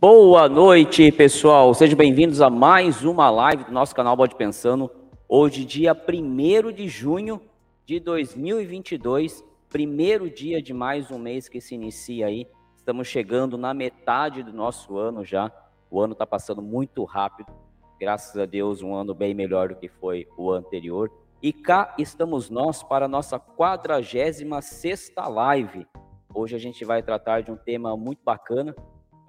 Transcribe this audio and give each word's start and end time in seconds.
Boa 0.00 0.48
noite, 0.48 1.12
pessoal. 1.12 1.74
Sejam 1.74 1.94
bem-vindos 1.94 2.40
a 2.40 2.48
mais 2.48 3.04
uma 3.04 3.28
live 3.28 3.64
do 3.64 3.70
nosso 3.70 3.94
canal 3.94 4.16
Bode 4.16 4.34
Pensando. 4.34 4.90
Hoje, 5.28 5.62
dia 5.62 5.92
1 5.92 6.72
de 6.72 6.88
junho 6.88 7.38
de 7.84 8.00
2022, 8.00 9.44
primeiro 9.68 10.30
dia 10.30 10.62
de 10.62 10.72
mais 10.72 11.10
um 11.10 11.18
mês 11.18 11.50
que 11.50 11.60
se 11.60 11.74
inicia 11.74 12.28
aí. 12.28 12.46
Estamos 12.74 13.08
chegando 13.08 13.58
na 13.58 13.74
metade 13.74 14.42
do 14.42 14.54
nosso 14.54 14.96
ano 14.96 15.22
já. 15.22 15.52
O 15.90 16.00
ano 16.00 16.14
está 16.14 16.26
passando 16.26 16.62
muito 16.62 17.04
rápido. 17.04 17.52
Graças 18.00 18.34
a 18.40 18.46
Deus, 18.46 18.80
um 18.80 18.94
ano 18.94 19.14
bem 19.14 19.34
melhor 19.34 19.68
do 19.68 19.76
que 19.76 19.88
foi 19.88 20.26
o 20.34 20.50
anterior. 20.50 21.12
E 21.42 21.52
cá 21.52 21.94
estamos 21.98 22.48
nós 22.48 22.82
para 22.82 23.04
a 23.04 23.08
nossa 23.08 23.38
46 23.38 25.12
live. 25.28 25.86
Hoje 26.34 26.56
a 26.56 26.58
gente 26.58 26.86
vai 26.86 27.02
tratar 27.02 27.42
de 27.42 27.50
um 27.50 27.56
tema 27.56 27.94
muito 27.98 28.22
bacana, 28.24 28.74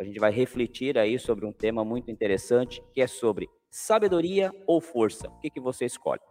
a 0.02 0.04
gente 0.04 0.20
vai 0.20 0.32
refletir 0.32 0.98
aí 0.98 1.20
sobre 1.20 1.46
um 1.46 1.54
tema 1.54 1.86
muito 1.86 2.10
interessante, 2.10 2.84
que 2.92 3.02
é 3.02 3.06
sobre 3.06 3.48
sabedoria 3.70 4.52
ou 4.66 4.82
força. 4.82 5.30
O 5.30 5.40
que, 5.40 5.52
que 5.52 5.60
você 5.60 5.86
escolhe? 5.86 6.22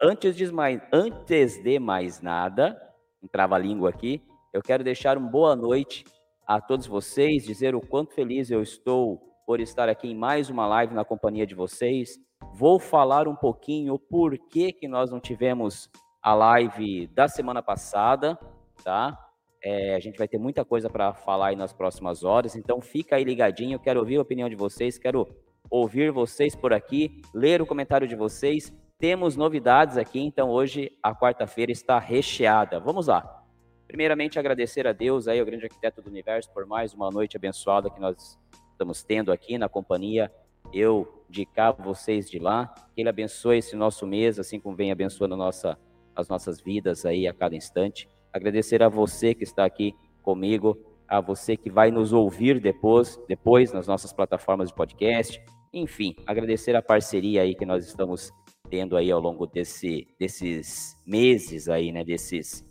Antes 0.00 0.36
de, 0.36 0.50
mais, 0.52 0.80
antes 0.92 1.60
de 1.60 1.80
mais 1.80 2.20
nada, 2.20 2.80
entrava 3.20 3.56
a 3.56 3.58
língua 3.58 3.90
aqui, 3.90 4.22
eu 4.52 4.62
quero 4.62 4.84
deixar 4.84 5.18
uma 5.18 5.28
boa 5.28 5.56
noite 5.56 6.04
a 6.46 6.60
todos 6.60 6.86
vocês, 6.86 7.44
dizer 7.44 7.74
o 7.74 7.80
quanto 7.80 8.14
feliz 8.14 8.48
eu 8.48 8.62
estou 8.62 9.18
por 9.44 9.58
estar 9.58 9.88
aqui 9.88 10.06
em 10.06 10.16
mais 10.16 10.48
uma 10.48 10.68
live 10.68 10.94
na 10.94 11.04
companhia 11.04 11.44
de 11.44 11.54
vocês. 11.54 12.16
Vou 12.54 12.78
falar 12.78 13.26
um 13.26 13.34
pouquinho 13.34 13.98
por 13.98 14.38
que, 14.38 14.72
que 14.72 14.86
nós 14.86 15.10
não 15.10 15.18
tivemos 15.18 15.90
a 16.22 16.32
live 16.32 17.08
da 17.08 17.26
semana 17.26 17.60
passada, 17.60 18.38
tá? 18.84 19.18
É, 19.62 19.94
a 19.94 20.00
gente 20.00 20.16
vai 20.16 20.26
ter 20.26 20.38
muita 20.38 20.64
coisa 20.64 20.88
para 20.88 21.12
falar 21.12 21.48
aí 21.48 21.56
nas 21.56 21.72
próximas 21.72 22.24
horas, 22.24 22.56
então 22.56 22.80
fica 22.80 23.16
aí 23.16 23.24
ligadinho. 23.24 23.78
Quero 23.78 24.00
ouvir 24.00 24.16
a 24.16 24.22
opinião 24.22 24.48
de 24.48 24.56
vocês, 24.56 24.98
quero 24.98 25.28
ouvir 25.70 26.10
vocês 26.10 26.56
por 26.56 26.72
aqui, 26.72 27.20
ler 27.34 27.60
o 27.60 27.66
comentário 27.66 28.08
de 28.08 28.16
vocês. 28.16 28.72
Temos 28.98 29.36
novidades 29.36 29.96
aqui, 29.96 30.20
então 30.20 30.50
hoje 30.50 30.90
a 31.02 31.14
quarta-feira 31.14 31.72
está 31.72 31.98
recheada. 31.98 32.80
Vamos 32.80 33.06
lá. 33.06 33.44
Primeiramente, 33.86 34.38
agradecer 34.38 34.86
a 34.86 34.92
Deus, 34.92 35.26
aí, 35.26 35.42
o 35.42 35.44
grande 35.44 35.64
arquiteto 35.64 36.00
do 36.00 36.08
universo, 36.08 36.48
por 36.52 36.64
mais 36.64 36.94
uma 36.94 37.10
noite 37.10 37.36
abençoada 37.36 37.90
que 37.90 37.98
nós 37.98 38.38
estamos 38.70 39.02
tendo 39.02 39.32
aqui 39.32 39.58
na 39.58 39.68
companhia. 39.68 40.30
Eu 40.72 41.24
de 41.28 41.44
cá, 41.44 41.72
vocês 41.72 42.30
de 42.30 42.38
lá. 42.38 42.72
Que 42.94 43.00
Ele 43.00 43.08
abençoe 43.08 43.58
esse 43.58 43.74
nosso 43.74 44.06
mês, 44.06 44.38
assim 44.38 44.60
como 44.60 44.76
vem 44.76 44.92
abençoando 44.92 45.36
nossa, 45.36 45.78
as 46.14 46.28
nossas 46.28 46.60
vidas 46.60 47.04
aí 47.04 47.26
a 47.26 47.34
cada 47.34 47.56
instante. 47.56 48.08
Agradecer 48.32 48.82
a 48.82 48.88
você 48.88 49.34
que 49.34 49.44
está 49.44 49.64
aqui 49.64 49.94
comigo, 50.22 50.78
a 51.08 51.20
você 51.20 51.56
que 51.56 51.70
vai 51.70 51.90
nos 51.90 52.12
ouvir 52.12 52.60
depois, 52.60 53.20
depois 53.28 53.72
nas 53.72 53.86
nossas 53.86 54.12
plataformas 54.12 54.68
de 54.68 54.74
podcast. 54.74 55.42
Enfim, 55.72 56.14
agradecer 56.26 56.76
a 56.76 56.82
parceria 56.82 57.42
aí 57.42 57.54
que 57.54 57.66
nós 57.66 57.86
estamos 57.86 58.30
tendo 58.70 58.96
aí 58.96 59.10
ao 59.10 59.20
longo 59.20 59.46
desse, 59.46 60.06
desses 60.18 60.96
meses 61.04 61.68
aí, 61.68 61.90
né? 61.90 62.04
Desses 62.04 62.64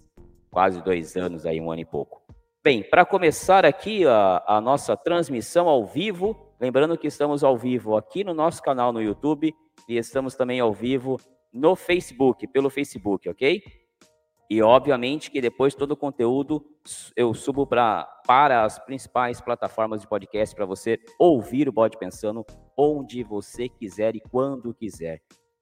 quase 0.50 0.82
dois 0.82 1.16
anos 1.16 1.46
aí, 1.46 1.60
um 1.60 1.70
ano 1.72 1.82
e 1.82 1.86
pouco. 1.86 2.22
Bem, 2.64 2.84
para 2.84 3.06
começar 3.06 3.66
aqui 3.66 4.06
a, 4.06 4.44
a 4.48 4.62
nossa 4.62 4.96
transmissão 4.96 5.68
ao 5.68 5.86
vivo, 5.86 6.36
lembrando 6.60 6.98
que 6.98 7.08
estamos 7.08 7.44
ao 7.44 7.58
vivo 7.58 7.96
aqui 7.96 8.24
no 8.24 8.34
nosso 8.34 8.62
canal 8.62 8.92
no 8.92 9.02
YouTube 9.02 9.54
e 9.88 9.98
estamos 9.98 10.36
também 10.36 10.60
ao 10.60 10.74
vivo 10.74 11.20
no 11.54 11.76
Facebook, 11.76 12.48
pelo 12.48 12.70
Facebook, 12.70 13.30
ok? 13.30 13.62
E 14.50 14.64
obviamente 14.64 15.30
que 15.30 15.40
depois 15.40 15.76
todo 15.76 15.92
o 15.92 15.98
conteúdo 15.98 16.66
eu 17.16 17.34
subo 17.36 17.68
pra, 17.68 18.04
para 18.26 18.64
as 18.64 18.80
principais 18.80 19.40
plataformas 19.40 20.02
de 20.02 20.08
podcast 20.08 20.56
para 20.56 20.66
você 20.66 21.00
ouvir 21.20 21.70
o 21.70 21.72
Bode 21.72 21.98
Pensando 21.98 22.44
onde 22.76 23.22
você 23.22 23.70
quiser 23.70 24.16
e 24.16 24.20
quando 24.20 24.74
quiser. 24.74 25.22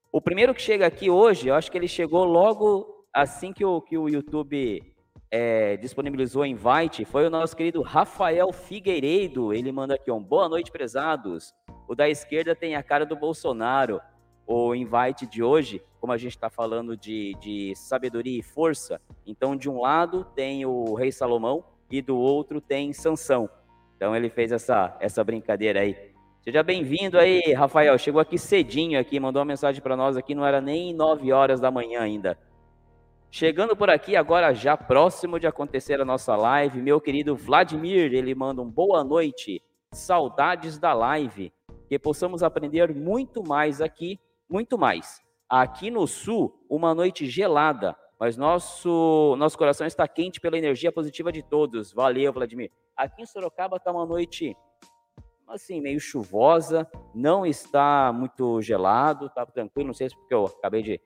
O 0.10 0.22
primeiro 0.22 0.54
que 0.54 0.62
chega 0.62 0.88
aqui 0.88 1.10
hoje, 1.10 1.50
eu 1.50 1.56
acho 1.56 1.70
que 1.70 1.78
ele 1.78 1.88
chegou 1.88 2.24
logo 2.24 3.06
assim 3.14 3.52
que 3.52 3.66
o, 3.66 3.82
que 3.82 3.98
o 3.98 4.08
YouTube 4.08 4.82
é, 5.30 5.76
disponibilizou 5.78 6.44
o 6.44 6.46
invite, 6.46 7.04
foi 7.04 7.28
o 7.28 7.30
nosso 7.30 7.56
querido 7.58 7.82
Rafael 7.82 8.54
Figueiredo. 8.54 9.54
Ele 9.54 9.72
manda 9.72 9.96
aqui 9.96 10.10
um 10.12 10.24
boa 10.24 10.48
noite, 10.48 10.72
prezados. 10.72 11.54
O 11.88 11.96
da 11.96 12.08
esquerda 12.08 12.56
tem 12.56 12.76
a 12.76 12.84
cara 12.84 13.06
do 13.06 13.16
Bolsonaro 13.16 14.00
o 14.48 14.74
invite 14.74 15.28
de 15.28 15.44
hoje, 15.44 15.84
como 16.00 16.14
a 16.14 16.18
gente 16.18 16.32
está 16.32 16.50
falando 16.50 16.96
de, 16.96 17.36
de 17.42 17.76
sabedoria 17.76 18.40
e 18.40 18.42
força, 18.42 19.02
então 19.26 19.58
de 19.58 19.70
um 19.70 19.82
lado 19.82 20.24
tem 20.34 20.66
o 20.66 20.94
rei 20.94 21.12
Salomão 21.12 21.66
e 21.92 22.02
do 22.02 22.18
outro 22.18 22.62
tem 22.62 22.94
Sansão. 22.94 23.50
Então 23.98 24.16
ele 24.16 24.30
fez 24.30 24.54
essa, 24.54 24.96
essa 25.02 25.22
brincadeira 25.22 25.82
aí. 25.82 25.98
Seja 26.42 26.64
bem-vindo 26.64 27.20
aí, 27.20 27.52
Rafael. 27.52 27.98
Chegou 27.98 28.22
aqui 28.22 28.38
cedinho 28.38 28.98
aqui, 28.98 29.20
mandou 29.20 29.42
uma 29.42 29.48
mensagem 29.48 29.82
para 29.82 29.98
nós 29.98 30.16
aqui, 30.16 30.34
não 30.34 30.46
era 30.46 30.62
nem 30.62 30.94
9 30.94 31.34
horas 31.34 31.60
da 31.60 31.70
manhã 31.70 32.02
ainda. 32.02 32.38
Chegando 33.30 33.76
por 33.76 33.90
aqui 33.90 34.16
agora, 34.16 34.54
já 34.54 34.78
próximo 34.78 35.38
de 35.38 35.46
acontecer 35.46 36.00
a 36.00 36.06
nossa 36.06 36.38
live, 36.38 36.82
meu 36.82 37.02
querido 37.02 37.36
Vladimir, 37.36 38.14
ele 38.14 38.34
manda 38.34 38.62
um 38.62 38.70
boa 38.70 39.04
noite, 39.04 39.62
saudades 39.92 40.80
da 40.80 40.94
live, 40.94 41.52
que 41.90 42.00
possamos 42.00 42.42
aprender 42.42 42.96
muito 42.96 43.44
mais 43.44 43.82
aqui 43.82 44.18
muito 44.50 44.78
mais. 44.78 45.22
Aqui 45.50 45.90
no 45.90 46.08
sul, 46.08 46.66
uma 46.70 46.94
noite 46.94 47.26
gelada, 47.26 47.96
mas 48.20 48.36
nosso, 48.36 49.36
nosso 49.38 49.58
coração 49.58 49.86
está 49.86 50.08
quente 50.08 50.42
pela 50.42 50.58
energia 50.58 50.92
positiva 50.92 51.32
de 51.32 51.44
todos. 51.44 51.94
Valeu, 51.94 52.34
Vladimir. 52.34 52.72
Aqui 52.96 53.22
em 53.22 53.26
Sorocaba 53.26 53.78
está 53.78 53.92
uma 53.92 54.06
noite 54.06 54.56
assim, 55.48 55.80
meio 55.80 56.00
chuvosa, 56.00 56.90
não 57.16 57.46
está 57.46 58.12
muito 58.14 58.62
gelado, 58.62 59.28
está 59.28 59.46
tranquilo, 59.46 59.88
não 59.88 59.94
sei 59.94 60.10
se 60.10 60.16
porque 60.16 60.34
eu 60.34 60.46
acabei 60.46 60.84
de, 60.84 61.02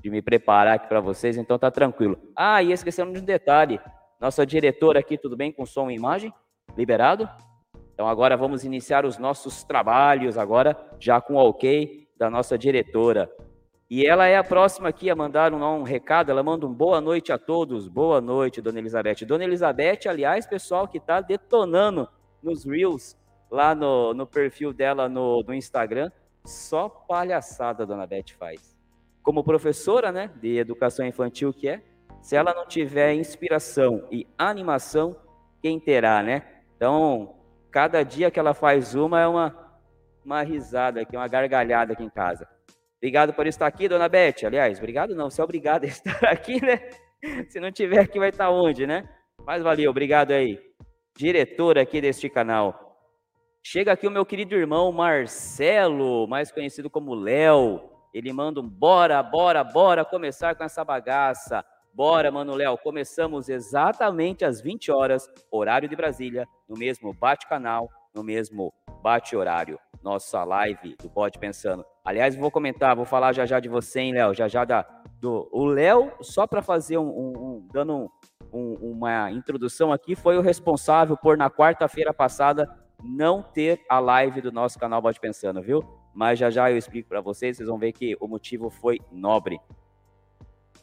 de 0.00 0.10
me 0.10 0.22
preparar 0.22 0.76
aqui 0.76 0.88
para 0.88 1.00
vocês, 1.00 1.36
então 1.36 1.56
está 1.56 1.70
tranquilo. 1.70 2.18
Ah, 2.34 2.62
e 2.62 2.72
esquecemos 2.72 3.12
de 3.12 3.20
um 3.20 3.24
detalhe, 3.24 3.78
nossa 4.18 4.46
diretora 4.46 5.00
aqui, 5.00 5.18
tudo 5.18 5.36
bem 5.36 5.52
com 5.52 5.66
som 5.66 5.90
e 5.90 5.94
imagem? 5.94 6.32
Liberado? 6.76 7.28
Então 7.92 8.08
agora 8.08 8.36
vamos 8.36 8.64
iniciar 8.64 9.04
os 9.04 9.18
nossos 9.18 9.62
trabalhos 9.62 10.38
agora, 10.38 10.76
já 10.98 11.20
com 11.20 11.34
ok, 11.34 12.01
da 12.22 12.30
nossa 12.30 12.56
diretora. 12.56 13.28
E 13.90 14.06
ela 14.06 14.28
é 14.28 14.36
a 14.36 14.44
próxima 14.44 14.88
aqui 14.88 15.10
a 15.10 15.16
mandar 15.16 15.52
um, 15.52 15.60
um, 15.60 15.82
recado. 15.82 16.30
Ela 16.30 16.40
manda 16.40 16.64
um 16.64 16.72
boa 16.72 17.00
noite 17.00 17.32
a 17.32 17.36
todos. 17.36 17.88
Boa 17.88 18.20
noite, 18.20 18.62
Dona 18.62 18.78
Elizabeth. 18.78 19.26
Dona 19.26 19.42
Elizabeth, 19.42 20.08
aliás, 20.08 20.46
pessoal 20.46 20.86
que 20.86 20.98
está 20.98 21.20
detonando 21.20 22.08
nos 22.40 22.64
Reels, 22.64 23.16
lá 23.50 23.74
no, 23.74 24.14
no 24.14 24.24
perfil 24.24 24.72
dela 24.72 25.08
no, 25.08 25.42
no 25.42 25.52
Instagram. 25.52 26.12
Só 26.44 26.88
palhaçada 26.88 27.82
a 27.82 27.86
Dona 27.86 28.06
Beth 28.06 28.30
faz. 28.38 28.78
Como 29.20 29.42
professora 29.42 30.12
né, 30.12 30.30
de 30.40 30.58
educação 30.58 31.04
infantil 31.04 31.52
que 31.52 31.68
é, 31.68 31.82
se 32.20 32.36
ela 32.36 32.54
não 32.54 32.66
tiver 32.66 33.14
inspiração 33.14 34.06
e 34.12 34.28
animação, 34.38 35.16
quem 35.60 35.80
terá, 35.80 36.22
né? 36.22 36.44
Então, 36.76 37.34
cada 37.68 38.04
dia 38.04 38.30
que 38.30 38.38
ela 38.38 38.54
faz 38.54 38.94
uma 38.94 39.20
é 39.20 39.26
uma 39.26 39.61
uma 40.24 40.42
risada 40.42 41.00
aqui, 41.00 41.16
uma 41.16 41.28
gargalhada 41.28 41.92
aqui 41.92 42.02
em 42.02 42.10
casa. 42.10 42.48
Obrigado 42.98 43.32
por 43.32 43.46
estar 43.46 43.66
aqui, 43.66 43.88
dona 43.88 44.08
Beth. 44.08 44.44
Aliás, 44.46 44.78
obrigado 44.78 45.14
não, 45.14 45.28
você 45.28 45.40
é 45.40 45.44
obrigado 45.44 45.84
a 45.84 45.86
estar 45.88 46.24
aqui, 46.24 46.64
né? 46.64 46.88
Se 47.48 47.60
não 47.60 47.70
tiver 47.72 48.00
aqui, 48.00 48.18
vai 48.18 48.28
estar 48.28 48.50
onde, 48.50 48.86
né? 48.86 49.08
Mas 49.44 49.62
valeu, 49.62 49.90
obrigado 49.90 50.32
aí. 50.32 50.58
Diretora 51.16 51.82
aqui 51.82 52.00
deste 52.00 52.28
canal. 52.28 52.82
Chega 53.64 53.92
aqui 53.92 54.06
o 54.06 54.10
meu 54.10 54.26
querido 54.26 54.54
irmão 54.54 54.90
Marcelo, 54.90 56.26
mais 56.26 56.50
conhecido 56.50 56.90
como 56.90 57.14
Léo. 57.14 57.80
Ele 58.12 58.32
manda 58.32 58.60
um 58.60 58.68
bora, 58.68 59.22
bora, 59.22 59.62
bora 59.62 60.04
começar 60.04 60.54
com 60.54 60.64
essa 60.64 60.84
bagaça. 60.84 61.64
Bora, 61.94 62.30
mano 62.30 62.54
Léo, 62.54 62.78
começamos 62.78 63.48
exatamente 63.48 64.44
às 64.44 64.60
20 64.60 64.90
horas, 64.90 65.30
horário 65.50 65.88
de 65.88 65.94
Brasília, 65.94 66.46
no 66.68 66.76
mesmo 66.76 67.12
bate-canal, 67.12 67.88
no 68.14 68.22
mesmo 68.22 68.72
bate-horário 69.02 69.78
nossa 70.02 70.42
live 70.44 70.96
do 71.00 71.08
Pode 71.08 71.38
Pensando. 71.38 71.84
Aliás, 72.04 72.34
vou 72.34 72.50
comentar, 72.50 72.96
vou 72.96 73.04
falar 73.04 73.32
já 73.32 73.46
já 73.46 73.60
de 73.60 73.68
você, 73.68 74.00
hein, 74.00 74.12
Léo? 74.12 74.34
Já 74.34 74.48
já 74.48 74.64
da. 74.64 74.84
Do, 75.20 75.48
o 75.52 75.64
Léo, 75.64 76.12
só 76.20 76.48
para 76.48 76.60
fazer 76.60 76.98
um, 76.98 77.08
um, 77.08 77.32
um 77.36 77.68
dando 77.72 78.10
um, 78.52 78.74
uma 78.80 79.30
introdução 79.30 79.92
aqui, 79.92 80.16
foi 80.16 80.36
o 80.36 80.40
responsável 80.40 81.16
por, 81.16 81.36
na 81.36 81.48
quarta-feira 81.48 82.12
passada, 82.12 82.68
não 83.04 83.40
ter 83.40 83.80
a 83.88 84.00
live 84.00 84.40
do 84.40 84.50
nosso 84.50 84.80
canal 84.80 85.00
Pode 85.00 85.20
Pensando, 85.20 85.62
viu? 85.62 85.84
Mas 86.12 86.40
já 86.40 86.50
já 86.50 86.70
eu 86.70 86.76
explico 86.76 87.08
para 87.08 87.20
vocês, 87.20 87.56
vocês 87.56 87.68
vão 87.68 87.78
ver 87.78 87.92
que 87.92 88.16
o 88.20 88.26
motivo 88.26 88.68
foi 88.68 88.98
nobre. 89.12 89.60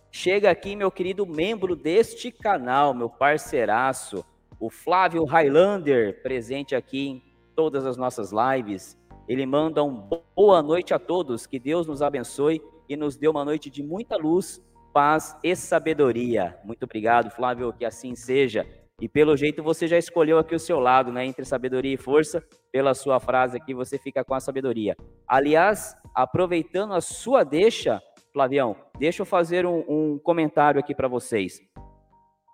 Chega 0.09 0.49
aqui, 0.49 0.75
meu 0.75 0.89
querido 0.89 1.25
membro 1.25 1.75
deste 1.75 2.31
canal, 2.31 2.93
meu 2.93 3.09
parceiraço, 3.09 4.25
o 4.59 4.69
Flávio 4.69 5.23
Highlander, 5.23 6.21
presente 6.21 6.75
aqui 6.75 7.07
em 7.07 7.23
todas 7.55 7.85
as 7.85 7.95
nossas 7.95 8.31
lives. 8.31 8.99
Ele 9.27 9.45
manda 9.45 9.83
um 9.83 9.95
boa 10.35 10.61
noite 10.61 10.93
a 10.93 10.99
todos, 10.99 11.47
que 11.47 11.59
Deus 11.59 11.87
nos 11.87 12.01
abençoe 12.01 12.61
e 12.87 12.97
nos 12.97 13.15
dê 13.15 13.27
uma 13.27 13.45
noite 13.45 13.69
de 13.69 13.81
muita 13.81 14.17
luz, 14.17 14.61
paz 14.93 15.37
e 15.43 15.55
sabedoria. 15.55 16.57
Muito 16.65 16.83
obrigado, 16.83 17.29
Flávio, 17.29 17.71
que 17.71 17.85
assim 17.85 18.15
seja. 18.15 18.67
E 18.99 19.07
pelo 19.07 19.37
jeito 19.37 19.63
você 19.63 19.87
já 19.87 19.97
escolheu 19.97 20.37
aqui 20.37 20.53
o 20.53 20.59
seu 20.59 20.79
lado, 20.79 21.11
né? 21.11 21.25
Entre 21.25 21.45
sabedoria 21.45 21.93
e 21.93 21.97
força. 21.97 22.43
Pela 22.71 22.93
sua 22.93 23.19
frase 23.19 23.55
aqui, 23.55 23.73
você 23.73 23.97
fica 23.97 24.25
com 24.25 24.33
a 24.33 24.39
sabedoria. 24.39 24.95
Aliás, 25.27 25.95
aproveitando 26.13 26.93
a 26.93 26.99
sua 26.99 27.43
deixa, 27.43 28.01
Flavião, 28.33 28.75
deixa 28.97 29.21
eu 29.21 29.25
fazer 29.25 29.65
um, 29.65 29.85
um 29.87 30.19
comentário 30.19 30.79
aqui 30.79 30.93
para 30.93 31.07
vocês. 31.07 31.61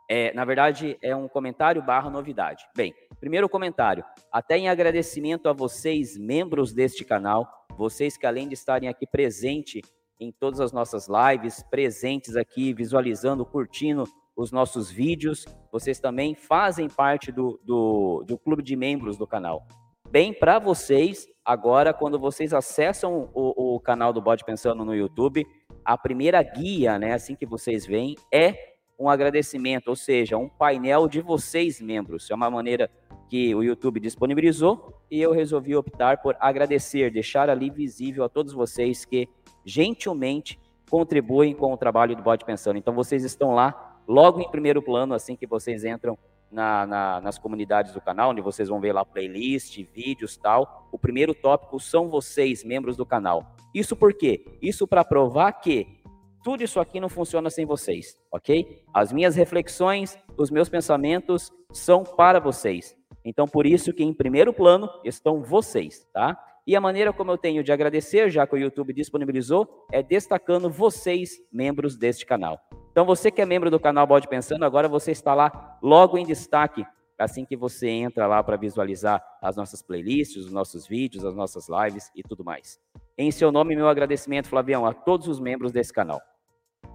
É, 0.09 0.33
na 0.33 0.45
verdade, 0.45 0.97
é 1.01 1.15
um 1.15 1.27
comentário 1.27 1.81
barra 1.81 2.09
novidade. 2.09 2.63
Bem, 2.75 2.93
primeiro 3.19 3.49
comentário. 3.49 4.03
Até 4.31 4.57
em 4.57 4.69
agradecimento 4.69 5.49
a 5.49 5.53
vocês, 5.53 6.17
membros 6.17 6.73
deste 6.73 7.03
canal, 7.03 7.47
vocês 7.77 8.15
que 8.15 8.25
além 8.25 8.47
de 8.47 8.53
estarem 8.53 8.87
aqui 8.87 9.07
presente 9.07 9.81
em 10.19 10.31
todas 10.31 10.59
as 10.59 10.71
nossas 10.71 11.07
lives, 11.07 11.63
presentes 11.69 12.35
aqui, 12.35 12.73
visualizando, 12.73 13.45
curtindo 13.45 14.05
os 14.35 14.51
nossos 14.51 14.91
vídeos, 14.91 15.45
vocês 15.71 15.99
também 15.99 16.35
fazem 16.35 16.87
parte 16.87 17.31
do, 17.31 17.59
do, 17.63 18.23
do 18.27 18.37
clube 18.37 18.61
de 18.61 18.75
membros 18.75 19.17
do 19.17 19.25
canal. 19.25 19.65
Bem, 20.09 20.33
para 20.33 20.59
vocês, 20.59 21.27
agora, 21.43 21.93
quando 21.93 22.19
vocês 22.19 22.53
acessam 22.53 23.29
o, 23.33 23.75
o 23.75 23.79
canal 23.79 24.13
do 24.13 24.21
Bode 24.21 24.45
Pensando 24.45 24.85
no 24.85 24.95
YouTube, 24.95 25.45
a 25.83 25.97
primeira 25.97 26.41
guia, 26.43 26.99
né, 26.99 27.13
assim 27.13 27.35
que 27.35 27.45
vocês 27.45 27.85
veem, 27.85 28.15
é 28.33 28.74
um 28.97 29.09
agradecimento, 29.09 29.89
ou 29.89 29.95
seja, 29.95 30.37
um 30.37 30.47
painel 30.47 31.07
de 31.07 31.21
vocês, 31.21 31.81
membros. 31.81 32.29
É 32.29 32.35
uma 32.35 32.49
maneira 32.49 32.89
que 33.29 33.53
o 33.53 33.63
YouTube 33.63 33.99
disponibilizou 33.99 35.01
e 35.09 35.21
eu 35.21 35.31
resolvi 35.31 35.75
optar 35.75 36.21
por 36.21 36.35
agradecer, 36.39 37.11
deixar 37.11 37.49
ali 37.49 37.69
visível 37.69 38.23
a 38.23 38.29
todos 38.29 38.53
vocês 38.53 39.03
que 39.03 39.27
gentilmente 39.65 40.59
contribuem 40.89 41.53
com 41.53 41.73
o 41.73 41.77
trabalho 41.77 42.15
do 42.15 42.23
Bode 42.23 42.45
Pensando. 42.45 42.77
Então, 42.77 42.93
vocês 42.93 43.23
estão 43.23 43.53
lá, 43.53 43.99
logo 44.07 44.39
em 44.39 44.49
primeiro 44.49 44.81
plano, 44.81 45.13
assim 45.13 45.35
que 45.35 45.47
vocês 45.47 45.83
entram 45.83 46.17
na, 46.51 46.85
na, 46.85 47.21
nas 47.21 47.37
comunidades 47.37 47.91
do 47.91 47.99
canal, 47.99 48.31
onde 48.31 48.41
vocês 48.41 48.69
vão 48.69 48.79
ver 48.79 48.93
lá 48.93 49.03
playlist, 49.03 49.77
vídeos 49.93 50.37
tal. 50.37 50.87
O 50.91 50.97
primeiro 50.97 51.33
tópico 51.33 51.79
são 51.79 52.07
vocês, 52.07 52.63
membros 52.63 52.95
do 52.95 53.05
canal. 53.05 53.55
Isso 53.73 53.95
por 53.95 54.13
quê? 54.13 54.45
Isso 54.61 54.87
para 54.87 55.03
provar 55.03 55.51
que 55.53 55.99
tudo 56.45 56.63
isso 56.63 56.79
aqui 56.79 56.99
não 56.99 57.09
funciona 57.09 57.49
sem 57.49 57.65
vocês, 57.65 58.15
ok? 58.31 58.83
As 58.93 59.11
minhas 59.11 59.35
reflexões, 59.35 60.15
os 60.37 60.51
meus 60.51 60.69
pensamentos 60.69 61.51
são 61.73 62.03
para 62.03 62.39
vocês. 62.39 62.95
Então, 63.25 63.47
por 63.47 63.65
isso 63.65 63.91
que 63.91 64.03
em 64.03 64.13
primeiro 64.13 64.53
plano 64.53 64.87
estão 65.03 65.41
vocês, 65.41 66.07
tá? 66.13 66.39
E 66.67 66.75
a 66.75 66.79
maneira 66.79 67.11
como 67.11 67.31
eu 67.31 67.37
tenho 67.39 67.63
de 67.63 67.71
agradecer, 67.71 68.29
já 68.29 68.45
que 68.45 68.53
o 68.53 68.59
YouTube 68.59 68.93
disponibilizou, 68.93 69.87
é 69.91 70.03
destacando 70.03 70.69
vocês, 70.69 71.31
membros 71.51 71.97
deste 71.97 72.27
canal. 72.27 72.59
Então, 72.91 73.05
você 73.05 73.31
que 73.31 73.41
é 73.41 73.45
membro 73.45 73.71
do 73.71 73.79
canal 73.79 74.05
Bode 74.05 74.27
Pensando, 74.27 74.65
agora 74.65 74.87
você 74.87 75.11
está 75.11 75.33
lá 75.33 75.79
logo 75.81 76.15
em 76.15 76.27
destaque, 76.27 76.85
assim 77.17 77.43
que 77.43 77.57
você 77.57 77.89
entra 77.89 78.27
lá 78.27 78.43
para 78.43 78.55
visualizar 78.55 79.19
as 79.41 79.55
nossas 79.55 79.81
playlists, 79.81 80.45
os 80.45 80.51
nossos 80.51 80.85
vídeos, 80.85 81.25
as 81.25 81.33
nossas 81.33 81.67
lives 81.67 82.11
e 82.15 82.21
tudo 82.21 82.43
mais. 82.43 82.79
Em 83.17 83.31
seu 83.31 83.51
nome, 83.51 83.75
meu 83.75 83.87
agradecimento, 83.87 84.47
Flavião, 84.47 84.85
a 84.85 84.93
todos 84.93 85.27
os 85.27 85.39
membros 85.39 85.71
desse 85.71 85.91
canal. 85.91 86.21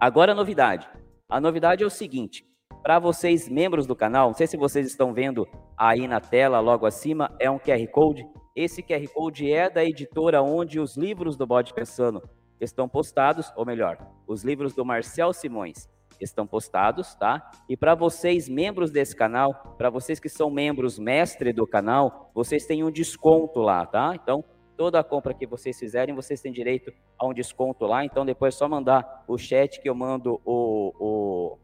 Agora 0.00 0.32
a 0.32 0.34
novidade. 0.34 0.88
A 1.28 1.38
novidade 1.38 1.84
é 1.84 1.86
o 1.86 1.90
seguinte: 1.90 2.42
para 2.82 2.98
vocês, 2.98 3.50
membros 3.50 3.86
do 3.86 3.94
canal, 3.94 4.28
não 4.28 4.34
sei 4.34 4.46
se 4.46 4.56
vocês 4.56 4.86
estão 4.86 5.12
vendo 5.12 5.46
aí 5.76 6.08
na 6.08 6.18
tela, 6.18 6.58
logo 6.58 6.86
acima, 6.86 7.30
é 7.38 7.50
um 7.50 7.58
QR 7.58 7.86
Code. 7.92 8.26
Esse 8.56 8.82
QR 8.82 9.06
Code 9.12 9.52
é 9.52 9.68
da 9.68 9.84
editora 9.84 10.40
onde 10.40 10.80
os 10.80 10.96
livros 10.96 11.36
do 11.36 11.46
Bode 11.46 11.74
Pensando 11.74 12.22
estão 12.58 12.88
postados, 12.88 13.52
ou 13.54 13.66
melhor, 13.66 13.98
os 14.26 14.42
livros 14.42 14.74
do 14.74 14.86
Marcel 14.86 15.34
Simões 15.34 15.86
estão 16.18 16.46
postados, 16.46 17.14
tá? 17.14 17.50
E 17.68 17.76
para 17.76 17.94
vocês, 17.94 18.48
membros 18.48 18.90
desse 18.90 19.14
canal, 19.14 19.74
para 19.76 19.90
vocês 19.90 20.18
que 20.18 20.30
são 20.30 20.50
membros 20.50 20.98
mestre 20.98 21.52
do 21.52 21.66
canal, 21.66 22.30
vocês 22.34 22.64
têm 22.64 22.82
um 22.82 22.90
desconto 22.90 23.60
lá, 23.60 23.84
tá? 23.84 24.12
Então, 24.14 24.42
Toda 24.80 24.98
a 24.98 25.04
compra 25.04 25.34
que 25.34 25.46
vocês 25.46 25.78
fizerem, 25.78 26.14
vocês 26.14 26.40
têm 26.40 26.50
direito 26.50 26.90
a 27.18 27.26
um 27.26 27.34
desconto 27.34 27.84
lá. 27.84 28.02
Então, 28.02 28.24
depois 28.24 28.54
é 28.54 28.56
só 28.56 28.66
mandar 28.66 29.26
o 29.28 29.36
chat 29.36 29.78
que 29.78 29.86
eu 29.86 29.94
mando 29.94 30.40
o, 30.42 30.94
o, 30.98 31.58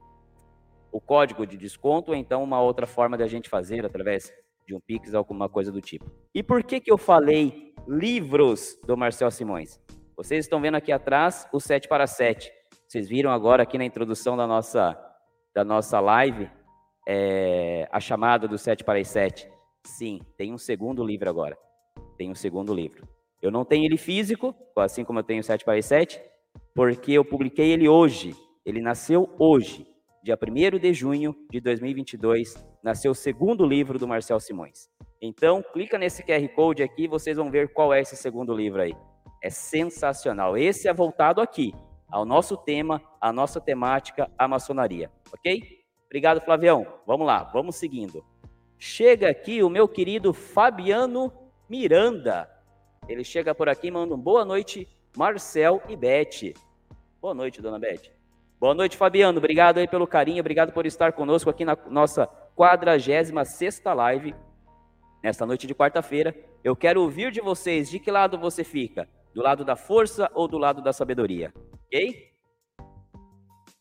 o 0.93 1.01
código 1.01 1.47
de 1.47 1.57
desconto, 1.57 2.11
ou 2.11 2.15
então 2.15 2.45
uma 2.45 2.61
outra 2.61 2.87
forma 2.87 3.17
de 3.17 3.23
a 3.23 3.27
gente 3.27 3.49
fazer 3.49 3.87
através 3.87 4.31
de 4.67 4.75
um 4.75 4.81
Pix, 4.81 5.15
alguma 5.15 5.49
coisa 5.49 5.73
do 5.73 5.81
tipo. 5.81 6.05
E 6.35 6.43
por 6.43 6.63
que, 6.63 6.79
que 6.79 6.93
eu 6.93 6.99
falei 6.99 7.73
livros 7.89 8.79
do 8.87 8.99
Marcel 8.99 9.31
Simões? 9.31 9.81
Vocês 10.15 10.45
estão 10.45 10.61
vendo 10.61 10.75
aqui 10.75 10.93
atrás 10.93 11.49
o 11.55 11.59
7 11.59 11.89
para 11.89 12.07
7. 12.07 12.53
Vocês 12.87 13.09
viram 13.09 13.31
agora 13.31 13.63
aqui 13.63 13.79
na 13.79 13.87
introdução 13.87 14.37
da 14.37 14.47
nossa, 14.47 14.95
da 15.55 15.65
nossa 15.65 15.99
live 16.01 16.51
é, 17.09 17.89
a 17.91 17.99
chamada 17.99 18.47
do 18.47 18.59
7 18.59 18.85
para 18.85 18.99
as 18.99 19.09
7. 19.09 19.51
Sim, 19.87 20.21
tem 20.37 20.53
um 20.53 20.59
segundo 20.59 21.03
livro 21.03 21.31
agora 21.31 21.57
tem 22.17 22.29
o 22.29 22.33
um 22.33 22.35
segundo 22.35 22.75
livro. 22.75 23.07
Eu 23.41 23.51
não 23.51 23.65
tenho 23.65 23.85
ele 23.85 23.97
físico, 23.97 24.55
assim 24.77 25.05
como 25.05 25.19
eu 25.19 25.23
tenho 25.23 25.41
o 25.41 25.45
7 25.45 25.65
para 25.65 25.81
7, 25.81 26.21
porque 26.75 27.13
eu 27.13 27.25
publiquei 27.25 27.71
ele 27.71 27.89
hoje. 27.89 28.35
Ele 28.65 28.81
nasceu 28.81 29.33
hoje, 29.39 29.87
dia 30.23 30.37
1 30.37 30.79
de 30.79 30.93
junho 30.93 31.37
de 31.51 31.61
2022, 31.61 32.55
nasceu 32.83 33.13
o 33.13 33.15
segundo 33.15 33.65
livro 33.65 33.99
do 33.99 34.09
Marcel 34.09 34.41
Simões. 34.41 34.89
Então, 35.23 35.63
clica 35.73 35.97
nesse 35.97 36.23
QR 36.23 36.47
Code 36.55 36.83
aqui 36.83 37.07
vocês 37.07 37.37
vão 37.37 37.51
ver 37.51 37.73
qual 37.73 37.93
é 37.93 38.01
esse 38.01 38.17
segundo 38.17 38.55
livro 38.55 38.83
aí. 38.83 38.95
É 39.43 39.51
sensacional. 39.51 40.57
Esse 40.57 40.89
é 40.89 40.93
voltado 40.93 41.41
aqui, 41.41 41.73
ao 42.09 42.25
nosso 42.25 42.57
tema, 42.57 43.01
à 43.21 43.33
nossa 43.33 43.61
temática, 43.61 44.31
a 44.37 44.49
maçonaria. 44.49 45.11
Ok? 45.33 45.63
Obrigado, 46.07 46.41
Flavião. 46.41 46.87
Vamos 47.07 47.27
lá, 47.27 47.45
vamos 47.45 47.77
seguindo. 47.77 48.25
Chega 48.79 49.31
aqui 49.31 49.63
o 49.63 49.71
meu 49.71 49.89
querido 49.89 50.33
Fabiano 50.33 51.33
Miranda. 51.69 52.49
Ele 53.09 53.25
chega 53.25 53.55
por 53.55 53.69
aqui 53.69 53.89
e 53.89 53.91
manda 53.91 54.15
um 54.15 54.19
boa 54.19 54.45
noite, 54.45 54.89
Marcel 55.17 55.83
e 55.89 55.97
Beth. 55.97 56.55
Boa 57.21 57.35
noite, 57.35 57.63
dona 57.63 57.79
Beth. 57.79 58.11
Boa 58.59 58.75
noite, 58.75 58.97
Fabiano. 58.97 59.39
Obrigado 59.39 59.79
aí 59.79 59.87
pelo 59.87 60.07
carinho, 60.07 60.41
obrigado 60.41 60.73
por 60.73 60.87
estar 60.87 61.13
conosco 61.13 61.51
aqui 61.51 61.65
na 61.65 61.77
nossa 61.89 62.27
46 62.55 63.33
live, 63.85 64.35
nesta 65.23 65.45
noite 65.45 65.67
de 65.67 65.75
quarta-feira. 65.75 66.35
Eu 66.65 66.75
quero 66.75 67.03
ouvir 67.03 67.31
de 67.31 67.41
vocês 67.41 67.91
de 67.91 67.99
que 67.99 68.11
lado 68.11 68.39
você 68.39 68.65
fica, 68.65 69.09
do 69.35 69.43
lado 69.43 69.65
da 69.65 69.77
força 69.77 70.31
ou 70.35 70.49
do 70.49 70.59
lado 70.59 70.83
da 70.83 70.93
sabedoria, 70.93 71.53
ok? 71.87 72.33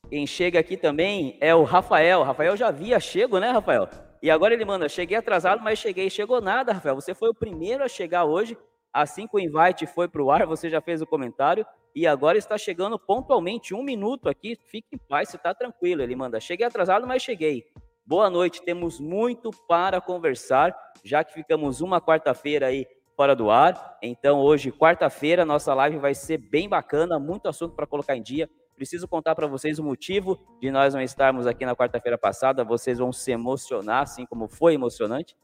Quem 0.10 0.28
chega 0.28 0.60
aqui 0.60 0.78
também 0.78 1.38
é 1.42 1.56
o 1.56 1.64
Rafael. 1.64 2.22
Rafael 2.24 2.56
já 2.56 2.68
havia 2.68 3.00
chego, 3.00 3.40
né, 3.40 3.50
Rafael? 3.50 3.90
E 4.22 4.30
agora 4.30 4.54
ele 4.54 4.66
manda: 4.66 4.90
cheguei 4.90 5.18
atrasado, 5.18 5.62
mas 5.64 5.80
cheguei. 5.80 6.10
Chegou 6.10 6.42
nada, 6.42 6.74
Rafael. 6.74 6.96
Você 6.96 7.14
foi 7.14 7.30
o 7.30 7.34
primeiro 7.34 7.84
a 7.84 7.88
chegar 7.88 8.26
hoje. 8.26 8.58
Assim 8.94 9.28
que 9.28 9.36
o 9.36 9.40
invite 9.40 9.86
foi 9.86 10.08
para 10.08 10.24
o 10.24 10.32
ar, 10.32 10.46
você 10.46 10.70
já 10.70 10.80
fez 10.80 11.02
o 11.02 11.06
comentário. 11.06 11.66
E 11.94 12.08
agora 12.08 12.38
está 12.38 12.58
chegando 12.58 12.98
pontualmente, 12.98 13.74
um 13.74 13.84
minuto 13.84 14.30
aqui. 14.30 14.58
Fique 14.66 14.88
em 14.94 14.98
paz, 14.98 15.30
você 15.30 15.38
está 15.38 15.54
tranquilo. 15.54 16.02
Ele 16.02 16.16
manda: 16.16 16.40
cheguei 16.40 16.66
atrasado, 16.66 17.06
mas 17.06 17.22
cheguei. 17.22 17.66
Boa 18.06 18.30
noite, 18.30 18.62
temos 18.62 19.00
muito 19.00 19.50
para 19.68 20.00
conversar, 20.00 20.76
já 21.04 21.24
que 21.24 21.34
ficamos 21.34 21.82
uma 21.82 22.00
quarta-feira 22.00 22.68
aí 22.68 22.86
fora 23.16 23.36
do 23.36 23.50
ar. 23.50 23.98
Então, 24.02 24.40
hoje, 24.40 24.72
quarta-feira, 24.72 25.44
nossa 25.44 25.74
live 25.74 25.98
vai 25.98 26.14
ser 26.14 26.38
bem 26.38 26.70
bacana, 26.70 27.18
muito 27.18 27.48
assunto 27.48 27.76
para 27.76 27.88
colocar 27.88 28.16
em 28.16 28.22
dia. 28.22 28.50
Preciso 28.76 29.08
contar 29.08 29.36
para 29.36 29.48
vocês 29.48 29.80
o 29.80 29.84
motivo 29.84 30.38
de 30.60 30.70
nós 30.70 30.94
não 30.94 31.02
estarmos 31.02 31.48
aqui 31.48 31.66
na 31.66 31.74
quarta-feira 31.76 32.18
passada. 32.18 32.64
Vocês 32.64 32.98
vão 32.98 33.14
se 33.14 33.32
emocionar, 33.32 34.04
assim 34.04 34.26
como 34.26 34.50
foi 34.50 34.74
emocionante. 34.74 35.36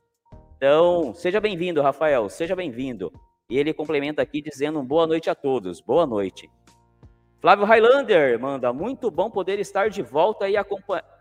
Então, 0.58 1.14
seja 1.14 1.40
bem-vindo, 1.40 1.82
Rafael, 1.82 2.28
seja 2.28 2.56
bem-vindo. 2.56 3.12
E 3.50 3.58
ele 3.58 3.74
complementa 3.74 4.22
aqui 4.22 4.42
dizendo 4.42 4.84
boa 4.84 5.08
noite 5.08 5.30
a 5.30 5.36
todos. 5.36 5.80
Boa 5.80 6.06
noite. 6.06 6.50
Flávio 7.40 7.66
Highlander 7.66 8.40
manda, 8.40 8.72
muito 8.72 9.10
bom 9.10 9.32
poder 9.32 9.60
estar 9.60 9.90
de 9.90 10.04
volta 10.04 10.50
e 10.50 10.58
a, 10.58 10.66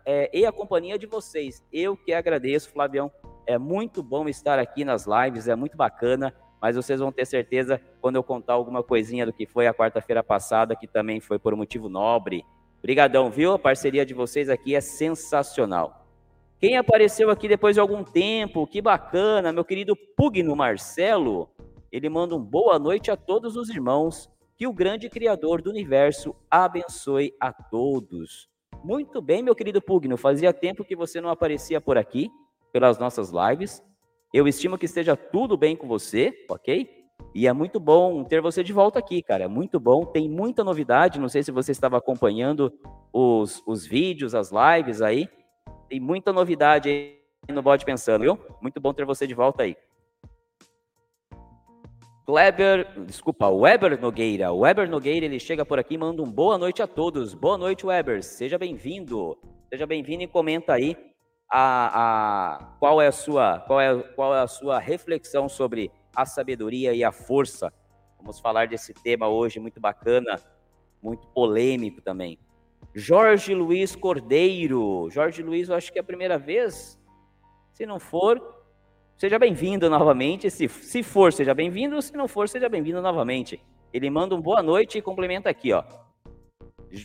é, 0.05 0.29
e 0.37 0.45
a 0.45 0.51
companhia 0.51 0.99
de 0.99 1.07
vocês. 1.07 1.63
Eu 1.71 1.95
que 1.95 2.13
agradeço, 2.13 2.69
Flavião. 2.71 3.09
É 3.47 3.57
muito 3.57 4.03
bom 4.03 4.27
estar 4.27 4.59
aqui 4.59 4.85
nas 4.85 5.07
lives, 5.07 5.47
é 5.47 5.55
muito 5.55 5.75
bacana 5.75 6.33
mas 6.61 6.75
vocês 6.75 6.99
vão 6.99 7.11
ter 7.11 7.25
certeza 7.25 7.81
quando 7.99 8.17
eu 8.17 8.23
contar 8.23 8.53
alguma 8.53 8.83
coisinha 8.83 9.25
do 9.25 9.33
que 9.33 9.47
foi 9.47 9.65
a 9.65 9.73
quarta-feira 9.73 10.23
passada, 10.23 10.75
que 10.75 10.87
também 10.87 11.19
foi 11.19 11.39
por 11.39 11.53
um 11.53 11.57
motivo 11.57 11.89
nobre. 11.89 12.45
Obrigadão, 12.79 13.31
viu? 13.31 13.53
A 13.53 13.59
parceria 13.59 14.05
de 14.05 14.13
vocês 14.13 14.49
aqui 14.49 14.75
é 14.75 14.81
sensacional. 14.81 16.05
Quem 16.59 16.77
apareceu 16.77 17.31
aqui 17.31 17.47
depois 17.47 17.75
de 17.75 17.79
algum 17.79 18.03
tempo, 18.03 18.67
que 18.67 18.81
bacana, 18.81 19.51
meu 19.51 19.65
querido 19.65 19.95
Pugno 20.15 20.55
Marcelo, 20.55 21.49
ele 21.91 22.07
manda 22.07 22.35
um 22.35 22.39
boa 22.39 22.77
noite 22.77 23.09
a 23.09 23.17
todos 23.17 23.55
os 23.55 23.67
irmãos, 23.69 24.29
que 24.55 24.67
o 24.67 24.73
grande 24.73 25.09
Criador 25.09 25.59
do 25.59 25.71
universo 25.71 26.35
abençoe 26.49 27.33
a 27.39 27.51
todos. 27.51 28.47
Muito 28.83 29.19
bem, 29.21 29.41
meu 29.41 29.55
querido 29.55 29.81
Pugno, 29.81 30.15
fazia 30.17 30.53
tempo 30.53 30.85
que 30.85 30.95
você 30.95 31.19
não 31.19 31.29
aparecia 31.29 31.81
por 31.81 31.97
aqui, 31.97 32.29
pelas 32.71 32.99
nossas 32.99 33.31
lives. 33.31 33.83
Eu 34.33 34.47
estimo 34.47 34.77
que 34.77 34.85
esteja 34.85 35.17
tudo 35.17 35.57
bem 35.57 35.75
com 35.75 35.87
você, 35.87 36.45
ok? 36.49 36.89
E 37.35 37.47
é 37.47 37.51
muito 37.51 37.81
bom 37.81 38.23
ter 38.23 38.41
você 38.41 38.63
de 38.63 38.71
volta 38.71 38.97
aqui, 38.97 39.21
cara. 39.21 39.43
É 39.43 39.47
muito 39.47 39.77
bom. 39.77 40.05
Tem 40.05 40.29
muita 40.29 40.63
novidade. 40.63 41.19
Não 41.19 41.27
sei 41.27 41.43
se 41.43 41.51
você 41.51 41.73
estava 41.73 41.97
acompanhando 41.97 42.71
os, 43.11 43.61
os 43.67 43.85
vídeos, 43.85 44.33
as 44.33 44.49
lives 44.51 45.01
aí. 45.01 45.27
Tem 45.89 45.99
muita 45.99 46.31
novidade 46.31 46.89
aí 46.89 47.17
no 47.53 47.61
Bode 47.61 47.83
Pensando, 47.83 48.21
viu? 48.21 48.39
Muito 48.61 48.79
bom 48.79 48.93
ter 48.93 49.05
você 49.05 49.27
de 49.27 49.33
volta 49.33 49.63
aí. 49.63 49.75
Kleber, 52.25 53.03
desculpa, 53.05 53.49
Weber 53.49 53.99
Nogueira. 53.99 54.53
Weber 54.53 54.89
Nogueira, 54.89 55.25
ele 55.25 55.39
chega 55.39 55.65
por 55.65 55.77
aqui 55.77 55.95
e 55.95 55.97
manda 55.97 56.21
um 56.21 56.31
boa 56.31 56.57
noite 56.57 56.81
a 56.81 56.87
todos. 56.87 57.33
Boa 57.33 57.57
noite, 57.57 57.85
Weber. 57.85 58.23
Seja 58.23 58.57
bem-vindo. 58.57 59.37
Seja 59.69 59.85
bem-vindo 59.85 60.23
e 60.23 60.27
comenta 60.27 60.73
aí 60.73 61.10
a, 61.51 62.53
a, 62.53 62.65
qual, 62.79 63.01
é 63.01 63.07
a 63.07 63.11
sua, 63.11 63.59
qual, 63.59 63.81
é, 63.81 64.01
qual 64.15 64.35
é 64.35 64.39
a 64.39 64.47
sua 64.47 64.79
reflexão 64.79 65.49
sobre 65.49 65.91
a 66.15 66.25
sabedoria 66.25 66.93
e 66.93 67.03
a 67.03 67.11
força. 67.11 67.73
Vamos 68.17 68.39
falar 68.39 68.67
desse 68.67 68.93
tema 68.93 69.27
hoje 69.27 69.59
muito 69.59 69.79
bacana, 69.79 70.39
muito 71.01 71.27
polêmico 71.27 72.01
também. 72.01 72.39
Jorge 72.93 73.53
Luiz 73.53 73.95
Cordeiro. 73.95 75.09
Jorge 75.09 75.43
Luiz, 75.43 75.69
eu 75.69 75.75
acho 75.75 75.91
que 75.91 75.99
é 75.99 76.01
a 76.01 76.05
primeira 76.05 76.37
vez. 76.37 76.99
Se 77.73 77.85
não 77.85 77.99
for, 77.99 78.61
Seja 79.21 79.37
bem-vindo 79.37 79.87
novamente. 79.87 80.49
Se, 80.49 80.67
se 80.67 81.03
for, 81.03 81.31
seja 81.31 81.53
bem-vindo. 81.53 82.01
Se 82.01 82.11
não 82.13 82.27
for, 82.27 82.49
seja 82.49 82.67
bem-vindo 82.67 82.99
novamente. 83.03 83.63
Ele 83.93 84.09
manda 84.09 84.33
um 84.33 84.41
boa 84.41 84.63
noite 84.63 84.97
e 84.97 85.01
complementa 85.01 85.47
aqui, 85.47 85.71
ó. 85.71 85.83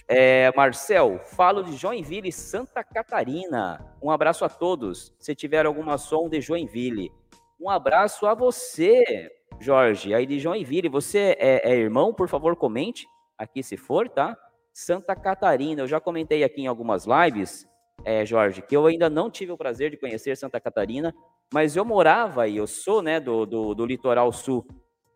É, 0.09 0.53
Marcel, 0.57 1.21
falo 1.25 1.63
de 1.63 1.77
Joinville, 1.77 2.33
Santa 2.33 2.83
Catarina. 2.83 3.85
Um 4.03 4.11
abraço 4.11 4.45
a 4.45 4.49
todos. 4.49 5.15
Se 5.19 5.35
tiver 5.35 5.67
alguma 5.67 5.99
som 5.99 6.29
de 6.29 6.41
Joinville. 6.41 7.13
Um 7.61 7.71
abraço 7.71 8.27
a 8.27 8.35
você, 8.35 9.31
Jorge, 9.61 10.13
aí 10.13 10.27
de 10.27 10.39
Joinville. 10.39 10.89
Você 10.89 11.37
é, 11.39 11.73
é 11.73 11.75
irmão? 11.75 12.13
Por 12.13 12.29
favor, 12.29 12.57
comente 12.57 13.07
aqui 13.39 13.63
se 13.63 13.77
for, 13.77 14.09
tá? 14.09 14.37
Santa 14.73 15.17
Catarina. 15.17 15.83
Eu 15.83 15.87
já 15.87 16.01
comentei 16.01 16.45
aqui 16.45 16.63
em 16.63 16.67
algumas 16.67 17.07
lives, 17.07 17.67
é, 18.05 18.27
Jorge, 18.27 18.61
que 18.61 18.77
eu 18.77 18.87
ainda 18.87 19.09
não 19.09 19.31
tive 19.31 19.53
o 19.53 19.57
prazer 19.57 19.91
de 19.91 19.97
conhecer 19.97 20.37
Santa 20.37 20.61
Catarina, 20.61 21.15
mas 21.53 21.77
eu 21.77 21.85
morava 21.85 22.47
e 22.47 22.57
eu 22.57 22.67
sou, 22.67 23.01
né, 23.01 23.19
do, 23.19 23.47
do, 23.47 23.75
do 23.75 23.87
litoral 23.87 24.31
sul. 24.33 24.67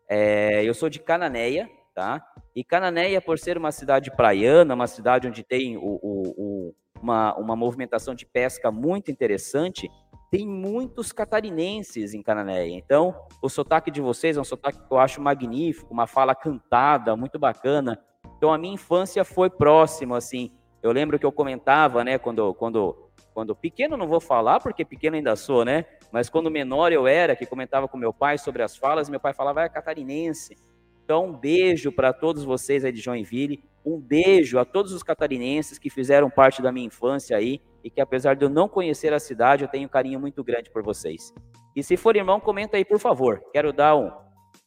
É, 0.09 0.63
eu 0.63 0.73
sou 0.73 0.89
de 0.89 0.99
Cananéia, 0.99 1.69
tá? 2.01 2.19
E 2.55 2.63
Cananéia, 2.63 3.21
por 3.21 3.37
ser 3.37 3.59
uma 3.59 3.71
cidade 3.71 4.09
praiana, 4.09 4.73
uma 4.73 4.87
cidade 4.87 5.27
onde 5.27 5.43
tem 5.43 5.77
o, 5.77 5.99
o, 6.01 6.23
o, 6.35 6.75
uma, 6.99 7.35
uma 7.35 7.55
movimentação 7.55 8.15
de 8.15 8.25
pesca 8.25 8.71
muito 8.71 9.11
interessante, 9.11 9.87
tem 10.31 10.47
muitos 10.47 11.11
catarinenses 11.11 12.15
em 12.15 12.23
Cananéia. 12.23 12.75
Então, 12.75 13.15
o 13.39 13.47
sotaque 13.47 13.91
de 13.91 14.01
vocês 14.01 14.35
é 14.35 14.41
um 14.41 14.43
sotaque 14.43 14.79
que 14.79 14.91
eu 14.91 14.97
acho 14.97 15.21
magnífico, 15.21 15.93
uma 15.93 16.07
fala 16.07 16.33
cantada, 16.33 17.15
muito 17.15 17.37
bacana. 17.37 18.01
Então, 18.35 18.51
a 18.51 18.57
minha 18.57 18.73
infância 18.73 19.23
foi 19.23 19.51
próxima, 19.51 20.17
assim. 20.17 20.49
Eu 20.81 20.91
lembro 20.91 21.19
que 21.19 21.25
eu 21.25 21.31
comentava, 21.31 22.03
né, 22.03 22.17
quando, 22.17 22.51
quando, 22.55 23.11
quando 23.31 23.55
pequeno, 23.55 23.95
não 23.95 24.07
vou 24.07 24.19
falar, 24.19 24.59
porque 24.59 24.83
pequeno 24.83 25.17
ainda 25.17 25.35
sou, 25.35 25.63
né? 25.63 25.85
Mas 26.11 26.29
quando 26.29 26.49
menor 26.49 26.91
eu 26.91 27.05
era, 27.05 27.35
que 27.35 27.45
comentava 27.45 27.87
com 27.87 27.95
meu 27.95 28.11
pai 28.11 28.39
sobre 28.39 28.63
as 28.63 28.75
falas, 28.75 29.07
meu 29.07 29.19
pai 29.19 29.33
falava, 29.33 29.61
é 29.61 29.69
catarinense. 29.69 30.55
Então, 31.03 31.27
um 31.27 31.33
beijo 31.33 31.91
para 31.91 32.13
todos 32.13 32.43
vocês 32.43 32.85
aí 32.85 32.91
de 32.91 33.01
Joinville, 33.01 33.63
um 33.85 33.99
beijo 33.99 34.59
a 34.59 34.65
todos 34.65 34.93
os 34.93 35.03
catarinenses 35.03 35.77
que 35.77 35.89
fizeram 35.89 36.29
parte 36.29 36.61
da 36.61 36.71
minha 36.71 36.85
infância 36.85 37.35
aí 37.35 37.61
e 37.83 37.89
que 37.89 37.99
apesar 37.99 38.35
de 38.35 38.45
eu 38.45 38.49
não 38.49 38.69
conhecer 38.69 39.11
a 39.13 39.19
cidade, 39.19 39.63
eu 39.63 39.67
tenho 39.67 39.85
um 39.85 39.91
carinho 39.91 40.19
muito 40.19 40.43
grande 40.43 40.69
por 40.69 40.83
vocês. 40.83 41.33
E 41.75 41.83
se 41.83 41.97
for 41.97 42.15
irmão, 42.15 42.39
comenta 42.39 42.77
aí, 42.77 42.85
por 42.85 42.99
favor. 42.99 43.41
Quero 43.51 43.73
dar 43.73 43.95
um, 43.95 44.11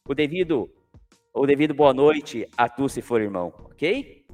o 0.07 0.13
devido 0.13 0.69
o 1.33 1.45
devido 1.45 1.73
boa 1.73 1.93
noite 1.93 2.47
a 2.57 2.69
tu 2.69 2.87
se 2.87 3.01
for 3.01 3.19
irmão, 3.21 3.53
ok? 3.65 4.25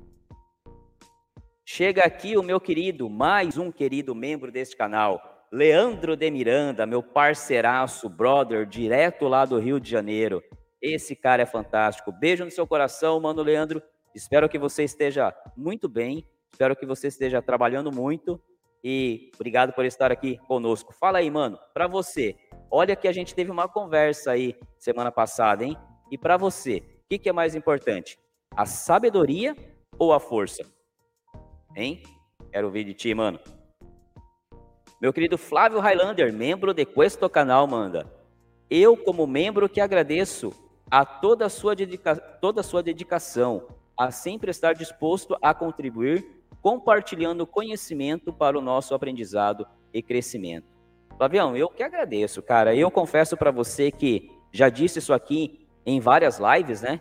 Chega 1.65 2.03
aqui 2.03 2.37
o 2.37 2.43
meu 2.43 2.59
querido, 2.59 3.09
mais 3.09 3.57
um 3.57 3.71
querido 3.71 4.13
membro 4.13 4.51
deste 4.51 4.77
canal, 4.77 5.19
Leandro 5.51 6.15
de 6.15 6.29
Miranda, 6.29 6.85
meu 6.85 7.01
parceiraço, 7.01 8.07
brother, 8.07 8.67
direto 8.67 9.27
lá 9.27 9.45
do 9.45 9.57
Rio 9.57 9.79
de 9.79 9.89
Janeiro. 9.89 10.43
Esse 10.81 11.15
cara 11.15 11.43
é 11.43 11.45
fantástico. 11.45 12.11
Beijo 12.11 12.43
no 12.43 12.51
seu 12.51 12.65
coração, 12.65 13.19
mano 13.19 13.43
Leandro. 13.43 13.81
Espero 14.15 14.49
que 14.49 14.57
você 14.57 14.83
esteja 14.83 15.33
muito 15.55 15.87
bem. 15.87 16.27
Espero 16.51 16.75
que 16.75 16.85
você 16.85 17.07
esteja 17.07 17.41
trabalhando 17.41 17.91
muito. 17.91 18.41
E 18.83 19.31
obrigado 19.35 19.73
por 19.73 19.85
estar 19.85 20.11
aqui 20.11 20.37
conosco. 20.47 20.91
Fala 20.93 21.19
aí, 21.19 21.29
mano, 21.29 21.59
para 21.73 21.87
você. 21.87 22.35
Olha 22.69 22.95
que 22.95 23.07
a 23.07 23.11
gente 23.11 23.35
teve 23.35 23.51
uma 23.51 23.67
conversa 23.67 24.31
aí 24.31 24.55
semana 24.79 25.11
passada, 25.11 25.63
hein? 25.63 25.77
E 26.09 26.17
para 26.17 26.35
você, 26.35 26.77
o 26.77 27.09
que, 27.09 27.19
que 27.19 27.29
é 27.29 27.33
mais 27.33 27.53
importante? 27.53 28.17
A 28.55 28.65
sabedoria 28.65 29.55
ou 29.99 30.13
a 30.13 30.19
força? 30.19 30.63
Hein? 31.75 32.01
Quero 32.51 32.67
ouvir 32.67 32.83
de 32.83 32.93
ti, 32.93 33.13
mano. 33.13 33.39
Meu 34.99 35.13
querido 35.13 35.37
Flávio 35.37 35.79
Highlander, 35.79 36.33
membro 36.33 36.73
de 36.73 36.85
Questo 36.85 37.29
Canal, 37.29 37.67
manda. 37.67 38.05
Eu, 38.69 38.97
como 38.97 39.27
membro, 39.27 39.69
que 39.69 39.81
agradeço 39.81 40.53
a 40.91 41.05
toda 41.05 41.45
a 41.45 41.49
sua, 41.49 41.73
dedica 41.73 42.15
toda 42.15 42.59
a 42.59 42.63
sua 42.63 42.83
dedicação, 42.83 43.65
a 43.97 44.11
sempre 44.11 44.51
estar 44.51 44.73
disposto 44.73 45.37
a 45.41 45.53
contribuir, 45.53 46.43
compartilhando 46.61 47.47
conhecimento 47.47 48.33
para 48.33 48.59
o 48.59 48.61
nosso 48.61 48.93
aprendizado 48.93 49.65
e 49.93 50.03
crescimento. 50.03 50.67
Flavião, 51.17 51.55
eu 51.55 51.69
que 51.69 51.81
agradeço, 51.81 52.41
cara. 52.41 52.75
Eu 52.75 52.91
confesso 52.91 53.37
para 53.37 53.51
você 53.51 53.89
que 53.89 54.29
já 54.51 54.67
disse 54.67 54.99
isso 54.99 55.13
aqui 55.13 55.65
em 55.85 55.99
várias 55.99 56.39
lives, 56.39 56.81
né? 56.81 56.99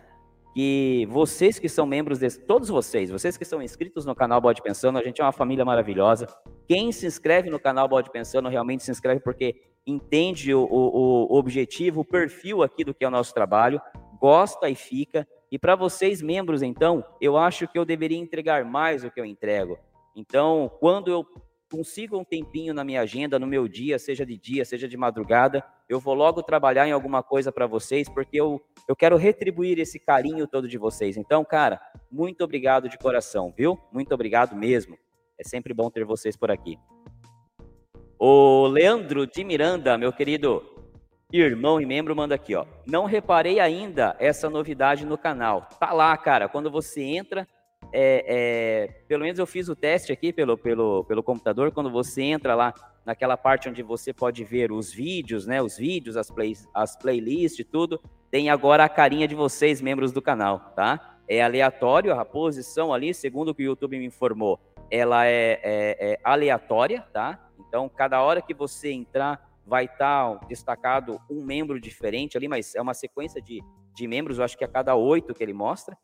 que 0.53 1.07
vocês 1.09 1.57
que 1.59 1.69
são 1.69 1.85
membros 1.85 2.19
desse, 2.19 2.39
todos 2.39 2.67
vocês, 2.67 3.09
vocês 3.09 3.37
que 3.37 3.45
são 3.45 3.61
inscritos 3.61 4.05
no 4.05 4.13
canal 4.13 4.41
Bode 4.41 4.61
Pensando, 4.61 4.99
a 4.99 5.03
gente 5.03 5.21
é 5.21 5.23
uma 5.23 5.31
família 5.31 5.63
maravilhosa. 5.63 6.27
Quem 6.67 6.91
se 6.91 7.05
inscreve 7.05 7.49
no 7.49 7.59
canal 7.59 7.87
Bode 7.87 8.11
Pensando 8.11 8.49
realmente 8.49 8.83
se 8.83 8.91
inscreve 8.91 9.21
porque 9.21 9.55
entende 9.85 10.53
o, 10.53 10.63
o, 10.63 11.33
o 11.33 11.37
objetivo, 11.37 12.01
o 12.01 12.05
perfil 12.05 12.63
aqui 12.63 12.83
do 12.83 12.93
que 12.93 13.03
é 13.03 13.07
o 13.07 13.11
nosso 13.11 13.33
trabalho, 13.33 13.81
gosta 14.19 14.69
e 14.69 14.75
fica. 14.75 15.27
E 15.51 15.57
para 15.57 15.75
vocês 15.75 16.21
membros, 16.21 16.61
então, 16.61 17.03
eu 17.19 17.37
acho 17.37 17.67
que 17.67 17.77
eu 17.77 17.83
deveria 17.83 18.17
entregar 18.17 18.63
mais 18.63 19.01
do 19.01 19.11
que 19.11 19.19
eu 19.19 19.25
entrego. 19.25 19.77
Então, 20.15 20.71
quando 20.79 21.09
eu 21.09 21.25
consigo 21.71 22.17
um 22.17 22.23
tempinho 22.23 22.73
na 22.73 22.83
minha 22.83 23.01
agenda, 23.01 23.39
no 23.39 23.47
meu 23.47 23.67
dia, 23.67 23.97
seja 23.97 24.25
de 24.25 24.37
dia, 24.37 24.65
seja 24.65 24.87
de 24.87 24.97
madrugada, 24.97 25.63
eu 25.87 25.99
vou 25.99 26.13
logo 26.13 26.43
trabalhar 26.43 26.87
em 26.87 26.91
alguma 26.91 27.23
coisa 27.23 27.51
para 27.51 27.65
vocês, 27.65 28.09
porque 28.09 28.39
eu, 28.39 28.61
eu 28.87 28.95
quero 28.95 29.15
retribuir 29.15 29.79
esse 29.79 29.97
carinho 29.97 30.47
todo 30.47 30.67
de 30.67 30.77
vocês. 30.77 31.15
Então, 31.15 31.45
cara, 31.45 31.81
muito 32.11 32.43
obrigado 32.43 32.89
de 32.89 32.97
coração, 32.97 33.53
viu? 33.57 33.79
Muito 33.91 34.13
obrigado 34.13 34.55
mesmo. 34.55 34.97
É 35.37 35.43
sempre 35.43 35.73
bom 35.73 35.89
ter 35.89 36.03
vocês 36.03 36.35
por 36.35 36.51
aqui. 36.51 36.77
O 38.23 38.67
Leandro 38.67 39.25
de 39.25 39.43
Miranda, 39.43 39.97
meu 39.97 40.13
querido 40.13 40.61
irmão 41.33 41.81
e 41.81 41.87
membro, 41.87 42.15
manda 42.15 42.35
aqui, 42.35 42.53
ó. 42.53 42.67
Não 42.85 43.05
reparei 43.05 43.59
ainda 43.59 44.15
essa 44.19 44.47
novidade 44.47 45.07
no 45.07 45.17
canal. 45.17 45.67
Tá 45.79 45.91
lá, 45.91 46.15
cara. 46.15 46.47
Quando 46.47 46.69
você 46.69 47.01
entra, 47.01 47.47
é, 47.91 48.23
é, 48.27 48.87
pelo 49.07 49.23
menos 49.23 49.39
eu 49.39 49.47
fiz 49.47 49.69
o 49.69 49.75
teste 49.75 50.11
aqui 50.11 50.31
pelo, 50.31 50.55
pelo, 50.55 51.03
pelo 51.05 51.23
computador, 51.23 51.71
quando 51.71 51.89
você 51.89 52.21
entra 52.21 52.53
lá 52.53 52.75
naquela 53.03 53.35
parte 53.35 53.67
onde 53.67 53.81
você 53.81 54.13
pode 54.13 54.43
ver 54.43 54.71
os 54.71 54.93
vídeos, 54.93 55.47
né? 55.47 55.59
Os 55.59 55.75
vídeos, 55.75 56.15
as, 56.15 56.29
play, 56.29 56.53
as 56.75 56.95
playlists 56.95 57.65
tudo, 57.71 57.99
tem 58.29 58.51
agora 58.51 58.83
a 58.83 58.89
carinha 58.89 59.27
de 59.27 59.33
vocês, 59.33 59.81
membros 59.81 60.11
do 60.11 60.21
canal, 60.21 60.59
tá? 60.75 61.17
É 61.27 61.41
aleatório, 61.41 62.13
a 62.13 62.23
posição 62.23 62.93
ali, 62.93 63.15
segundo 63.15 63.49
o 63.49 63.55
que 63.55 63.63
o 63.63 63.65
YouTube 63.65 63.97
me 63.97 64.05
informou, 64.05 64.59
ela 64.91 65.25
é, 65.25 65.59
é, 65.63 66.11
é 66.11 66.19
aleatória, 66.23 67.03
tá? 67.11 67.47
Então, 67.67 67.89
cada 67.89 68.21
hora 68.21 68.41
que 68.41 68.53
você 68.53 68.91
entrar, 68.91 69.51
vai 69.65 69.85
estar 69.85 70.37
tá 70.37 70.45
destacado 70.47 71.19
um 71.29 71.43
membro 71.43 71.79
diferente 71.79 72.37
ali, 72.37 72.47
mas 72.47 72.75
é 72.75 72.81
uma 72.81 72.93
sequência 72.93 73.41
de, 73.41 73.61
de 73.95 74.07
membros, 74.07 74.37
eu 74.37 74.43
acho 74.43 74.57
que 74.57 74.63
a 74.63 74.67
cada 74.67 74.95
oito 74.95 75.33
que 75.33 75.43
ele 75.43 75.53
mostra, 75.53 75.97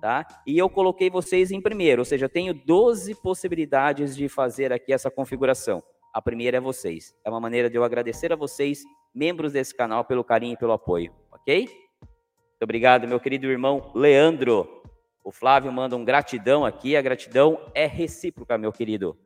tá? 0.00 0.26
E 0.46 0.58
eu 0.58 0.68
coloquei 0.68 1.08
vocês 1.08 1.50
em 1.50 1.60
primeiro, 1.60 2.02
ou 2.02 2.04
seja, 2.04 2.26
eu 2.26 2.28
tenho 2.28 2.52
12 2.52 3.14
possibilidades 3.16 4.14
de 4.16 4.28
fazer 4.28 4.72
aqui 4.72 4.92
essa 4.92 5.10
configuração. 5.10 5.82
A 6.12 6.20
primeira 6.22 6.58
é 6.58 6.60
vocês. 6.60 7.14
É 7.24 7.30
uma 7.30 7.40
maneira 7.40 7.68
de 7.68 7.76
eu 7.76 7.82
agradecer 7.82 8.32
a 8.32 8.36
vocês, 8.36 8.84
membros 9.14 9.52
desse 9.52 9.74
canal, 9.74 10.04
pelo 10.04 10.22
carinho 10.22 10.54
e 10.54 10.56
pelo 10.56 10.72
apoio, 10.72 11.12
ok? 11.32 11.64
Muito 11.64 12.62
obrigado, 12.62 13.08
meu 13.08 13.18
querido 13.18 13.46
irmão 13.46 13.90
Leandro. 13.94 14.82
O 15.24 15.32
Flávio 15.32 15.72
manda 15.72 15.96
um 15.96 16.04
gratidão 16.04 16.64
aqui, 16.64 16.96
a 16.96 17.02
gratidão 17.02 17.58
é 17.74 17.86
recíproca, 17.86 18.58
meu 18.58 18.70
querido. 18.70 19.16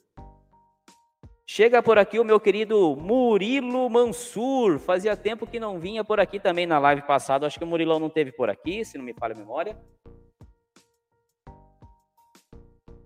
Chega 1.50 1.82
por 1.82 1.96
aqui 1.96 2.18
o 2.18 2.24
meu 2.24 2.38
querido 2.38 2.94
Murilo 2.94 3.88
Mansur. 3.88 4.78
Fazia 4.78 5.16
tempo 5.16 5.46
que 5.46 5.58
não 5.58 5.78
vinha 5.78 6.04
por 6.04 6.20
aqui 6.20 6.38
também 6.38 6.66
na 6.66 6.78
live 6.78 7.00
passada. 7.00 7.46
Acho 7.46 7.58
que 7.58 7.64
o 7.64 7.66
Murilão 7.66 7.98
não 7.98 8.10
teve 8.10 8.30
por 8.30 8.50
aqui, 8.50 8.84
se 8.84 8.98
não 8.98 9.04
me 9.04 9.14
falha 9.14 9.34
a 9.34 9.38
memória. 9.38 9.74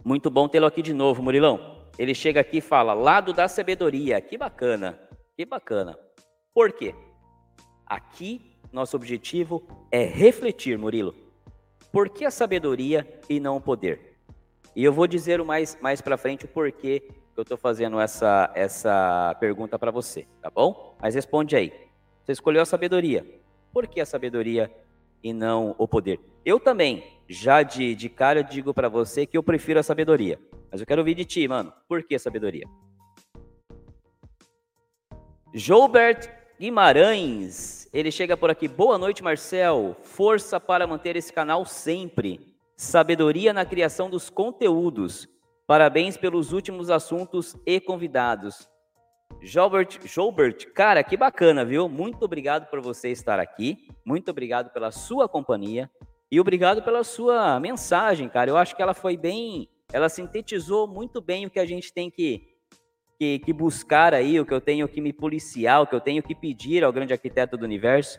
Muito 0.05 0.29
bom 0.29 0.49
tê-lo 0.49 0.67
aqui 0.67 0.83
de 0.83 0.93
novo, 0.93 1.23
Murilão. 1.23 1.87
Ele 1.97 2.17
chega 2.17 2.41
aqui 2.41 2.57
e 2.59 2.61
fala: 2.61 2.95
lado 2.95 3.33
da 3.33 3.47
sabedoria. 3.47 4.21
Que 4.21 4.37
bacana, 4.37 4.99
que 5.37 5.47
bacana. 5.47 5.97
Por 6.53 6.73
quê? 6.73 6.97
Aqui, 7.87 8.59
nosso 8.73 8.97
objetivo 8.97 9.63
é 9.89 10.03
refletir, 10.03 10.77
Murilo. 10.77 11.15
Por 11.93 12.09
que 12.09 12.25
a 12.25 12.31
sabedoria 12.31 13.07
e 13.31 13.39
não 13.39 13.59
o 13.59 13.61
poder? 13.61 14.19
E 14.75 14.83
eu 14.83 14.93
vou 14.93 15.07
dizer 15.07 15.41
mais, 15.45 15.79
mais 15.81 16.01
para 16.01 16.17
frente 16.17 16.45
o 16.45 16.49
porquê 16.49 17.22
que 17.33 17.41
eu 17.41 17.43
estou 17.43 17.57
fazendo 17.57 17.99
essa, 17.99 18.51
essa 18.55 19.35
pergunta 19.41 19.79
para 19.79 19.91
você, 19.91 20.27
tá 20.41 20.51
bom? 20.51 20.97
Mas 21.01 21.15
responde 21.15 21.57
aí. 21.57 21.73
Você 22.23 22.33
escolheu 22.33 22.63
a 22.63 22.67
sabedoria. 22.67 23.27
Por 23.73 23.87
que 23.87 24.01
a 24.01 24.07
sabedoria 24.07 24.71
e 25.23 25.33
não 25.33 25.75
o 25.79 25.89
poder? 25.89 26.21
Eu 26.45 26.61
também, 26.61 27.05
já 27.29 27.63
de, 27.63 27.95
de 27.95 28.09
cara, 28.09 28.41
eu 28.41 28.45
digo 28.45 28.75
para 28.75 28.89
você 28.89 29.25
que 29.27 29.37
eu 29.37 29.43
prefiro 29.43 29.81
a 29.81 29.83
sabedoria. 29.83 30.39
Mas 30.71 30.81
eu 30.81 30.87
quero 30.87 31.01
ouvir 31.01 31.15
de 31.15 31.25
ti, 31.25 31.49
mano. 31.49 31.73
Por 31.89 32.03
que 32.03 32.15
a 32.15 32.19
sabedoria? 32.19 32.67
Joubert 35.55 36.31
Guimarães, 36.59 37.89
ele 37.93 38.11
chega 38.11 38.37
por 38.37 38.51
aqui. 38.51 38.69
Boa 38.69 38.99
noite, 38.99 39.23
Marcel. 39.23 39.97
Força 40.03 40.61
para 40.61 40.87
manter 40.87 41.17
esse 41.17 41.33
canal 41.33 41.65
sempre. 41.65 42.55
Sabedoria 42.77 43.53
na 43.53 43.65
criação 43.65 44.09
dos 44.09 44.31
conteúdos. 44.31 45.29
Parabéns 45.67 46.17
pelos 46.17 46.53
últimos 46.53 46.91
assuntos 46.91 47.57
e 47.65 47.81
convidados. 47.81 48.69
Joubert, 49.41 49.99
Joubert, 50.05 50.73
cara, 50.73 51.03
que 51.03 51.17
bacana, 51.17 51.65
viu? 51.65 51.89
Muito 51.89 52.25
obrigado 52.25 52.69
por 52.69 52.81
você 52.81 53.11
estar 53.11 53.39
aqui. 53.39 53.89
Muito 54.05 54.31
obrigado 54.31 54.71
pela 54.71 54.91
sua 54.91 55.29
companhia. 55.29 55.91
E 56.31 56.41
obrigado 56.41 56.83
pela 56.83 57.05
sua 57.05 57.59
mensagem, 57.61 58.29
cara. 58.29 58.51
Eu 58.51 58.57
acho 58.57 58.75
que 58.75 58.83
ela 58.83 58.95
foi 58.95 59.17
bem. 59.17 59.69
Ela 59.93 60.09
sintetizou 60.09 60.87
muito 60.87 61.21
bem 61.21 61.47
o 61.47 61.51
que 61.51 61.61
a 61.61 61.67
gente 61.67 61.93
tem 61.93 62.11
que, 62.11 62.57
que, 63.19 63.39
que 63.39 63.53
buscar 63.53 64.15
aí, 64.15 64.41
o 64.41 64.47
que 64.47 64.55
eu 64.55 64.61
tenho 64.61 64.89
que 64.89 65.01
me 65.01 65.13
policiar, 65.13 65.83
o 65.83 65.87
que 65.87 65.95
eu 65.95 66.01
tenho 66.01 66.23
que 66.23 66.35
pedir 66.35 66.85
ao 66.85 66.93
grande 66.93 67.13
arquiteto 67.13 67.57
do 67.57 67.65
universo. 67.65 68.19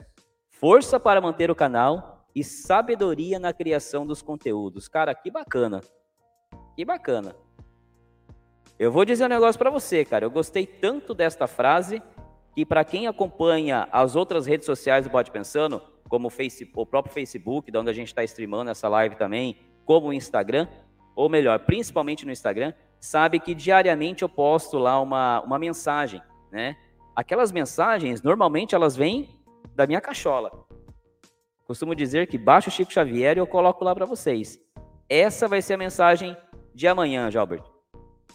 Força 0.50 1.00
para 1.00 1.20
manter 1.20 1.50
o 1.50 1.56
canal 1.56 2.26
e 2.36 2.44
sabedoria 2.44 3.40
na 3.40 3.52
criação 3.52 4.06
dos 4.06 4.22
conteúdos. 4.22 4.88
Cara, 4.88 5.14
que 5.14 5.32
bacana. 5.32 5.82
Que 6.76 6.84
bacana. 6.84 7.36
Eu 8.80 8.92
vou 8.92 9.06
dizer 9.06 9.26
um 9.26 9.30
negócio 9.30 9.60
para 9.60 9.70
você, 9.70 10.04
cara. 10.04 10.26
Eu 10.26 10.32
gostei 10.32 10.66
tanto 10.66 11.14
desta 11.14 11.48
frase 11.48 12.02
que 12.54 12.66
para 12.66 12.84
quem 12.84 13.08
acompanha 13.08 13.88
as 13.92 14.16
outras 14.16 14.46
redes 14.46 14.66
sociais 14.66 15.06
do 15.06 15.12
Bode 15.12 15.32
Pensando, 15.32 15.82
como 16.10 16.28
o, 16.28 16.32
Facebook, 16.32 16.80
o 16.80 16.86
próprio 16.86 17.14
Facebook, 17.14 17.72
de 17.72 17.78
onde 17.78 17.90
a 17.90 17.94
gente 17.94 18.08
está 18.08 18.24
streamando 18.24 18.72
essa 18.72 18.88
live 18.88 19.16
também, 19.16 19.58
como 19.86 20.08
o 20.08 20.14
Instagram, 20.14 20.68
ou 21.16 21.30
melhor, 21.30 21.60
principalmente 21.60 22.26
no 22.26 22.32
Instagram, 22.32 22.74
sabe 23.00 23.40
que 23.40 23.54
diariamente 23.54 24.24
eu 24.24 24.30
posto 24.30 24.78
lá 24.78 25.00
uma, 25.00 25.42
uma 25.42 25.60
mensagem, 25.60 26.22
né? 26.52 26.76
Aquelas 27.16 27.52
mensagens, 27.52 28.22
normalmente 28.22 28.74
elas 28.74 28.96
vêm 28.96 29.30
da 29.76 29.86
minha 29.86 30.02
cachola. 30.02 30.52
Costumo 31.66 31.96
dizer 31.96 32.28
que 32.28 32.38
baixo 32.38 32.70
o 32.70 32.72
Chico 32.72 32.92
Xavier 32.92 33.38
e 33.38 33.40
eu 33.40 33.48
coloco 33.48 33.84
lá 33.84 33.94
para 33.96 34.06
vocês. 34.06 34.60
Essa 35.08 35.48
vai 35.48 35.62
ser 35.62 35.76
a 35.76 35.78
mensagem 35.78 36.36
de 36.74 36.88
amanhã, 36.88 37.30
Jalbert. 37.30 37.64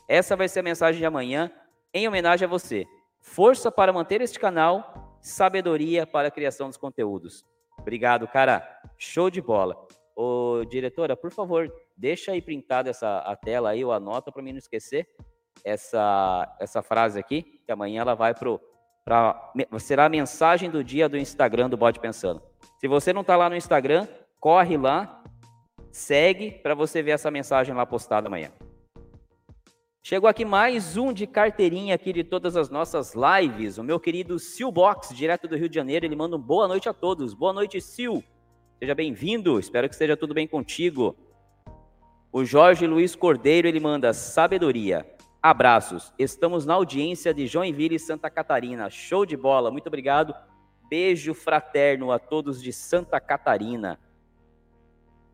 Essa 0.09 0.37
vai 0.37 0.49
ser 0.49 0.61
a 0.61 0.62
mensagem 0.62 0.99
de 0.99 1.07
amanhã, 1.07 1.50
em 1.92 2.07
homenagem 2.07 2.47
a 2.47 2.49
você. 2.49 2.87
Força 3.21 3.71
para 3.71 3.92
manter 3.92 4.21
este 4.21 4.38
canal, 4.38 5.18
sabedoria 5.21 6.07
para 6.07 6.28
a 6.28 6.30
criação 6.30 6.68
dos 6.68 6.76
conteúdos. 6.76 7.45
Obrigado, 7.78 8.26
cara. 8.26 8.66
Show 8.97 9.30
de 9.30 9.40
bola. 9.40 9.76
Ô, 10.16 10.64
diretora, 10.68 11.16
por 11.16 11.30
favor, 11.30 11.73
deixa 11.97 12.33
aí 12.33 12.42
printada 12.42 12.90
essa 12.90 13.18
a 13.18 13.37
tela 13.37 13.70
aí, 13.70 13.85
ou 13.85 13.92
anota 13.92 14.33
para 14.33 14.42
mim 14.42 14.53
não 14.53 14.59
esquecer 14.59 15.09
essa 15.64 16.57
essa 16.61 16.83
frase 16.83 17.18
aqui, 17.18 17.42
que 17.64 17.70
amanhã 17.70 18.01
ela 18.01 18.14
vai 18.14 18.35
pro 18.35 18.61
pra, 19.05 19.53
será 19.79 20.07
a 20.07 20.09
mensagem 20.09 20.70
do 20.70 20.83
dia 20.83 21.09
do 21.09 21.16
Instagram 21.16 21.70
do 21.70 21.77
Bode 21.77 22.01
Pensando. 22.01 22.42
Se 22.79 22.88
você 22.88 23.12
não 23.12 23.22
está 23.22 23.37
lá 23.37 23.48
no 23.48 23.57
Instagram, 23.57 24.07
corre 24.40 24.77
lá, 24.77 25.22
segue 25.90 26.51
para 26.51 26.74
você 26.74 27.03
ver 27.03 27.12
essa 27.12 27.31
mensagem 27.31 27.74
lá 27.74 27.85
postada 27.85 28.29
amanhã. 28.29 28.51
Chegou 30.03 30.29
aqui 30.29 30.44
mais 30.44 30.96
um 30.96 31.12
de 31.12 31.27
carteirinha 31.27 31.94
aqui 31.94 32.12
de 32.12 32.24
todas 32.24 32.57
as 32.57 32.70
nossas 32.70 33.14
lives. 33.14 33.77
O 33.77 33.85
meu 33.85 34.01
querido 34.01 34.38
Sil 34.40 34.72
Box, 34.72 35.14
direto 35.14 35.46
do 35.46 35.57
Rio 35.57 35.68
de 35.68 35.74
Janeiro, 35.74 36.07
ele 36.07 36.16
manda 36.16 36.35
um 36.35 36.40
boa 36.40 36.66
noite 36.66 36.88
a 36.88 36.94
todos. 36.94 37.35
Boa 37.35 37.53
noite, 37.53 37.79
Sil. 37.85 38.24
Seja 38.79 38.94
bem-vindo. 38.94 39.59
Espero 39.59 39.87
que 39.87 39.94
esteja 39.94 40.16
tudo 40.16 40.33
bem 40.33 40.46
contigo. 40.46 41.14
O 42.33 42.44
Jorge 42.44 42.87
Luiz 42.87 43.14
Cordeiro, 43.14 43.68
ele 43.68 43.81
manda 43.81 44.14
sabedoria. 44.14 45.05
Abraços. 45.42 46.12
Estamos 46.18 46.64
na 46.64 46.74
audiência 46.74 47.35
de 47.35 47.46
Joinville, 47.46 47.98
Santa 47.98 48.31
Catarina. 48.31 48.88
Show 48.88 49.27
de 49.27 49.37
bola. 49.37 49.70
Muito 49.70 49.88
obrigado. 49.88 50.35
Beijo 50.88 51.35
fraterno 51.35 52.11
a 52.11 52.18
todos 52.18 52.62
de 52.62 52.72
Santa 52.72 53.20
Catarina. 53.20 54.01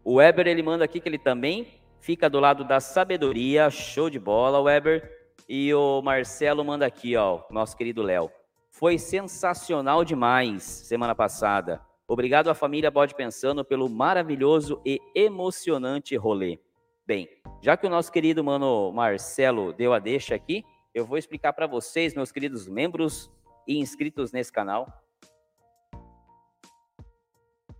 O 0.04 0.16
Weber, 0.16 0.46
ele 0.46 0.62
manda 0.62 0.84
aqui 0.84 1.00
que 1.00 1.08
ele 1.08 1.18
também 1.18 1.66
fica 1.98 2.28
do 2.28 2.38
lado 2.38 2.62
da 2.62 2.78
sabedoria. 2.78 3.70
Show 3.70 4.10
de 4.10 4.18
bola, 4.18 4.60
Weber. 4.60 5.10
E 5.48 5.72
o 5.72 6.02
Marcelo 6.02 6.62
manda 6.62 6.84
aqui, 6.84 7.16
ó, 7.16 7.40
nosso 7.50 7.74
querido 7.74 8.02
Léo. 8.02 8.30
Foi 8.70 8.98
sensacional 8.98 10.04
demais 10.04 10.62
semana 10.62 11.14
passada. 11.14 11.80
Obrigado 12.06 12.50
à 12.50 12.54
família 12.54 12.90
Bode 12.90 13.14
Pensando 13.14 13.64
pelo 13.64 13.88
maravilhoso 13.88 14.78
e 14.84 15.00
emocionante 15.14 16.14
rolê. 16.16 16.58
Bem, 17.06 17.26
já 17.62 17.74
que 17.74 17.86
o 17.86 17.90
nosso 17.90 18.12
querido 18.12 18.44
mano 18.44 18.92
Marcelo 18.92 19.72
deu 19.72 19.94
a 19.94 19.98
deixa 19.98 20.34
aqui, 20.34 20.64
eu 20.92 21.06
vou 21.06 21.16
explicar 21.16 21.54
para 21.54 21.66
vocês, 21.66 22.14
meus 22.14 22.30
queridos 22.30 22.68
membros 22.68 23.32
e 23.66 23.78
inscritos 23.78 24.32
nesse 24.32 24.52
canal, 24.52 24.86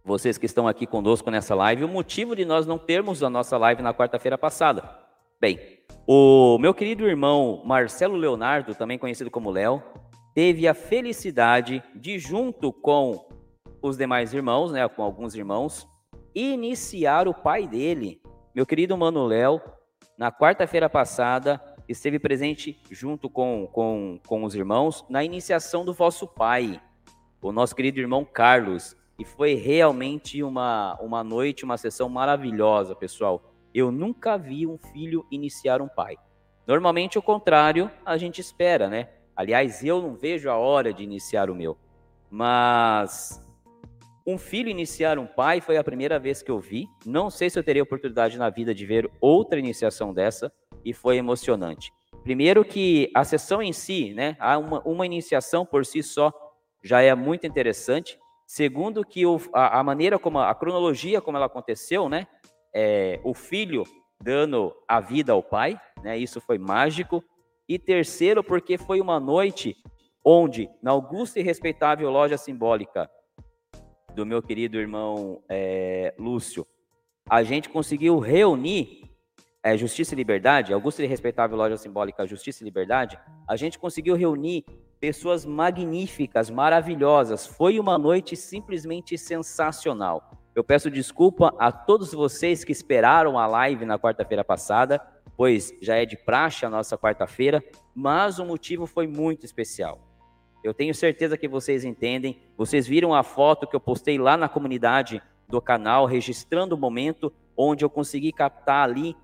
vocês 0.05 0.37
que 0.37 0.45
estão 0.45 0.69
aqui 0.69 0.87
conosco 0.87 1.31
nessa 1.31 1.55
live, 1.55 1.85
o 1.85 1.89
motivo 1.89 2.37
de 2.37 2.45
nós 2.45 2.67
não 2.67 2.79
termos 2.79 3.23
a 3.23 3.31
nossa 3.31 3.57
live 3.57 3.81
na 3.81 3.95
quarta-feira 3.95 4.37
passada. 4.37 4.87
Bem, 5.41 5.59
o 6.07 6.59
meu 6.59 6.75
querido 6.75 7.09
irmão 7.09 7.63
Marcelo 7.65 8.15
Leonardo, 8.15 8.75
também 8.75 8.99
conhecido 8.99 9.31
como 9.31 9.51
Léo, 9.51 9.83
teve 10.35 10.69
a 10.69 10.75
felicidade 10.75 11.83
de, 11.95 12.19
junto 12.19 12.71
com 12.71 13.27
os 13.81 13.97
demais 13.97 14.35
irmãos, 14.35 14.73
né, 14.73 14.87
com 14.87 15.03
alguns 15.03 15.35
irmãos, 15.35 15.89
iniciar 16.35 17.27
o 17.27 17.33
pai 17.33 17.67
dele, 17.67 18.21
meu 18.55 18.67
querido 18.67 18.97
Mano 18.99 19.27
Léo, 19.27 19.61
na 20.19 20.31
quarta-feira 20.31 20.89
passada, 20.91 21.61
esteve 21.89 22.19
presente 22.19 22.79
junto 22.91 23.31
com, 23.31 23.67
com, 23.73 24.21
com 24.27 24.45
os 24.45 24.55
irmãos 24.55 25.05
na 25.09 25.25
iniciação 25.25 25.83
do 25.83 25.95
vosso 25.95 26.27
pai, 26.27 26.79
o 27.41 27.53
nosso 27.53 27.75
querido 27.75 28.01
irmão 28.01 28.25
Carlos. 28.25 28.97
E 29.19 29.25
foi 29.25 29.55
realmente 29.55 30.43
uma, 30.43 30.99
uma 31.01 31.23
noite, 31.23 31.65
uma 31.65 31.77
sessão 31.77 32.09
maravilhosa, 32.09 32.95
pessoal. 32.95 33.43
Eu 33.73 33.91
nunca 33.91 34.37
vi 34.37 34.67
um 34.67 34.79
filho 34.79 35.27
iniciar 35.31 35.81
um 35.81 35.89
pai. 35.89 36.17
Normalmente, 36.67 37.19
o 37.19 37.23
contrário, 37.23 37.91
a 38.05 38.17
gente 38.17 38.41
espera, 38.41 38.89
né? 38.89 39.09
Aliás, 39.37 39.85
eu 39.85 40.01
não 40.01 40.15
vejo 40.15 40.49
a 40.49 40.57
hora 40.57 40.93
de 40.93 41.03
iniciar 41.03 41.51
o 41.51 41.55
meu. 41.55 41.77
Mas 42.31 43.41
um 44.27 44.39
filho 44.39 44.69
iniciar 44.69 45.19
um 45.19 45.27
pai 45.27 45.61
foi 45.61 45.77
a 45.77 45.85
primeira 45.85 46.19
vez 46.19 46.43
que 46.43 46.51
eu 46.51 46.59
vi. 46.59 46.89
Não 47.05 47.29
sei 47.31 47.51
se 47.51 47.59
eu 47.59 47.63
teria 47.63 47.83
oportunidade 47.83 48.39
na 48.39 48.49
vida 48.49 48.75
de 48.75 48.87
ver 48.87 49.11
outra 49.21 49.59
iniciação 49.59 50.15
dessa, 50.15 50.53
e 50.85 50.93
foi 50.93 51.17
emocionante. 51.17 51.93
Primeiro 52.23 52.65
que 52.65 53.11
a 53.15 53.25
sessão 53.25 53.63
em 53.63 53.73
si, 53.73 54.15
né? 54.15 54.37
Uma, 54.59 54.81
uma 54.83 55.07
iniciação 55.07 55.65
por 55.65 55.85
si 55.85 56.03
só 56.03 56.33
já 56.83 57.01
é 57.03 57.15
muito 57.15 57.47
interessante. 57.47 58.19
Segundo, 58.47 59.05
que 59.05 59.25
o, 59.25 59.41
a, 59.53 59.81
a, 59.81 59.83
maneira 59.83 60.19
como 60.19 60.39
a, 60.39 60.51
a, 60.51 60.55
cronologia 60.55 61.21
como 61.21 61.37
ela 61.37 61.47
aconteceu, 61.47 62.09
né? 62.09 62.27
É, 62.75 63.21
o 63.25 63.33
filho 63.33 63.85
dando 64.23 64.75
a 64.89 65.01
vida 65.01 65.33
ao 65.33 65.43
pai, 65.43 65.81
né? 66.03 66.17
Isso 66.19 66.41
foi 66.41 66.59
mágico. 66.59 67.23
E 67.69 67.79
terceiro, 67.79 68.45
porque 68.45 68.77
foi 68.77 69.01
uma 69.01 69.19
noite 69.19 69.77
onde, 70.25 70.71
na 70.83 70.91
augusta 70.91 71.41
e 71.41 71.43
respeitável 71.43 72.11
loja 72.11 72.37
simbólica 72.37 73.11
do 74.15 74.25
meu 74.25 74.43
querido 74.43 74.79
irmão 74.79 75.43
é, 75.49 76.15
Lúcio, 76.19 76.67
a 77.29 77.43
gente 77.43 77.69
conseguiu 77.69 78.19
reunir 78.19 79.03
é, 79.63 79.77
Justiça 79.77 80.15
e 80.15 80.17
Liberdade, 80.17 80.73
augusta 80.73 81.03
e 81.03 81.07
respeitável 81.07 81.57
loja 81.57 81.77
simbólica 81.77 82.27
Justiça 82.27 82.63
e 82.63 82.65
Liberdade, 82.65 83.19
a 83.49 83.57
gente 83.57 83.79
conseguiu 83.79 84.15
reunir 84.15 84.65
pessoas 85.05 85.45
magníficas, 85.45 86.49
maravilhosas. 86.49 87.47
Foi 87.47 87.79
uma 87.79 87.99
noite 87.99 88.35
simplesmente 88.35 89.19
sensacional. 89.19 90.31
Eu 90.55 90.65
peço 90.65 90.91
desculpa 90.91 91.55
a 91.59 91.71
todos 91.71 92.15
vocês 92.15 92.65
que 92.65 92.73
esperaram 92.73 93.39
a 93.39 93.47
live 93.47 93.85
na 93.85 93.99
quarta-feira 93.99 94.43
passada, 94.43 94.99
pois 95.37 95.75
já 95.83 95.97
é 95.97 96.07
de 96.07 96.17
praxe 96.17 96.65
a 96.65 96.71
nossa 96.71 96.97
quarta-feira, 96.97 97.63
mas 97.95 98.39
o 98.39 98.47
motivo 98.47 98.87
foi 98.87 99.07
muito 99.07 99.45
especial. 99.45 100.01
Eu 100.65 100.73
tenho 100.73 100.95
certeza 100.95 101.37
que 101.37 101.49
vocês 101.49 101.85
entendem. 101.85 102.39
Vocês 102.57 102.87
viram 102.87 103.13
a 103.13 103.23
foto 103.23 103.67
que 103.67 103.77
eu 103.77 103.81
postei 103.81 104.17
lá 104.17 104.39
na 104.39 104.49
comunidade 104.49 105.21
do 105.47 105.61
canal, 105.61 106.07
registrando 106.07 106.75
o 106.75 106.79
momento 106.79 107.31
onde 107.55 107.85
eu 107.85 107.91
consegui 107.91 108.33
captar 108.33 108.89
ali 108.89 109.15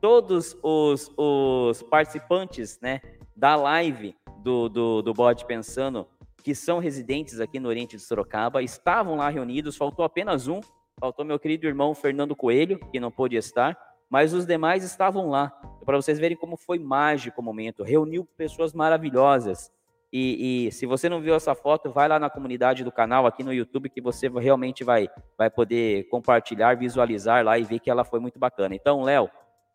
todos 0.00 0.56
os, 0.62 1.10
os 1.16 1.82
participantes 1.82 2.78
né, 2.80 3.00
da 3.34 3.56
live 3.56 4.14
do, 4.44 4.68
do, 4.68 5.02
do 5.02 5.14
Bode 5.14 5.46
Pensando, 5.46 6.06
que 6.42 6.54
são 6.54 6.78
residentes 6.78 7.40
aqui 7.40 7.58
no 7.58 7.68
Oriente 7.68 7.96
de 7.96 8.02
Sorocaba, 8.02 8.62
estavam 8.62 9.16
lá 9.16 9.30
reunidos, 9.30 9.76
faltou 9.76 10.04
apenas 10.04 10.46
um, 10.46 10.60
faltou 11.00 11.24
meu 11.24 11.38
querido 11.38 11.66
irmão 11.66 11.94
Fernando 11.94 12.36
Coelho, 12.36 12.78
que 12.92 13.00
não 13.00 13.10
pôde 13.10 13.36
estar, 13.36 13.76
mas 14.10 14.34
os 14.34 14.46
demais 14.46 14.84
estavam 14.84 15.30
lá. 15.30 15.48
para 15.84 15.96
vocês 15.96 16.18
verem 16.18 16.36
como 16.36 16.58
foi 16.58 16.78
mágico 16.78 17.40
o 17.40 17.44
momento. 17.44 17.82
Reuniu 17.82 18.28
pessoas 18.36 18.74
maravilhosas. 18.74 19.72
E, 20.12 20.66
e, 20.66 20.72
se 20.72 20.86
você 20.86 21.08
não 21.08 21.20
viu 21.20 21.34
essa 21.34 21.56
foto, 21.56 21.90
vai 21.90 22.06
lá 22.06 22.20
na 22.20 22.30
comunidade 22.30 22.84
do 22.84 22.92
canal 22.92 23.26
aqui 23.26 23.42
no 23.42 23.52
YouTube 23.52 23.88
que 23.88 24.00
você 24.00 24.28
realmente 24.28 24.84
vai, 24.84 25.08
vai 25.36 25.50
poder 25.50 26.04
compartilhar, 26.08 26.76
visualizar 26.76 27.44
lá 27.44 27.58
e 27.58 27.64
ver 27.64 27.80
que 27.80 27.90
ela 27.90 28.04
foi 28.04 28.20
muito 28.20 28.38
bacana. 28.38 28.76
Então, 28.76 29.02
Léo, 29.02 29.28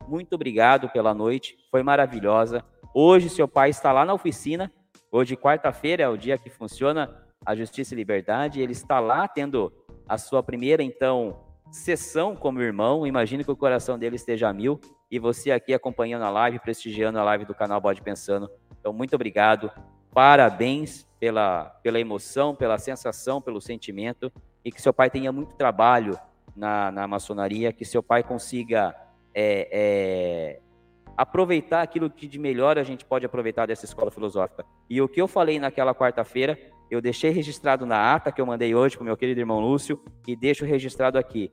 muito 0.07 0.35
obrigado 0.35 0.87
pela 0.89 1.13
noite, 1.13 1.57
foi 1.69 1.83
maravilhosa. 1.83 2.63
Hoje 2.93 3.29
seu 3.29 3.47
pai 3.47 3.69
está 3.69 3.91
lá 3.91 4.03
na 4.03 4.13
oficina. 4.13 4.71
Hoje, 5.11 5.35
quarta-feira, 5.35 6.03
é 6.03 6.07
o 6.07 6.17
dia 6.17 6.37
que 6.37 6.49
funciona 6.49 7.23
a 7.45 7.55
Justiça 7.55 7.93
e 7.93 7.97
Liberdade. 7.97 8.61
Ele 8.61 8.71
está 8.71 8.99
lá 8.99 9.27
tendo 9.27 9.71
a 10.07 10.17
sua 10.17 10.41
primeira, 10.41 10.81
então, 10.81 11.39
sessão 11.71 12.35
como 12.35 12.61
irmão. 12.61 13.05
Imagino 13.05 13.43
que 13.43 13.51
o 13.51 13.55
coração 13.55 13.97
dele 13.97 14.15
esteja 14.15 14.49
a 14.49 14.53
mil. 14.53 14.79
E 15.11 15.19
você 15.19 15.51
aqui 15.51 15.73
acompanhando 15.73 16.23
a 16.23 16.31
live, 16.31 16.59
prestigiando 16.59 17.19
a 17.19 17.23
live 17.23 17.45
do 17.45 17.53
canal 17.53 17.79
Bode 17.79 18.01
Pensando. 18.01 18.49
Então, 18.79 18.91
muito 18.91 19.13
obrigado. 19.13 19.71
Parabéns 20.11 21.07
pela, 21.19 21.65
pela 21.83 21.99
emoção, 21.99 22.55
pela 22.55 22.79
sensação, 22.79 23.39
pelo 23.39 23.61
sentimento. 23.61 24.31
E 24.65 24.71
que 24.71 24.81
seu 24.81 24.93
pai 24.93 25.11
tenha 25.11 25.31
muito 25.31 25.53
trabalho 25.53 26.17
na, 26.55 26.91
na 26.91 27.07
maçonaria. 27.07 27.71
Que 27.71 27.85
seu 27.85 28.01
pai 28.01 28.23
consiga 28.23 28.95
é, 29.33 29.69
é, 29.71 30.59
aproveitar 31.19 31.81
aquilo 31.81 32.09
que 32.09 32.29
de 32.29 32.39
melhor 32.39 32.79
a 32.79 32.83
gente 32.83 33.03
pode 33.03 33.25
aproveitar 33.25 33.65
dessa 33.65 33.83
escola 33.83 34.09
filosófica. 34.09 34.65
E 34.89 35.01
o 35.01 35.09
que 35.09 35.21
eu 35.21 35.27
falei 35.27 35.59
naquela 35.59 35.93
quarta-feira, 35.93 36.57
eu 36.89 37.01
deixei 37.01 37.29
registrado 37.29 37.85
na 37.85 38.15
ata 38.15 38.31
que 38.31 38.39
eu 38.39 38.45
mandei 38.45 38.73
hoje 38.73 38.95
para 38.95 39.01
o 39.01 39.05
meu 39.05 39.17
querido 39.17 39.37
irmão 39.37 39.59
Lúcio 39.59 40.01
e 40.25 40.33
deixo 40.33 40.63
registrado 40.63 41.17
aqui. 41.17 41.51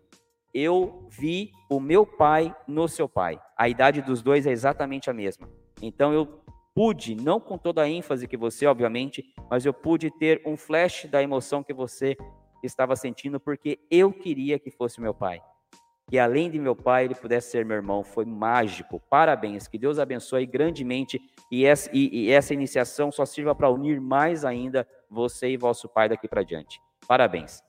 Eu 0.55 1.09
vi 1.11 1.51
o 1.69 1.81
meu 1.81 2.07
pai 2.07 2.55
no 2.69 2.87
seu 2.87 3.09
pai. 3.09 3.41
A 3.59 3.69
idade 3.69 4.01
dos 4.01 4.23
dois 4.23 4.47
é 4.47 4.53
exatamente 4.53 5.11
a 5.11 5.13
mesma. 5.13 5.49
Então 5.83 6.13
eu 6.13 6.45
pude, 6.73 7.17
não 7.17 7.41
com 7.41 7.59
toda 7.59 7.83
a 7.83 7.89
ênfase 7.89 8.29
que 8.29 8.37
você, 8.37 8.67
obviamente, 8.67 9.25
mas 9.51 9.67
eu 9.67 9.75
pude 9.75 10.17
ter 10.17 10.41
um 10.47 10.57
flash 10.57 11.07
da 11.11 11.21
emoção 11.21 11.65
que 11.65 11.75
você 11.75 12.17
estava 12.63 12.95
sentindo, 12.95 13.41
porque 13.41 13.81
eu 13.91 14.13
queria 14.13 14.61
que 14.61 14.71
fosse 14.71 15.01
meu 15.01 15.13
pai. 15.13 15.43
Que 16.09 16.19
além 16.19 16.51
de 16.51 16.59
meu 16.59 16.77
pai, 16.77 17.05
ele 17.05 17.15
pudesse 17.15 17.51
ser 17.51 17.65
meu 17.65 17.77
irmão. 17.77 18.05
Foi 18.05 18.25
mágico. 18.25 19.01
Parabéns. 19.11 19.67
Que 19.67 19.77
Deus 19.77 19.99
abençoe 19.99 20.47
grandemente. 20.47 21.21
E 21.51 21.65
essa, 21.65 21.91
e, 21.93 22.27
e 22.27 22.31
essa 22.31 22.55
iniciação 22.55 23.11
só 23.11 23.27
sirva 23.27 23.55
para 23.55 23.71
unir 23.71 24.01
mais 24.01 24.45
ainda 24.45 24.87
você 25.11 25.51
e 25.51 25.57
vosso 25.57 25.89
pai 25.89 26.09
daqui 26.09 26.29
para 26.29 26.45
diante. 26.45 26.81
Parabéns. 27.09 27.63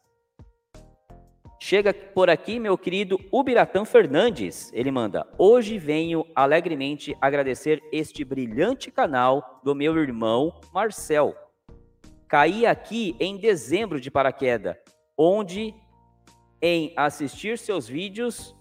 Chega 1.60 1.92
por 1.92 2.30
aqui, 2.30 2.60
meu 2.60 2.78
querido 2.78 3.20
Ubiratã 3.32 3.84
Fernandes. 3.84 4.72
Ele 4.74 4.92
manda: 4.92 5.28
Hoje 5.38 5.80
venho 5.80 6.24
alegremente 6.36 7.18
agradecer 7.20 7.82
este 7.92 8.24
brilhante 8.24 8.92
canal 8.92 9.60
do 9.64 9.74
meu 9.74 9.98
irmão 9.98 10.54
Marcel. 10.72 11.36
Caí 12.28 12.66
aqui 12.66 13.16
em 13.20 13.38
dezembro 13.38 14.00
de 14.00 14.12
paraquedas, 14.12 14.76
onde 15.18 15.74
em 16.62 16.94
assistir 16.96 17.58
seus 17.58 17.88
vídeos, 17.88 18.56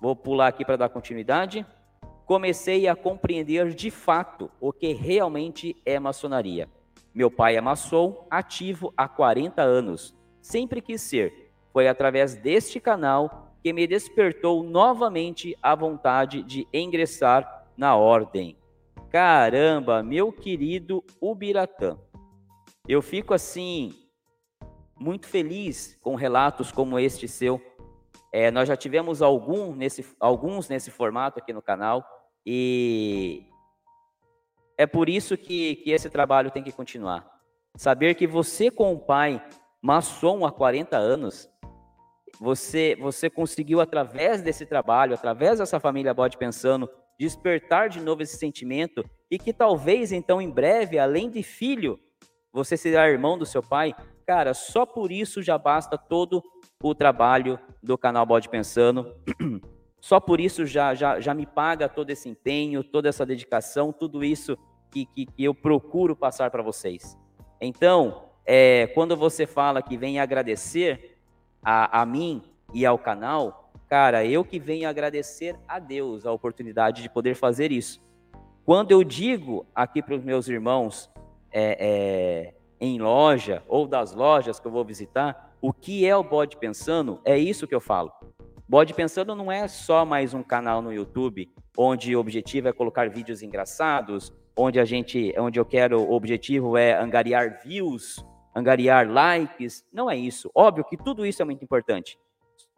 vou 0.00 0.14
pular 0.14 0.48
aqui 0.48 0.64
para 0.64 0.76
dar 0.76 0.88
continuidade, 0.88 1.64
comecei 2.26 2.88
a 2.88 2.96
compreender 2.96 3.74
de 3.74 3.90
fato 3.90 4.50
o 4.60 4.72
que 4.72 4.92
realmente 4.92 5.76
é 5.84 5.98
maçonaria. 5.98 6.68
Meu 7.14 7.30
pai 7.30 7.56
é 7.56 7.60
maçom, 7.60 8.26
ativo 8.30 8.92
há 8.96 9.08
40 9.08 9.62
anos. 9.62 10.14
Sempre 10.40 10.80
quis 10.80 11.00
ser 11.00 11.48
foi 11.78 11.86
através 11.86 12.34
deste 12.34 12.80
canal 12.80 13.54
que 13.62 13.72
me 13.72 13.86
despertou 13.86 14.62
novamente 14.62 15.56
a 15.62 15.74
vontade 15.74 16.42
de 16.42 16.66
ingressar 16.72 17.68
na 17.76 17.94
ordem. 17.94 18.56
Caramba, 19.10 20.02
meu 20.02 20.32
querido 20.32 21.04
Ubiratã. 21.20 21.96
Eu 22.88 23.00
fico 23.00 23.32
assim 23.32 23.94
muito 24.98 25.26
feliz 25.26 25.98
com 26.02 26.14
relatos 26.14 26.72
como 26.72 26.98
este 26.98 27.28
seu. 27.28 27.60
É, 28.32 28.50
nós 28.50 28.68
já 28.68 28.76
tivemos 28.76 29.22
algum 29.22 29.74
nesse, 29.74 30.04
alguns 30.20 30.68
nesse 30.68 30.90
formato 30.90 31.38
aqui 31.38 31.52
no 31.52 31.62
canal 31.62 32.04
e 32.44 33.46
é 34.76 34.86
por 34.86 35.08
isso 35.08 35.36
que, 35.36 35.76
que 35.76 35.90
esse 35.90 36.08
trabalho 36.08 36.50
tem 36.50 36.62
que 36.62 36.72
continuar. 36.72 37.26
Saber 37.76 38.14
que 38.14 38.26
você 38.26 38.70
com 38.70 38.92
o 38.92 38.98
pai 38.98 39.42
maçom 39.82 40.44
há 40.44 40.52
40 40.52 40.96
anos, 40.96 41.48
você, 42.40 42.96
você 43.00 43.28
conseguiu, 43.28 43.80
através 43.80 44.42
desse 44.42 44.64
trabalho, 44.64 45.14
através 45.14 45.58
dessa 45.58 45.80
família 45.80 46.14
Bode 46.14 46.36
Pensando, 46.36 46.88
despertar 47.18 47.88
de 47.88 48.00
novo 48.00 48.22
esse 48.22 48.36
sentimento 48.36 49.04
e 49.30 49.38
que 49.38 49.52
talvez, 49.52 50.12
então, 50.12 50.40
em 50.40 50.50
breve, 50.50 50.98
além 50.98 51.28
de 51.28 51.42
filho, 51.42 51.98
você 52.52 52.76
será 52.76 53.10
irmão 53.10 53.36
do 53.36 53.44
seu 53.44 53.62
pai. 53.62 53.94
Cara, 54.28 54.52
só 54.52 54.84
por 54.84 55.10
isso 55.10 55.40
já 55.40 55.56
basta 55.56 55.96
todo 55.96 56.44
o 56.82 56.94
trabalho 56.94 57.58
do 57.82 57.96
canal 57.96 58.26
Bode 58.26 58.46
Pensando. 58.46 59.16
Só 60.02 60.20
por 60.20 60.38
isso 60.38 60.66
já, 60.66 60.94
já, 60.94 61.18
já 61.18 61.32
me 61.32 61.46
paga 61.46 61.88
todo 61.88 62.10
esse 62.10 62.28
empenho, 62.28 62.84
toda 62.84 63.08
essa 63.08 63.24
dedicação, 63.24 63.90
tudo 63.90 64.22
isso 64.22 64.56
que, 64.90 65.06
que, 65.06 65.24
que 65.24 65.44
eu 65.44 65.54
procuro 65.54 66.14
passar 66.14 66.50
para 66.50 66.62
vocês. 66.62 67.16
Então, 67.58 68.26
é, 68.44 68.88
quando 68.88 69.16
você 69.16 69.46
fala 69.46 69.82
que 69.82 69.96
vem 69.96 70.20
agradecer, 70.20 71.18
a, 71.62 72.02
a 72.02 72.06
mim 72.06 72.42
e 72.74 72.84
ao 72.84 72.98
canal, 72.98 73.72
cara, 73.88 74.26
eu 74.26 74.44
que 74.44 74.60
venho 74.60 74.88
agradecer 74.88 75.56
a 75.66 75.78
Deus 75.78 76.26
a 76.26 76.32
oportunidade 76.32 77.02
de 77.02 77.08
poder 77.08 77.34
fazer 77.34 77.72
isso. 77.72 77.98
Quando 78.64 78.92
eu 78.92 79.02
digo 79.02 79.66
aqui 79.74 80.02
para 80.02 80.14
os 80.14 80.22
meus 80.22 80.48
irmãos 80.48 81.10
é, 81.50 82.52
é, 82.52 82.57
em 82.80 82.98
loja 82.98 83.62
ou 83.68 83.86
das 83.86 84.14
lojas 84.14 84.60
que 84.60 84.66
eu 84.66 84.72
vou 84.72 84.84
visitar, 84.84 85.56
o 85.60 85.72
que 85.72 86.06
é 86.06 86.16
o 86.16 86.22
Bode 86.22 86.56
Pensando, 86.56 87.20
é 87.24 87.36
isso 87.36 87.66
que 87.66 87.74
eu 87.74 87.80
falo. 87.80 88.12
Bode 88.68 88.94
Pensando 88.94 89.34
não 89.34 89.50
é 89.50 89.66
só 89.66 90.04
mais 90.04 90.34
um 90.34 90.42
canal 90.42 90.82
no 90.82 90.92
YouTube 90.92 91.50
onde 91.76 92.14
o 92.14 92.20
objetivo 92.20 92.68
é 92.68 92.72
colocar 92.72 93.08
vídeos 93.08 93.42
engraçados, 93.42 94.32
onde 94.56 94.80
a 94.80 94.84
gente, 94.84 95.34
onde 95.38 95.58
eu 95.58 95.64
quero, 95.64 96.00
o 96.00 96.12
objetivo 96.12 96.76
é 96.76 96.92
angariar 97.00 97.60
views 97.64 98.24
angariar 98.58 99.08
likes. 99.08 99.84
Não 99.92 100.10
é 100.10 100.16
isso. 100.16 100.50
Óbvio 100.54 100.84
que 100.84 100.96
tudo 100.96 101.24
isso 101.24 101.40
é 101.40 101.44
muito 101.44 101.64
importante. 101.64 102.18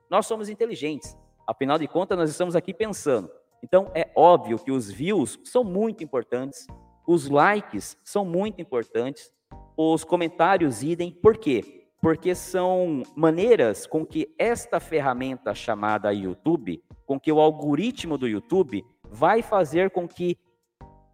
Nós 0.09 0.27
somos 0.27 0.49
inteligentes. 0.49 1.17
Afinal 1.47 1.79
de 1.79 1.89
contas, 1.89 2.19
nós 2.19 2.31
estamos 2.31 2.55
aqui 2.55 2.75
pensando. 2.75 3.31
Então, 3.63 3.91
é 3.95 4.11
óbvio 4.15 4.59
que 4.59 4.71
os 4.71 4.91
views 4.91 5.39
são 5.45 5.63
muito 5.63 6.03
importantes, 6.03 6.67
os 7.07 7.29
likes 7.29 7.97
são 8.03 8.25
muito 8.25 8.61
importantes, 8.61 9.31
os 9.77 10.05
comentários 10.05 10.83
idem. 10.83 11.11
Por 11.11 11.37
quê? 11.37 11.87
Porque 12.01 12.35
são 12.35 13.03
maneiras 13.17 13.87
com 13.87 14.05
que 14.05 14.35
esta 14.39 14.81
ferramenta 14.81 15.55
chamada 15.55 16.13
YouTube, 16.13 16.83
com 17.07 17.19
que 17.19 17.33
o 17.33 17.41
algoritmo 17.41 18.17
do 18.17 18.29
YouTube 18.29 18.85
vai 19.11 19.43
fazer 19.43 19.91
com 19.91 20.07
que 20.07 20.39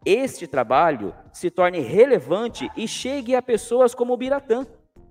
este 0.04 0.46
trabalho 0.46 1.14
se 1.32 1.50
torne 1.50 1.80
relevante 1.80 2.70
e 2.76 2.86
chegue 2.86 3.34
a 3.34 3.42
pessoas 3.42 3.94
como 3.94 4.12
o 4.12 4.16
Biratã, 4.16 4.64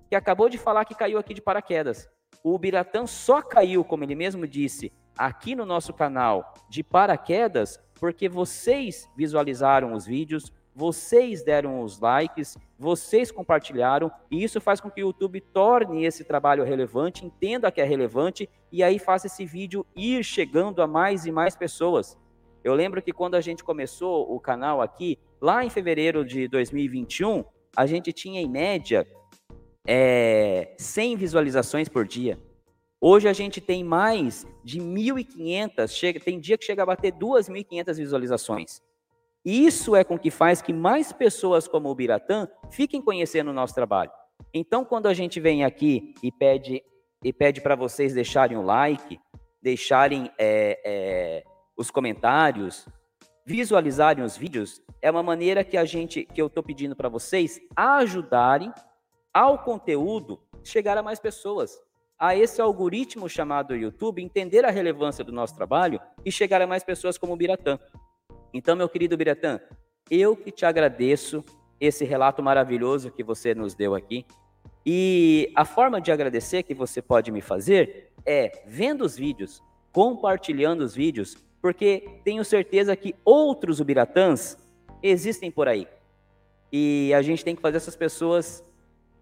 que 0.10 0.16
acabou 0.16 0.48
de 0.48 0.58
falar 0.58 0.86
que 0.86 0.96
caiu 0.96 1.18
aqui 1.18 1.34
de 1.34 1.42
paraquedas. 1.42 2.08
O 2.44 2.58
Biratã 2.58 3.06
só 3.06 3.42
caiu, 3.42 3.84
como 3.84 4.04
ele 4.04 4.16
mesmo 4.16 4.48
disse, 4.48 4.94
aqui 5.18 5.56
no 5.56 5.66
nosso 5.66 5.94
canal 5.94 6.54
de 6.70 6.84
paraquedas, 6.84 7.80
porque 8.00 8.30
vocês 8.30 9.10
visualizaram 9.18 9.94
os 9.94 10.06
vídeos, 10.06 10.54
vocês 10.76 11.42
deram 11.42 11.82
os 11.82 12.00
likes, 12.02 12.58
vocês 12.78 13.32
compartilharam, 13.32 14.12
e 14.30 14.44
isso 14.44 14.60
faz 14.60 14.82
com 14.82 14.92
que 14.92 15.02
o 15.02 15.08
YouTube 15.08 15.40
torne 15.40 16.06
esse 16.06 16.26
trabalho 16.26 16.66
relevante, 16.66 17.26
entenda 17.26 17.72
que 17.72 17.80
é 17.80 17.86
relevante, 17.86 18.50
e 18.70 18.84
aí 18.84 19.00
faça 19.00 19.28
esse 19.28 19.46
vídeo 19.46 19.86
ir 19.96 20.22
chegando 20.22 20.82
a 20.82 20.88
mais 20.88 21.26
e 21.26 21.32
mais 21.32 21.56
pessoas. 21.56 22.18
Eu 22.62 22.74
lembro 22.74 23.02
que 23.02 23.14
quando 23.14 23.36
a 23.36 23.42
gente 23.42 23.64
começou 23.64 24.30
o 24.30 24.38
canal 24.38 24.82
aqui, 24.82 25.18
lá 25.40 25.64
em 25.64 25.70
fevereiro 25.70 26.26
de 26.26 26.48
2021, 26.50 27.46
a 27.74 27.86
gente 27.86 28.12
tinha 28.12 28.42
em 28.42 28.50
média 28.50 29.08
é, 29.88 30.74
100 30.78 31.16
visualizações 31.16 31.88
por 31.88 32.06
dia. 32.06 32.38
Hoje 33.00 33.30
a 33.30 33.34
gente 33.34 33.62
tem 33.62 33.84
mais 33.84 34.46
de 34.64 34.80
1.500, 34.80 35.88
chega, 35.90 36.20
tem 36.20 36.40
dia 36.40 36.58
que 36.58 36.66
chega 36.66 36.84
a 36.84 36.86
bater 36.86 37.14
2.500 37.14 37.96
visualizações. 37.96 38.82
Isso 39.46 39.96
é 39.96 40.04
com 40.04 40.18
que 40.18 40.32
faz 40.32 40.62
que 40.62 40.74
mais 40.74 41.14
pessoas 41.14 41.68
como 41.68 41.90
o 41.90 41.96
Biratã 41.96 42.48
fiquem 42.72 43.02
conhecendo 43.02 43.52
o 43.52 43.54
nosso 43.54 43.76
trabalho. 43.76 44.12
Então, 44.54 44.84
quando 44.84 45.06
a 45.06 45.14
gente 45.14 45.40
vem 45.40 45.64
aqui 45.64 46.16
e 46.24 46.32
pede 46.32 46.82
e 47.24 47.32
pede 47.32 47.62
para 47.62 47.76
vocês 47.76 48.14
deixarem 48.14 48.58
o 48.58 48.62
like, 48.62 49.20
deixarem 49.62 50.32
é, 50.38 50.80
é, 50.86 51.44
os 51.78 51.90
comentários, 51.90 52.88
visualizarem 53.46 54.24
os 54.24 54.36
vídeos, 54.38 54.82
é 55.02 55.10
uma 55.10 55.24
maneira 55.24 55.64
que 55.64 55.78
a 55.78 55.86
gente, 55.86 56.26
que 56.26 56.42
eu 56.42 56.48
estou 56.48 56.64
pedindo 56.64 56.96
para 56.96 57.10
vocês 57.10 57.60
ajudarem 57.76 58.72
ao 59.34 59.60
conteúdo 59.60 60.40
chegar 60.64 60.98
a 60.98 61.04
mais 61.04 61.20
pessoas, 61.20 61.80
a 62.18 62.36
esse 62.36 62.62
algoritmo 62.62 63.28
chamado 63.28 63.76
YouTube 63.76 64.24
entender 64.24 64.66
a 64.66 64.72
relevância 64.72 65.24
do 65.24 65.32
nosso 65.32 65.56
trabalho 65.56 66.00
e 66.24 66.32
chegar 66.32 66.62
a 66.62 66.68
mais 66.68 66.84
pessoas 66.84 67.18
como 67.18 67.34
o 67.34 67.38
Biratã. 67.38 67.78
Então, 68.58 68.74
meu 68.74 68.88
querido 68.88 69.18
Biratã, 69.18 69.60
eu 70.10 70.34
que 70.34 70.50
te 70.50 70.66
agradeço 70.66 71.44
esse 71.78 72.06
relato 72.06 72.42
maravilhoso 72.42 73.12
que 73.12 73.22
você 73.22 73.54
nos 73.54 73.76
deu 73.76 73.94
aqui. 73.94 74.26
E 74.86 75.52
a 75.54 75.66
forma 75.66 76.00
de 76.00 76.10
agradecer 76.10 76.64
que 76.64 76.74
você 76.74 77.02
pode 77.02 77.34
me 77.34 77.42
fazer 77.42 78.14
é 78.26 78.64
vendo 78.66 79.04
os 79.04 79.18
vídeos, 79.18 79.62
compartilhando 79.92 80.86
os 80.86 80.96
vídeos, 80.96 81.36
porque 81.62 82.22
tenho 82.24 82.46
certeza 82.46 82.96
que 82.96 83.14
outros 83.26 83.82
Ubiratãs 83.82 84.58
existem 85.04 85.52
por 85.52 85.68
aí. 85.68 85.86
E 86.72 87.12
a 87.14 87.22
gente 87.22 87.44
tem 87.44 87.58
que 87.58 87.62
fazer 87.62 87.76
essas 87.76 87.98
pessoas 87.98 88.64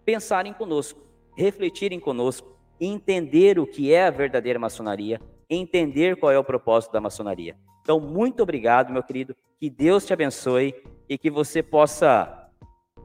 pensarem 0.04 0.52
conosco, 0.52 1.00
refletirem 1.36 1.98
conosco, 1.98 2.56
entender 2.80 3.58
o 3.58 3.66
que 3.66 3.92
é 3.92 4.06
a 4.06 4.10
verdadeira 4.12 4.60
maçonaria, 4.60 5.20
entender 5.50 6.16
qual 6.20 6.30
é 6.30 6.38
o 6.38 6.44
propósito 6.44 6.92
da 6.92 7.00
maçonaria. 7.00 7.56
Então, 7.84 8.00
muito 8.00 8.42
obrigado, 8.42 8.90
meu 8.90 9.02
querido. 9.02 9.36
Que 9.60 9.68
Deus 9.68 10.06
te 10.06 10.12
abençoe 10.14 10.74
e 11.06 11.18
que 11.18 11.30
você 11.30 11.62
possa, 11.62 12.50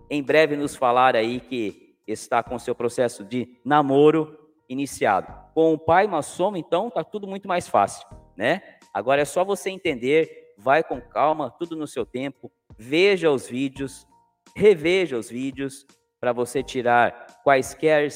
em 0.10 0.24
breve, 0.24 0.56
nos 0.56 0.74
falar 0.74 1.18
aí 1.18 1.42
que 1.42 1.98
está 2.08 2.42
com 2.42 2.58
seu 2.58 2.74
processo 2.74 3.26
de 3.26 3.60
namoro 3.64 4.40
iniciado. 4.70 5.36
Com 5.54 5.74
o 5.74 5.78
pai 5.78 6.08
maçom, 6.08 6.56
então, 6.56 6.88
está 6.88 7.04
tudo 7.04 7.28
muito 7.28 7.46
mais 7.46 7.68
fácil, 7.68 8.08
né? 8.38 8.62
Agora 8.94 9.22
é 9.22 9.26
só 9.26 9.44
você 9.44 9.70
entender, 9.70 10.54
vai 10.58 10.82
com 10.82 11.02
calma, 11.02 11.52
tudo 11.52 11.76
no 11.76 11.86
seu 11.86 12.06
tempo, 12.06 12.50
veja 12.78 13.30
os 13.30 13.50
vídeos, 13.50 14.08
reveja 14.56 15.18
os 15.18 15.30
vídeos 15.30 15.86
para 16.22 16.32
você 16.32 16.64
tirar 16.64 17.42
quaisquer, 17.44 18.08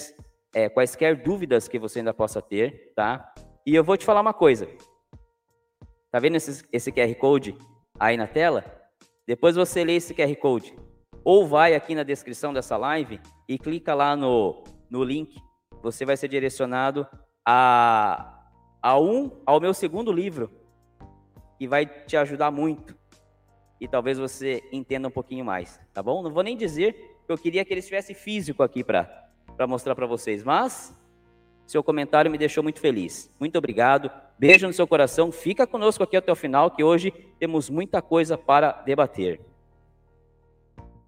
é, 0.56 0.69
quaisquer 0.69 1.21
dúvidas 1.21 1.67
que 1.67 1.78
você 1.78 1.99
ainda 1.99 2.13
possa 2.13 2.41
ter, 2.41 2.93
tá? 2.95 3.34
E 3.65 3.76
eu 3.76 3.84
vou 3.84 3.97
te 3.97 4.06
falar 4.06 4.21
uma 4.21 4.34
coisa. 4.34 4.65
Tá 6.13 6.19
vendo 6.19 6.36
esse, 6.36 6.63
esse 6.71 6.91
QR 6.91 7.15
Code 7.15 7.58
aí 7.99 8.15
na 8.15 8.28
tela? 8.28 8.63
Depois 9.26 9.56
você 9.56 9.84
lê 9.84 9.95
esse 9.95 10.13
QR 10.13 10.36
Code. 10.36 10.78
Ou 11.23 11.47
vai 11.47 11.73
aqui 11.73 11.95
na 11.95 12.04
descrição 12.04 12.54
dessa 12.54 12.78
live 12.78 13.19
e 13.49 13.58
clica 13.58 13.95
lá 13.95 14.15
no, 14.15 14.63
no 14.91 15.04
link. 15.04 15.36
Você 15.82 16.06
vai 16.06 16.15
ser 16.15 16.28
direcionado 16.28 17.08
a, 17.43 18.47
a 18.80 18.99
um, 18.99 19.41
ao 19.43 19.60
meu 19.60 19.73
segundo 19.73 20.12
livro, 20.12 20.52
que 21.58 21.67
vai 21.67 21.88
te 21.88 22.15
ajudar 22.15 22.52
muito. 22.52 22.95
E 23.82 23.88
talvez 23.88 24.19
você 24.19 24.62
entenda 24.71 25.08
um 25.08 25.12
pouquinho 25.12 25.43
mais, 25.43 25.80
tá 25.95 26.04
bom? 26.04 26.21
Não 26.21 26.32
vou 26.32 26.43
nem 26.43 26.56
dizer 26.56 26.93
que 27.26 27.34
eu 27.34 27.39
queria 27.39 27.65
que 27.65 27.73
ele 27.73 27.80
estivesse 27.80 28.13
físico 28.13 28.62
aqui 28.62 28.84
para 28.84 29.32
mostrar 29.67 29.95
para 29.95 30.06
vocês, 30.06 30.43
mas 30.43 30.95
seu 31.65 31.84
comentário 31.84 32.30
me 32.30 32.38
deixou 32.38 32.63
muito 32.63 32.80
feliz. 32.80 33.34
Muito 33.39 33.58
obrigado. 33.58 34.12
Beijo 34.38 34.67
no 34.67 34.73
seu 34.73 34.88
coração. 34.88 35.32
Fica 35.32 35.65
conosco 35.65 36.04
aqui 36.04 36.17
até 36.17 36.32
o 36.32 36.36
final, 36.36 36.71
que 36.71 36.84
hoje 36.84 37.12
temos 37.39 37.69
muita 37.69 38.02
coisa 38.02 38.38
para 38.38 38.71
debater. 38.84 39.39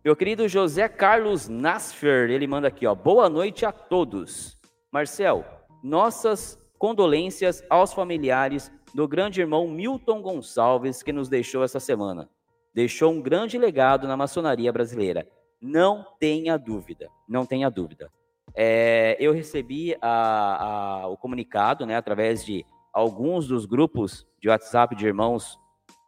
Meu 0.03 0.15
querido 0.15 0.47
José 0.47 0.87
Carlos 0.87 1.49
Nasfer, 1.49 2.29
ele 2.29 2.45
manda 2.45 2.67
aqui, 2.67 2.85
ó. 2.85 2.93
Boa 2.93 3.27
noite 3.27 3.65
a 3.65 3.71
todos. 3.71 4.57
Marcel, 4.91 5.43
nossas 5.83 6.57
condolências 6.77 7.63
aos 7.69 7.91
familiares 7.91 8.71
do 8.93 9.07
grande 9.07 9.41
irmão 9.41 9.67
Milton 9.67 10.21
Gonçalves, 10.21 11.01
que 11.01 11.11
nos 11.11 11.27
deixou 11.27 11.63
essa 11.63 11.79
semana. 11.79 12.29
Deixou 12.73 13.11
um 13.11 13.21
grande 13.21 13.57
legado 13.57 14.07
na 14.07 14.15
maçonaria 14.15 14.71
brasileira. 14.71 15.27
Não 15.59 16.05
tenha 16.19 16.57
dúvida, 16.57 17.09
não 17.27 17.45
tenha 17.45 17.69
dúvida. 17.69 18.11
É, 18.55 19.17
eu 19.19 19.33
recebi 19.33 19.95
a, 20.01 21.01
a, 21.01 21.07
o 21.07 21.17
comunicado, 21.17 21.85
né, 21.85 21.97
através 21.97 22.45
de 22.45 22.65
alguns 22.93 23.47
dos 23.47 23.65
grupos 23.65 24.25
de 24.39 24.47
WhatsApp 24.47 24.95
de 24.95 25.05
irmãos 25.05 25.59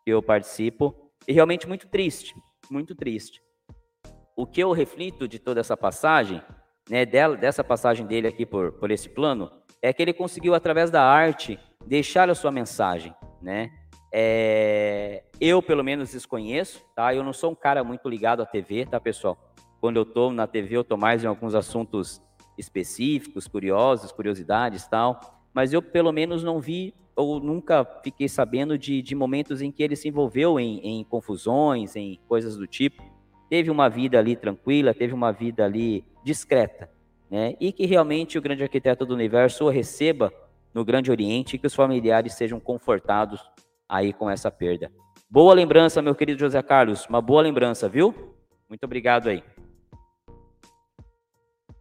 que 0.05 0.11
eu 0.11 0.23
participo, 0.23 0.95
e 1.27 1.33
realmente 1.33 1.67
muito 1.67 1.87
triste, 1.87 2.33
muito 2.71 2.95
triste. 2.95 3.41
O 4.35 4.45
que 4.45 4.61
eu 4.61 4.71
reflito 4.71 5.27
de 5.27 5.39
toda 5.39 5.59
essa 5.59 5.75
passagem, 5.75 6.41
né, 6.89 7.05
dela, 7.05 7.35
dessa 7.35 7.63
passagem 7.63 8.05
dele 8.05 8.27
aqui 8.27 8.45
por, 8.45 8.71
por 8.73 8.91
esse 8.91 9.09
plano, 9.09 9.51
é 9.81 9.91
que 9.91 10.01
ele 10.01 10.13
conseguiu, 10.13 10.55
através 10.55 10.89
da 10.89 11.03
arte, 11.03 11.59
deixar 11.85 12.29
a 12.29 12.35
sua 12.35 12.51
mensagem, 12.51 13.13
né? 13.41 13.69
É, 14.13 15.23
eu, 15.39 15.61
pelo 15.61 15.83
menos, 15.83 16.11
desconheço, 16.11 16.83
tá? 16.95 17.13
Eu 17.13 17.23
não 17.23 17.33
sou 17.33 17.51
um 17.51 17.55
cara 17.55 17.83
muito 17.83 18.07
ligado 18.07 18.41
à 18.41 18.45
TV, 18.45 18.85
tá, 18.85 18.99
pessoal? 18.99 19.37
Quando 19.81 19.97
eu 19.97 20.05
tô 20.05 20.31
na 20.31 20.47
TV, 20.47 20.77
eu 20.77 20.83
tô 20.83 20.97
mais 20.97 21.23
em 21.23 21.27
alguns 21.27 21.53
assuntos 21.53 22.21
específicos, 22.57 23.47
curiosos, 23.47 24.11
curiosidades 24.11 24.87
tal, 24.87 25.19
mas 25.53 25.73
eu 25.73 25.81
pelo 25.81 26.11
menos 26.11 26.43
não 26.43 26.59
vi 26.59 26.93
ou 27.15 27.39
nunca 27.39 27.83
fiquei 28.03 28.29
sabendo 28.29 28.77
de, 28.77 29.01
de 29.01 29.15
momentos 29.15 29.61
em 29.61 29.71
que 29.71 29.81
ele 29.81 29.95
se 29.95 30.07
envolveu 30.07 30.59
em, 30.59 30.79
em 30.79 31.03
confusões, 31.03 31.95
em 31.95 32.19
coisas 32.27 32.55
do 32.55 32.67
tipo. 32.67 33.03
Teve 33.49 33.71
uma 33.71 33.89
vida 33.89 34.19
ali 34.19 34.35
tranquila, 34.35 34.93
teve 34.93 35.13
uma 35.13 35.31
vida 35.31 35.65
ali 35.65 36.05
discreta, 36.23 36.89
né? 37.29 37.55
E 37.59 37.71
que 37.71 37.85
realmente 37.87 38.37
o 38.37 38.41
grande 38.41 38.61
arquiteto 38.61 39.05
do 39.05 39.15
universo 39.15 39.65
o 39.65 39.69
receba 39.69 40.31
no 40.73 40.85
Grande 40.85 41.09
Oriente 41.09 41.55
e 41.55 41.59
que 41.59 41.65
os 41.65 41.73
familiares 41.73 42.35
sejam 42.35 42.59
confortados 42.59 43.41
aí 43.89 44.13
com 44.13 44.29
essa 44.29 44.51
perda. 44.51 44.91
Boa 45.27 45.53
lembrança, 45.53 46.01
meu 46.01 46.13
querido 46.13 46.39
José 46.39 46.61
Carlos, 46.61 47.07
uma 47.07 47.21
boa 47.21 47.41
lembrança, 47.41 47.89
viu? 47.89 48.13
Muito 48.69 48.83
obrigado 48.83 49.27
aí. 49.27 49.43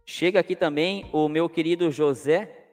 Chega 0.09 0.39
aqui 0.39 0.55
também 0.55 1.05
o 1.11 1.27
meu 1.27 1.49
querido 1.49 1.91
José 1.91 2.65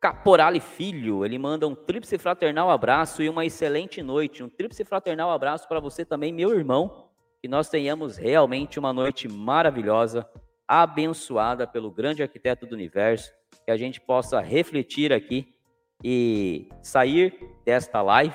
Caporale 0.00 0.58
Filho. 0.58 1.24
Ele 1.24 1.38
manda 1.38 1.68
um 1.68 1.76
tríplice 1.76 2.18
fraternal 2.18 2.68
abraço 2.70 3.22
e 3.22 3.28
uma 3.28 3.46
excelente 3.46 4.02
noite. 4.02 4.42
Um 4.42 4.48
tríplice 4.48 4.84
fraternal 4.84 5.30
abraço 5.30 5.68
para 5.68 5.78
você 5.78 6.04
também, 6.04 6.32
meu 6.32 6.52
irmão. 6.52 7.08
Que 7.40 7.46
nós 7.46 7.68
tenhamos 7.68 8.16
realmente 8.16 8.80
uma 8.80 8.92
noite 8.92 9.28
maravilhosa, 9.28 10.28
abençoada 10.66 11.68
pelo 11.68 11.88
grande 11.88 12.20
arquiteto 12.20 12.66
do 12.66 12.74
universo. 12.74 13.32
Que 13.64 13.70
a 13.70 13.76
gente 13.76 14.00
possa 14.00 14.40
refletir 14.40 15.12
aqui 15.12 15.54
e 16.02 16.68
sair 16.82 17.38
desta 17.64 18.02
live 18.02 18.34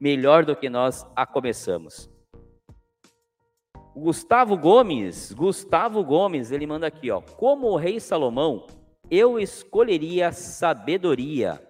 melhor 0.00 0.44
do 0.44 0.56
que 0.56 0.68
nós 0.68 1.06
a 1.14 1.24
começamos. 1.24 2.10
Gustavo 3.98 4.56
Gomes, 4.56 5.32
Gustavo 5.32 6.04
Gomes, 6.04 6.52
ele 6.52 6.68
manda 6.68 6.86
aqui, 6.86 7.10
ó. 7.10 7.20
Como 7.20 7.66
o 7.66 7.76
rei 7.76 7.98
Salomão, 7.98 8.64
eu 9.10 9.40
escolheria 9.40 10.30
sabedoria. 10.30 11.60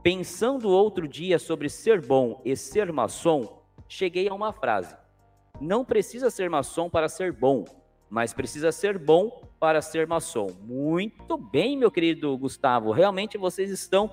Pensando 0.00 0.68
outro 0.68 1.08
dia 1.08 1.40
sobre 1.40 1.68
ser 1.68 2.00
bom 2.00 2.40
e 2.44 2.54
ser 2.54 2.92
maçom, 2.92 3.64
cheguei 3.88 4.28
a 4.28 4.34
uma 4.34 4.52
frase. 4.52 4.96
Não 5.60 5.84
precisa 5.84 6.30
ser 6.30 6.48
maçom 6.48 6.88
para 6.88 7.08
ser 7.08 7.32
bom, 7.32 7.64
mas 8.08 8.32
precisa 8.32 8.70
ser 8.70 8.96
bom 8.96 9.42
para 9.58 9.82
ser 9.82 10.06
maçom. 10.06 10.46
Muito 10.62 11.36
bem, 11.36 11.76
meu 11.76 11.90
querido 11.90 12.38
Gustavo. 12.38 12.92
Realmente 12.92 13.36
vocês 13.36 13.70
estão 13.70 14.08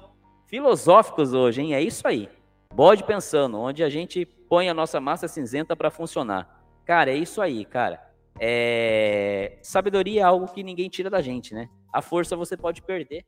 filosóficos 0.48 1.36
hoje, 1.36 1.62
hein? 1.62 1.76
É 1.76 1.82
isso 1.82 2.08
aí. 2.08 2.28
Bode 2.74 3.04
pensando, 3.04 3.60
onde 3.60 3.84
a 3.84 3.90
gente 3.90 4.26
põe 4.26 4.70
a 4.70 4.74
nossa 4.74 5.00
massa 5.00 5.28
cinzenta 5.28 5.76
para 5.76 5.92
funcionar. 5.92 6.53
Cara, 6.86 7.12
é 7.12 7.16
isso 7.16 7.42
aí, 7.42 7.66
cara. 7.66 8.00
É... 8.40 9.58
Sabedoria 9.62 10.22
é 10.22 10.24
algo 10.24 10.48
que 10.48 10.64
ninguém 10.64 10.90
tira 10.90 11.10
da 11.10 11.22
gente, 11.22 11.54
né? 11.54 11.70
A 11.94 12.02
força 12.02 12.36
você 12.36 12.58
pode 12.58 12.82
perder. 12.82 13.26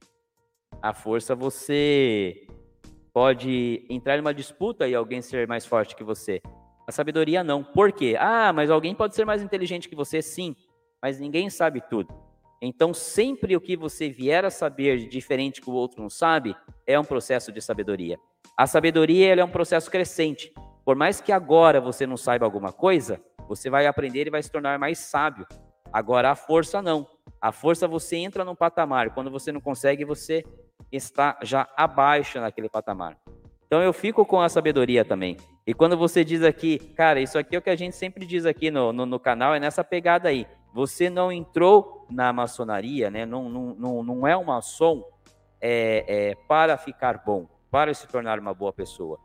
A 0.81 0.93
força 0.93 1.35
você 1.35 2.47
pode 3.13 3.85
entrar 3.89 4.17
em 4.17 4.21
uma 4.21 4.33
disputa 4.33 4.87
e 4.87 4.95
alguém 4.95 5.21
ser 5.21 5.47
mais 5.47 5.65
forte 5.65 5.95
que 5.95 6.03
você. 6.03 6.41
A 6.87 6.91
sabedoria 6.91 7.43
não. 7.43 7.63
Por 7.63 7.91
quê? 7.91 8.15
Ah, 8.19 8.51
mas 8.51 8.69
alguém 8.69 8.93
pode 8.93 9.15
ser 9.15 9.25
mais 9.25 9.41
inteligente 9.41 9.87
que 9.87 9.95
você, 9.95 10.21
sim. 10.21 10.55
Mas 11.01 11.19
ninguém 11.19 11.49
sabe 11.49 11.81
tudo. 11.89 12.13
Então, 12.61 12.93
sempre 12.93 13.55
o 13.55 13.61
que 13.61 13.77
você 13.77 14.09
vier 14.09 14.43
a 14.43 14.49
saber 14.49 14.97
de 14.97 15.07
diferente 15.07 15.61
que 15.61 15.69
o 15.69 15.73
outro 15.73 16.01
não 16.01 16.09
sabe, 16.09 16.55
é 16.85 16.99
um 16.99 17.03
processo 17.03 17.51
de 17.51 17.61
sabedoria. 17.61 18.17
A 18.57 18.65
sabedoria 18.65 19.33
é 19.33 19.43
um 19.43 19.49
processo 19.49 19.89
crescente. 19.89 20.53
Por 20.83 20.95
mais 20.95 21.19
que 21.19 21.31
agora 21.31 21.81
você 21.81 22.05
não 22.05 22.17
saiba 22.17 22.45
alguma 22.45 22.71
coisa, 22.71 23.21
você 23.47 23.69
vai 23.69 23.87
aprender 23.87 24.27
e 24.27 24.29
vai 24.29 24.41
se 24.41 24.51
tornar 24.51 24.77
mais 24.79 24.99
sábio. 24.99 25.45
Agora, 25.91 26.31
a 26.31 26.35
força 26.35 26.81
não. 26.81 27.07
A 27.39 27.51
força 27.51 27.87
você 27.87 28.17
entra 28.17 28.43
num 28.43 28.55
patamar. 28.55 29.13
Quando 29.13 29.31
você 29.31 29.51
não 29.51 29.61
consegue, 29.61 30.03
você 30.03 30.43
está 30.91 31.37
já 31.41 31.67
abaixo 31.77 32.39
naquele 32.39 32.69
patamar. 32.69 33.17
Então 33.65 33.81
eu 33.81 33.93
fico 33.93 34.25
com 34.25 34.41
a 34.41 34.49
sabedoria 34.49 35.03
também. 35.03 35.37
E 35.65 35.73
quando 35.73 35.97
você 35.97 36.23
diz 36.23 36.43
aqui, 36.43 36.77
cara, 36.77 37.19
isso 37.19 37.37
aqui 37.37 37.55
é 37.55 37.59
o 37.59 37.61
que 37.61 37.69
a 37.69 37.75
gente 37.75 37.95
sempre 37.95 38.25
diz 38.25 38.45
aqui 38.45 38.69
no, 38.69 38.93
no, 38.93 39.05
no 39.05 39.19
canal, 39.19 39.55
é 39.55 39.59
nessa 39.59 39.83
pegada 39.83 40.29
aí. 40.29 40.47
Você 40.73 41.09
não 41.09 41.31
entrou 41.31 42.05
na 42.09 42.31
maçonaria, 42.31 43.09
né? 43.09 43.25
Não, 43.25 43.49
não, 43.49 43.75
não, 43.75 44.03
não 44.03 44.27
é 44.27 44.35
um 44.37 44.43
maçom 44.43 45.03
é, 45.59 46.05
é, 46.07 46.35
para 46.47 46.77
ficar 46.77 47.23
bom, 47.25 47.47
para 47.71 47.93
se 47.93 48.07
tornar 48.07 48.37
uma 48.37 48.53
boa 48.53 48.71
pessoa. 48.71 49.19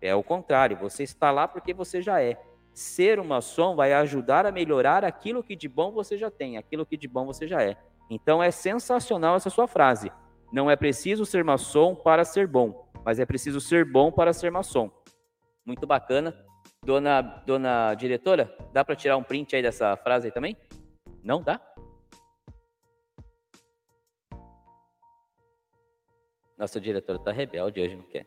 É 0.00 0.14
o 0.14 0.22
contrário, 0.22 0.76
você 0.76 1.02
está 1.02 1.30
lá 1.30 1.48
porque 1.48 1.74
você 1.74 2.00
já 2.00 2.22
é 2.22 2.38
ser 2.78 3.18
uma 3.18 3.36
maçom 3.36 3.74
vai 3.74 3.92
ajudar 3.92 4.46
a 4.46 4.52
melhorar 4.52 5.04
aquilo 5.04 5.42
que 5.42 5.56
de 5.56 5.68
bom 5.68 5.90
você 5.90 6.16
já 6.16 6.30
tem, 6.30 6.56
aquilo 6.56 6.86
que 6.86 6.96
de 6.96 7.08
bom 7.08 7.26
você 7.26 7.46
já 7.46 7.62
é. 7.62 7.76
Então 8.08 8.42
é 8.42 8.50
sensacional 8.50 9.36
essa 9.36 9.50
sua 9.50 9.66
frase. 9.66 10.12
Não 10.52 10.70
é 10.70 10.76
preciso 10.76 11.26
ser 11.26 11.42
maçom 11.42 11.94
para 11.94 12.24
ser 12.24 12.46
bom, 12.46 12.88
mas 13.04 13.18
é 13.18 13.26
preciso 13.26 13.60
ser 13.60 13.84
bom 13.84 14.12
para 14.12 14.32
ser 14.32 14.50
maçom. 14.50 14.90
Muito 15.66 15.86
bacana. 15.86 16.34
Dona, 16.84 17.20
dona 17.20 17.94
diretora, 17.94 18.56
dá 18.72 18.84
para 18.84 18.94
tirar 18.94 19.16
um 19.16 19.22
print 19.22 19.56
aí 19.56 19.60
dessa 19.60 19.96
frase 19.96 20.28
aí 20.28 20.32
também? 20.32 20.56
Não 21.22 21.42
dá? 21.42 21.60
Nossa 26.56 26.80
diretora 26.80 27.18
tá 27.18 27.32
rebelde 27.32 27.80
hoje, 27.80 27.96
não 27.96 28.04
quer. 28.04 28.26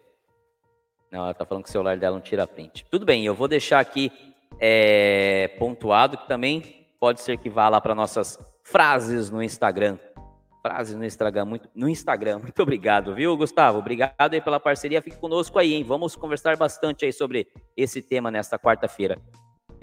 Não, 1.10 1.24
ela 1.24 1.34
tá 1.34 1.46
falando 1.46 1.64
que 1.64 1.70
o 1.70 1.72
celular 1.72 1.98
dela 1.98 2.16
não 2.16 2.22
tira 2.22 2.46
print. 2.46 2.86
Tudo 2.92 3.06
bem, 3.06 3.26
eu 3.26 3.34
vou 3.34 3.48
deixar 3.48 3.80
aqui 3.80 4.12
é, 4.60 5.50
pontuado 5.60 6.18
que 6.18 6.28
também 6.28 6.88
pode 7.00 7.22
ser 7.22 7.38
que 7.38 7.50
vá 7.50 7.68
lá 7.68 7.82
para 7.82 7.96
nossas 7.96 8.38
frases 8.64 9.30
no 9.30 9.42
Instagram. 9.42 9.98
Frases 10.62 10.96
no 10.96 11.04
Instagram, 11.04 11.46
muito, 11.46 11.70
no 11.74 11.90
Instagram. 11.90 12.38
Muito 12.46 12.62
obrigado, 12.62 13.16
viu, 13.16 13.36
Gustavo? 13.36 13.80
Obrigado 13.80 14.34
aí 14.34 14.40
pela 14.40 14.60
parceria. 14.60 15.02
Fique 15.02 15.18
conosco 15.18 15.58
aí, 15.58 15.74
hein? 15.74 15.84
Vamos 15.84 16.16
conversar 16.16 16.56
bastante 16.56 17.04
aí 17.04 17.12
sobre 17.12 17.48
esse 17.76 18.00
tema 18.00 18.30
nesta 18.30 18.60
quarta-feira. 18.60 19.18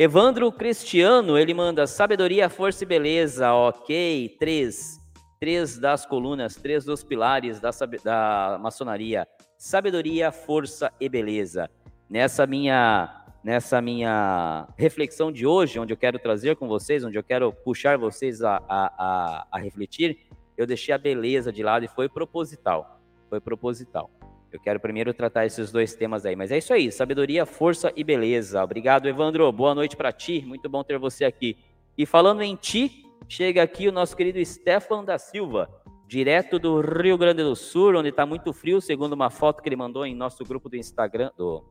Evandro 0.00 0.52
Cristiano, 0.52 1.36
ele 1.36 1.52
manda 1.52 1.84
sabedoria, 1.84 2.48
força 2.48 2.84
e 2.84 2.86
beleza, 2.86 3.52
ok, 3.52 4.36
três, 4.38 4.96
três 5.40 5.76
das 5.76 6.06
colunas, 6.06 6.54
três 6.54 6.84
dos 6.84 7.02
pilares 7.02 7.58
da, 7.58 7.70
da 8.04 8.58
maçonaria, 8.60 9.26
sabedoria, 9.56 10.30
força 10.30 10.92
e 11.00 11.08
beleza. 11.08 11.68
Nessa 12.08 12.46
minha, 12.46 13.26
nessa 13.48 13.80
minha 13.80 14.68
reflexão 14.76 15.32
de 15.32 15.46
hoje, 15.46 15.80
onde 15.80 15.90
eu 15.90 15.96
quero 15.96 16.18
trazer 16.18 16.54
com 16.56 16.68
vocês, 16.68 17.02
onde 17.02 17.16
eu 17.16 17.22
quero 17.22 17.50
puxar 17.50 17.96
vocês 17.96 18.42
a, 18.42 18.62
a, 18.68 18.92
a, 18.98 19.46
a 19.50 19.58
refletir, 19.58 20.18
eu 20.54 20.66
deixei 20.66 20.94
a 20.94 20.98
beleza 20.98 21.50
de 21.50 21.62
lado 21.62 21.82
e 21.82 21.88
foi 21.88 22.10
proposital, 22.10 23.00
foi 23.30 23.40
proposital. 23.40 24.10
Eu 24.52 24.60
quero 24.60 24.78
primeiro 24.78 25.14
tratar 25.14 25.46
esses 25.46 25.72
dois 25.72 25.94
temas 25.94 26.26
aí. 26.26 26.36
Mas 26.36 26.50
é 26.50 26.58
isso 26.58 26.74
aí, 26.74 26.92
sabedoria, 26.92 27.46
força 27.46 27.90
e 27.96 28.04
beleza. 28.04 28.62
Obrigado, 28.62 29.08
Evandro. 29.08 29.50
Boa 29.50 29.74
noite 29.74 29.96
para 29.96 30.12
ti. 30.12 30.44
Muito 30.46 30.68
bom 30.68 30.84
ter 30.84 30.98
você 30.98 31.24
aqui. 31.24 31.56
E 31.96 32.04
falando 32.04 32.42
em 32.42 32.54
ti, 32.54 33.06
chega 33.30 33.62
aqui 33.62 33.88
o 33.88 33.92
nosso 33.92 34.14
querido 34.14 34.44
Stefan 34.44 35.02
da 35.02 35.16
Silva, 35.16 35.70
direto 36.06 36.58
do 36.58 36.82
Rio 36.82 37.16
Grande 37.16 37.42
do 37.42 37.56
Sul, 37.56 37.96
onde 37.96 38.10
está 38.10 38.26
muito 38.26 38.52
frio, 38.52 38.78
segundo 38.78 39.14
uma 39.14 39.30
foto 39.30 39.62
que 39.62 39.68
ele 39.70 39.76
mandou 39.76 40.04
em 40.04 40.14
nosso 40.14 40.44
grupo 40.44 40.68
do 40.68 40.76
Instagram, 40.76 41.30
do, 41.34 41.64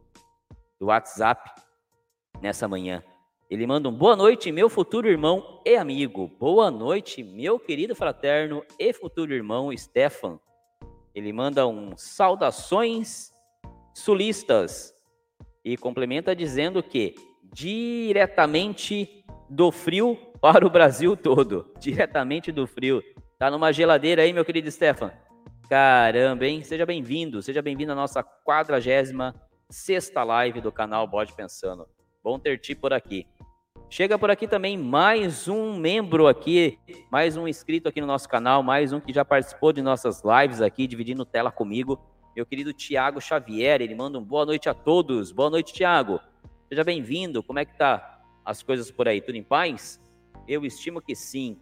do 0.80 0.88
WhatsApp, 0.88 1.67
nessa 2.42 2.68
manhã. 2.68 3.04
Ele 3.50 3.66
manda 3.66 3.88
um 3.88 3.94
boa 3.94 4.16
noite, 4.16 4.52
meu 4.52 4.70
futuro 4.70 5.08
irmão 5.08 5.62
e 5.66 5.76
amigo. 5.76 6.28
Boa 6.40 6.70
noite, 6.70 7.24
meu 7.24 7.58
querido 7.58 7.96
fraterno 7.96 8.64
e 8.78 8.92
futuro 8.92 9.34
irmão 9.34 9.76
Stefan. 9.76 10.40
Ele 11.16 11.32
manda 11.32 11.66
um 11.66 11.96
saudações 11.96 13.32
sulistas 13.94 14.94
e 15.64 15.78
complementa 15.78 16.36
dizendo 16.36 16.84
que 16.84 17.16
diretamente 17.54 19.26
do 19.50 19.72
frio 19.72 20.18
para 20.42 20.68
o 20.68 20.70
Brasil 20.70 21.16
todo, 21.16 21.72
diretamente 21.80 22.52
do 22.52 22.68
frio. 22.68 23.02
Tá 23.40 23.50
numa 23.50 23.72
geladeira 23.72 24.24
aí, 24.24 24.34
meu 24.34 24.44
querido 24.44 24.70
Stefan? 24.70 25.12
Caramba, 25.70 26.46
hein? 26.46 26.62
Seja 26.64 26.86
bem-vindo, 26.86 27.42
seja 27.42 27.62
bem-vindo 27.62 27.92
à 27.92 27.96
nossa 27.96 28.24
quadragésima 28.24 29.34
sexta 29.70 30.24
live 30.24 30.62
do 30.62 30.72
canal 30.72 31.08
Bode 31.08 31.34
Pensando. 31.34 31.88
Bom 32.28 32.38
ter 32.38 32.60
ti 32.60 32.76
por 32.76 32.92
aqui. 32.92 33.26
Chega 33.90 34.20
por 34.20 34.30
aqui 34.30 34.50
também 34.50 34.78
mais 34.78 35.48
um 35.48 35.78
membro 35.78 36.28
aqui, 36.28 36.78
mais 37.10 37.38
um 37.38 37.48
inscrito 37.48 37.88
aqui 37.88 38.02
no 38.02 38.08
nosso 38.08 38.28
canal, 38.28 38.62
mais 38.62 38.92
um 38.92 39.00
que 39.00 39.14
já 39.14 39.24
participou 39.24 39.72
de 39.72 39.82
nossas 39.82 40.22
lives 40.26 40.60
aqui, 40.60 40.88
dividindo 40.88 41.24
tela 41.24 41.50
comigo, 41.50 41.98
meu 42.36 42.46
querido 42.46 42.74
Tiago 42.74 43.22
Xavier, 43.22 43.82
ele 43.82 43.96
manda 43.96 44.20
um 44.20 44.22
boa 44.22 44.46
noite 44.46 44.68
a 44.68 44.74
todos. 44.74 45.32
Boa 45.32 45.50
noite, 45.50 45.72
Tiago. 45.72 46.20
Seja 46.68 46.84
bem-vindo. 46.84 47.42
Como 47.42 47.60
é 47.60 47.64
que 47.64 47.78
tá 47.78 48.20
as 48.44 48.62
coisas 48.62 48.92
por 48.92 49.08
aí? 49.08 49.22
Tudo 49.22 49.38
em 49.38 49.44
paz? 49.44 49.98
Eu 50.46 50.66
estimo 50.66 51.02
que 51.02 51.16
sim. 51.16 51.58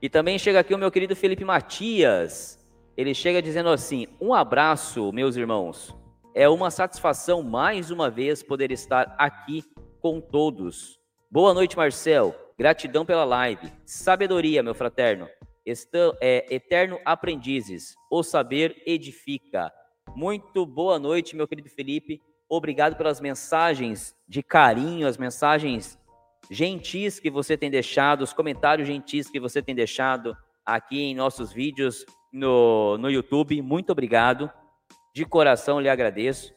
E 0.00 0.08
também 0.08 0.38
chega 0.38 0.60
aqui 0.60 0.72
o 0.72 0.78
meu 0.78 0.92
querido 0.92 1.16
Felipe 1.16 1.44
Matias. 1.44 2.64
Ele 2.96 3.12
chega 3.12 3.42
dizendo 3.42 3.70
assim: 3.70 4.06
"Um 4.20 4.32
abraço, 4.32 5.10
meus 5.10 5.34
irmãos. 5.34 6.03
É 6.36 6.48
uma 6.48 6.68
satisfação 6.68 7.44
mais 7.44 7.92
uma 7.92 8.10
vez 8.10 8.42
poder 8.42 8.72
estar 8.72 9.14
aqui 9.16 9.62
com 10.00 10.20
todos. 10.20 10.98
Boa 11.30 11.54
noite, 11.54 11.76
Marcel. 11.76 12.34
Gratidão 12.58 13.06
pela 13.06 13.24
live. 13.24 13.72
Sabedoria, 13.86 14.60
meu 14.60 14.74
fraterno. 14.74 15.28
Estão, 15.64 16.12
é, 16.20 16.44
eterno 16.52 16.98
aprendizes. 17.04 17.94
O 18.10 18.24
saber 18.24 18.82
edifica. 18.84 19.72
Muito 20.16 20.66
boa 20.66 20.98
noite, 20.98 21.36
meu 21.36 21.46
querido 21.46 21.70
Felipe. 21.70 22.20
Obrigado 22.48 22.96
pelas 22.96 23.20
mensagens 23.20 24.12
de 24.28 24.42
carinho, 24.42 25.06
as 25.06 25.16
mensagens 25.16 25.96
gentis 26.50 27.20
que 27.20 27.30
você 27.30 27.56
tem 27.56 27.70
deixado, 27.70 28.22
os 28.22 28.32
comentários 28.32 28.88
gentis 28.88 29.30
que 29.30 29.38
você 29.38 29.62
tem 29.62 29.74
deixado 29.74 30.36
aqui 30.66 31.00
em 31.00 31.14
nossos 31.14 31.52
vídeos 31.52 32.04
no, 32.32 32.98
no 32.98 33.08
YouTube. 33.08 33.62
Muito 33.62 33.92
obrigado. 33.92 34.50
De 35.14 35.24
coração 35.24 35.80
lhe 35.80 35.88
agradeço. 35.88 36.52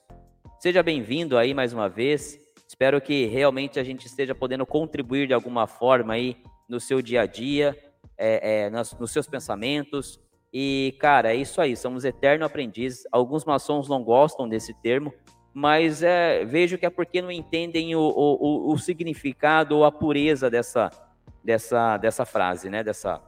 Seja 0.59 0.81
bem-vindo 0.81 1.37
aí 1.37 1.53
mais 1.53 1.73
uma 1.73 1.87
vez. 1.87 2.39
Espero 2.67 2.99
que 2.99 3.27
realmente 3.27 3.79
a 3.79 3.83
gente 3.83 4.07
esteja 4.07 4.33
podendo 4.33 4.65
contribuir 4.65 5.27
de 5.27 5.33
alguma 5.35 5.67
forma 5.67 6.15
aí 6.15 6.37
no 6.67 6.79
seu 6.79 6.99
dia 6.99 7.21
a 7.21 7.25
dia, 7.27 7.77
é, 8.17 8.63
é, 8.63 8.69
nos, 8.71 8.93
nos, 8.93 9.11
seus 9.11 9.27
pensamentos. 9.27 10.19
E, 10.51 10.97
cara, 10.99 11.31
é 11.31 11.35
isso 11.35 11.61
aí, 11.61 11.77
somos 11.77 12.03
eterno 12.03 12.45
aprendizes. 12.45 13.03
Alguns 13.11 13.45
maçons 13.45 13.87
não 13.87 14.03
gostam 14.03 14.49
desse 14.49 14.73
termo, 14.81 15.13
mas 15.53 16.01
é, 16.01 16.43
vejo 16.43 16.79
que 16.79 16.85
é 16.87 16.89
porque 16.89 17.21
não 17.21 17.31
entendem 17.31 17.95
o, 17.95 18.01
o, 18.01 18.73
o 18.73 18.77
significado 18.79 19.77
ou 19.77 19.85
a 19.85 19.91
pureza 19.91 20.49
dessa, 20.49 20.89
dessa, 21.43 21.97
dessa 21.97 22.25
frase, 22.25 22.71
né? 22.71 22.83
Dessa, 22.83 23.21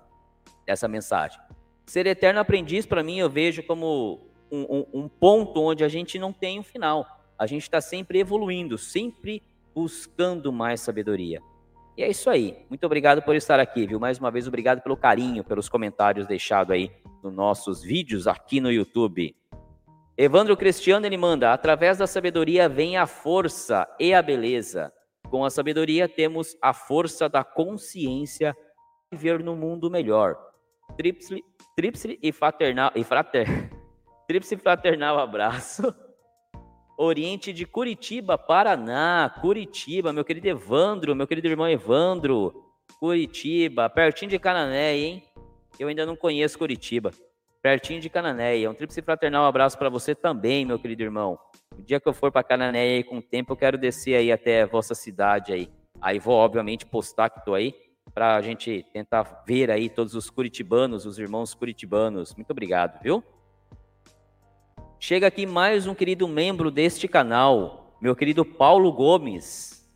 dessa 0.66 0.88
mensagem. 0.88 1.40
Ser 1.86 2.08
eterno 2.08 2.40
aprendiz, 2.40 2.88
para 2.88 3.04
mim, 3.04 3.20
eu 3.20 3.30
vejo 3.30 3.62
como 3.62 4.29
um, 4.52 4.86
um, 4.94 5.08
ponto 5.08 5.62
onde 5.62 5.84
a 5.84 5.88
gente 5.88 6.18
não 6.18 6.34
tem 6.34 6.60
um 6.60 6.64
final 6.64 7.20
a 7.40 7.48
gente 7.48 7.64
está 7.64 7.80
sempre 7.80 8.20
evoluindo, 8.20 8.78
sempre 8.78 9.42
buscando 9.74 10.52
mais 10.52 10.82
sabedoria. 10.82 11.42
E 11.96 12.04
é 12.04 12.10
isso 12.10 12.30
aí. 12.30 12.66
Muito 12.70 12.86
obrigado 12.86 13.22
por 13.22 13.34
estar 13.34 13.62
aqui, 13.62 13.88
viu? 13.88 13.98
Mais 13.98 14.20
uma 14.20 14.30
vez, 14.30 14.46
obrigado 14.46 14.82
pelo 14.82 14.98
carinho, 14.98 15.44
pelos 15.44 15.70
comentários 15.70 16.28
deixados 16.28 16.72
aí 16.74 16.92
nos 17.24 17.34
nossos 17.34 17.82
vídeos 17.82 18.28
aqui 18.28 18.60
no 18.60 18.70
YouTube. 18.70 19.34
Evandro 20.18 20.58
Cristiano, 20.58 21.06
ele 21.06 21.16
manda, 21.16 21.54
através 21.54 21.98
da 21.98 22.06
sabedoria 22.06 22.68
vem 22.68 22.98
a 22.98 23.08
força 23.08 23.88
e 23.98 24.14
a 24.14 24.22
beleza. 24.22 24.92
Com 25.30 25.46
a 25.46 25.50
sabedoria 25.50 26.10
temos 26.10 26.58
a 26.62 26.74
força 26.74 27.30
da 27.30 27.42
consciência 27.42 28.54
de 29.10 29.18
viver 29.18 29.42
no 29.42 29.56
mundo 29.56 29.90
melhor. 29.90 30.38
Tríplice 30.98 32.20
e 32.22 32.32
fraternal, 32.34 32.92
e 32.96 33.04
frater, 33.04 33.70
tríplice 34.30 34.56
fraternal 34.58 35.18
abraço 35.18 35.92
Oriente 36.96 37.52
de 37.52 37.66
Curitiba, 37.66 38.38
Paraná, 38.38 39.36
Curitiba, 39.42 40.14
meu 40.14 40.24
querido 40.24 40.48
Evandro, 40.48 41.16
meu 41.16 41.26
querido 41.26 41.48
irmão 41.48 41.68
Evandro, 41.68 42.54
Curitiba, 43.00 43.90
pertinho 43.90 44.30
de 44.30 44.38
Cananéia, 44.38 45.04
hein? 45.04 45.24
Eu 45.80 45.88
ainda 45.88 46.06
não 46.06 46.16
conheço 46.16 46.60
Curitiba. 46.60 47.10
Pertinho 47.60 48.00
de 48.00 48.08
Cananéia. 48.08 48.70
Um 48.70 48.76
tríplice 48.76 49.02
fraternal 49.02 49.46
abraço 49.46 49.80
para 49.80 49.90
você 49.90 50.14
também, 50.14 50.64
meu 50.64 50.78
querido 50.78 51.02
irmão. 51.02 51.40
O 51.76 51.82
dia 51.82 52.00
que 52.00 52.08
eu 52.08 52.14
for 52.14 52.32
para 52.32 52.44
Cananéia 52.44 52.98
aí 52.98 53.04
com 53.04 53.18
o 53.18 53.24
tempo, 53.24 53.54
eu 53.54 53.58
quero 53.58 53.80
descer 53.80 54.16
aí 54.16 54.32
até 54.32 54.62
a 54.62 54.68
vossa 54.68 54.94
cidade 54.94 55.54
aí. 55.54 55.72
Aí 56.00 56.20
vou, 56.20 56.36
obviamente, 56.36 56.86
postar 56.86 57.32
que 57.32 57.44
tô 57.44 57.56
aí 57.56 57.74
para 58.14 58.36
a 58.36 58.42
gente 58.44 58.86
tentar 58.94 59.44
ver 59.48 59.72
aí 59.72 59.90
todos 59.90 60.14
os 60.14 60.30
curitibanos, 60.30 61.08
os 61.08 61.18
irmãos 61.18 61.56
curitibanos. 61.56 62.36
Muito 62.36 62.52
obrigado, 62.52 63.02
viu? 63.02 63.24
Chega 65.02 65.28
aqui 65.28 65.46
mais 65.46 65.88
um 65.88 65.96
querido 65.96 66.28
membro 66.28 66.70
deste 66.70 67.08
canal, 67.08 67.96
meu 68.02 68.14
querido 68.14 68.44
Paulo 68.44 68.92
Gomes. 68.92 69.90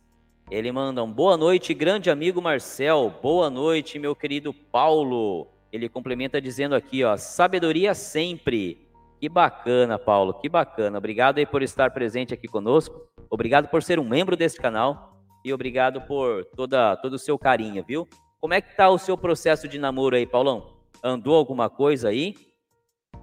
Ele 0.50 0.72
manda 0.72 1.04
um 1.04 1.12
boa 1.12 1.36
noite, 1.36 1.74
grande 1.74 2.10
amigo 2.10 2.40
Marcel. 2.40 3.12
Boa 3.22 3.50
noite, 3.50 3.98
meu 3.98 4.16
querido 4.16 4.54
Paulo. 4.54 5.46
Ele 5.70 5.90
complementa 5.90 6.40
dizendo 6.40 6.74
aqui, 6.74 7.04
ó, 7.04 7.18
sabedoria 7.18 7.92
sempre. 7.92 8.88
Que 9.20 9.28
bacana, 9.28 9.98
Paulo, 9.98 10.32
que 10.32 10.48
bacana. 10.48 10.96
Obrigado 10.96 11.36
aí 11.36 11.44
por 11.44 11.62
estar 11.62 11.90
presente 11.90 12.32
aqui 12.32 12.48
conosco. 12.48 13.06
Obrigado 13.28 13.68
por 13.68 13.82
ser 13.82 14.00
um 14.00 14.08
membro 14.08 14.38
desse 14.38 14.56
canal 14.56 15.20
e 15.44 15.52
obrigado 15.52 16.00
por 16.00 16.46
toda 16.56 16.96
todo 16.96 17.12
o 17.12 17.18
seu 17.18 17.38
carinho, 17.38 17.84
viu? 17.86 18.08
Como 18.40 18.54
é 18.54 18.60
que 18.62 18.74
tá 18.74 18.88
o 18.88 18.98
seu 18.98 19.18
processo 19.18 19.68
de 19.68 19.78
namoro 19.78 20.16
aí, 20.16 20.26
Paulão? 20.26 20.78
Andou 21.02 21.36
alguma 21.36 21.68
coisa 21.68 22.08
aí? 22.08 22.34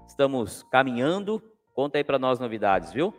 Estamos 0.07 0.61
caminhando 0.71 1.41
Conta 1.81 1.97
aí 1.97 2.03
para 2.03 2.19
nós 2.19 2.37
novidades, 2.37 2.93
viu? 2.93 3.11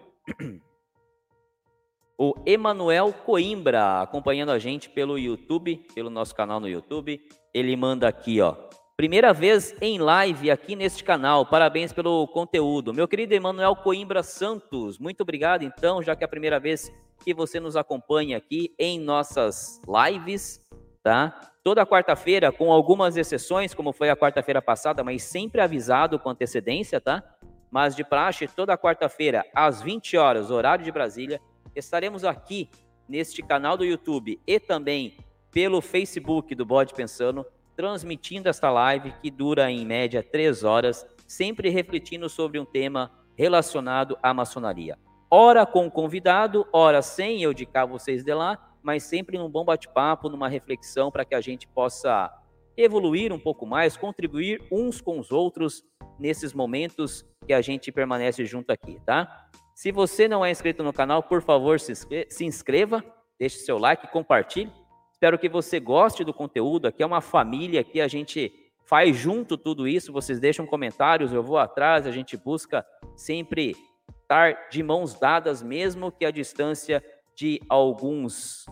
O 2.17 2.33
Emanuel 2.47 3.13
Coimbra, 3.13 4.03
acompanhando 4.03 4.53
a 4.53 4.59
gente 4.61 4.89
pelo 4.89 5.19
YouTube, 5.19 5.85
pelo 5.93 6.09
nosso 6.09 6.33
canal 6.33 6.61
no 6.61 6.69
YouTube. 6.69 7.21
Ele 7.53 7.75
manda 7.75 8.07
aqui, 8.07 8.41
ó. 8.41 8.55
Primeira 8.97 9.33
vez 9.33 9.75
em 9.81 9.99
live 9.99 10.49
aqui 10.49 10.77
neste 10.77 11.03
canal. 11.03 11.45
Parabéns 11.45 11.93
pelo 11.93 12.29
conteúdo. 12.29 12.95
Meu 12.95 13.09
querido 13.09 13.35
Emanuel 13.35 13.75
Coimbra 13.75 14.23
Santos, 14.23 14.97
muito 14.97 15.23
obrigado. 15.23 15.65
Então, 15.65 16.01
já 16.01 16.15
que 16.15 16.23
é 16.23 16.27
a 16.27 16.31
primeira 16.31 16.61
vez 16.61 16.89
que 17.25 17.35
você 17.35 17.59
nos 17.59 17.75
acompanhe 17.75 18.33
aqui 18.33 18.73
em 18.79 19.01
nossas 19.01 19.83
lives, 19.89 20.65
tá? 21.03 21.51
Toda 21.65 21.85
quarta-feira, 21.85 22.53
com 22.53 22.71
algumas 22.71 23.17
exceções, 23.17 23.75
como 23.75 23.93
foi 23.93 24.09
a 24.09 24.17
quarta-feira 24.17 24.63
passada, 24.63 25.03
mas 25.03 25.25
sempre 25.25 25.61
avisado 25.61 26.17
com 26.17 26.31
antecedência, 26.31 27.01
tá? 27.01 27.25
Mas 27.73 27.97
de 27.97 28.05
praxe, 28.05 28.47
toda 28.47 28.77
quarta-feira, 28.77 29.47
às 29.55 29.81
20 29.81 30.19
horas, 30.19 30.51
horário 30.51 30.85
de 30.85 30.93
Brasília, 30.93 31.41
estaremos 31.75 32.23
aqui 32.23 32.69
neste 33.09 33.43
canal 33.43 33.79
do 33.79 33.85
YouTube 33.85 34.39
e 34.47 34.61
também 34.61 35.17
pelo 35.51 35.81
Facebook 35.81 36.55
do 36.55 36.67
Bode 36.67 36.93
Pensando, 36.93 37.47
transmitindo 37.75 38.51
esta 38.51 38.71
live 38.71 39.15
que 39.23 39.31
dura 39.31 39.71
em 39.71 39.87
média 39.87 40.23
três 40.23 40.63
horas, 40.63 41.07
sempre 41.27 41.71
refletindo 41.71 42.29
sobre 42.29 42.59
um 42.59 42.65
tema 42.67 43.11
relacionado 43.35 44.19
à 44.23 44.35
maçonaria. 44.35 44.99
Ora 45.31 45.65
com 45.65 45.87
o 45.87 45.91
convidado, 45.91 46.67
ora 46.75 47.01
sem 47.01 47.43
eu 47.43 47.55
de 47.55 47.65
cá, 47.65 47.87
vocês 47.87 48.23
de 48.23 48.35
lá, 48.35 48.59
mas 48.83 49.05
sempre 49.05 49.39
num 49.39 49.49
bom 49.49 49.65
bate-papo, 49.65 50.29
numa 50.29 50.47
reflexão 50.47 51.11
para 51.11 51.25
que 51.25 51.35
a 51.35 51.41
gente 51.41 51.67
possa 51.67 52.31
evoluir 52.77 53.33
um 53.33 53.39
pouco 53.39 53.67
mais, 53.67 53.97
contribuir 53.97 54.63
uns 54.71 55.01
com 55.01 55.19
os 55.19 55.31
outros 55.31 55.85
nesses 56.19 56.53
momentos 56.53 57.25
que 57.47 57.53
a 57.53 57.61
gente 57.61 57.91
permanece 57.91 58.45
junto 58.45 58.71
aqui, 58.71 59.01
tá? 59.05 59.49
Se 59.75 59.91
você 59.91 60.29
não 60.29 60.45
é 60.45 60.51
inscrito 60.51 60.83
no 60.83 60.93
canal, 60.93 61.23
por 61.23 61.43
favor, 61.43 61.81
se 61.81 62.45
inscreva, 62.45 63.05
deixe 63.39 63.59
seu 63.59 63.79
like, 63.79 64.07
compartilhe. 64.09 64.73
Espero 65.13 65.39
que 65.39 65.49
você 65.49 65.81
goste 65.81 66.25
do 66.25 66.35
conteúdo. 66.35 66.87
Aqui 66.87 67.03
é 67.03 67.07
uma 67.07 67.21
família, 67.21 67.81
aqui 67.81 68.01
a 68.01 68.09
gente 68.09 68.53
faz 68.85 69.17
junto 69.17 69.57
tudo 69.57 69.89
isso. 69.89 70.13
Vocês 70.13 70.39
deixam 70.39 70.67
comentários, 70.67 71.33
eu 71.33 71.43
vou 71.43 71.59
atrás, 71.59 72.07
a 72.07 72.11
gente 72.11 72.37
busca 72.37 72.85
sempre 73.17 73.75
estar 74.21 74.69
de 74.69 74.83
mãos 74.83 75.19
dadas, 75.19 75.63
mesmo 75.63 76.13
que 76.13 76.25
a 76.25 76.31
distância 76.31 77.03
de 77.35 77.61
alguns, 77.69 78.67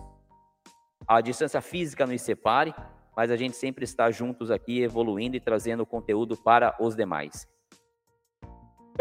a 1.06 1.20
distância 1.20 1.60
física 1.60 2.06
nos 2.06 2.20
separe, 2.20 2.74
mas 3.20 3.30
a 3.30 3.36
gente 3.36 3.54
sempre 3.54 3.84
está 3.84 4.10
juntos 4.10 4.50
aqui, 4.50 4.80
evoluindo 4.80 5.36
e 5.36 5.40
trazendo 5.40 5.84
conteúdo 5.84 6.38
para 6.38 6.74
os 6.80 6.96
demais. 6.96 7.46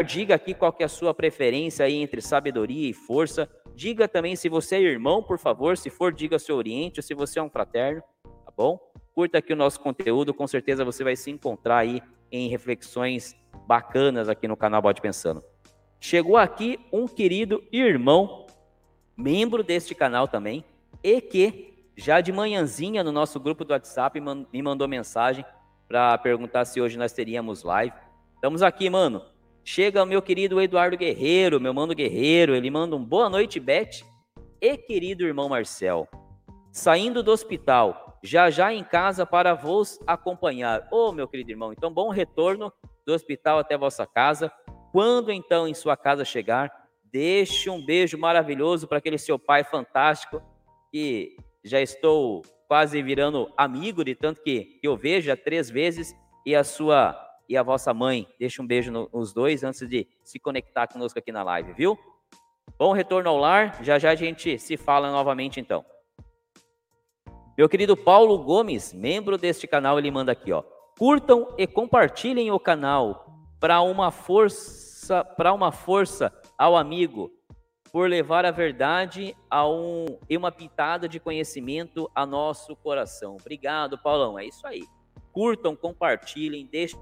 Diga 0.04 0.34
aqui 0.34 0.52
qual 0.52 0.76
é 0.78 0.84
a 0.84 0.88
sua 0.88 1.14
preferência 1.14 1.86
aí 1.86 1.94
entre 1.94 2.20
sabedoria 2.20 2.90
e 2.90 2.92
força. 2.92 3.48
Diga 3.74 4.06
também 4.06 4.36
se 4.36 4.46
você 4.50 4.76
é 4.76 4.80
irmão, 4.82 5.22
por 5.22 5.38
favor. 5.38 5.74
Se 5.74 5.88
for, 5.88 6.12
diga 6.12 6.38
seu 6.38 6.56
oriente, 6.56 7.00
ou 7.00 7.02
se 7.02 7.14
você 7.14 7.38
é 7.38 7.42
um 7.42 7.48
fraterno, 7.48 8.02
tá 8.22 8.52
bom? 8.54 8.78
Curta 9.14 9.38
aqui 9.38 9.54
o 9.54 9.56
nosso 9.56 9.80
conteúdo, 9.80 10.34
com 10.34 10.46
certeza 10.46 10.84
você 10.84 11.02
vai 11.02 11.16
se 11.16 11.30
encontrar 11.30 11.78
aí 11.78 12.02
em 12.30 12.46
reflexões 12.50 13.34
bacanas 13.66 14.28
aqui 14.28 14.46
no 14.46 14.54
canal 14.54 14.82
Bode 14.82 15.00
Pensando. 15.00 15.42
Chegou 15.98 16.36
aqui 16.36 16.78
um 16.92 17.08
querido 17.08 17.64
irmão, 17.72 18.46
membro 19.16 19.62
deste 19.62 19.94
canal 19.94 20.28
também, 20.28 20.62
e 21.02 21.22
que 21.22 21.69
já 22.00 22.22
de 22.22 22.32
manhãzinha 22.32 23.04
no 23.04 23.12
nosso 23.12 23.38
grupo 23.38 23.62
do 23.62 23.72
WhatsApp 23.72 24.18
me 24.20 24.62
mandou 24.62 24.88
mensagem 24.88 25.44
para 25.86 26.16
perguntar 26.16 26.64
se 26.64 26.80
hoje 26.80 26.96
nós 26.96 27.12
teríamos 27.12 27.62
live. 27.62 27.94
Estamos 28.34 28.62
aqui, 28.62 28.88
mano. 28.88 29.22
Chega 29.62 30.02
o 30.02 30.06
meu 30.06 30.22
querido 30.22 30.58
Eduardo 30.62 30.96
Guerreiro, 30.96 31.60
meu 31.60 31.74
mano 31.74 31.94
Guerreiro, 31.94 32.54
ele 32.54 32.70
manda 32.70 32.96
um 32.96 33.04
boa 33.04 33.28
noite, 33.28 33.60
Beth, 33.60 34.02
e 34.58 34.78
querido 34.78 35.26
irmão 35.26 35.50
Marcel. 35.50 36.08
Saindo 36.72 37.22
do 37.22 37.30
hospital, 37.32 38.18
já 38.22 38.48
já 38.48 38.72
em 38.72 38.82
casa 38.82 39.26
para 39.26 39.52
vos 39.52 39.98
acompanhar. 40.06 40.88
Ô, 40.90 41.08
oh, 41.08 41.12
meu 41.12 41.28
querido 41.28 41.50
irmão, 41.50 41.70
então 41.70 41.92
bom 41.92 42.08
retorno 42.08 42.72
do 43.04 43.12
hospital 43.12 43.58
até 43.58 43.76
vossa 43.76 44.06
casa. 44.06 44.50
Quando 44.90 45.30
então 45.30 45.68
em 45.68 45.74
sua 45.74 45.98
casa 45.98 46.24
chegar, 46.24 46.72
deixe 47.04 47.68
um 47.68 47.84
beijo 47.84 48.16
maravilhoso 48.16 48.88
para 48.88 48.96
aquele 48.96 49.18
seu 49.18 49.38
pai 49.38 49.64
fantástico, 49.64 50.42
que 50.90 51.36
já 51.64 51.80
estou 51.80 52.42
quase 52.68 53.02
virando 53.02 53.52
amigo 53.56 54.04
de 54.04 54.14
tanto 54.14 54.42
que, 54.42 54.78
eu 54.82 54.96
vejo 54.96 55.34
três 55.36 55.68
vezes, 55.68 56.14
e 56.46 56.54
a 56.54 56.64
sua 56.64 57.18
e 57.48 57.56
a 57.56 57.62
vossa 57.64 57.92
mãe. 57.92 58.28
Deixa 58.38 58.62
um 58.62 58.66
beijo 58.66 58.92
nos 59.12 59.32
dois 59.32 59.64
antes 59.64 59.88
de 59.88 60.06
se 60.22 60.38
conectar 60.38 60.86
conosco 60.86 61.18
aqui 61.18 61.32
na 61.32 61.42
live, 61.42 61.72
viu? 61.72 61.98
Bom 62.78 62.92
retorno 62.92 63.28
ao 63.28 63.36
lar. 63.36 63.82
Já 63.82 63.98
já 63.98 64.10
a 64.10 64.14
gente 64.14 64.56
se 64.58 64.76
fala 64.76 65.10
novamente 65.10 65.58
então. 65.58 65.84
Meu 67.58 67.68
querido 67.68 67.96
Paulo 67.96 68.38
Gomes, 68.38 68.92
membro 68.94 69.36
deste 69.36 69.66
canal, 69.66 69.98
ele 69.98 70.10
manda 70.10 70.30
aqui, 70.32 70.52
ó. 70.52 70.62
Curtam 70.96 71.52
e 71.58 71.66
compartilhem 71.66 72.50
o 72.52 72.60
canal 72.60 73.26
para 73.58 73.82
uma 73.82 74.10
força, 74.10 75.24
para 75.24 75.52
uma 75.52 75.72
força 75.72 76.32
ao 76.56 76.76
amigo, 76.76 77.30
por 77.92 78.08
levar 78.08 78.44
a 78.44 78.50
verdade 78.50 79.36
a 79.48 79.68
um, 79.68 80.06
e 80.28 80.36
uma 80.36 80.52
pitada 80.52 81.08
de 81.08 81.18
conhecimento 81.18 82.10
a 82.14 82.24
nosso 82.24 82.76
coração. 82.76 83.36
Obrigado, 83.38 83.98
Paulão. 83.98 84.38
É 84.38 84.44
isso 84.46 84.66
aí. 84.66 84.84
Curtam, 85.32 85.76
compartilhem, 85.76 86.66
deixem 86.66 86.98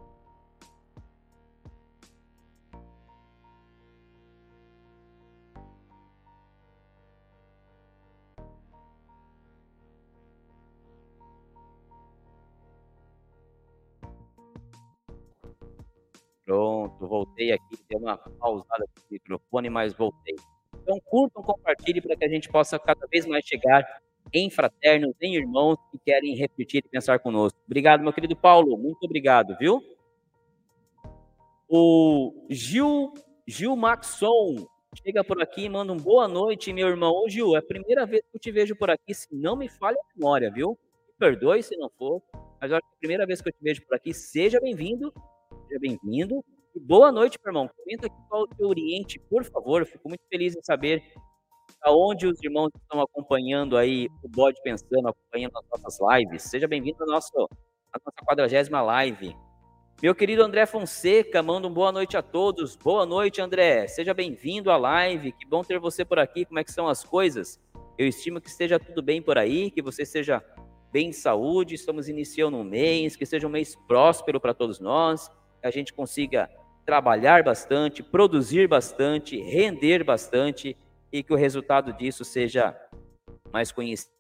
Pronto, 16.49 17.07
voltei 17.07 17.53
aqui, 17.53 17.77
deu 17.91 17.99
uma 17.99 18.17
pausada 18.17 18.87
no 18.97 19.03
microfone, 19.11 19.69
mas 19.69 19.93
voltei. 19.93 20.35
Então, 20.89 20.99
curtam, 21.05 21.43
compartilhem 21.43 22.01
para 22.01 22.17
que 22.17 22.25
a 22.25 22.29
gente 22.29 22.49
possa 22.49 22.79
cada 22.79 23.07
vez 23.09 23.27
mais 23.27 23.45
chegar 23.45 23.87
em 24.33 24.49
fraternos, 24.49 25.15
em 25.21 25.37
irmãos 25.37 25.77
que 25.91 25.99
querem 25.99 26.35
refletir 26.35 26.79
e 26.79 26.89
pensar 26.89 27.19
conosco. 27.19 27.61
Obrigado, 27.67 28.03
meu 28.03 28.11
querido 28.11 28.35
Paulo, 28.35 28.75
muito 28.79 29.05
obrigado, 29.05 29.55
viu? 29.59 29.83
O 31.69 32.47
Gil, 32.49 33.13
Gil 33.47 33.77
Maxon 33.77 34.67
chega 35.05 35.23
por 35.23 35.43
aqui 35.43 35.65
e 35.65 35.69
manda 35.69 35.93
um 35.93 35.99
boa 35.99 36.27
noite, 36.27 36.73
meu 36.73 36.89
irmão. 36.89 37.13
Ô, 37.13 37.29
Gil, 37.29 37.55
é 37.55 37.59
a 37.59 37.63
primeira 37.63 38.07
vez 38.07 38.23
que 38.23 38.37
eu 38.39 38.41
te 38.41 38.51
vejo 38.51 38.75
por 38.75 38.89
aqui, 38.89 39.13
se 39.13 39.29
não 39.31 39.57
me 39.57 39.69
falha 39.69 39.99
a 39.99 40.19
memória, 40.19 40.51
viu? 40.51 40.71
Me 41.07 41.15
perdoe 41.19 41.63
se 41.63 41.77
não 41.77 41.91
for, 41.99 42.23
mas 42.59 42.73
acho 42.73 42.81
que 42.81 42.95
é 42.95 42.97
a 42.97 43.01
primeira 43.01 43.27
vez 43.27 43.43
que 43.43 43.51
eu 43.51 43.53
te 43.53 43.63
vejo 43.63 43.85
por 43.85 43.95
aqui. 43.95 44.15
Seja 44.15 44.59
bem-vindo 44.59 45.13
seja 45.69 45.79
bem-vindo. 45.79 46.45
Boa 46.81 47.11
noite, 47.11 47.39
meu 47.43 47.51
irmão. 47.51 47.71
Comenta 47.77 48.07
aqui 48.07 48.17
qual 48.29 48.43
o 48.43 48.47
teu 48.47 48.69
Oriente, 48.69 49.19
por 49.19 49.45
favor. 49.45 49.81
Eu 49.81 49.87
fico 49.87 50.09
muito 50.09 50.23
feliz 50.29 50.55
em 50.55 50.63
saber 50.63 51.03
aonde 51.83 52.27
os 52.27 52.43
irmãos 52.43 52.71
estão 52.75 53.01
acompanhando 53.01 53.77
aí 53.77 54.09
o 54.23 54.29
Bode 54.29 54.61
Pensando, 54.63 55.09
acompanhando 55.09 55.53
as 55.57 55.83
nossas 55.83 55.99
lives. 56.01 56.43
Seja 56.43 56.69
bem-vindo 56.69 57.03
à 57.05 57.07
nossa, 57.07 57.31
à 57.93 57.99
nossa 58.05 58.27
quadragésima 58.27 58.83
live. 58.83 59.35
Meu 60.03 60.15
querido 60.15 60.43
André 60.43 60.67
Fonseca, 60.67 61.43
manda 61.43 61.67
um 61.67 61.73
boa 61.73 61.91
noite 61.91 62.17
a 62.17 62.23
todos. 62.23 62.77
Boa 62.77 63.05
noite, 63.05 63.41
André. 63.41 63.87
Seja 63.89 64.15
bem-vindo 64.15 64.71
à 64.71 64.77
live. 64.77 65.33
Que 65.33 65.47
bom 65.47 65.63
ter 65.63 65.79
você 65.79 66.05
por 66.05 66.19
aqui. 66.19 66.45
Como 66.45 66.59
é 66.59 66.65
que 66.65 66.73
são 66.73 66.87
as 66.87 67.03
coisas? 67.03 67.61
Eu 67.97 68.07
estimo 68.07 68.41
que 68.41 68.49
esteja 68.49 68.79
tudo 68.79 69.03
bem 69.03 69.21
por 69.21 69.39
aí, 69.39 69.71
que 69.71 69.83
você 69.83 70.05
seja 70.05 70.45
bem 70.93 71.09
em 71.09 71.13
saúde. 71.13 71.75
Estamos 71.75 72.09
iniciando 72.09 72.57
um 72.57 72.65
mês, 72.65 73.17
que 73.17 73.27
seja 73.27 73.47
um 73.47 73.51
mês 73.51 73.75
próspero 73.87 74.41
para 74.41 74.55
todos 74.55 74.79
nós 74.79 75.31
a 75.63 75.71
gente 75.71 75.93
consiga 75.93 76.49
trabalhar 76.89 77.43
bastante, 77.43 78.03
produzir 78.03 78.67
bastante, 78.67 79.39
render 79.39 80.03
bastante 80.03 80.75
e 81.13 81.23
que 81.23 81.35
o 81.35 81.37
resultado 81.37 81.93
disso 81.93 82.25
seja 82.25 82.75
mais 83.53 83.71
conhecido. 83.71 84.11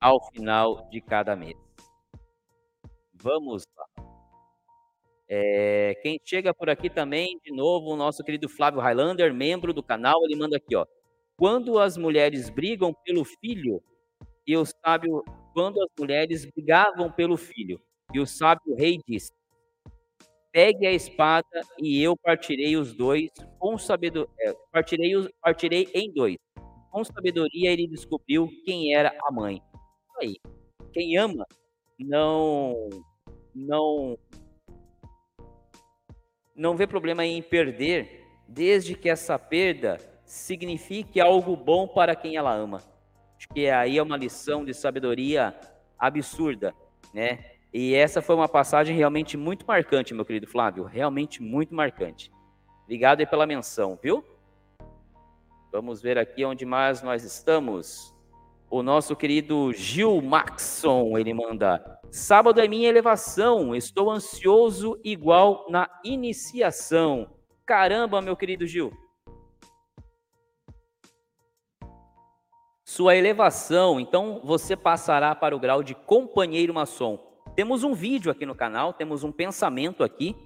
Ao 0.00 0.20
final 0.32 0.88
de 0.90 1.00
cada 1.00 1.36
mês. 1.36 1.54
Vamos 3.14 3.64
lá. 3.76 3.86
É, 5.28 5.94
quem 6.02 6.18
chega 6.24 6.52
por 6.52 6.68
aqui 6.68 6.90
também, 6.90 7.38
de 7.44 7.54
novo, 7.54 7.92
o 7.92 7.96
nosso 7.96 8.24
querido 8.24 8.48
Flávio 8.48 8.80
Highlander, 8.80 9.32
membro 9.32 9.72
do 9.72 9.84
canal, 9.84 10.20
ele 10.24 10.34
manda 10.34 10.56
aqui, 10.56 10.74
ó. 10.74 10.84
Quando 11.38 11.78
as 11.78 11.96
mulheres 11.96 12.50
brigam 12.50 12.92
pelo 12.92 13.24
filho 13.24 13.80
e 14.44 14.56
o 14.56 14.64
sábio 14.66 15.22
quando 15.52 15.80
as 15.82 15.88
mulheres 15.98 16.44
brigavam 16.44 17.10
pelo 17.10 17.36
filho. 17.36 17.80
E 18.12 18.20
o 18.20 18.26
sábio 18.26 18.74
rei 18.76 18.98
disse: 19.06 19.32
Pegue 20.52 20.86
a 20.86 20.92
espada 20.92 21.62
e 21.78 22.02
eu 22.02 22.16
partirei 22.16 22.76
os 22.76 22.92
dois 22.92 23.30
com 23.58 23.78
sabedoria. 23.78 24.30
É, 24.40 24.54
partirei, 24.70 25.16
os, 25.16 25.28
partirei 25.40 25.88
em 25.94 26.12
dois. 26.12 26.36
Com 26.90 27.02
sabedoria 27.04 27.70
ele 27.70 27.86
descobriu 27.86 28.48
quem 28.64 28.94
era 28.94 29.16
a 29.26 29.32
mãe. 29.32 29.62
Aí, 30.20 30.36
quem 30.92 31.16
ama 31.16 31.46
não 31.98 32.90
não 33.54 34.18
não 36.54 36.76
vê 36.76 36.86
problema 36.86 37.24
em 37.24 37.42
perder, 37.42 38.26
desde 38.46 38.94
que 38.94 39.08
essa 39.08 39.38
perda 39.38 39.98
signifique 40.24 41.20
algo 41.20 41.56
bom 41.56 41.88
para 41.88 42.14
quem 42.14 42.36
ela 42.36 42.54
ama. 42.54 42.82
Que 43.54 43.68
aí 43.68 43.98
é 43.98 44.02
uma 44.02 44.16
lição 44.16 44.64
de 44.64 44.72
sabedoria 44.72 45.54
absurda, 45.98 46.74
né? 47.12 47.52
E 47.72 47.94
essa 47.94 48.20
foi 48.20 48.34
uma 48.34 48.48
passagem 48.48 48.96
realmente 48.96 49.36
muito 49.36 49.66
marcante, 49.66 50.12
meu 50.12 50.24
querido 50.24 50.46
Flávio, 50.46 50.84
realmente 50.84 51.42
muito 51.42 51.74
marcante. 51.74 52.30
Obrigado 52.84 53.20
aí 53.20 53.26
pela 53.26 53.46
menção, 53.46 53.98
viu? 54.02 54.24
Vamos 55.72 56.02
ver 56.02 56.18
aqui 56.18 56.44
onde 56.44 56.66
mais 56.66 57.02
nós 57.02 57.24
estamos. 57.24 58.14
O 58.68 58.82
nosso 58.82 59.16
querido 59.16 59.72
Gil 59.72 60.20
Maxson, 60.20 61.16
ele 61.16 61.32
manda: 61.32 61.82
Sábado 62.10 62.60
é 62.60 62.68
minha 62.68 62.88
elevação, 62.88 63.74
estou 63.74 64.10
ansioso 64.10 65.00
igual 65.02 65.66
na 65.70 65.88
iniciação. 66.04 67.30
Caramba, 67.64 68.20
meu 68.20 68.36
querido 68.36 68.66
Gil. 68.66 68.92
Sua 72.94 73.16
elevação, 73.16 73.98
então 73.98 74.42
você 74.44 74.76
passará 74.76 75.34
para 75.34 75.56
o 75.56 75.58
grau 75.58 75.82
de 75.82 75.94
companheiro 75.94 76.74
maçom. 76.74 77.18
Temos 77.56 77.82
um 77.82 77.94
vídeo 77.94 78.30
aqui 78.30 78.44
no 78.44 78.54
canal, 78.54 78.92
temos 78.92 79.24
um 79.24 79.32
pensamento 79.32 80.04
aqui 80.04 80.36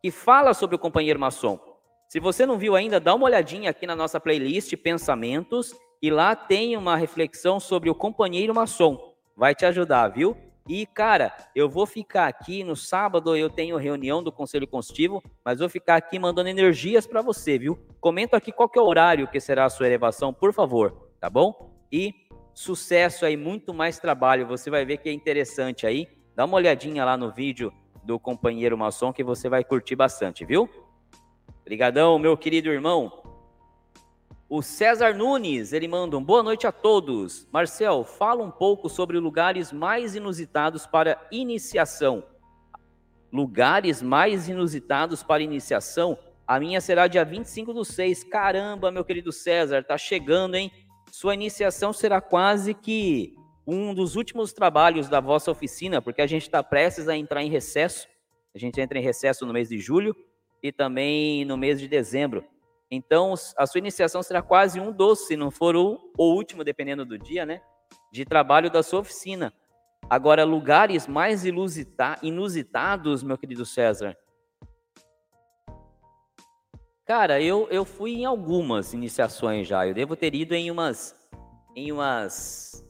que 0.00 0.10
fala 0.10 0.54
sobre 0.54 0.74
o 0.74 0.78
companheiro 0.78 1.20
maçom. 1.20 1.60
Se 2.08 2.18
você 2.18 2.46
não 2.46 2.56
viu 2.56 2.74
ainda, 2.74 2.98
dá 2.98 3.14
uma 3.14 3.26
olhadinha 3.26 3.68
aqui 3.68 3.86
na 3.86 3.94
nossa 3.94 4.18
playlist 4.18 4.74
Pensamentos 4.78 5.74
e 6.00 6.10
lá 6.10 6.34
tem 6.34 6.74
uma 6.74 6.96
reflexão 6.96 7.60
sobre 7.60 7.90
o 7.90 7.94
companheiro 7.94 8.54
maçom. 8.54 9.14
Vai 9.36 9.54
te 9.54 9.66
ajudar, 9.66 10.08
viu? 10.08 10.34
E, 10.66 10.86
cara, 10.86 11.30
eu 11.54 11.68
vou 11.68 11.84
ficar 11.84 12.28
aqui 12.28 12.64
no 12.64 12.76
sábado, 12.76 13.36
eu 13.36 13.50
tenho 13.50 13.76
reunião 13.76 14.22
do 14.22 14.32
Conselho 14.32 14.66
Constitutivo, 14.66 15.22
mas 15.44 15.58
vou 15.58 15.68
ficar 15.68 15.96
aqui 15.96 16.18
mandando 16.18 16.48
energias 16.48 17.06
para 17.06 17.20
você, 17.20 17.58
viu? 17.58 17.78
Comenta 18.00 18.38
aqui 18.38 18.50
qual 18.50 18.70
é 18.74 18.80
o 18.80 18.86
horário 18.86 19.28
que 19.28 19.38
será 19.38 19.66
a 19.66 19.70
sua 19.70 19.86
elevação, 19.86 20.32
por 20.32 20.54
favor, 20.54 21.10
tá 21.20 21.28
bom? 21.28 21.69
E 21.92 22.14
sucesso 22.54 23.24
aí, 23.24 23.36
muito 23.36 23.74
mais 23.74 23.98
trabalho. 23.98 24.46
Você 24.46 24.70
vai 24.70 24.84
ver 24.84 24.98
que 24.98 25.08
é 25.08 25.12
interessante 25.12 25.86
aí. 25.86 26.08
Dá 26.34 26.44
uma 26.44 26.56
olhadinha 26.56 27.04
lá 27.04 27.16
no 27.16 27.30
vídeo 27.30 27.72
do 28.04 28.18
companheiro 28.18 28.76
maçom 28.78 29.12
que 29.12 29.24
você 29.24 29.48
vai 29.48 29.64
curtir 29.64 29.96
bastante, 29.96 30.44
viu? 30.44 30.68
Obrigadão, 31.60 32.18
meu 32.18 32.36
querido 32.36 32.70
irmão. 32.70 33.20
O 34.48 34.62
César 34.62 35.14
Nunes, 35.14 35.72
ele 35.72 35.86
manda 35.86 36.18
um 36.18 36.24
boa 36.24 36.42
noite 36.42 36.66
a 36.66 36.72
todos. 36.72 37.46
Marcel, 37.52 38.02
fala 38.02 38.42
um 38.42 38.50
pouco 38.50 38.88
sobre 38.88 39.18
lugares 39.18 39.72
mais 39.72 40.16
inusitados 40.16 40.86
para 40.86 41.24
iniciação. 41.30 42.24
Lugares 43.32 44.02
mais 44.02 44.48
inusitados 44.48 45.22
para 45.22 45.42
iniciação? 45.42 46.18
A 46.44 46.58
minha 46.58 46.80
será 46.80 47.06
dia 47.06 47.24
25 47.24 47.72
do 47.72 47.84
6. 47.84 48.24
Caramba, 48.24 48.90
meu 48.90 49.04
querido 49.04 49.30
César, 49.30 49.84
tá 49.84 49.96
chegando, 49.96 50.56
hein? 50.56 50.72
Sua 51.12 51.34
iniciação 51.34 51.92
será 51.92 52.20
quase 52.20 52.72
que 52.72 53.34
um 53.66 53.94
dos 53.94 54.16
últimos 54.16 54.52
trabalhos 54.52 55.08
da 55.08 55.20
vossa 55.20 55.50
oficina, 55.50 56.00
porque 56.00 56.22
a 56.22 56.26
gente 56.26 56.42
está 56.42 56.62
prestes 56.62 57.08
a 57.08 57.16
entrar 57.16 57.42
em 57.42 57.50
recesso. 57.50 58.08
A 58.54 58.58
gente 58.58 58.80
entra 58.80 58.98
em 58.98 59.02
recesso 59.02 59.46
no 59.46 59.52
mês 59.52 59.68
de 59.68 59.78
julho 59.78 60.14
e 60.62 60.72
também 60.72 61.44
no 61.44 61.56
mês 61.56 61.80
de 61.80 61.86
dezembro. 61.88 62.44
Então, 62.90 63.34
a 63.56 63.66
sua 63.66 63.78
iniciação 63.78 64.22
será 64.22 64.42
quase 64.42 64.80
um 64.80 64.90
doce, 64.90 65.28
se 65.28 65.36
não 65.36 65.50
for 65.50 65.76
o, 65.76 66.00
o 66.18 66.34
último, 66.34 66.64
dependendo 66.64 67.04
do 67.04 67.16
dia, 67.16 67.46
né? 67.46 67.60
De 68.12 68.24
trabalho 68.24 68.70
da 68.70 68.82
sua 68.82 69.00
oficina. 69.00 69.52
Agora, 70.08 70.42
lugares 70.42 71.06
mais 71.06 71.44
inusitados, 71.44 73.22
meu 73.22 73.38
querido 73.38 73.64
César. 73.64 74.16
Cara, 77.10 77.42
eu, 77.42 77.66
eu 77.72 77.84
fui 77.84 78.12
em 78.12 78.24
algumas 78.24 78.94
iniciações 78.94 79.66
já. 79.66 79.84
Eu 79.84 79.92
devo 79.92 80.14
ter 80.14 80.32
ido 80.32 80.54
em 80.54 80.70
umas. 80.70 81.12
Em 81.74 81.90
umas. 81.90 82.86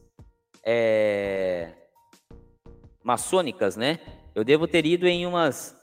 É, 0.62 1.70
maçônicas, 3.02 3.78
né? 3.78 3.98
Eu 4.34 4.44
devo 4.44 4.68
ter 4.68 4.84
ido 4.84 5.08
em 5.08 5.26
umas 5.26 5.74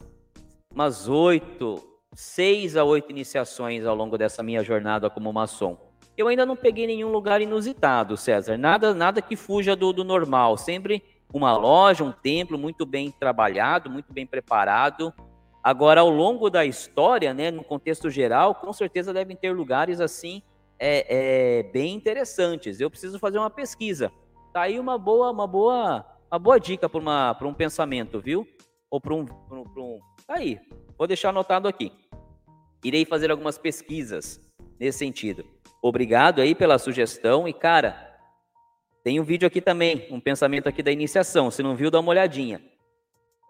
umas 0.72 1.10
oito, 1.10 1.84
seis 2.14 2.78
a 2.78 2.84
oito 2.84 3.10
iniciações 3.10 3.88
ao 3.88 3.96
longo 3.96 4.20
dessa 4.20 4.44
minha 4.44 4.64
jornada 4.64 5.10
como 5.10 5.34
maçom. 5.34 5.76
Eu 6.16 6.28
ainda 6.28 6.46
não 6.46 6.56
peguei 6.56 6.86
nenhum 6.86 7.12
lugar 7.12 7.42
inusitado, 7.42 8.16
César. 8.16 8.56
Nada, 8.56 8.94
nada 8.94 9.20
que 9.20 9.36
fuja 9.36 9.76
do, 9.76 9.92
do 9.92 10.04
normal. 10.04 10.58
Sempre 10.58 11.04
uma 11.34 11.58
loja, 11.58 12.04
um 12.04 12.12
templo 12.12 12.56
muito 12.56 12.86
bem 12.86 13.10
trabalhado, 13.10 13.90
muito 13.90 14.14
bem 14.14 14.28
preparado. 14.28 15.12
Agora, 15.64 16.02
ao 16.02 16.10
longo 16.10 16.50
da 16.50 16.66
história, 16.66 17.34
né, 17.34 17.52
no 17.52 17.64
contexto 17.64 18.10
geral, 18.10 18.56
com 18.56 18.72
certeza 18.72 19.14
devem 19.14 19.36
ter 19.36 19.52
lugares 19.52 20.00
assim 20.00 20.42
é, 20.80 21.60
é, 21.60 21.64
bem 21.64 21.96
interessantes. 21.96 22.80
Eu 22.80 22.90
preciso 22.90 23.20
fazer 23.20 23.38
uma 23.38 23.50
pesquisa. 23.50 24.12
Tá 24.54 24.62
aí 24.62 24.80
uma 24.80 24.98
boa, 24.98 25.32
uma 25.32 25.48
boa, 25.48 26.06
uma 26.32 26.40
boa 26.40 26.60
dica 26.60 26.88
para 26.88 27.48
um 27.48 27.54
pensamento, 27.54 28.20
viu? 28.20 28.48
Ou 28.90 29.02
para 29.02 29.14
um, 29.14 29.26
um, 29.52 30.00
Aí, 30.28 30.60
vou 30.98 31.08
deixar 31.08 31.30
anotado 31.30 31.68
aqui. 31.68 31.92
Irei 32.84 33.06
fazer 33.06 33.32
algumas 33.32 33.58
pesquisas 33.58 34.40
nesse 34.80 35.00
sentido. 35.00 35.46
Obrigado 35.82 36.42
aí 36.42 36.56
pela 36.56 36.78
sugestão 36.78 37.48
e 37.48 37.54
cara, 37.54 38.08
tem 39.04 39.20
um 39.20 39.24
vídeo 39.24 39.48
aqui 39.48 39.62
também, 39.62 40.08
um 40.12 40.20
pensamento 40.20 40.68
aqui 40.68 40.84
da 40.84 40.92
iniciação. 40.92 41.50
Se 41.50 41.64
não 41.64 41.76
viu, 41.76 41.90
dá 41.90 42.00
uma 42.00 42.10
olhadinha. 42.10 42.62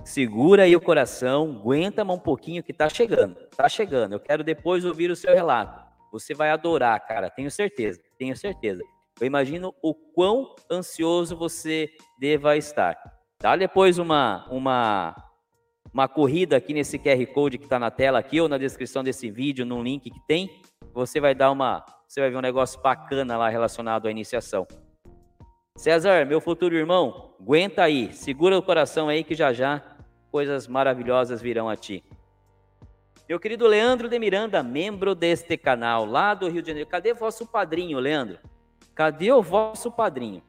Segura 0.07 0.63
aí 0.63 0.73
o 0.73 0.79
coração, 0.79 1.57
aguenta 1.59 2.01
um 2.01 2.17
pouquinho 2.17 2.63
que 2.63 2.71
tá 2.71 2.87
chegando. 2.87 3.35
Tá 3.57 3.67
chegando. 3.67 4.13
Eu 4.13 4.21
quero 4.21 4.41
depois 4.41 4.85
ouvir 4.85 5.11
o 5.11 5.17
seu 5.17 5.33
relato. 5.33 5.85
Você 6.13 6.33
vai 6.33 6.49
adorar, 6.49 6.97
cara, 7.05 7.29
tenho 7.29 7.51
certeza. 7.51 7.99
Tenho 8.17 8.33
certeza. 8.35 8.81
Eu 9.19 9.27
imagino 9.27 9.75
o 9.83 9.93
quão 9.93 10.55
ansioso 10.71 11.35
você 11.35 11.89
deva 12.17 12.55
estar. 12.55 12.97
Dá 13.41 13.57
depois 13.57 13.99
uma 13.99 14.47
uma 14.49 15.13
uma 15.93 16.07
corrida 16.07 16.55
aqui 16.55 16.73
nesse 16.73 16.97
QR 16.97 17.25
Code 17.33 17.57
que 17.57 17.65
está 17.65 17.77
na 17.77 17.91
tela 17.91 18.17
aqui 18.17 18.39
ou 18.39 18.47
na 18.47 18.57
descrição 18.57 19.03
desse 19.03 19.29
vídeo, 19.29 19.65
num 19.65 19.83
link 19.83 20.09
que 20.09 20.25
tem, 20.25 20.49
você 20.93 21.19
vai 21.19 21.35
dar 21.35 21.51
uma, 21.51 21.83
você 22.07 22.21
vai 22.21 22.29
ver 22.29 22.37
um 22.37 22.41
negócio 22.41 22.81
bacana 22.81 23.37
lá 23.37 23.49
relacionado 23.49 24.07
à 24.07 24.11
iniciação. 24.11 24.65
César, 25.75 26.25
meu 26.25 26.39
futuro 26.39 26.75
irmão, 26.75 27.35
aguenta 27.41 27.83
aí, 27.83 28.13
segura 28.13 28.57
o 28.57 28.63
coração 28.63 29.09
aí 29.09 29.23
que 29.23 29.35
já 29.35 29.51
já 29.51 29.96
coisas 30.37 30.67
maravilhosas 30.67 31.41
virão 31.41 31.67
a 31.67 31.75
ti. 31.75 32.03
Meu 33.27 33.39
querido 33.39 33.65
Leandro 33.65 34.07
de 34.07 34.19
Miranda, 34.19 34.61
membro 34.61 35.15
deste 35.15 35.57
canal 35.57 36.05
lá 36.05 36.35
do 36.35 36.47
Rio 36.47 36.61
de 36.61 36.67
Janeiro. 36.67 36.87
Cadê 36.87 37.11
vosso 37.11 37.47
padrinho, 37.47 37.97
Leandro? 37.97 38.37
Cadê 38.93 39.31
o 39.31 39.41
vosso 39.41 39.91
padrinho? 39.91 40.43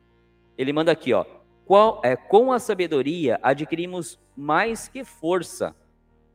Ele 0.59 0.75
manda 0.75 0.93
aqui, 0.93 1.15
ó. 1.15 1.25
Qual, 1.65 2.03
é, 2.05 2.17
com 2.17 2.53
a 2.53 2.59
sabedoria 2.59 3.41
adquirimos 3.43 4.21
mais 4.37 4.89
que 4.89 5.05
força. 5.05 5.75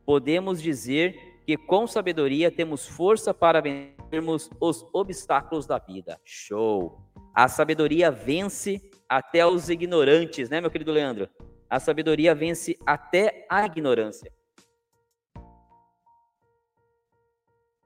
Podemos 0.04 0.60
dizer 0.60 1.38
que 1.46 1.56
com 1.56 1.86
sabedoria 1.86 2.50
temos 2.50 2.88
força 2.88 3.32
para 3.32 3.60
vencermos 3.60 4.50
os 4.60 4.84
obstáculos 4.92 5.64
da 5.64 5.78
vida. 5.78 6.20
Show! 6.24 7.00
A 7.32 7.46
sabedoria 7.46 8.10
vence 8.10 8.82
até 9.08 9.46
os 9.46 9.68
ignorantes, 9.68 10.50
né, 10.50 10.60
meu 10.60 10.72
querido 10.72 10.90
Leandro? 10.90 11.28
A 11.68 11.80
sabedoria 11.80 12.34
vence 12.34 12.78
até 12.86 13.46
a 13.50 13.64
ignorância. 13.64 14.32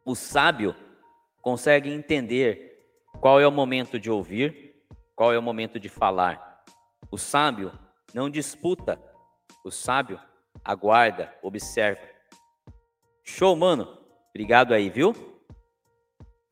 O 0.04 0.14
sábio 0.14 0.74
consegue 1.40 1.90
entender 1.90 2.84
qual 3.20 3.40
é 3.40 3.46
o 3.46 3.52
momento 3.52 3.98
de 3.98 4.10
ouvir, 4.10 4.74
qual 5.14 5.32
é 5.32 5.38
o 5.38 5.42
momento 5.42 5.78
de 5.78 5.88
falar 5.88 6.48
o 7.10 7.16
sábio 7.16 7.72
não 8.12 8.28
disputa, 8.28 9.00
o 9.64 9.70
sábio 9.70 10.20
aguarda, 10.62 11.34
observa. 11.42 12.02
Show, 13.24 13.56
mano. 13.56 13.98
Obrigado 14.30 14.74
aí, 14.74 14.90
viu? 14.90 15.37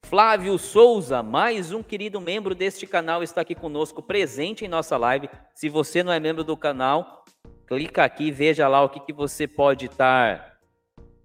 Flávio 0.08 0.56
Souza, 0.56 1.20
mais 1.20 1.72
um 1.72 1.82
querido 1.82 2.20
membro 2.20 2.54
deste 2.54 2.86
canal, 2.86 3.24
está 3.24 3.40
aqui 3.40 3.56
conosco, 3.56 4.00
presente 4.00 4.64
em 4.64 4.68
nossa 4.68 4.96
live. 4.96 5.28
Se 5.52 5.68
você 5.68 6.00
não 6.04 6.12
é 6.12 6.20
membro 6.20 6.44
do 6.44 6.56
canal, 6.56 7.24
clica 7.66 8.04
aqui, 8.04 8.30
veja 8.30 8.68
lá 8.68 8.84
o 8.84 8.88
que, 8.88 9.00
que 9.00 9.12
você 9.12 9.48
pode 9.48 9.86
estar 9.86 10.58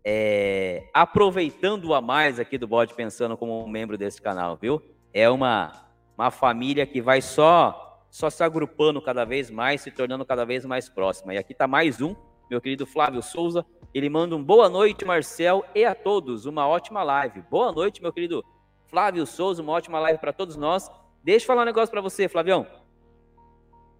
é, 0.04 0.90
aproveitando 0.96 1.94
a 1.94 2.02
mais 2.02 2.40
aqui 2.40 2.58
do 2.58 2.68
Bode 2.68 2.96
Pensando 2.96 3.38
como 3.38 3.64
um 3.64 3.68
membro 3.68 4.00
desse 4.00 4.20
canal, 4.20 4.58
viu? 4.60 4.82
É 5.14 5.30
uma, 5.30 5.86
uma 6.18 6.32
família 6.32 6.88
que 6.88 7.04
vai 7.04 7.22
só 7.22 8.00
só 8.10 8.32
se 8.32 8.44
agrupando 8.44 9.00
cada 9.00 9.24
vez 9.26 9.52
mais, 9.52 9.82
se 9.82 9.92
tornando 9.92 10.26
cada 10.26 10.44
vez 10.44 10.66
mais 10.66 10.90
próxima. 10.90 11.36
E 11.36 11.38
aqui 11.38 11.54
está 11.54 11.68
mais 11.68 12.02
um, 12.02 12.16
meu 12.50 12.60
querido 12.60 12.88
Flávio 12.88 13.22
Souza. 13.22 13.64
Ele 13.94 14.10
manda 14.10 14.36
um 14.36 14.44
boa 14.44 14.68
noite, 14.68 15.06
Marcel, 15.06 15.64
e 15.76 15.86
a 15.86 15.94
todos. 15.94 16.48
Uma 16.48 16.68
ótima 16.68 17.04
live. 17.04 17.42
Boa 17.42 17.72
noite, 17.72 18.02
meu 18.02 18.12
querido 18.12 18.44
Flávio 18.92 19.26
Souza. 19.26 19.64
Uma 19.64 19.72
ótima 19.72 20.00
live 20.02 20.20
para 20.20 20.34
todos 20.34 20.58
nós. 20.58 20.92
Deixa 21.24 21.46
eu 21.46 21.48
falar 21.48 21.62
um 21.62 21.66
negócio 21.66 21.90
para 21.90 22.02
você, 22.02 22.28
Flavião. 22.28 22.68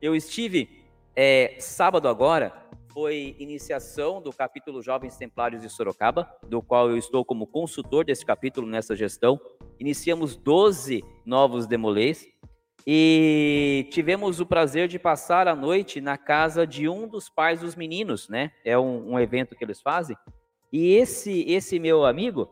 Eu 0.02 0.14
estive 0.14 0.86
é, 1.16 1.56
sábado 1.60 2.10
agora, 2.10 2.54
foi 2.92 3.38
iniciação 3.40 4.22
do 4.22 4.34
capítulo 4.34 4.82
Jovens 4.82 5.16
Templários 5.16 5.62
de 5.62 5.70
Sorocaba, 5.70 6.30
do 6.44 6.62
qual 6.62 6.90
eu 6.90 6.98
estou 6.98 7.24
como 7.24 7.48
consultor 7.48 8.04
desse 8.04 8.26
capítulo 8.26 8.68
nessa 8.68 8.94
gestão. 8.94 9.40
Iniciamos 9.80 10.36
12 10.36 11.02
novos 11.26 11.66
demolês 11.66 12.28
e 12.86 13.88
tivemos 13.92 14.42
o 14.42 14.46
prazer 14.46 14.90
de 14.90 15.00
passar 15.00 15.48
a 15.48 15.56
noite 15.56 16.02
na 16.02 16.18
casa 16.18 16.68
de 16.68 16.90
um 16.90 17.08
dos 17.08 17.30
pais 17.30 17.62
dos 17.62 17.76
meninos, 17.76 18.28
né? 18.28 18.52
É 18.66 18.78
um, 18.78 19.14
um 19.14 19.20
evento 19.20 19.56
que 19.56 19.64
eles 19.64 19.82
fazem. 19.82 20.18
E 20.74 20.96
esse 20.96 21.44
esse 21.48 21.80
meu 21.80 22.06
amigo, 22.06 22.50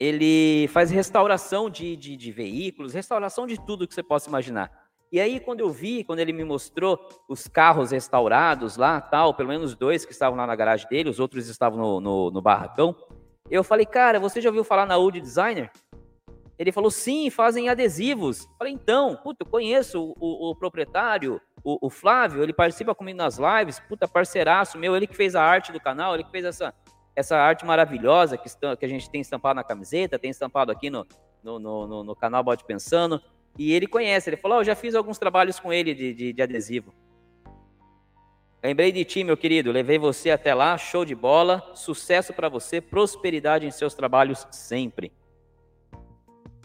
ele 0.00 0.66
faz 0.68 0.90
restauração 0.90 1.68
de, 1.68 1.94
de, 1.94 2.16
de, 2.16 2.32
veículos, 2.32 2.94
restauração 2.94 3.46
de 3.46 3.60
tudo 3.60 3.86
que 3.86 3.94
você 3.94 4.02
possa 4.02 4.30
imaginar. 4.30 4.72
E 5.12 5.20
aí, 5.20 5.38
quando 5.38 5.60
eu 5.60 5.70
vi, 5.70 6.02
quando 6.04 6.20
ele 6.20 6.32
me 6.32 6.42
mostrou 6.42 6.98
os 7.28 7.46
carros 7.46 7.90
restaurados 7.90 8.78
lá, 8.78 8.98
tal, 8.98 9.34
pelo 9.34 9.50
menos 9.50 9.74
dois 9.74 10.06
que 10.06 10.12
estavam 10.12 10.38
lá 10.38 10.46
na 10.46 10.56
garagem 10.56 10.88
dele, 10.88 11.10
os 11.10 11.20
outros 11.20 11.48
estavam 11.48 11.78
no, 11.78 12.00
no, 12.00 12.30
no 12.30 12.40
barracão, 12.40 12.96
eu 13.50 13.62
falei, 13.62 13.84
cara, 13.84 14.18
você 14.18 14.40
já 14.40 14.48
ouviu 14.48 14.64
falar 14.64 14.86
na 14.86 14.96
Old 14.96 15.20
Designer? 15.20 15.70
Ele 16.56 16.72
falou, 16.72 16.90
sim, 16.90 17.28
fazem 17.28 17.68
adesivos. 17.68 18.44
Eu 18.44 18.56
falei, 18.56 18.72
então, 18.72 19.16
puta, 19.16 19.44
eu 19.44 19.50
conheço 19.50 20.00
o, 20.00 20.14
o, 20.20 20.50
o 20.50 20.54
proprietário, 20.54 21.40
o, 21.62 21.86
o, 21.86 21.90
Flávio, 21.90 22.42
ele 22.42 22.52
participa 22.52 22.94
comigo 22.94 23.18
nas 23.18 23.38
lives, 23.38 23.80
puta, 23.80 24.06
parceiraço 24.08 24.78
meu, 24.78 24.96
ele 24.96 25.06
que 25.06 25.16
fez 25.16 25.34
a 25.34 25.42
arte 25.42 25.72
do 25.72 25.80
canal, 25.80 26.14
ele 26.14 26.24
que 26.24 26.30
fez 26.30 26.44
essa, 26.44 26.72
essa 27.20 27.36
arte 27.36 27.64
maravilhosa 27.64 28.36
que, 28.36 28.48
que 28.76 28.84
a 28.84 28.88
gente 28.88 29.08
tem 29.08 29.20
estampado 29.20 29.56
na 29.56 29.64
camiseta, 29.64 30.18
tem 30.18 30.30
estampado 30.30 30.72
aqui 30.72 30.90
no, 30.90 31.06
no, 31.42 31.58
no, 31.58 32.04
no 32.04 32.16
canal 32.16 32.42
Bode 32.42 32.64
Pensando. 32.64 33.22
E 33.58 33.72
ele 33.72 33.86
conhece, 33.86 34.30
ele 34.30 34.36
falou: 34.36 34.58
oh, 34.58 34.60
eu 34.60 34.64
já 34.64 34.74
fiz 34.74 34.94
alguns 34.94 35.18
trabalhos 35.18 35.58
com 35.60 35.72
ele 35.72 35.94
de, 35.94 36.14
de, 36.14 36.32
de 36.32 36.42
adesivo. 36.42 36.92
Lembrei 38.62 38.92
de 38.92 39.04
ti, 39.04 39.24
meu 39.24 39.38
querido, 39.38 39.72
levei 39.72 39.98
você 39.98 40.30
até 40.30 40.52
lá, 40.52 40.76
show 40.76 41.02
de 41.02 41.14
bola, 41.14 41.72
sucesso 41.74 42.34
para 42.34 42.48
você, 42.48 42.78
prosperidade 42.78 43.66
em 43.66 43.70
seus 43.70 43.94
trabalhos 43.94 44.46
sempre. 44.50 45.10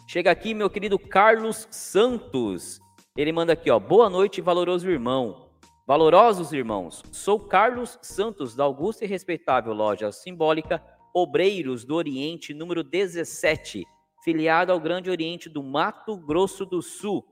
Chega 0.08 0.30
aqui, 0.30 0.54
meu 0.54 0.70
querido 0.70 1.00
Carlos 1.00 1.68
Santos. 1.72 2.82
Ele 3.18 3.32
manda 3.32 3.54
aqui, 3.54 3.72
ó. 3.72 3.80
Boa 3.80 4.10
noite, 4.10 4.42
valoroso 4.42 4.90
irmão. 4.90 5.45
Valorosos 5.88 6.52
irmãos, 6.52 7.04
sou 7.12 7.40
Carlos 7.40 8.00
Santos, 8.02 8.56
da 8.56 8.64
Augusta 8.64 9.06
e 9.06 9.08
Respeitável 9.08 9.72
Loja 9.72 10.12
Simbólica 10.12 10.84
Obreiros 11.14 11.86
do 11.86 11.94
Oriente, 11.94 12.56
número 12.56 12.84
17, 12.84 13.86
filiado 14.24 14.72
ao 14.72 14.80
Grande 14.80 15.12
Oriente 15.12 15.48
do 15.48 15.62
Mato 15.62 16.18
Grosso 16.18 16.66
do 16.66 16.82
Sul, 16.82 17.24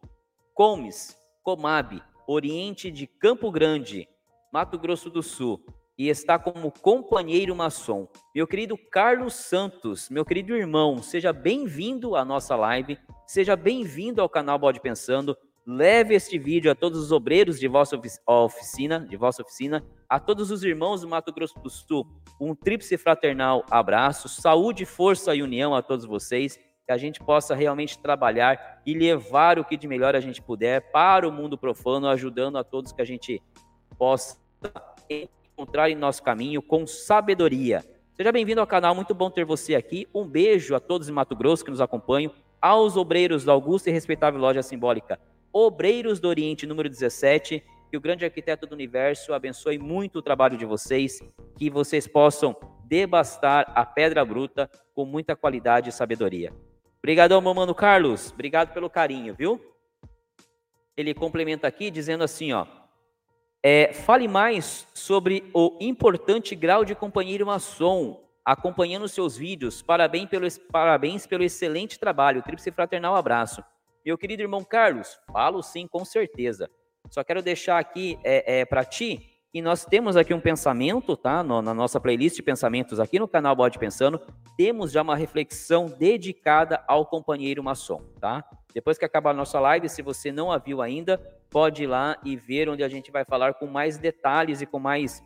Comes, 0.54 1.18
Comab, 1.42 2.00
Oriente 2.28 2.92
de 2.92 3.08
Campo 3.08 3.50
Grande, 3.50 4.08
Mato 4.52 4.78
Grosso 4.78 5.10
do 5.10 5.24
Sul, 5.24 5.60
e 5.98 6.08
está 6.08 6.38
como 6.38 6.72
companheiro 6.72 7.56
maçom. 7.56 8.08
Meu 8.36 8.46
querido 8.46 8.78
Carlos 8.78 9.34
Santos, 9.34 10.12
meu 10.12 10.24
querido 10.24 10.56
irmão, 10.56 11.02
seja 11.02 11.34
bem-vindo 11.34 12.16
à 12.16 12.24
nossa 12.24 12.56
live, 12.56 13.00
seja 13.26 13.56
bem-vindo 13.56 14.22
ao 14.22 14.30
canal 14.30 14.60
Bode 14.60 14.80
Pensando. 14.80 15.36
Leve 15.66 16.14
este 16.14 16.38
vídeo 16.38 16.70
a 16.70 16.76
todos 16.76 17.00
os 17.00 17.12
obreiros 17.14 17.58
de 17.58 17.70
vossa 17.70 17.98
oficina, 18.28 19.00
de 19.00 19.16
vossa 19.16 19.42
oficina, 19.42 19.82
a 20.10 20.20
todos 20.20 20.52
os 20.52 20.62
irmãos 20.62 21.00
do 21.00 21.08
Mato 21.08 21.32
Grosso 21.32 21.58
do 21.58 21.70
Sul. 21.70 22.06
Um 22.40 22.54
tríplice 22.54 22.98
fraternal 22.98 23.64
abraço, 23.72 24.28
saúde, 24.28 24.84
força 24.86 25.34
e 25.34 25.42
união 25.42 25.74
a 25.74 25.82
todos 25.82 26.04
vocês, 26.04 26.58
que 26.58 26.92
a 26.92 26.98
gente 26.98 27.22
possa 27.22 27.56
realmente 27.56 27.98
trabalhar 27.98 28.82
e 28.86 28.94
levar 28.94 29.58
o 29.58 29.64
que 29.64 29.78
de 29.78 29.88
melhor 29.88 30.18
a 30.18 30.20
gente 30.20 30.42
puder 30.42 30.92
para 30.92 31.26
o 31.26 31.32
mundo 31.32 31.58
profano, 31.58 32.10
ajudando 32.10 32.58
a 32.58 32.64
todos 32.66 32.92
que 32.92 33.02
a 33.02 33.06
gente 33.06 33.42
possa 33.98 34.38
encontrar 35.10 35.90
em 35.90 35.96
nosso 35.96 36.22
caminho 36.22 36.62
com 36.62 36.86
sabedoria. 36.86 37.86
Seja 38.18 38.34
bem-vindo 38.34 38.60
ao 38.60 38.68
canal, 38.68 38.94
muito 38.94 39.16
bom 39.16 39.30
ter 39.30 39.46
você 39.46 39.76
aqui. 39.76 40.10
Um 40.14 40.26
beijo 40.26 40.76
a 40.76 40.80
todos 40.82 41.08
em 41.08 41.14
Mato 41.14 41.38
Grosso 41.38 41.64
que 41.64 41.72
nos 41.72 41.80
acompanham, 41.80 42.34
aos 42.62 42.98
obreiros 42.98 43.46
da 43.46 43.54
Augusta 43.54 43.90
e 43.90 43.94
respeitável 43.94 44.42
Loja 44.42 44.62
Simbólica 44.62 45.18
Obreiros 45.54 46.20
do 46.20 46.28
Oriente, 46.28 46.66
número 46.66 46.90
17. 46.90 47.64
Que 47.92 47.96
o 47.96 48.02
grande 48.02 48.26
arquiteto 48.26 48.66
do 48.66 48.74
universo 48.74 49.34
abençoe 49.34 49.78
muito 49.78 50.18
o 50.18 50.22
trabalho 50.22 50.58
de 50.58 50.66
vocês, 50.66 51.22
que 51.56 51.70
vocês 51.70 52.08
possam 52.08 52.56
debastar 52.86 53.72
a 53.76 53.86
pedra 53.86 54.26
bruta 54.26 54.68
com 54.96 55.06
muita 55.06 55.36
qualidade 55.36 55.90
e 55.90 55.94
sabedoria. 55.94 56.52
Obrigadão, 56.98 57.40
meu 57.40 57.54
mano 57.54 57.76
Carlos. 57.76 58.32
Obrigado 58.32 58.74
pelo 58.74 58.90
carinho, 58.90 59.36
viu? 59.36 59.62
Ele 60.98 61.14
complementa 61.14 61.68
aqui 61.68 61.92
dizendo 61.92 62.24
assim, 62.24 62.52
ó. 62.52 62.66
É, 63.62 63.94
fale 63.94 64.28
mais 64.28 64.88
sobre 64.94 65.50
o 65.54 65.78
importante 65.80 66.56
grau 66.56 66.84
de 66.84 66.96
companheiro 66.96 67.46
maçom, 67.46 68.22
acompanhando 68.44 69.08
seus 69.08 69.38
vídeos. 69.38 69.82
Parabéns 69.84 70.30
pelo, 70.30 70.48
parabéns 70.72 71.28
pelo 71.28 71.44
excelente 71.44 72.00
trabalho. 72.00 72.42
Tríplice 72.42 72.72
fraternal 72.72 73.16
abraço. 73.16 73.64
Meu 74.06 74.18
querido 74.18 74.42
irmão 74.42 74.64
Carlos, 74.64 75.18
falo 75.32 75.64
sim, 75.64 75.88
com 75.88 76.04
certeza. 76.04 76.70
Só 77.10 77.24
quero 77.24 77.42
deixar 77.42 77.80
aqui 77.80 78.20
é, 78.24 78.60
é 78.60 78.66
para 78.66 78.84
ti 78.84 79.30
que 79.54 79.62
nós 79.62 79.86
temos 79.86 80.18
aqui 80.18 80.34
um 80.34 80.42
pensamento, 80.42 81.16
tá? 81.16 81.44
No, 81.44 81.62
na 81.62 81.76
nossa 81.76 82.00
playlist 82.00 82.36
de 82.36 82.42
pensamentos 82.42 83.00
aqui 83.00 83.20
no 83.20 83.28
canal 83.28 83.56
Bode 83.56 83.78
Pensando, 83.78 84.20
temos 84.58 84.92
já 84.92 85.04
uma 85.04 85.16
reflexão 85.16 85.86
dedicada 85.86 86.84
ao 86.88 87.06
companheiro 87.06 87.64
maçom, 87.64 88.02
tá? 88.20 88.44
Depois 88.74 88.98
que 88.98 89.06
acabar 89.06 89.30
a 89.30 89.34
nossa 89.36 89.60
live, 89.60 89.88
se 89.88 90.02
você 90.02 90.32
não 90.32 90.52
a 90.52 90.58
viu 90.58 90.82
ainda, 90.82 91.20
pode 91.52 91.84
ir 91.84 91.88
lá 91.88 92.18
e 92.26 92.36
ver 92.36 92.68
onde 92.68 92.84
a 92.84 92.90
gente 92.90 93.12
vai 93.12 93.24
falar 93.24 93.54
com 93.54 93.68
mais 93.68 93.98
detalhes 93.98 94.60
e 94.60 94.66
com 94.66 94.80
mais. 94.80 95.24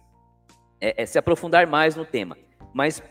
É, 0.82 1.04
é, 1.04 1.06
se 1.06 1.18
aprofundar 1.18 1.66
mais 1.66 1.96
no 1.96 2.06
tema. 2.06 2.38
Mas 2.74 3.02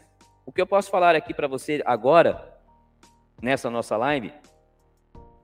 o 0.44 0.52
que 0.52 0.60
eu 0.60 0.66
posso 0.66 0.90
falar 0.90 1.16
aqui 1.16 1.32
para 1.32 1.48
você 1.48 1.82
agora, 1.86 2.60
nessa 3.42 3.70
nossa 3.70 3.96
live, 3.96 4.32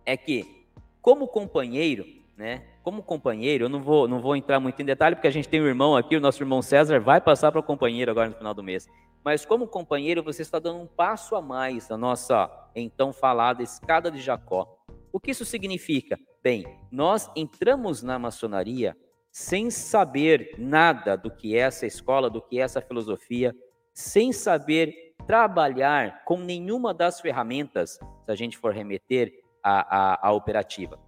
é 0.04 0.16
que, 0.16 0.66
como 1.00 1.26
companheiro, 1.26 2.04
né? 2.36 2.64
Como 2.82 3.02
companheiro, 3.02 3.66
eu 3.66 3.68
não 3.68 3.80
vou, 3.80 4.08
não 4.08 4.20
vou 4.20 4.34
entrar 4.34 4.58
muito 4.58 4.80
em 4.80 4.84
detalhe, 4.84 5.14
porque 5.14 5.28
a 5.28 5.32
gente 5.32 5.48
tem 5.48 5.60
um 5.60 5.66
irmão 5.66 5.96
aqui, 5.96 6.16
o 6.16 6.20
nosso 6.20 6.42
irmão 6.42 6.60
César 6.60 6.98
vai 7.00 7.20
passar 7.20 7.52
para 7.52 7.60
o 7.60 7.62
companheiro 7.62 8.10
agora 8.10 8.28
no 8.28 8.36
final 8.36 8.52
do 8.52 8.62
mês. 8.62 8.88
Mas 9.24 9.44
como 9.44 9.68
companheiro, 9.68 10.22
você 10.22 10.42
está 10.42 10.58
dando 10.58 10.80
um 10.80 10.86
passo 10.86 11.36
a 11.36 11.42
mais 11.42 11.88
na 11.88 11.96
nossa 11.96 12.50
então 12.74 13.12
falada 13.12 13.62
escada 13.62 14.10
de 14.10 14.20
Jacó. 14.20 14.76
O 15.12 15.20
que 15.20 15.30
isso 15.30 15.44
significa? 15.44 16.18
Bem, 16.42 16.66
nós 16.90 17.30
entramos 17.36 18.02
na 18.02 18.18
maçonaria 18.18 18.96
sem 19.30 19.70
saber 19.70 20.54
nada 20.58 21.16
do 21.16 21.30
que 21.30 21.56
é 21.56 21.60
essa 21.60 21.86
escola, 21.86 22.28
do 22.28 22.42
que 22.42 22.58
é 22.58 22.62
essa 22.62 22.80
filosofia, 22.80 23.54
sem 23.94 24.32
saber 24.32 25.14
trabalhar 25.26 26.24
com 26.24 26.38
nenhuma 26.38 26.92
das 26.92 27.20
ferramentas, 27.20 27.92
se 28.24 28.30
a 28.30 28.34
gente 28.34 28.58
for 28.58 28.74
remeter 28.74 29.41
a, 29.62 30.26
a, 30.26 30.28
a 30.28 30.32
operativa. 30.32 30.98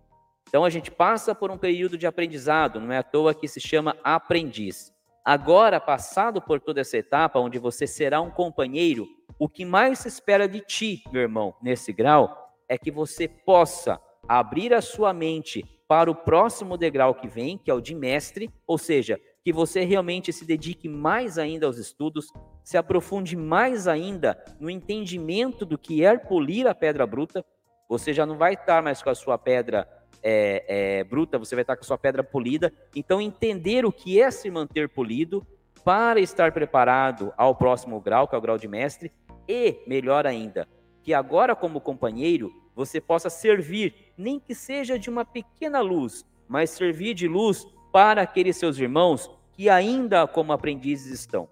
Então 0.49 0.65
a 0.65 0.71
gente 0.71 0.91
passa 0.91 1.35
por 1.35 1.51
um 1.51 1.59
período 1.59 1.99
de 1.99 2.07
aprendizado, 2.07 2.81
não 2.81 2.93
é 2.93 2.99
à 2.99 3.03
toa 3.03 3.35
que 3.35 3.49
se 3.49 3.61
chama 3.61 3.97
aprendiz. 4.05 4.93
Agora, 5.25 5.81
passado 5.81 6.41
por 6.41 6.61
toda 6.61 6.81
essa 6.81 6.99
etapa, 6.99 7.41
onde 7.41 7.59
você 7.59 7.87
será 7.87 8.21
um 8.21 8.31
companheiro, 8.31 9.09
o 9.39 9.49
que 9.49 9.65
mais 9.65 10.01
se 10.01 10.09
espera 10.09 10.47
de 10.47 10.61
ti, 10.61 11.03
meu 11.11 11.23
irmão, 11.23 11.55
nesse 11.63 11.93
grau, 11.93 12.53
é 12.69 12.77
que 12.77 12.91
você 12.91 13.27
possa 13.27 13.99
abrir 14.29 14.73
a 14.73 14.83
sua 14.83 15.13
mente 15.13 15.65
para 15.89 16.11
o 16.11 16.15
próximo 16.15 16.77
degrau 16.77 17.15
que 17.15 17.27
vem, 17.27 17.59
que 17.59 17.71
é 17.71 17.75
o 17.75 17.81
de 17.81 17.95
mestre, 17.95 18.51
ou 18.67 18.79
seja, 18.79 19.19
que 19.43 19.53
você 19.53 19.85
realmente 19.85 20.33
se 20.33 20.45
dedique 20.45 20.89
mais 20.89 21.37
ainda 21.37 21.67
aos 21.67 21.77
estudos, 21.77 22.33
se 22.63 22.77
aprofunde 22.77 23.37
mais 23.37 23.87
ainda 23.87 24.43
no 24.59 24.71
entendimento 24.71 25.67
do 25.67 25.77
que 25.77 26.05
é 26.05 26.17
polir 26.17 26.67
a 26.67 26.75
pedra 26.75 27.07
bruta, 27.07 27.45
você 27.89 28.13
já 28.13 28.25
não 28.25 28.37
vai 28.37 28.55
estar 28.55 28.83
mais 28.83 29.03
com 29.03 29.11
a 29.11 29.15
sua 29.15 29.39
pedra 29.39 29.89
é, 30.23 30.65
é, 30.67 31.05
bruta, 31.05 31.39
você 31.39 31.55
vai 31.55 31.63
estar 31.63 31.77
com 31.77 31.83
a 31.83 31.87
sua 31.87 31.99
pedra 31.99 32.25
polida. 32.25 32.73
Então, 32.97 33.21
entender 33.21 33.85
o 33.85 33.93
que 33.93 34.21
é 34.21 34.31
se 34.31 34.51
manter 34.51 34.89
polido 34.89 35.47
para 35.85 36.19
estar 36.19 36.51
preparado 36.53 37.33
ao 37.37 37.55
próximo 37.55 38.01
grau, 38.01 38.27
que 38.27 38.35
é 38.35 38.39
o 38.39 38.41
grau 38.41 38.57
de 38.57 38.67
mestre, 38.67 39.13
e, 39.47 39.83
melhor 39.87 40.27
ainda, 40.27 40.67
que 41.03 41.13
agora, 41.13 41.55
como 41.55 41.81
companheiro, 41.81 42.51
você 42.75 43.01
possa 43.01 43.29
servir, 43.29 43.95
nem 44.17 44.41
que 44.41 44.55
seja 44.55 44.99
de 44.99 45.11
uma 45.11 45.25
pequena 45.25 45.81
luz, 45.81 46.25
mas 46.49 46.71
servir 46.71 47.13
de 47.13 47.29
luz 47.29 47.67
para 47.93 48.23
aqueles 48.23 48.57
seus 48.57 48.79
irmãos 48.79 49.31
que 49.53 49.69
ainda 49.69 50.27
como 50.27 50.53
aprendizes 50.53 51.21
estão. 51.21 51.49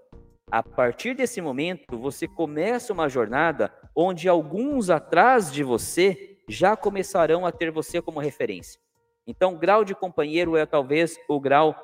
A 0.52 0.62
partir 0.62 1.14
desse 1.14 1.40
momento, 1.40 1.98
você 1.98 2.28
começa 2.28 2.92
uma 2.92 3.08
jornada 3.08 3.72
onde 3.96 4.28
alguns 4.28 4.90
atrás 4.90 5.50
de 5.50 5.64
você 5.64 6.36
já 6.46 6.76
começarão 6.76 7.46
a 7.46 7.50
ter 7.50 7.70
você 7.70 8.02
como 8.02 8.20
referência. 8.20 8.78
Então, 9.26 9.56
grau 9.56 9.82
de 9.82 9.94
companheiro 9.94 10.54
é 10.54 10.66
talvez 10.66 11.18
o 11.26 11.40
grau 11.40 11.74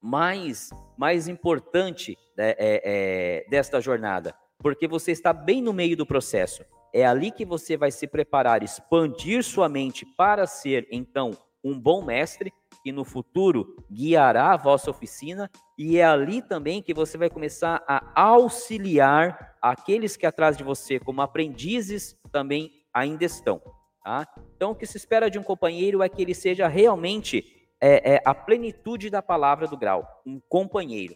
mais, 0.00 0.70
mais 0.96 1.26
importante 1.26 2.16
né, 2.36 2.50
é, 2.50 2.82
é, 2.84 3.50
desta 3.50 3.80
jornada, 3.80 4.32
porque 4.58 4.86
você 4.86 5.10
está 5.10 5.32
bem 5.32 5.60
no 5.60 5.72
meio 5.72 5.96
do 5.96 6.06
processo. 6.06 6.64
É 6.94 7.04
ali 7.04 7.32
que 7.32 7.44
você 7.44 7.76
vai 7.76 7.90
se 7.90 8.06
preparar, 8.06 8.62
expandir 8.62 9.42
sua 9.42 9.68
mente 9.68 10.06
para 10.16 10.46
ser, 10.46 10.86
então, 10.92 11.32
um 11.64 11.76
bom 11.76 12.04
mestre 12.04 12.52
que 12.82 12.92
no 12.92 13.04
futuro 13.04 13.76
guiará 13.90 14.52
a 14.52 14.56
vossa 14.56 14.90
oficina, 14.90 15.50
e 15.76 15.98
é 15.98 16.04
ali 16.04 16.42
também 16.42 16.82
que 16.82 16.94
você 16.94 17.18
vai 17.18 17.30
começar 17.30 17.82
a 17.86 18.02
auxiliar 18.14 19.56
aqueles 19.60 20.16
que 20.16 20.26
atrás 20.26 20.56
de 20.56 20.64
você, 20.64 20.98
como 20.98 21.22
aprendizes, 21.22 22.16
também 22.30 22.72
ainda 22.92 23.24
estão. 23.24 23.60
Tá? 24.04 24.26
Então, 24.56 24.70
o 24.70 24.74
que 24.74 24.86
se 24.86 24.96
espera 24.96 25.30
de 25.30 25.38
um 25.38 25.42
companheiro 25.42 26.02
é 26.02 26.08
que 26.08 26.22
ele 26.22 26.34
seja 26.34 26.66
realmente 26.66 27.44
é, 27.80 28.14
é, 28.14 28.22
a 28.24 28.34
plenitude 28.34 29.10
da 29.10 29.22
palavra 29.22 29.66
do 29.66 29.76
grau, 29.76 30.22
um 30.26 30.40
companheiro. 30.48 31.14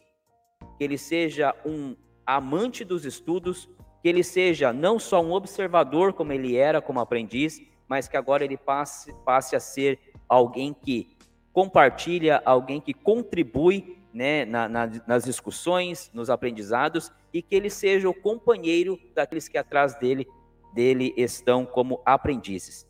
Que 0.78 0.84
ele 0.84 0.98
seja 0.98 1.54
um 1.64 1.96
amante 2.26 2.84
dos 2.84 3.04
estudos, 3.04 3.68
que 4.00 4.08
ele 4.08 4.22
seja 4.22 4.72
não 4.72 4.98
só 4.98 5.22
um 5.22 5.32
observador 5.32 6.12
como 6.12 6.32
ele 6.32 6.56
era 6.56 6.80
como 6.80 7.00
aprendiz, 7.00 7.60
mas 7.88 8.08
que 8.08 8.16
agora 8.16 8.44
ele 8.44 8.56
passe, 8.56 9.12
passe 9.24 9.56
a 9.56 9.60
ser 9.60 9.98
alguém 10.28 10.72
que 10.72 11.11
compartilha, 11.52 12.42
alguém 12.44 12.80
que 12.80 12.94
contribui 12.94 13.98
né, 14.12 14.44
na, 14.44 14.68
na, 14.68 14.90
nas 15.06 15.24
discussões, 15.24 16.10
nos 16.12 16.30
aprendizados, 16.30 17.10
e 17.32 17.42
que 17.42 17.54
ele 17.54 17.70
seja 17.70 18.08
o 18.08 18.14
companheiro 18.14 18.98
daqueles 19.14 19.48
que 19.48 19.56
atrás 19.56 19.94
dele, 19.98 20.26
dele 20.74 21.14
estão 21.16 21.64
como 21.64 22.00
aprendizes. 22.04 22.86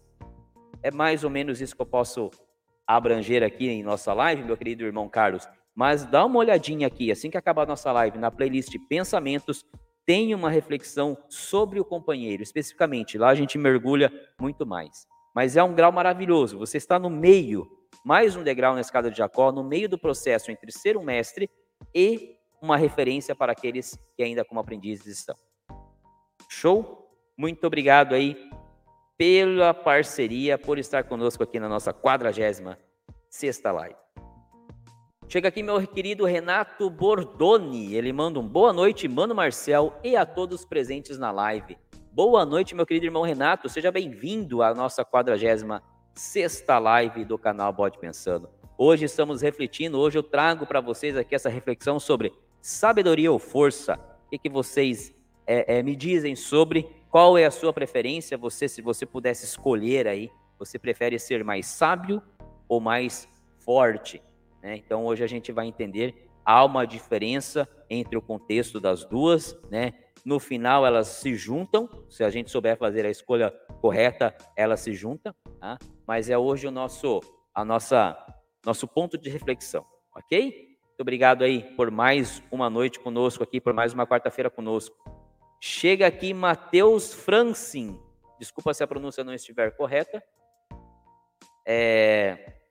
É 0.82 0.90
mais 0.90 1.22
ou 1.22 1.30
menos 1.30 1.60
isso 1.60 1.76
que 1.76 1.82
eu 1.82 1.86
posso 1.86 2.30
abranger 2.86 3.42
aqui 3.42 3.68
em 3.68 3.82
nossa 3.82 4.12
live, 4.12 4.42
meu 4.42 4.56
querido 4.56 4.84
irmão 4.84 5.08
Carlos. 5.08 5.48
Mas 5.74 6.04
dá 6.04 6.24
uma 6.26 6.38
olhadinha 6.38 6.86
aqui, 6.86 7.10
assim 7.10 7.30
que 7.30 7.36
acabar 7.36 7.62
a 7.62 7.66
nossa 7.66 7.90
live, 7.92 8.18
na 8.18 8.30
playlist 8.30 8.74
Pensamentos, 8.88 9.64
tem 10.04 10.34
uma 10.34 10.50
reflexão 10.50 11.16
sobre 11.28 11.78
o 11.78 11.84
companheiro, 11.84 12.42
especificamente. 12.42 13.16
Lá 13.16 13.28
a 13.28 13.34
gente 13.34 13.56
mergulha 13.56 14.12
muito 14.40 14.66
mais. 14.66 15.06
Mas 15.34 15.56
é 15.56 15.62
um 15.62 15.74
grau 15.74 15.92
maravilhoso. 15.92 16.58
Você 16.58 16.76
está 16.76 16.98
no 16.98 17.08
meio, 17.08 17.66
mais 18.04 18.34
um 18.34 18.42
degrau 18.42 18.74
na 18.74 18.80
escada 18.80 19.10
de 19.10 19.16
Jacó, 19.16 19.52
no 19.52 19.62
meio 19.62 19.88
do 19.88 19.96
processo 19.96 20.50
entre 20.50 20.72
ser 20.72 20.96
um 20.96 21.02
mestre 21.02 21.48
e 21.94 22.36
uma 22.60 22.76
referência 22.76 23.34
para 23.34 23.52
aqueles 23.52 23.98
que 24.16 24.22
ainda 24.22 24.44
como 24.44 24.60
aprendizes 24.60 25.06
estão. 25.06 25.36
Show? 26.48 27.08
Muito 27.36 27.66
obrigado 27.66 28.14
aí 28.14 28.50
pela 29.16 29.72
parceria, 29.72 30.58
por 30.58 30.78
estar 30.78 31.04
conosco 31.04 31.42
aqui 31.42 31.58
na 31.60 31.68
nossa 31.68 31.92
46 31.92 32.62
sexta 33.28 33.72
live. 33.72 33.96
Chega 35.28 35.48
aqui 35.48 35.62
meu 35.62 35.86
querido 35.86 36.26
Renato 36.26 36.90
Bordoni. 36.90 37.94
Ele 37.94 38.12
manda 38.12 38.38
um 38.38 38.46
boa 38.46 38.72
noite, 38.72 39.08
Mano 39.08 39.34
Marcel, 39.34 39.94
e 40.04 40.14
a 40.14 40.26
todos 40.26 40.64
presentes 40.64 41.18
na 41.18 41.30
live. 41.30 41.78
Boa 42.12 42.44
noite, 42.44 42.74
meu 42.74 42.84
querido 42.84 43.06
irmão 43.06 43.22
Renato. 43.22 43.68
Seja 43.68 43.90
bem-vindo 43.90 44.62
à 44.62 44.74
nossa 44.74 45.04
46 45.04 45.62
sexta 46.14 46.78
live 46.78 47.24
do 47.24 47.38
canal 47.38 47.72
Bode 47.72 47.98
Pensando. 47.98 48.48
Hoje 48.76 49.04
estamos 49.04 49.40
refletindo, 49.40 49.98
hoje 49.98 50.18
eu 50.18 50.22
trago 50.22 50.66
para 50.66 50.80
vocês 50.80 51.16
aqui 51.16 51.34
essa 51.34 51.48
reflexão 51.48 51.98
sobre 51.98 52.32
sabedoria 52.60 53.30
ou 53.32 53.38
força. 53.38 53.98
O 54.26 54.30
que, 54.30 54.38
que 54.38 54.48
vocês 54.48 55.14
é, 55.46 55.78
é, 55.78 55.82
me 55.82 55.96
dizem 55.96 56.36
sobre 56.36 56.88
qual 57.10 57.36
é 57.38 57.44
a 57.44 57.50
sua 57.50 57.72
preferência? 57.72 58.36
Você, 58.38 58.68
se 58.68 58.82
você 58.82 59.06
pudesse 59.06 59.44
escolher 59.44 60.06
aí, 60.06 60.30
você 60.58 60.78
prefere 60.78 61.18
ser 61.18 61.44
mais 61.44 61.66
sábio 61.66 62.22
ou 62.68 62.80
mais 62.80 63.28
forte? 63.60 64.22
Né? 64.62 64.76
Então 64.76 65.04
hoje 65.04 65.24
a 65.24 65.26
gente 65.26 65.50
vai 65.50 65.66
entender 65.66 66.28
há 66.44 66.64
uma 66.64 66.86
diferença 66.86 67.68
entre 67.88 68.16
o 68.16 68.22
contexto 68.22 68.80
das 68.80 69.04
duas, 69.04 69.58
né? 69.70 69.92
No 70.24 70.38
final 70.38 70.86
elas 70.86 71.08
se 71.08 71.34
juntam, 71.34 71.88
se 72.08 72.22
a 72.22 72.30
gente 72.30 72.48
souber 72.48 72.78
fazer 72.78 73.04
a 73.04 73.10
escolha 73.10 73.50
correta, 73.80 74.34
elas 74.56 74.80
se 74.80 74.94
juntam, 74.94 75.34
tá? 75.58 75.76
Mas 76.06 76.28
é 76.28 76.36
hoje 76.36 76.66
o 76.66 76.70
nosso 76.70 77.20
a 77.54 77.64
nossa 77.64 78.16
nosso 78.64 78.86
ponto 78.86 79.18
de 79.18 79.28
reflexão, 79.28 79.84
ok? 80.16 80.76
Muito 80.88 81.00
obrigado 81.00 81.42
aí 81.42 81.62
por 81.76 81.90
mais 81.90 82.42
uma 82.50 82.70
noite 82.70 83.00
conosco 83.00 83.42
aqui, 83.42 83.60
por 83.60 83.72
mais 83.72 83.92
uma 83.92 84.06
quarta-feira 84.06 84.50
conosco. 84.50 84.96
Chega 85.60 86.06
aqui 86.06 86.32
Matheus 86.32 87.12
Francin. 87.12 87.98
Desculpa 88.38 88.74
se 88.74 88.82
a 88.82 88.86
pronúncia 88.86 89.24
não 89.24 89.34
estiver 89.34 89.76
correta. 89.76 90.22
É, 91.66 92.62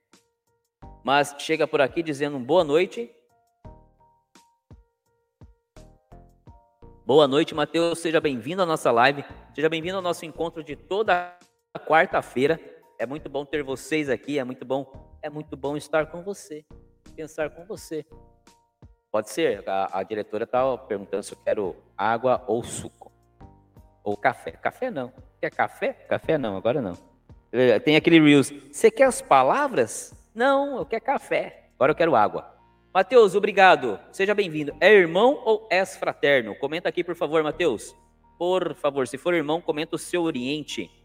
mas 1.03 1.35
chega 1.39 1.67
por 1.67 1.81
aqui 1.81 2.03
dizendo 2.03 2.37
boa 2.39 2.63
noite. 2.63 3.11
Boa 7.05 7.27
noite, 7.27 7.55
Mateus. 7.55 7.99
Seja 7.99 8.21
bem-vindo 8.21 8.61
à 8.61 8.65
nossa 8.65 8.91
live. 8.91 9.25
Seja 9.53 9.67
bem-vindo 9.67 9.97
ao 9.97 10.01
nosso 10.01 10.25
encontro 10.25 10.63
de 10.63 10.75
toda 10.75 11.37
quarta-feira. 11.87 12.59
É 13.01 13.05
muito 13.07 13.27
bom 13.27 13.43
ter 13.43 13.63
vocês 13.63 14.11
aqui. 14.11 14.37
É 14.37 14.43
muito 14.43 14.63
bom. 14.63 15.17
É 15.23 15.27
muito 15.27 15.57
bom 15.57 15.75
estar 15.75 16.05
com 16.11 16.21
você. 16.21 16.63
Pensar 17.15 17.49
com 17.49 17.65
você. 17.65 18.05
Pode 19.11 19.31
ser. 19.31 19.67
A, 19.67 19.97
a 19.97 20.03
diretora 20.03 20.43
está 20.43 20.77
perguntando 20.77 21.23
se 21.23 21.33
eu 21.33 21.37
quero 21.43 21.75
água 21.97 22.43
ou 22.45 22.63
suco. 22.63 23.11
Ou 24.03 24.15
café. 24.15 24.51
Café 24.51 24.91
não. 24.91 25.11
Quer 25.41 25.49
café? 25.49 25.93
Café 25.93 26.37
não, 26.37 26.55
agora 26.55 26.79
não. 26.79 26.95
Tem 27.83 27.95
aquele 27.95 28.19
Reels. 28.19 28.51
Você 28.71 28.91
quer 28.91 29.05
as 29.05 29.19
palavras? 29.19 30.13
Não, 30.35 30.77
eu 30.77 30.85
quero 30.85 31.03
café. 31.03 31.71
Agora 31.73 31.93
eu 31.93 31.95
quero 31.95 32.15
água. 32.15 32.55
Mateus, 32.93 33.33
obrigado. 33.33 33.99
Seja 34.11 34.35
bem-vindo. 34.35 34.75
É 34.79 34.93
irmão 34.93 35.41
ou 35.43 35.67
és 35.71 35.97
fraterno? 35.97 36.53
Comenta 36.53 36.87
aqui, 36.87 37.03
por 37.03 37.15
favor, 37.15 37.41
Mateus. 37.41 37.95
Por 38.37 38.75
favor, 38.75 39.07
se 39.07 39.17
for 39.17 39.33
irmão, 39.33 39.59
comenta 39.59 39.95
o 39.95 39.99
seu 39.99 40.21
Oriente. 40.21 41.00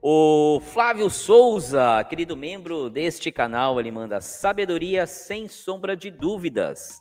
O 0.00 0.60
Flávio 0.60 1.10
Souza, 1.10 2.04
querido 2.08 2.36
membro 2.36 2.88
deste 2.88 3.32
canal, 3.32 3.80
ele 3.80 3.90
manda 3.90 4.20
sabedoria 4.20 5.08
sem 5.08 5.48
sombra 5.48 5.96
de 5.96 6.08
dúvidas. 6.08 7.00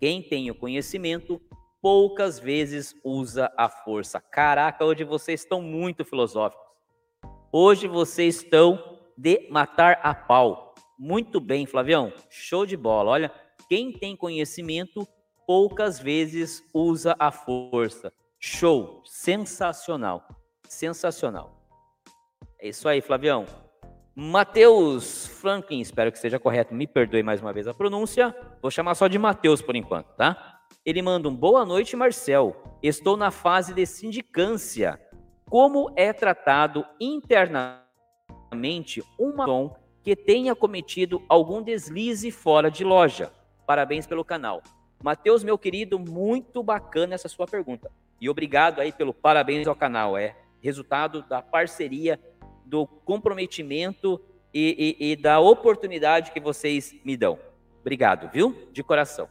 Quem 0.00 0.22
tem 0.22 0.50
o 0.50 0.54
conhecimento 0.54 1.38
poucas 1.82 2.38
vezes 2.38 2.94
usa 3.04 3.52
a 3.54 3.68
força. 3.68 4.18
Caraca, 4.18 4.82
hoje 4.82 5.04
vocês 5.04 5.42
estão 5.42 5.60
muito 5.60 6.06
filosóficos. 6.06 6.66
Hoje 7.52 7.86
vocês 7.86 8.36
estão 8.36 8.98
de 9.14 9.46
matar 9.50 10.00
a 10.02 10.14
pau. 10.14 10.74
Muito 10.98 11.40
bem, 11.40 11.66
Flavião. 11.66 12.14
Show 12.30 12.64
de 12.64 12.78
bola. 12.78 13.10
Olha, 13.10 13.32
quem 13.68 13.92
tem 13.92 14.16
conhecimento 14.16 15.06
poucas 15.46 16.00
vezes 16.00 16.62
usa 16.72 17.14
a 17.18 17.30
força. 17.30 18.10
Show. 18.40 19.02
Sensacional. 19.04 20.26
Sensacional. 20.66 21.57
É 22.60 22.68
isso 22.68 22.88
aí, 22.88 23.00
Flavião. 23.00 23.46
Matheus 24.14 25.26
Franklin, 25.26 25.80
espero 25.80 26.10
que 26.10 26.18
seja 26.18 26.40
correto, 26.40 26.74
me 26.74 26.88
perdoe 26.88 27.22
mais 27.22 27.40
uma 27.40 27.52
vez 27.52 27.68
a 27.68 27.74
pronúncia. 27.74 28.34
Vou 28.60 28.70
chamar 28.70 28.96
só 28.96 29.06
de 29.06 29.16
Matheus 29.16 29.62
por 29.62 29.76
enquanto, 29.76 30.08
tá? 30.16 30.58
Ele 30.84 31.00
manda 31.00 31.28
um 31.28 31.34
boa 31.34 31.64
noite, 31.64 31.94
Marcel. 31.94 32.56
Estou 32.82 33.16
na 33.16 33.30
fase 33.30 33.72
de 33.72 33.86
sindicância. 33.86 35.00
Como 35.48 35.92
é 35.94 36.12
tratado 36.12 36.84
internamente? 37.00 37.88
um 39.18 39.36
maçom 39.36 39.76
que 40.02 40.16
tenha 40.16 40.54
cometido 40.54 41.22
algum 41.28 41.62
deslize 41.62 42.30
fora 42.30 42.70
de 42.70 42.82
loja. 42.82 43.30
Parabéns 43.66 44.06
pelo 44.06 44.24
canal. 44.24 44.62
Matheus, 45.02 45.44
meu 45.44 45.58
querido, 45.58 45.98
muito 45.98 46.62
bacana 46.62 47.14
essa 47.14 47.28
sua 47.28 47.46
pergunta. 47.46 47.90
E 48.20 48.28
obrigado 48.28 48.80
aí 48.80 48.90
pelo 48.90 49.14
parabéns 49.14 49.68
ao 49.68 49.76
canal. 49.76 50.16
É 50.16 50.34
resultado 50.60 51.22
da 51.22 51.40
parceria, 51.40 52.18
do 52.68 52.86
comprometimento 52.86 54.20
e, 54.52 54.96
e, 55.00 55.12
e 55.12 55.16
da 55.16 55.40
oportunidade 55.40 56.32
que 56.32 56.40
vocês 56.40 56.94
me 57.04 57.16
dão. 57.16 57.38
Obrigado, 57.80 58.30
viu? 58.30 58.68
De 58.72 58.82
coração. 58.82 59.28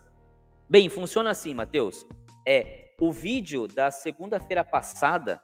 Bem, 0.70 0.90
funciona 0.90 1.30
assim, 1.30 1.54
Matheus. 1.54 2.06
É 2.46 2.94
o 3.00 3.12
vídeo 3.12 3.68
da 3.68 3.92
segunda-feira 3.92 4.64
passada 4.64 5.42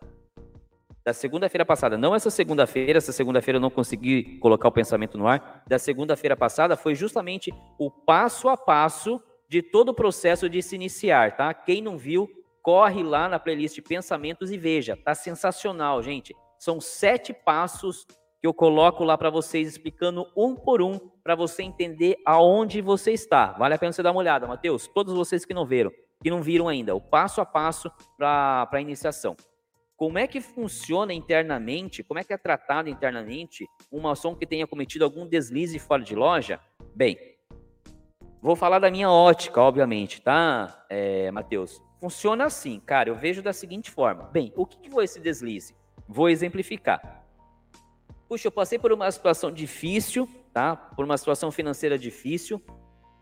da 1.06 1.12
segunda-feira 1.12 1.66
passada, 1.66 1.98
não 1.98 2.16
essa 2.16 2.30
segunda-feira, 2.30 2.98
essa 2.98 3.12
segunda-feira 3.12 3.58
eu 3.58 3.62
não 3.62 3.70
consegui 3.70 4.38
colocar 4.39 4.70
o 4.70 4.72
pensamento 4.72 5.18
no 5.18 5.28
ar, 5.28 5.62
da 5.68 5.78
segunda-feira 5.78 6.36
passada 6.36 6.78
foi 6.78 6.96
justamente 6.96 7.54
o 7.78 7.91
passo 7.91 8.48
a 8.48 8.56
passo 8.56 9.22
de 9.50 9.62
todo 9.62 9.89
o 9.89 9.94
processo 9.94 10.50
de 10.50 10.62
se 10.64 10.76
iniciar, 10.76 11.36
tá? 11.36 11.54
Quem 11.54 11.82
não 11.82 11.98
viu, 11.98 12.30
corre 12.62 13.04
lá 13.04 13.28
na 13.28 13.38
playlist 13.38 13.82
Pensamentos 13.82 14.50
e 14.50 14.58
veja, 14.58 14.96
tá 14.96 15.14
sensacional, 15.14 16.02
gente. 16.02 16.34
São 16.64 16.80
sete 16.80 17.34
passos 17.34 18.07
que 18.39 18.47
eu 18.47 18.53
coloco 18.53 19.03
lá 19.03 19.18
para 19.18 19.30
vocês, 19.30 19.68
explicando 19.68 20.26
um 20.34 20.55
por 20.55 20.82
um, 20.82 20.97
para 21.22 21.36
você 21.36 21.61
entender 21.61 22.16
aonde 22.26 22.80
você 22.80 23.11
está. 23.11 23.51
Vale 23.51 23.76
a 23.76 23.78
pena 23.78 23.91
você 23.91 24.01
dar 24.01 24.11
uma 24.11 24.22
olhada, 24.22 24.47
Mateus. 24.47 24.88
Todos 24.88 25.14
vocês 25.14 25.43
que 25.43 25.53
não 25.53 25.66
viram, 25.66 25.91
que 26.22 26.30
não 26.30 26.41
viram 26.41 26.70
ainda, 26.70 26.95
o 26.95 27.01
passo 27.01 27.41
a 27.41 27.45
passo 27.45 27.91
para 28.18 28.70
a 28.72 28.80
iniciação. 28.80 29.36
Como 29.97 30.18
é 30.18 30.26
que 30.26 30.39
funciona 30.39 31.14
internamente, 31.14 32.01
como 32.01 32.22
é 32.22 32.24
que 32.24 32.32
é 32.32 32.38
tratado 32.38 32.88
internamente 32.88 33.68
um 33.91 33.99
maçom 33.99 34.34
que 34.34 34.47
tenha 34.47 34.66
cometido 34.66 35.03
algum 35.03 35.28
deslize 35.28 35.78
fora 35.80 36.01
de 36.01 36.16
loja? 36.16 36.61
Bem, 36.95 37.18
vou 38.41 38.55
falar 38.55 38.80
da 38.80 38.89
minha 38.89 39.11
ótica, 39.11 39.59
obviamente, 39.59 40.22
tá, 40.22 40.86
é, 40.89 41.30
Matheus? 41.30 41.84
Funciona 41.99 42.45
assim, 42.45 42.80
cara, 42.80 43.09
eu 43.09 43.16
vejo 43.16 43.41
da 43.41 43.51
seguinte 43.51 43.91
forma. 43.91 44.24
Bem, 44.32 44.53
o 44.55 44.66
que, 44.66 44.78
que 44.78 44.89
foi 44.89 45.03
esse 45.03 45.20
deslize? 45.20 45.76
Vou 46.14 46.30
exemplificar. 46.30 47.26
Puxa, 48.30 48.47
eu 48.47 48.51
passei 48.51 48.78
por 48.78 48.91
uma 48.91 49.09
situação 49.09 49.51
difícil, 49.51 50.30
tá? 50.53 50.76
Por 50.76 51.03
uma 51.03 51.18
situação 51.18 51.51
financeira 51.51 51.97
difícil. 51.97 52.61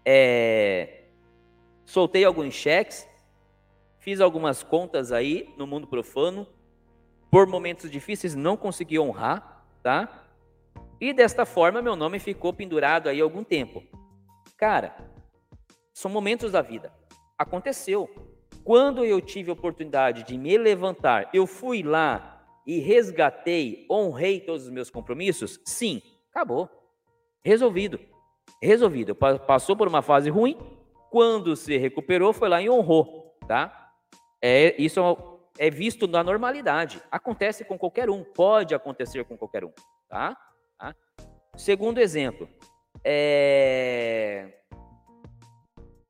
É... 0.05 1.05
Soltei 1.85 2.25
alguns 2.25 2.53
cheques, 2.53 3.07
fiz 3.97 4.19
algumas 4.19 4.61
contas 4.61 5.13
aí 5.13 5.53
no 5.57 5.65
mundo 5.65 5.87
profano, 5.87 6.45
por 7.31 7.47
momentos 7.47 7.89
difíceis 7.89 8.35
não 8.35 8.57
consegui 8.57 8.99
honrar, 8.99 9.65
tá? 9.81 10.25
E 10.99 11.13
desta 11.13 11.45
forma 11.45 11.81
meu 11.81 11.95
nome 11.95 12.19
ficou 12.19 12.51
pendurado 12.51 13.07
aí 13.07 13.21
algum 13.21 13.41
tempo. 13.41 13.81
Cara, 14.57 14.97
são 15.93 16.11
momentos 16.11 16.51
da 16.51 16.61
vida. 16.61 16.91
Aconteceu. 17.37 18.09
Quando 18.65 19.05
eu 19.05 19.21
tive 19.21 19.49
a 19.49 19.53
oportunidade 19.53 20.23
de 20.23 20.37
me 20.37 20.57
levantar, 20.57 21.29
eu 21.33 21.47
fui 21.47 21.81
lá 21.81 22.40
e 22.65 22.79
resgatei, 22.79 23.85
honrei 23.89 24.39
todos 24.39 24.63
os 24.65 24.69
meus 24.69 24.89
compromissos? 24.89 25.59
Sim, 25.65 26.01
acabou. 26.29 26.69
Resolvido. 27.43 27.99
Resolvido. 28.61 29.15
Passou 29.15 29.75
por 29.75 29.87
uma 29.87 30.01
fase 30.01 30.29
ruim, 30.29 30.57
quando 31.09 31.55
se 31.55 31.77
recuperou, 31.77 32.31
foi 32.31 32.47
lá 32.47 32.61
e 32.61 32.69
honrou, 32.69 33.35
tá? 33.47 33.91
É, 34.41 34.81
isso 34.81 35.01
é 35.57 35.69
visto 35.69 36.07
na 36.07 36.23
normalidade. 36.23 37.01
Acontece 37.11 37.65
com 37.65 37.77
qualquer 37.77 38.09
um, 38.09 38.23
pode 38.23 38.73
acontecer 38.73 39.25
com 39.25 39.37
qualquer 39.37 39.65
um, 39.65 39.71
tá? 40.07 40.37
tá? 40.77 40.95
Segundo 41.57 41.99
exemplo, 41.99 42.47
é... 43.03 44.57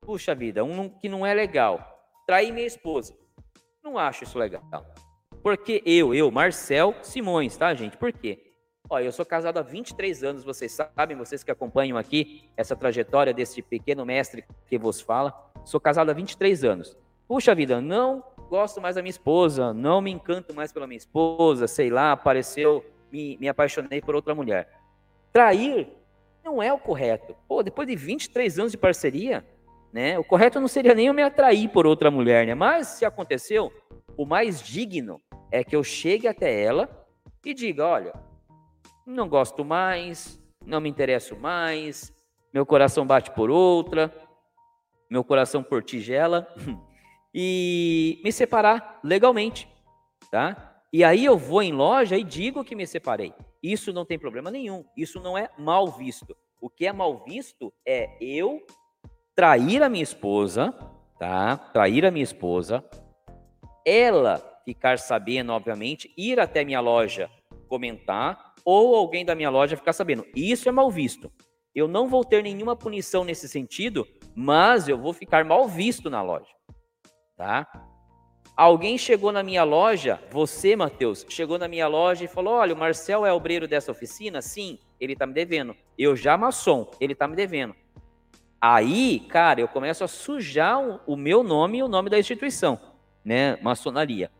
Puxa 0.02 0.36
vida, 0.36 0.64
um 0.64 0.90
que 0.90 1.08
não 1.08 1.26
é 1.26 1.34
legal. 1.34 2.00
Trair 2.26 2.52
minha 2.52 2.66
esposa. 2.66 3.16
Não 3.84 3.98
acho 3.98 4.24
isso 4.24 4.38
legal. 4.38 4.64
Porque 5.42 5.82
eu, 5.86 6.14
eu, 6.14 6.30
Marcel 6.30 6.96
Simões, 7.02 7.58
tá, 7.58 7.74
gente? 7.74 7.98
Por 7.98 8.14
quê? 8.14 8.52
Olha, 8.90 9.06
eu 9.06 9.12
sou 9.12 9.26
casado 9.26 9.58
há 9.58 9.62
23 9.62 10.24
anos, 10.24 10.44
vocês 10.44 10.72
sabem, 10.72 11.18
vocês 11.18 11.44
que 11.44 11.50
acompanham 11.50 11.98
aqui 11.98 12.50
essa 12.58 12.76
trajetória 12.76 13.34
desse 13.34 13.62
pequeno 13.62 14.06
mestre 14.06 14.44
que 14.68 14.78
vos 14.78 15.00
fala. 15.00 15.34
Sou 15.64 15.80
casado 15.80 16.12
há 16.12 16.14
23 16.14 16.64
anos. 16.64 16.98
Puxa 17.28 17.56
vida, 17.56 17.80
não 17.80 18.24
gosto 18.50 18.82
mais 18.82 18.96
da 18.96 19.02
minha 19.02 19.12
esposa, 19.12 19.74
não 19.74 20.02
me 20.02 20.12
encanto 20.12 20.54
mais 20.54 20.74
pela 20.74 20.86
minha 20.86 20.98
esposa, 20.98 21.68
sei 21.68 21.90
lá, 21.90 22.12
apareceu, 22.12 22.86
me, 23.10 23.38
me 23.38 23.48
apaixonei 23.48 24.02
por 24.02 24.14
outra 24.14 24.36
mulher. 24.36 24.70
Trair 25.32 25.88
não 26.44 26.62
é 26.62 26.74
o 26.74 26.78
correto. 26.78 27.34
Pô, 27.48 27.64
depois 27.64 27.88
de 27.88 27.96
23 27.96 28.60
anos 28.60 28.72
de 28.74 28.78
parceria, 28.78 29.46
né? 29.94 30.20
O 30.20 30.24
correto 30.24 30.60
não 30.60 30.68
seria 30.68 30.94
nem 30.94 31.08
eu 31.08 31.14
me 31.14 31.24
atrair 31.24 31.70
por 31.70 31.88
outra 31.88 32.12
mulher, 32.12 32.46
né? 32.46 32.54
Mas 32.54 32.88
se 32.88 33.06
aconteceu, 33.06 33.72
o 34.18 34.26
mais 34.26 34.62
digno 34.62 35.22
é 35.52 35.64
que 35.64 35.76
eu 35.76 35.84
chegue 35.84 36.28
até 36.28 36.62
ela 36.62 36.90
e 37.46 37.54
diga, 37.54 37.86
olha, 37.86 38.14
não 39.06 39.28
gosto 39.28 39.66
mais, 39.66 40.42
não 40.66 40.80
me 40.80 40.90
interesso 40.90 41.36
mais, 41.36 42.14
meu 42.54 42.66
coração 42.66 43.06
bate 43.06 43.32
por 43.32 43.50
outra, 43.50 44.14
meu 45.10 45.24
coração 45.24 45.64
por 45.64 45.84
tigela, 45.84 46.48
e 47.34 48.20
me 48.24 48.32
separar 48.32 49.00
legalmente, 49.04 49.68
tá? 50.30 50.82
E 50.94 51.04
aí 51.04 51.24
eu 51.24 51.38
vou 51.38 51.64
em 51.64 51.72
loja 51.72 52.18
e 52.18 52.24
digo 52.24 52.64
que 52.64 52.76
me 52.76 52.86
separei. 52.86 53.34
Isso 53.64 53.94
não 53.94 54.06
tem 54.06 54.20
problema 54.20 54.52
nenhum, 54.52 54.84
isso 54.96 55.20
não 55.20 55.38
é 55.38 55.50
mal 55.58 55.88
visto. 55.88 56.36
O 56.60 56.70
que 56.70 56.86
é 56.86 56.94
mal 56.94 57.24
visto 57.24 57.74
é 57.86 58.18
eu 58.20 58.62
trair 59.36 59.82
a 59.82 59.90
minha 59.90 60.04
esposa, 60.04 60.72
tá? 61.18 61.58
Trair 61.58 62.06
a 62.06 62.12
minha 62.12 62.24
esposa, 62.24 62.84
ela 63.86 64.40
ficar 64.66 65.00
sabendo, 65.00 65.52
obviamente, 65.52 66.14
ir 66.18 66.40
até 66.40 66.64
minha 66.64 66.80
loja 66.80 67.30
comentar 67.68 68.54
ou 68.64 68.96
alguém 68.96 69.26
da 69.26 69.36
minha 69.36 69.50
loja 69.50 69.78
ficar 69.78 69.94
sabendo. 69.94 70.26
Isso 70.36 70.70
é 70.70 70.72
mal 70.72 70.90
visto. 70.90 71.32
Eu 71.74 71.88
não 71.88 72.08
vou 72.08 72.24
ter 72.24 72.44
nenhuma 72.44 72.76
punição 72.76 73.24
nesse 73.24 73.48
sentido, 73.48 74.08
mas 74.36 74.88
eu 74.88 74.98
vou 74.98 75.14
ficar 75.14 75.46
mal 75.46 75.68
visto 75.68 76.10
na 76.10 76.22
loja. 76.22 76.52
Tá? 77.38 77.66
Alguém 78.56 78.98
chegou 78.98 79.32
na 79.32 79.42
minha 79.42 79.64
loja, 79.64 80.22
você, 80.30 80.76
Matheus, 80.76 81.26
chegou 81.30 81.58
na 81.58 81.68
minha 81.68 81.88
loja 81.88 82.26
e 82.26 82.28
falou: 82.28 82.56
Olha, 82.56 82.74
o 82.74 82.78
Marcel 82.78 83.26
é 83.26 83.34
obreiro 83.34 83.68
dessa 83.68 83.92
oficina? 83.92 84.42
Sim, 84.42 84.78
ele 85.00 85.14
está 85.14 85.26
me 85.26 85.34
devendo. 85.34 85.76
Eu 85.98 86.16
já 86.16 86.38
maçom, 86.38 86.92
ele 87.00 87.14
está 87.14 87.28
me 87.28 87.36
devendo. 87.36 87.74
Aí, 88.62 89.22
cara, 89.22 89.62
eu 89.62 89.68
começo 89.68 90.04
a 90.04 90.08
sujar 90.08 91.02
o 91.08 91.16
meu 91.16 91.42
nome 91.42 91.80
e 91.80 91.84
o 91.84 91.88
nome 91.88 92.10
da 92.12 92.20
instituição, 92.20 92.80
né? 93.24 93.58
Maçonaria. 93.62 94.32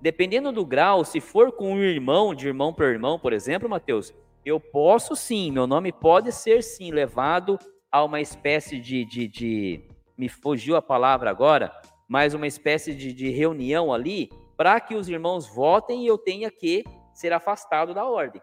Dependendo 0.00 0.52
do 0.52 0.64
grau, 0.64 1.04
se 1.04 1.20
for 1.20 1.52
com 1.52 1.72
um 1.72 1.82
irmão, 1.82 2.34
de 2.34 2.46
irmão 2.46 2.72
para 2.72 2.86
irmão, 2.86 3.18
por 3.18 3.32
exemplo, 3.32 3.68
Mateus, 3.68 4.14
eu 4.44 4.60
posso 4.60 5.16
sim, 5.16 5.50
meu 5.50 5.66
nome 5.66 5.90
pode 5.90 6.30
ser 6.32 6.62
sim 6.62 6.90
levado 6.90 7.58
a 7.90 8.04
uma 8.04 8.20
espécie 8.20 8.78
de, 8.78 9.04
de, 9.04 9.26
de 9.26 9.84
me 10.16 10.28
fugiu 10.28 10.76
a 10.76 10.82
palavra 10.82 11.30
agora, 11.30 11.72
mas 12.08 12.34
uma 12.34 12.46
espécie 12.46 12.94
de, 12.94 13.12
de 13.12 13.30
reunião 13.30 13.92
ali 13.92 14.30
para 14.56 14.78
que 14.80 14.94
os 14.94 15.08
irmãos 15.08 15.48
votem 15.48 16.04
e 16.04 16.06
eu 16.06 16.16
tenha 16.16 16.50
que 16.50 16.84
ser 17.12 17.32
afastado 17.32 17.92
da 17.92 18.04
ordem, 18.04 18.40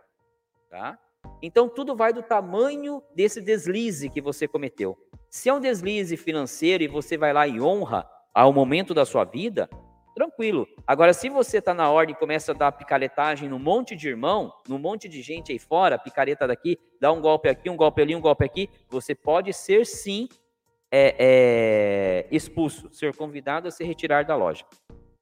tá? 0.70 0.98
Então 1.41 1.70
tudo 1.70 1.96
vai 1.96 2.12
do 2.12 2.22
tamanho 2.22 3.02
desse 3.16 3.39
deslize 3.39 4.10
que 4.10 4.22
você 4.22 4.48
cometeu. 4.48 4.98
Se 5.30 5.50
é 5.50 5.54
um 5.54 5.60
deslize 5.60 6.18
financeiro 6.18 6.84
e 6.84 6.88
você 6.88 7.18
vai 7.18 7.32
lá 7.32 7.48
e 7.48 7.62
honra 7.62 8.08
ao 8.34 8.52
momento 8.52 8.94
da 8.94 9.06
sua 9.06 9.24
vida, 9.24 9.70
tranquilo. 10.16 10.68
Agora, 10.86 11.14
se 11.14 11.30
você 11.30 11.58
está 11.58 11.74
na 11.74 11.90
ordem 11.90 12.16
e 12.16 12.20
começa 12.20 12.52
a 12.52 12.56
dar 12.56 12.72
picaretagem 12.72 13.50
num 13.50 13.60
monte 13.60 13.96
de 13.96 14.08
irmão, 14.08 14.54
num 14.68 14.78
monte 14.78 15.08
de 15.10 15.22
gente 15.22 15.52
aí 15.52 15.60
fora, 15.60 15.98
picareta 15.98 16.48
daqui, 16.48 16.80
dá 17.00 17.12
um 17.12 17.22
golpe 17.22 17.50
aqui, 17.50 17.70
um 17.70 17.78
golpe 17.78 18.02
ali, 18.02 18.16
um 18.16 18.22
golpe 18.22 18.46
aqui, 18.46 18.70
você 18.90 19.14
pode 19.14 19.54
ser 19.54 19.86
sim 19.86 20.28
é, 20.92 21.16
é, 21.18 22.28
expulso, 22.36 22.88
ser 22.92 23.16
convidado 23.16 23.68
a 23.68 23.72
se 23.72 23.84
retirar 23.84 24.24
da 24.26 24.36
loja. 24.36 24.64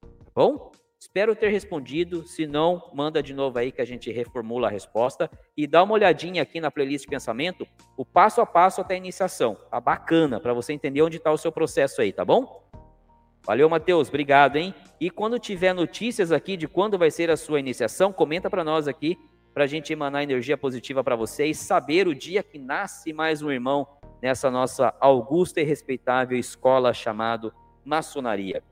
Tá 0.05 0.32
bom? 0.36 0.72
Espero 0.99 1.36
ter 1.36 1.49
respondido. 1.49 2.28
Se 2.28 2.45
não, 2.45 2.91
manda 2.93 3.24
de 3.24 3.34
novo 3.34 3.57
aí 3.57 3.72
que 3.72 3.82
a 3.82 3.86
gente 3.86 4.12
reformula 4.12 4.68
a 4.68 4.70
resposta. 4.70 5.32
E 5.57 5.66
dá 5.66 5.82
uma 5.82 5.93
olhadinha 5.93 6.43
aqui 6.43 6.59
na 6.59 6.70
playlist 6.70 7.05
de 7.05 7.09
pensamento, 7.09 7.66
o 7.97 8.05
passo 8.05 8.39
a 8.39 8.45
passo 8.45 8.82
até 8.82 8.93
a 8.93 8.97
iniciação. 8.97 9.55
Tá 9.70 9.80
bacana 9.80 10.39
para 10.39 10.53
você 10.53 10.74
entender 10.74 11.01
onde 11.01 11.18
está 11.18 11.32
o 11.32 11.38
seu 11.38 11.51
processo 11.51 12.01
aí, 12.01 12.14
tá 12.14 12.24
bom? 12.24 12.62
Valeu, 13.43 13.67
Matheus, 13.67 14.07
obrigado, 14.07 14.57
hein? 14.57 14.73
E 14.99 15.09
quando 15.09 15.39
tiver 15.39 15.73
notícias 15.73 16.31
aqui 16.31 16.55
de 16.55 16.67
quando 16.67 16.97
vai 16.97 17.09
ser 17.09 17.31
a 17.31 17.37
sua 17.37 17.59
iniciação, 17.59 18.13
comenta 18.13 18.49
para 18.49 18.63
nós 18.63 18.87
aqui, 18.87 19.17
para 19.53 19.63
a 19.63 19.67
gente 19.67 19.91
emanar 19.91 20.21
energia 20.21 20.55
positiva 20.55 21.03
para 21.03 21.15
vocês, 21.15 21.57
saber 21.57 22.07
o 22.07 22.13
dia 22.13 22.43
que 22.43 22.59
nasce 22.59 23.11
mais 23.11 23.41
um 23.41 23.51
irmão 23.51 23.87
nessa 24.21 24.51
nossa 24.51 24.93
augusta 24.99 25.59
e 25.59 25.63
respeitável 25.63 26.37
escola 26.37 26.93
chamado 26.93 27.51
maçonaria. 27.83 28.63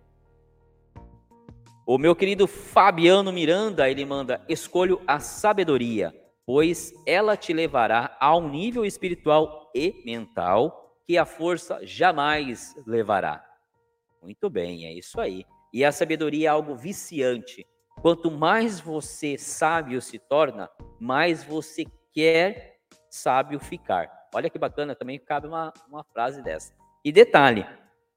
O 1.85 1.97
meu 1.97 2.15
querido 2.15 2.45
Fabiano 2.45 3.33
Miranda, 3.33 3.89
ele 3.89 4.05
manda: 4.05 4.39
escolho 4.47 5.01
a 5.07 5.19
sabedoria, 5.19 6.13
pois 6.45 6.93
ela 7.07 7.35
te 7.35 7.51
levará 7.51 8.15
a 8.19 8.37
um 8.37 8.47
nível 8.47 8.85
espiritual 8.85 9.71
e 9.73 10.03
mental 10.05 10.95
que 11.07 11.17
a 11.17 11.25
força 11.25 11.79
jamais 11.83 12.75
levará. 12.85 13.48
Muito 14.21 14.49
bem, 14.49 14.85
é 14.85 14.93
isso 14.93 15.19
aí. 15.19 15.45
E 15.73 15.85
a 15.85 15.91
sabedoria 15.91 16.47
é 16.47 16.51
algo 16.51 16.75
viciante. 16.75 17.65
Quanto 18.01 18.31
mais 18.31 18.79
você 18.79 19.37
sábio 19.37 20.01
se 20.01 20.17
torna, 20.17 20.69
mais 20.99 21.43
você 21.43 21.85
quer 22.13 22.77
sábio 23.09 23.59
ficar. 23.59 24.09
Olha 24.33 24.49
que 24.49 24.59
bacana, 24.59 24.95
também 24.95 25.19
cabe 25.19 25.47
uma, 25.47 25.73
uma 25.87 26.03
frase 26.03 26.41
dessa. 26.41 26.73
E 27.03 27.11
detalhe, 27.11 27.65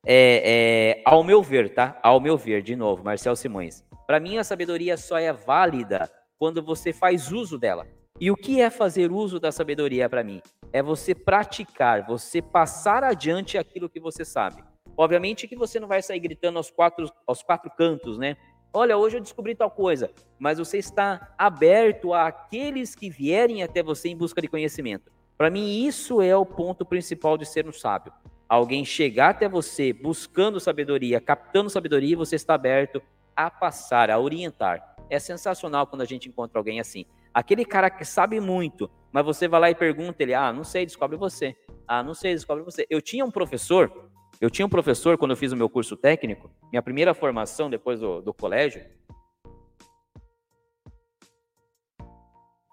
é, 0.04 0.98
é, 0.98 1.02
ao 1.04 1.22
meu 1.22 1.42
ver, 1.42 1.74
tá? 1.74 1.98
Ao 2.02 2.20
meu 2.20 2.36
ver, 2.36 2.62
de 2.62 2.76
novo, 2.76 3.04
Marcel 3.04 3.36
Simões. 3.36 3.84
Para 4.06 4.20
mim, 4.20 4.36
a 4.38 4.44
sabedoria 4.44 4.96
só 4.96 5.18
é 5.18 5.32
válida 5.32 6.10
quando 6.38 6.62
você 6.62 6.92
faz 6.92 7.30
uso 7.30 7.58
dela. 7.58 7.86
E 8.20 8.30
o 8.30 8.36
que 8.36 8.60
é 8.60 8.70
fazer 8.70 9.10
uso 9.10 9.40
da 9.40 9.50
sabedoria 9.50 10.08
para 10.08 10.22
mim? 10.22 10.42
É 10.72 10.82
você 10.82 11.14
praticar, 11.14 12.06
você 12.06 12.42
passar 12.42 13.02
adiante 13.02 13.56
aquilo 13.56 13.88
que 13.88 14.00
você 14.00 14.24
sabe. 14.24 14.62
Obviamente 14.96 15.48
que 15.48 15.56
você 15.56 15.80
não 15.80 15.88
vai 15.88 16.02
sair 16.02 16.20
gritando 16.20 16.58
aos 16.58 16.70
quatro, 16.70 17.10
aos 17.26 17.42
quatro 17.42 17.70
cantos, 17.70 18.18
né? 18.18 18.36
Olha, 18.74 18.96
hoje 18.96 19.18
eu 19.18 19.20
descobri 19.20 19.54
tal 19.54 19.70
coisa, 19.70 20.10
mas 20.38 20.58
você 20.58 20.78
está 20.78 21.34
aberto 21.36 22.14
àqueles 22.14 22.94
que 22.94 23.10
vierem 23.10 23.62
até 23.62 23.82
você 23.82 24.08
em 24.08 24.16
busca 24.16 24.40
de 24.40 24.48
conhecimento. 24.48 25.12
Para 25.36 25.50
mim, 25.50 25.84
isso 25.84 26.22
é 26.22 26.34
o 26.36 26.46
ponto 26.46 26.84
principal 26.84 27.36
de 27.36 27.44
ser 27.44 27.68
um 27.68 27.72
sábio. 27.72 28.12
Alguém 28.48 28.84
chegar 28.84 29.30
até 29.30 29.48
você 29.48 29.92
buscando 29.92 30.60
sabedoria, 30.60 31.20
captando 31.20 31.68
sabedoria, 31.68 32.16
você 32.16 32.36
está 32.36 32.54
aberto 32.54 33.02
a 33.34 33.50
passar, 33.50 34.10
a 34.10 34.18
orientar. 34.18 34.96
É 35.10 35.18
sensacional 35.18 35.86
quando 35.86 36.02
a 36.02 36.06
gente 36.06 36.28
encontra 36.28 36.58
alguém 36.58 36.80
assim. 36.80 37.04
Aquele 37.34 37.64
cara 37.64 37.90
que 37.90 38.04
sabe 38.04 38.40
muito, 38.40 38.90
mas 39.10 39.24
você 39.24 39.48
vai 39.48 39.60
lá 39.60 39.70
e 39.70 39.74
pergunta 39.74 40.22
ele: 40.22 40.34
"Ah, 40.34 40.52
não 40.52 40.64
sei, 40.64 40.86
descobre 40.86 41.16
você". 41.16 41.56
"Ah, 41.88 42.02
não 42.02 42.14
sei, 42.14 42.34
descobre 42.34 42.62
você". 42.62 42.86
Eu 42.88 43.00
tinha 43.02 43.24
um 43.24 43.30
professor 43.30 44.10
eu 44.42 44.50
tinha 44.50 44.66
um 44.66 44.68
professor, 44.68 45.16
quando 45.16 45.30
eu 45.30 45.36
fiz 45.36 45.52
o 45.52 45.56
meu 45.56 45.68
curso 45.68 45.96
técnico, 45.96 46.50
minha 46.72 46.82
primeira 46.82 47.14
formação 47.14 47.70
depois 47.70 48.00
do, 48.00 48.20
do 48.20 48.34
colégio, 48.34 48.84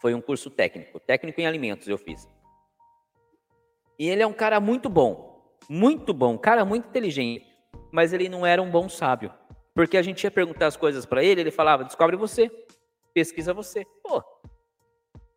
foi 0.01 0.15
um 0.15 0.20
curso 0.20 0.49
técnico, 0.49 0.99
técnico 0.99 1.39
em 1.39 1.45
alimentos 1.45 1.88
eu 1.88 1.95
fiz. 1.95 2.28
E 3.99 4.09
ele 4.09 4.24
é 4.24 4.26
um 4.26 4.34
cara 4.34 4.59
muito 4.59 4.89
bom, 4.89 5.55
muito 5.70 6.11
bom, 6.11 6.39
cara 6.39 6.65
muito 6.65 6.88
inteligente, 6.88 7.45
mas 7.91 8.13
ele 8.13 8.28
não 8.28 8.47
era 8.47 8.59
um 8.59 8.72
bom 8.72 8.89
sábio. 8.89 9.32
Porque 9.76 9.95
a 9.95 10.01
gente 10.01 10.24
ia 10.24 10.32
perguntar 10.32 10.65
as 10.65 10.76
coisas 10.76 11.05
para 11.05 11.24
ele, 11.24 11.41
ele 11.41 11.51
falava: 11.51 11.84
descobre 11.84 12.15
você, 12.15 12.49
pesquisa 13.13 13.53
você. 13.53 13.86
Pô, 14.01 14.24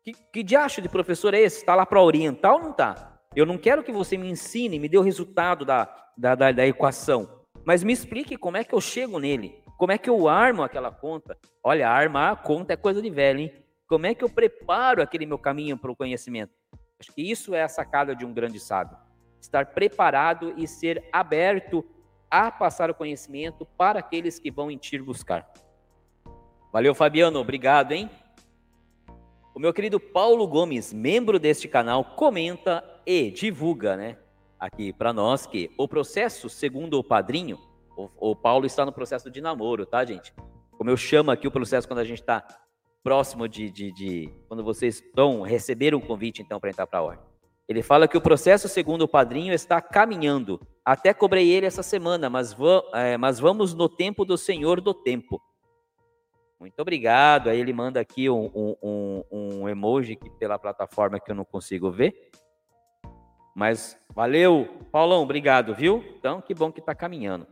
que, 0.03 0.13
que 0.33 0.41
diacho 0.41 0.81
de 0.81 0.89
professor 0.89 1.35
é 1.35 1.41
esse? 1.41 1.57
Está 1.57 1.75
lá 1.75 1.85
para 1.85 2.01
orientar 2.01 2.53
ou 2.53 2.59
não 2.59 2.71
está? 2.71 3.12
Eu 3.35 3.45
não 3.47 3.57
quero 3.57 3.83
que 3.83 3.91
você 3.91 4.15
me 4.15 4.29
ensine, 4.29 4.77
me 4.77 4.87
dê 4.87 4.97
o 4.97 5.01
resultado 5.01 5.65
da, 5.65 5.85
da, 6.15 6.35
da, 6.35 6.51
da 6.51 6.67
equação. 6.67 7.41
Mas 7.65 7.83
me 7.83 7.91
explique 7.91 8.37
como 8.37 8.57
é 8.57 8.63
que 8.63 8.75
eu 8.75 8.81
chego 8.81 9.17
nele. 9.17 9.63
Como 9.77 9.91
é 9.91 9.97
que 9.97 10.09
eu 10.09 10.27
armo 10.27 10.61
aquela 10.61 10.91
conta? 10.91 11.37
Olha, 11.63 11.89
armar 11.89 12.33
a 12.33 12.35
conta 12.35 12.73
é 12.73 12.77
coisa 12.77 13.01
de 13.01 13.09
velho, 13.09 13.39
hein? 13.39 13.53
Como 13.87 14.05
é 14.05 14.13
que 14.13 14.23
eu 14.23 14.29
preparo 14.29 15.01
aquele 15.01 15.25
meu 15.25 15.39
caminho 15.39 15.77
para 15.77 15.91
o 15.91 15.95
conhecimento? 15.95 16.53
Acho 16.99 17.11
que 17.11 17.21
isso 17.21 17.55
é 17.55 17.63
a 17.63 17.67
sacada 17.67 18.15
de 18.15 18.23
um 18.23 18.33
grande 18.33 18.59
sábio. 18.59 18.97
Estar 19.41 19.65
preparado 19.67 20.53
e 20.55 20.67
ser 20.67 21.03
aberto 21.11 21.83
a 22.29 22.51
passar 22.51 22.89
o 22.89 22.95
conhecimento 22.95 23.65
para 23.77 23.99
aqueles 23.99 24.39
que 24.39 24.51
vão 24.51 24.69
em 24.69 24.77
ti 24.77 24.99
buscar. 24.99 25.51
Valeu, 26.71 26.95
Fabiano. 26.95 27.39
Obrigado, 27.39 27.91
hein? 27.91 28.09
O 29.55 29.59
meu 29.59 29.71
querido 29.71 29.99
Paulo 29.99 30.47
Gomes, 30.47 30.91
membro 30.91 31.37
deste 31.37 31.67
canal, 31.67 32.03
comenta 32.03 32.83
e 33.05 33.29
divulga, 33.29 33.95
né, 33.95 34.17
aqui 34.59 34.91
para 34.91 35.13
nós 35.13 35.45
que 35.45 35.69
o 35.77 35.87
processo, 35.87 36.49
segundo 36.49 36.97
o 36.97 37.03
padrinho, 37.03 37.59
o, 37.95 38.09
o, 38.31 38.35
Paulo 38.35 38.65
está 38.65 38.83
no 38.83 38.91
processo 38.91 39.29
de 39.29 39.41
namoro, 39.41 39.85
tá, 39.85 40.03
gente? 40.03 40.33
Como 40.71 40.89
eu 40.89 40.97
chamo 40.97 41.29
aqui 41.29 41.47
o 41.47 41.51
processo 41.51 41.87
quando 41.87 41.99
a 41.99 42.03
gente 42.03 42.21
está 42.21 42.43
próximo 43.03 43.47
de, 43.47 43.69
de, 43.69 43.91
de, 43.91 44.33
quando 44.47 44.63
vocês 44.63 45.03
vão 45.15 45.43
receber 45.43 45.93
um 45.93 46.01
convite, 46.01 46.41
então, 46.41 46.59
para 46.59 46.71
entrar 46.71 46.87
para 46.87 46.99
a 46.99 47.03
ordem. 47.03 47.25
Ele 47.67 47.83
fala 47.83 48.07
que 48.07 48.17
o 48.17 48.21
processo, 48.21 48.67
segundo 48.67 49.03
o 49.03 49.07
padrinho, 49.07 49.53
está 49.53 49.79
caminhando. 49.79 50.59
Até 50.83 51.13
cobrei 51.13 51.49
ele 51.51 51.67
essa 51.67 51.83
semana, 51.83 52.27
mas, 52.27 52.55
é, 52.93 53.17
mas 53.17 53.39
vamos 53.39 53.75
no 53.75 53.87
tempo 53.87 54.25
do 54.25 54.37
Senhor 54.37 54.81
do 54.81 54.95
tempo. 54.95 55.39
Muito 56.63 56.81
obrigado. 56.81 57.49
Aí 57.49 57.59
ele 57.59 57.73
manda 57.73 57.99
aqui 57.99 58.29
um, 58.29 58.49
um, 58.81 59.23
um 59.29 59.67
emoji 59.67 60.15
que 60.15 60.29
pela 60.29 60.57
plataforma 60.57 61.19
que 61.19 61.29
eu 61.29 61.35
não 61.35 61.43
consigo 61.43 61.91
ver. 61.91 62.31
Mas 63.53 63.99
valeu, 64.15 64.79
Paulão, 64.89 65.23
obrigado, 65.23 65.75
viu? 65.75 66.01
Então, 66.17 66.39
que 66.39 66.53
bom 66.53 66.71
que 66.71 66.79
está 66.79 66.95
caminhando. 66.95 67.45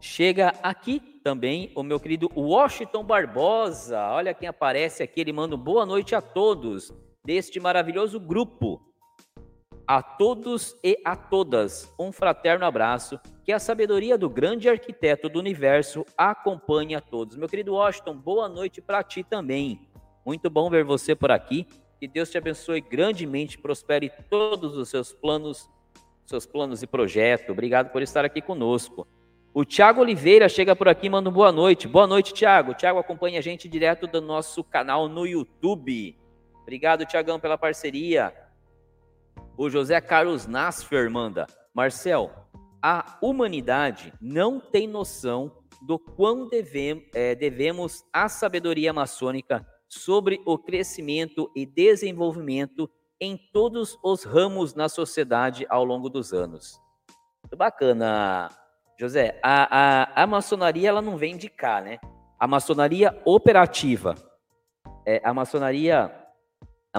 Chega 0.00 0.52
aqui 0.60 0.98
também 1.22 1.70
o 1.76 1.84
meu 1.84 2.00
querido 2.00 2.28
Washington 2.36 3.04
Barbosa. 3.04 4.00
Olha 4.10 4.34
quem 4.34 4.48
aparece 4.48 5.04
aqui, 5.04 5.20
ele 5.20 5.32
manda 5.32 5.56
boa 5.56 5.86
noite 5.86 6.16
a 6.16 6.20
todos 6.20 6.92
deste 7.24 7.60
maravilhoso 7.60 8.18
grupo. 8.18 8.87
A 9.88 10.02
todos 10.02 10.76
e 10.84 11.00
a 11.02 11.16
todas, 11.16 11.90
um 11.98 12.12
fraterno 12.12 12.66
abraço. 12.66 13.18
Que 13.42 13.52
a 13.52 13.58
sabedoria 13.58 14.18
do 14.18 14.28
grande 14.28 14.68
arquiteto 14.68 15.30
do 15.30 15.38
universo 15.38 16.04
acompanhe 16.14 16.94
a 16.94 17.00
todos. 17.00 17.38
Meu 17.38 17.48
querido 17.48 17.72
Washington, 17.72 18.14
boa 18.14 18.50
noite 18.50 18.82
para 18.82 19.02
ti 19.02 19.24
também. 19.24 19.88
Muito 20.26 20.50
bom 20.50 20.68
ver 20.68 20.84
você 20.84 21.14
por 21.14 21.30
aqui. 21.30 21.66
Que 21.98 22.06
Deus 22.06 22.28
te 22.28 22.36
abençoe 22.36 22.82
grandemente, 22.82 23.56
prospere 23.56 24.12
todos 24.28 24.76
os 24.76 24.90
seus 24.90 25.14
planos, 25.14 25.70
seus 26.26 26.44
planos 26.44 26.82
e 26.82 26.86
projetos. 26.86 27.48
Obrigado 27.48 27.90
por 27.90 28.02
estar 28.02 28.26
aqui 28.26 28.42
conosco. 28.42 29.08
O 29.54 29.64
Tiago 29.64 30.02
Oliveira 30.02 30.50
chega 30.50 30.76
por 30.76 30.86
aqui 30.86 31.08
manda 31.08 31.30
um 31.30 31.32
boa 31.32 31.50
noite. 31.50 31.88
Boa 31.88 32.06
noite, 32.06 32.34
Tiago. 32.34 32.74
Tiago 32.74 32.98
acompanha 32.98 33.38
a 33.38 33.42
gente 33.42 33.66
direto 33.66 34.06
do 34.06 34.20
nosso 34.20 34.62
canal 34.62 35.08
no 35.08 35.26
YouTube. 35.26 36.14
Obrigado, 36.60 37.06
Tiagão, 37.06 37.40
pela 37.40 37.56
parceria. 37.56 38.34
O 39.56 39.68
José 39.68 40.00
Carlos 40.00 40.46
Nasfer 40.46 41.10
manda. 41.10 41.46
Marcel, 41.74 42.30
a 42.82 43.18
humanidade 43.20 44.12
não 44.20 44.60
tem 44.60 44.86
noção 44.86 45.52
do 45.82 45.98
quão 45.98 46.48
devemos, 46.48 47.04
é, 47.14 47.34
devemos 47.34 48.04
a 48.12 48.28
sabedoria 48.28 48.92
maçônica 48.92 49.66
sobre 49.88 50.40
o 50.44 50.58
crescimento 50.58 51.50
e 51.54 51.64
desenvolvimento 51.64 52.90
em 53.20 53.36
todos 53.52 53.98
os 54.02 54.24
ramos 54.24 54.74
na 54.74 54.88
sociedade 54.88 55.66
ao 55.68 55.84
longo 55.84 56.08
dos 56.08 56.32
anos. 56.32 56.80
Muito 57.42 57.56
bacana, 57.56 58.50
José. 58.98 59.40
A, 59.42 60.02
a, 60.12 60.22
a 60.22 60.26
maçonaria 60.26 60.88
ela 60.88 61.02
não 61.02 61.16
vem 61.16 61.36
de 61.36 61.48
cá, 61.48 61.80
né? 61.80 61.98
A 62.38 62.46
maçonaria 62.46 63.20
operativa, 63.24 64.14
é, 65.06 65.20
a 65.24 65.32
maçonaria, 65.34 66.14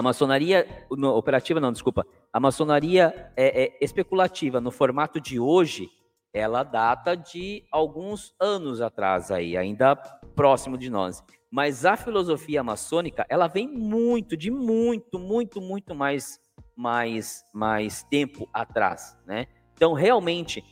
a 0.00 0.02
maçonaria 0.02 0.66
no, 0.90 1.14
operativa 1.14 1.60
não, 1.60 1.70
desculpa, 1.70 2.06
a 2.32 2.40
maçonaria 2.40 3.30
é, 3.36 3.64
é, 3.64 3.78
especulativa 3.84 4.58
no 4.58 4.70
formato 4.70 5.20
de 5.20 5.38
hoje, 5.38 5.90
ela 6.32 6.62
data 6.62 7.14
de 7.14 7.66
alguns 7.70 8.34
anos 8.40 8.80
atrás 8.80 9.30
aí, 9.30 9.58
ainda 9.58 9.94
próximo 10.34 10.78
de 10.78 10.88
nós. 10.88 11.22
Mas 11.50 11.84
a 11.84 11.98
filosofia 11.98 12.64
maçônica, 12.64 13.26
ela 13.28 13.46
vem 13.46 13.68
muito, 13.68 14.38
de 14.38 14.50
muito, 14.50 15.18
muito, 15.18 15.60
muito 15.60 15.94
mais, 15.94 16.40
mais, 16.74 17.44
mais 17.52 18.02
tempo 18.04 18.48
atrás, 18.54 19.18
né? 19.26 19.48
Então, 19.74 19.92
realmente, 19.92 20.64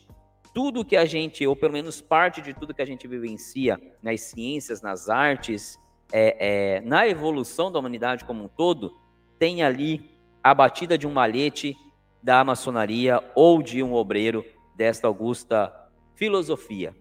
tudo 0.54 0.86
que 0.86 0.96
a 0.96 1.04
gente, 1.04 1.46
ou 1.46 1.54
pelo 1.54 1.74
menos 1.74 2.00
parte 2.00 2.40
de 2.40 2.54
tudo 2.54 2.72
que 2.72 2.80
a 2.80 2.86
gente 2.86 3.06
vivencia 3.06 3.78
nas 4.02 4.22
ciências, 4.22 4.80
nas 4.80 5.10
artes, 5.10 5.78
é, 6.12 6.76
é, 6.76 6.80
na 6.80 7.06
evolução 7.06 7.70
da 7.70 7.78
humanidade 7.78 8.24
como 8.24 8.44
um 8.44 8.48
todo, 8.48 8.94
tem 9.38 9.62
ali 9.62 10.10
a 10.42 10.54
batida 10.54 10.98
de 10.98 11.06
um 11.06 11.12
malhete 11.12 11.76
da 12.22 12.42
maçonaria 12.42 13.22
ou 13.34 13.62
de 13.62 13.82
um 13.82 13.94
obreiro 13.94 14.44
desta 14.76 15.06
augusta 15.06 15.72
filosofia. 16.14 16.94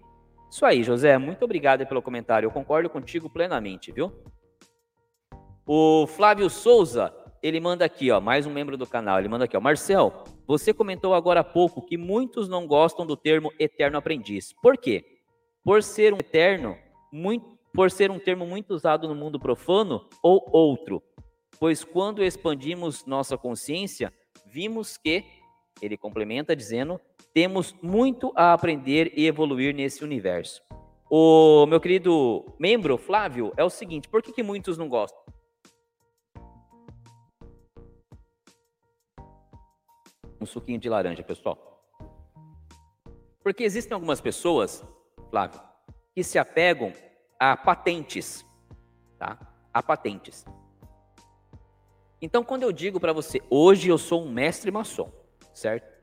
Isso 0.49 0.65
aí, 0.65 0.83
José, 0.83 1.17
muito 1.17 1.43
obrigado 1.43 1.85
pelo 1.85 2.01
comentário. 2.01 2.47
Eu 2.47 2.51
concordo 2.51 2.89
contigo 2.89 3.29
plenamente, 3.29 3.91
viu? 3.91 4.13
O 5.65 6.07
Flávio 6.07 6.49
Souza, 6.49 7.13
ele 7.43 7.59
manda 7.59 7.83
aqui, 7.83 8.09
ó, 8.09 8.21
mais 8.21 8.45
um 8.45 8.53
membro 8.53 8.77
do 8.77 8.87
canal. 8.87 9.19
Ele 9.19 9.27
manda 9.27 9.45
aqui, 9.45 9.57
ó, 9.57 9.59
Marcel, 9.59 10.23
você 10.47 10.73
comentou 10.73 11.13
agora 11.13 11.41
há 11.41 11.43
pouco 11.43 11.81
que 11.81 11.97
muitos 11.97 12.47
não 12.47 12.65
gostam 12.65 13.05
do 13.05 13.17
termo 13.17 13.51
eterno 13.59 13.97
aprendiz. 13.97 14.53
Por 14.61 14.77
quê? 14.77 15.03
Por 15.63 15.83
ser 15.83 16.13
um 16.13 16.17
eterno, 16.17 16.77
muito, 17.11 17.45
por 17.73 17.91
ser 17.91 18.09
um 18.09 18.19
termo 18.19 18.45
muito 18.45 18.73
usado 18.73 19.07
no 19.07 19.15
mundo 19.15 19.37
profano 19.37 20.07
ou 20.23 20.47
outro 20.51 21.03
pois 21.59 21.83
quando 21.83 22.23
expandimos 22.23 23.05
nossa 23.05 23.37
consciência, 23.37 24.13
vimos 24.45 24.97
que, 24.97 25.25
ele 25.81 25.97
complementa 25.97 26.55
dizendo, 26.55 26.99
temos 27.33 27.73
muito 27.81 28.31
a 28.35 28.53
aprender 28.53 29.13
e 29.15 29.27
evoluir 29.27 29.75
nesse 29.75 30.03
universo. 30.03 30.61
O 31.09 31.65
meu 31.67 31.79
querido 31.79 32.45
membro, 32.59 32.97
Flávio, 32.97 33.53
é 33.55 33.63
o 33.63 33.69
seguinte: 33.69 34.09
por 34.09 34.21
que, 34.21 34.33
que 34.33 34.43
muitos 34.43 34.77
não 34.77 34.89
gostam? 34.89 35.21
Um 40.41 40.45
suquinho 40.45 40.79
de 40.79 40.89
laranja, 40.89 41.23
pessoal. 41.23 41.57
Porque 43.41 43.63
existem 43.63 43.93
algumas 43.93 44.19
pessoas, 44.19 44.83
Flávio, 45.29 45.61
que 46.13 46.23
se 46.23 46.37
apegam 46.37 46.91
a 47.39 47.55
patentes, 47.55 48.45
tá? 49.17 49.39
A 49.73 49.81
patentes. 49.81 50.45
Então, 52.21 52.43
quando 52.43 52.63
eu 52.63 52.71
digo 52.71 52.99
para 52.99 53.13
você, 53.13 53.41
hoje 53.49 53.89
eu 53.89 53.97
sou 53.97 54.23
um 54.23 54.31
mestre 54.31 54.71
maçom, 54.71 55.11
certo? 55.53 55.95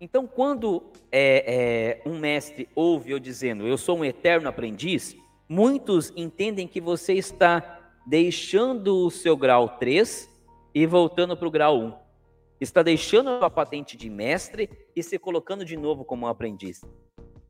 Então, 0.00 0.26
quando 0.26 0.82
é, 1.12 2.00
é, 2.04 2.08
um 2.08 2.18
mestre 2.18 2.68
ouve 2.74 3.10
eu 3.10 3.18
dizendo, 3.18 3.66
eu 3.66 3.76
sou 3.76 3.98
um 3.98 4.04
eterno 4.04 4.48
aprendiz, 4.48 5.16
muitos 5.48 6.12
entendem 6.16 6.66
que 6.66 6.80
você 6.80 7.14
está 7.14 7.92
deixando 8.06 9.04
o 9.04 9.10
seu 9.10 9.36
grau 9.36 9.76
3 9.76 10.30
e 10.74 10.86
voltando 10.86 11.36
para 11.36 11.48
o 11.48 11.50
grau 11.50 11.78
1. 11.78 11.94
Está 12.60 12.82
deixando 12.82 13.28
a 13.44 13.50
patente 13.50 13.96
de 13.96 14.08
mestre 14.08 14.70
e 14.96 15.02
se 15.02 15.18
colocando 15.18 15.64
de 15.64 15.76
novo 15.76 16.04
como 16.04 16.24
um 16.24 16.28
aprendiz. 16.28 16.80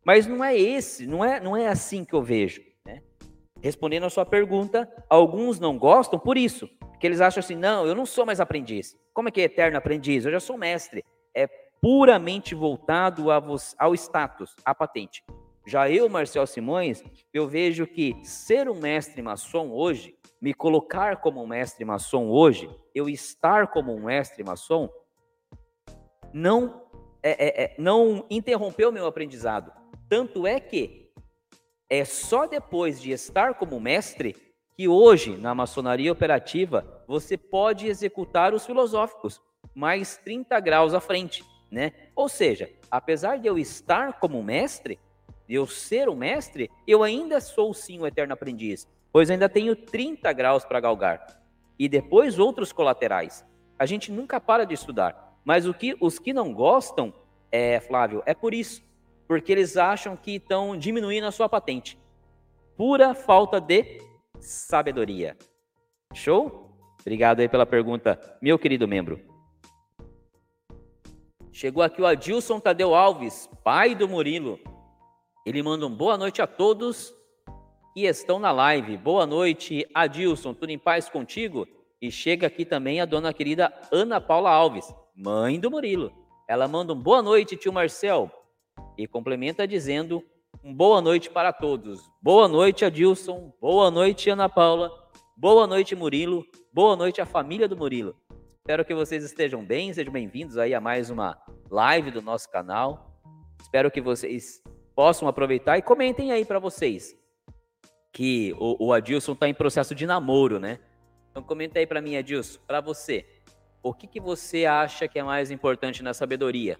Mas 0.05 0.26
não 0.26 0.43
é 0.43 0.57
esse, 0.57 1.07
não 1.07 1.24
é, 1.24 1.39
não 1.39 1.57
é 1.57 1.68
assim 1.68 2.05
que 2.05 2.14
eu 2.14 2.22
vejo. 2.22 2.62
Respondendo 3.62 4.04
a 4.04 4.11
sua 4.11 4.24
pergunta, 4.24 4.88
alguns 5.09 5.59
não 5.59 5.76
gostam 5.76 6.18
por 6.18 6.36
isso, 6.36 6.68
que 7.00 7.06
eles 7.06 7.20
acham 7.20 7.40
assim: 7.40 7.56
não, 7.56 7.86
eu 7.86 7.94
não 7.94 8.06
sou 8.06 8.24
mais 8.24 8.40
aprendiz. 8.40 8.96
Como 9.12 9.28
é 9.28 9.32
que 9.32 9.40
é 9.40 9.44
eterno 9.44 9.78
aprendiz? 9.78 10.24
Eu 10.24 10.32
já 10.32 10.40
sou 10.40 10.56
mestre. 10.56 11.04
É 11.34 11.46
puramente 11.80 12.54
voltado 12.54 13.26
ao 13.30 13.94
status, 13.94 14.54
à 14.64 14.74
patente. 14.74 15.24
Já 15.66 15.90
eu, 15.90 16.09
Marcel 16.09 16.46
Simões, 16.46 17.04
eu 17.32 17.46
vejo 17.46 17.86
que 17.86 18.14
ser 18.24 18.70
um 18.70 18.74
mestre 18.74 19.20
maçom 19.20 19.70
hoje, 19.70 20.16
me 20.40 20.54
colocar 20.54 21.18
como 21.18 21.42
um 21.42 21.46
mestre 21.46 21.84
maçom 21.84 22.30
hoje, 22.30 22.70
eu 22.94 23.09
estar 23.09 23.68
como 23.68 23.94
um 23.94 24.04
mestre 24.04 24.42
maçom, 24.42 24.88
não, 26.32 26.82
é, 27.22 27.30
é, 27.30 27.64
é, 27.64 27.74
não 27.78 28.24
interrompeu 28.30 28.90
meu 28.90 29.06
aprendizado. 29.06 29.72
Tanto 30.09 30.46
é 30.46 30.59
que 30.59 31.07
é 31.89 32.05
só 32.05 32.47
depois 32.47 33.01
de 33.01 33.12
estar 33.12 33.55
como 33.55 33.80
mestre 33.80 34.36
que 34.76 34.86
hoje, 34.86 35.36
na 35.36 35.55
maçonaria 35.55 36.12
operativa, 36.12 37.03
você 37.07 37.36
pode 37.36 37.86
executar 37.89 38.55
os 38.55 38.64
filosóficos 38.64 39.41
mais 39.74 40.16
30 40.18 40.61
graus 40.61 40.95
à 40.95 41.01
frente, 41.01 41.45
né? 41.70 41.93
Ou 42.14 42.28
seja, 42.28 42.70
apesar 42.91 43.39
de 43.39 43.49
eu 43.49 43.59
estar 43.59 44.20
como 44.20 44.43
mestre, 44.43 44.99
de 45.49 45.55
eu 45.55 45.66
ser 45.66 46.09
um 46.09 46.14
mestre, 46.14 46.70
eu 46.86 47.03
ainda 47.03 47.41
sou 47.41 47.72
sim 47.72 47.99
o 48.01 48.07
eterno 48.07 48.34
aprendiz, 48.34 48.86
pois 49.11 49.30
ainda 49.30 49.49
tenho 49.49 49.74
30 49.74 50.32
graus 50.32 50.64
para 50.64 50.80
galgar. 50.80 51.43
E 51.78 51.89
depois 51.89 52.39
outros 52.39 52.72
colaterais. 52.72 53.45
A 53.78 53.86
gente 53.86 54.12
nunca 54.12 54.41
para 54.41 54.64
de 54.64 54.74
estudar, 54.74 55.39
mas 55.45 55.66
o 55.66 55.72
que 55.72 55.97
os 56.01 56.18
que 56.18 56.32
não 56.32 56.53
gostam, 56.53 57.14
é, 57.51 57.80
Flávio, 57.80 58.22
é 58.26 58.34
por 58.34 58.53
isso. 58.53 58.88
Porque 59.29 59.53
eles 59.53 59.76
acham 59.76 60.16
que 60.16 60.37
estão 60.37 60.74
diminuindo 60.74 61.26
a 61.26 61.31
sua 61.31 61.49
patente. 61.49 61.99
Pura 62.74 63.14
falta 63.14 63.61
de 63.61 64.01
sabedoria. 64.41 65.37
Show? 66.14 66.74
Obrigado 67.01 67.41
aí 67.41 67.49
pela 67.49 67.66
pergunta, 67.66 68.18
meu 68.41 68.59
querido 68.59 68.89
membro. 68.89 69.20
Chegou 71.53 71.83
aqui 71.83 72.01
o 72.01 72.07
Adilson 72.07 72.59
Tadeu 72.59 72.95
Alves, 72.95 73.51
pai 73.62 73.95
do 73.95 74.09
Murilo. 74.09 74.59
Ele 75.45 75.62
manda 75.62 75.87
um 75.87 75.95
boa 75.95 76.16
noite 76.16 76.41
a 76.41 76.47
todos 76.47 77.12
que 77.93 78.07
estão 78.07 78.39
na 78.39 78.51
live. 78.51 78.97
Boa 78.97 79.26
noite, 79.26 79.87
Adilson, 79.93 80.55
tudo 80.55 80.70
em 80.70 80.79
paz 80.79 81.09
contigo? 81.09 81.66
E 82.01 82.11
chega 82.11 82.47
aqui 82.47 82.64
também 82.64 83.01
a 83.01 83.05
dona 83.05 83.35
querida 83.35 83.72
Ana 83.91 84.20
Paula 84.20 84.51
Alves, 84.51 84.95
mãe 85.14 85.59
do 85.59 85.70
Murilo. 85.70 86.12
Ela 86.47 86.68
manda 86.68 86.93
um 86.93 86.97
boa 86.97 87.20
noite, 87.20 87.57
tio 87.57 87.72
Marcel. 87.72 88.31
E 88.99 89.07
complementa 89.07 89.64
dizendo 89.64 90.24
boa 90.74 91.01
noite 91.01 91.30
para 91.30 91.53
todos. 91.53 92.11
Boa 92.20 92.49
noite, 92.49 92.84
Adilson. 92.84 93.53
Boa 93.61 93.92
noite, 93.92 94.28
Ana 94.28 94.49
Paula. 94.49 94.90
Boa 95.36 95.68
noite, 95.68 95.94
Murilo. 95.94 96.44
Boa 96.72 96.96
noite 96.96 97.20
à 97.20 97.24
família 97.24 97.68
do 97.68 97.76
Murilo. 97.76 98.16
Espero 98.57 98.84
que 98.84 98.92
vocês 98.92 99.22
estejam 99.22 99.64
bem, 99.64 99.92
sejam 99.92 100.12
bem-vindos 100.12 100.59
aí 100.59 100.74
a 100.74 100.80
mais 100.80 101.11
uma 101.11 101.40
live 101.70 102.11
do 102.11 102.20
nosso 102.20 102.51
canal. 102.51 103.22
Espero 103.62 103.88
que 103.88 104.01
vocês 104.01 104.61
possam 104.96 105.28
aproveitar 105.28 105.78
e 105.78 105.82
comentem 105.82 106.32
aí 106.32 106.44
para 106.44 106.59
vocês 106.59 107.16
que 108.12 108.53
o, 108.59 108.88
o 108.88 108.92
Adilson 108.92 109.34
está 109.34 109.49
em 109.49 109.55
processo 109.55 109.94
de 109.94 110.07
namoro, 110.07 110.59
né? 110.59 110.80
Então 111.30 111.40
comenta 111.40 111.78
aí 111.78 111.86
para 111.86 112.03
mim, 112.03 112.16
Adilson, 112.16 112.59
para 112.66 112.80
você, 112.80 113.24
o 113.80 113.94
que, 113.94 114.09
que 114.09 114.18
você 114.18 114.66
acha 114.66 115.07
que 115.07 115.20
é 115.20 115.22
mais 115.22 115.53
importante 115.53 116.03
na 116.03 116.12
sabedoria? 116.12 116.76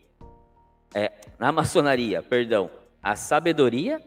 É, 0.95 1.13
na 1.39 1.53
maçonaria, 1.53 2.23
perdão, 2.23 2.71
a 3.03 3.15
sabedoria 3.15 4.01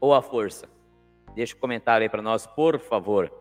ou 0.00 0.14
a 0.14 0.22
força? 0.22 0.68
Deixa 1.34 1.56
um 1.56 1.60
comentário 1.60 2.04
aí 2.04 2.08
para 2.08 2.22
nós, 2.22 2.46
por 2.46 2.78
favor. 2.78 3.32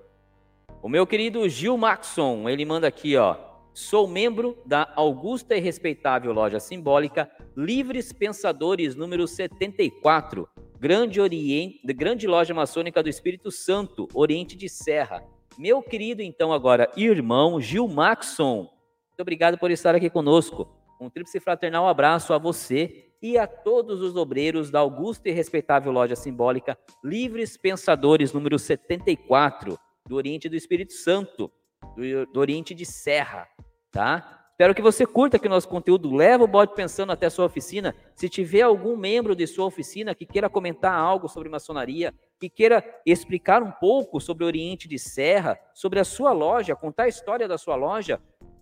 O 0.82 0.90
meu 0.90 1.06
querido 1.06 1.48
Gil 1.50 1.78
Maxon, 1.78 2.48
ele 2.50 2.66
manda 2.66 2.88
aqui, 2.88 3.16
ó. 3.16 3.36
Sou 3.74 4.08
membro 4.08 4.58
da 4.66 4.92
augusta 4.96 5.56
e 5.56 5.60
respeitável 5.60 6.34
loja 6.34 6.60
simbólica 6.60 7.30
Livres 7.56 8.12
Pensadores 8.12 8.96
número 8.96 9.28
74, 9.28 10.48
grande, 10.80 11.22
oriente, 11.22 11.82
grande 11.94 12.28
loja 12.28 12.54
maçônica 12.54 13.02
do 13.04 13.10
Espírito 13.10 13.52
Santo, 13.52 14.08
Oriente 14.14 14.56
de 14.56 14.68
Serra. 14.68 15.24
Meu 15.58 15.82
querido, 15.82 16.22
então, 16.22 16.52
agora, 16.52 16.92
irmão 16.96 17.62
Gil 17.62 17.88
Maxon, 17.88 18.70
muito 19.10 19.22
obrigado 19.22 19.58
por 19.58 19.70
estar 19.72 19.94
aqui 19.94 20.10
conosco. 20.10 20.79
Um 21.00 21.10
tríplice 21.10 21.40
fraternal 21.40 21.88
abraço 21.88 22.34
a 22.34 22.38
você 22.38 23.14
e 23.22 23.38
a 23.38 23.48
todos 23.48 24.02
os 24.02 24.18
obreiros 24.18 24.70
da 24.70 24.80
augusta 24.80 25.30
e 25.30 25.32
respeitável 25.32 25.94
loja 25.94 26.16
simbólica 26.16 26.78
Livres 27.02 27.56
Pensadores, 27.56 28.34
número 28.34 28.60
74, 28.60 29.80
do 30.06 30.16
Oriente 30.18 30.50
do 30.50 30.58
Espírito 30.58 30.92
Santo, 30.92 31.50
do, 31.96 32.26
do 32.34 32.40
Oriente 32.42 32.74
de 32.74 32.86
Serra, 32.86 33.48
tá? 33.90 34.40
Espero 34.52 34.76
que 34.76 34.82
você 34.82 35.06
curta 35.06 35.38
aqui 35.38 35.48
o 35.48 35.50
nosso 35.50 35.70
conteúdo. 35.70 36.14
Leva 36.14 36.44
o 36.44 36.48
bode 36.48 36.76
pensando 36.76 37.14
até 37.14 37.28
a 37.28 37.30
sua 37.30 37.46
oficina. 37.46 37.96
Se 38.14 38.28
tiver 38.28 38.64
algum 38.64 38.98
membro 38.98 39.34
de 39.34 39.48
sua 39.48 39.66
oficina 39.66 40.14
que 40.14 40.26
queira 40.26 40.50
comentar 40.50 40.94
algo 40.94 41.30
sobre 41.30 41.48
maçonaria, 41.48 42.14
que 42.38 42.50
queira 42.50 42.84
explicar 43.06 43.64
um 43.64 43.72
pouco 43.72 44.20
sobre 44.20 44.44
o 44.44 44.48
Oriente 44.48 44.86
de 44.86 45.00
Serra, 45.00 45.58
sobre 45.74 45.98
a 45.98 46.04
sua 46.04 46.34
loja, 46.34 46.76
contar 46.76 47.04
a 47.04 47.08
história 47.08 47.48
da 47.48 47.58
sua 47.58 47.78
loja, 47.78 48.20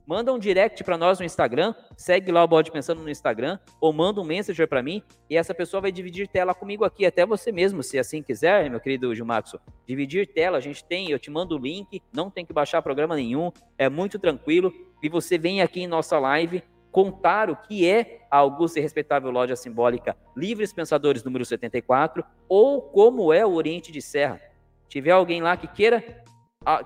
manda 0.08 0.32
um 0.34 0.40
direct 0.40 0.82
para 0.86 0.98
nós 0.98 1.20
no 1.20 1.26
Instagram, 1.26 1.76
segue 1.98 2.32
lá 2.32 2.42
o 2.44 2.48
Bode 2.48 2.72
Pensando 2.72 3.04
no 3.04 3.10
Instagram, 3.10 3.60
ou 3.82 3.92
manda 3.92 4.22
um 4.22 4.24
messenger 4.24 4.68
para 4.68 4.82
mim, 4.82 5.04
e 5.30 5.36
essa 5.36 5.54
pessoa 5.54 5.82
vai 5.82 5.92
dividir 5.92 6.30
tela 6.30 6.56
comigo 6.56 6.86
aqui, 6.86 7.06
até 7.06 7.26
você 7.26 7.52
mesmo, 7.52 7.84
se 7.84 8.00
assim 8.00 8.24
quiser, 8.24 8.70
meu 8.70 8.80
querido 8.80 9.14
Gilmaxo. 9.14 9.60
Dividir 9.86 10.26
tela, 10.26 10.58
a 10.58 10.62
gente 10.62 10.84
tem, 10.86 11.12
eu 11.12 11.20
te 11.20 11.30
mando 11.30 11.56
o 11.56 11.60
link, 11.60 12.02
não 12.14 12.32
tem 12.32 12.46
que 12.46 12.54
baixar 12.54 12.82
programa 12.82 13.16
nenhum, 13.18 13.52
é 13.78 13.90
muito 13.90 14.18
tranquilo 14.18 14.74
e 15.04 15.10
você 15.10 15.38
vem 15.38 15.62
aqui 15.62 15.82
em 15.82 15.88
nossa 15.88 16.18
live 16.18 16.64
contar 16.90 17.50
o 17.50 17.56
que 17.56 17.88
é 17.88 18.26
a 18.32 18.38
Augusta 18.38 18.80
e 18.80 18.82
Respeitável 18.82 19.30
Loja 19.30 19.56
Simbólica 19.56 20.18
Livres 20.36 20.74
Pensadores 20.74 21.24
número 21.24 21.46
74 21.46 22.24
ou 22.48 22.82
como 22.82 23.32
é 23.32 23.46
o 23.46 23.54
Oriente 23.54 23.92
de 23.92 24.02
Serra. 24.02 24.42
Tiver 24.88 25.12
alguém 25.12 25.42
lá 25.42 25.58
que 25.58 25.68
queira, 25.68 26.24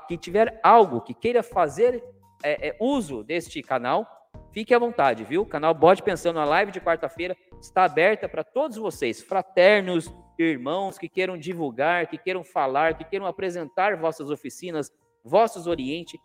que 0.08 0.18
tiver 0.18 0.60
algo 0.64 1.02
que 1.02 1.14
queira 1.14 1.44
fazer 1.44 2.04
é, 2.44 2.70
é, 2.70 2.78
uso 2.80 3.24
deste 3.24 3.62
canal, 3.62 4.08
fique 4.52 4.74
à 4.74 4.80
vontade, 4.80 5.24
viu? 5.24 5.42
O 5.42 5.46
canal 5.46 5.74
Bode 5.74 6.04
Pensando 6.04 6.36
na 6.36 6.46
live 6.46 6.72
de 6.72 6.82
quarta-feira 6.82 7.36
está 7.62 7.84
aberta 7.84 8.28
para 8.28 8.44
todos 8.44 8.78
vocês, 8.78 9.22
fraternos, 9.22 10.14
irmãos 10.38 10.98
que 10.98 11.08
queiram 11.08 11.38
divulgar, 11.38 12.08
que 12.08 12.18
queiram 12.18 12.44
falar, 12.44 12.98
que 12.98 13.04
queiram 13.04 13.26
apresentar 13.26 13.96
vossas 13.98 14.30
oficinas, 14.30 14.92
vossos 15.24 15.68
Oriente 15.68 16.20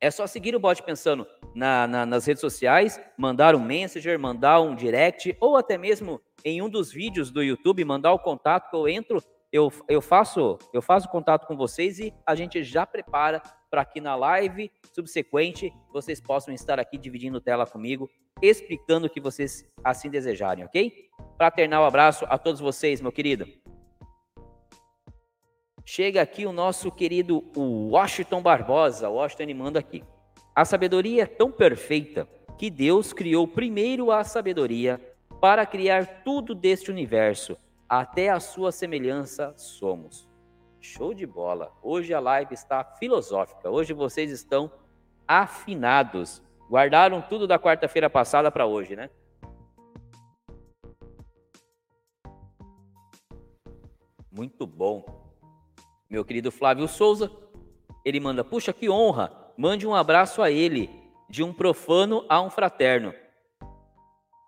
é 0.00 0.10
só 0.10 0.26
seguir 0.26 0.56
o 0.56 0.60
Bot 0.60 0.82
Pensando 0.82 1.26
na, 1.54 1.86
na, 1.86 2.06
nas 2.06 2.24
redes 2.24 2.40
sociais, 2.40 2.98
mandar 3.18 3.54
um 3.54 3.62
messenger, 3.62 4.18
mandar 4.18 4.60
um 4.60 4.74
direct, 4.74 5.36
ou 5.38 5.56
até 5.56 5.76
mesmo 5.76 6.20
em 6.42 6.62
um 6.62 6.70
dos 6.70 6.90
vídeos 6.90 7.30
do 7.30 7.42
YouTube, 7.42 7.84
mandar 7.84 8.12
o 8.12 8.18
contato 8.18 8.70
que 8.70 8.76
eu 8.76 8.88
entro, 8.88 9.22
eu, 9.52 9.70
eu 9.88 10.00
faço 10.00 10.58
eu 10.72 10.80
faço 10.80 11.08
contato 11.08 11.46
com 11.46 11.56
vocês 11.56 11.98
e 11.98 12.14
a 12.24 12.34
gente 12.34 12.62
já 12.62 12.86
prepara 12.86 13.42
para 13.70 13.84
que 13.84 14.00
na 14.00 14.16
live 14.16 14.70
subsequente 14.92 15.72
vocês 15.92 16.20
possam 16.20 16.52
estar 16.52 16.80
aqui 16.80 16.98
dividindo 16.98 17.40
tela 17.40 17.64
comigo, 17.64 18.10
explicando 18.42 19.06
o 19.06 19.10
que 19.10 19.20
vocês 19.20 19.64
assim 19.84 20.10
desejarem, 20.10 20.64
ok? 20.64 21.08
Fraternal 21.36 21.84
abraço 21.84 22.26
a 22.28 22.36
todos 22.36 22.60
vocês, 22.60 23.00
meu 23.00 23.12
querido. 23.12 23.46
Chega 25.84 26.22
aqui 26.22 26.46
o 26.46 26.52
nosso 26.52 26.90
querido 26.90 27.42
Washington 27.56 28.42
Barbosa. 28.42 29.08
Washington 29.08 29.54
manda 29.54 29.78
aqui. 29.80 30.04
A 30.54 30.64
sabedoria 30.64 31.22
é 31.22 31.26
tão 31.26 31.50
perfeita 31.50 32.28
que 32.58 32.70
Deus 32.70 33.12
criou 33.12 33.48
primeiro 33.48 34.12
a 34.12 34.22
sabedoria 34.22 35.00
para 35.40 35.64
criar 35.64 36.22
tudo 36.22 36.54
deste 36.54 36.90
universo. 36.90 37.56
Até 37.88 38.28
a 38.28 38.38
sua 38.38 38.70
semelhança 38.70 39.52
somos. 39.56 40.29
Show 40.80 41.14
de 41.14 41.26
bola. 41.26 41.72
Hoje 41.82 42.12
a 42.14 42.20
live 42.20 42.54
está 42.54 42.82
filosófica. 42.84 43.70
Hoje 43.70 43.92
vocês 43.92 44.30
estão 44.30 44.70
afinados. 45.26 46.42
Guardaram 46.68 47.20
tudo 47.20 47.46
da 47.46 47.58
quarta-feira 47.58 48.08
passada 48.08 48.50
para 48.50 48.66
hoje, 48.66 48.96
né? 48.96 49.10
Muito 54.32 54.66
bom 54.66 55.20
meu 56.10 56.24
querido 56.24 56.50
Flávio 56.50 56.88
Souza, 56.88 57.30
ele 58.04 58.18
manda: 58.18 58.42
Puxa, 58.42 58.72
que 58.72 58.90
honra! 58.90 59.32
Mande 59.56 59.86
um 59.86 59.94
abraço 59.94 60.42
a 60.42 60.50
ele, 60.50 60.90
de 61.28 61.42
um 61.42 61.52
profano 61.52 62.24
a 62.28 62.40
um 62.42 62.50
fraterno. 62.50 63.14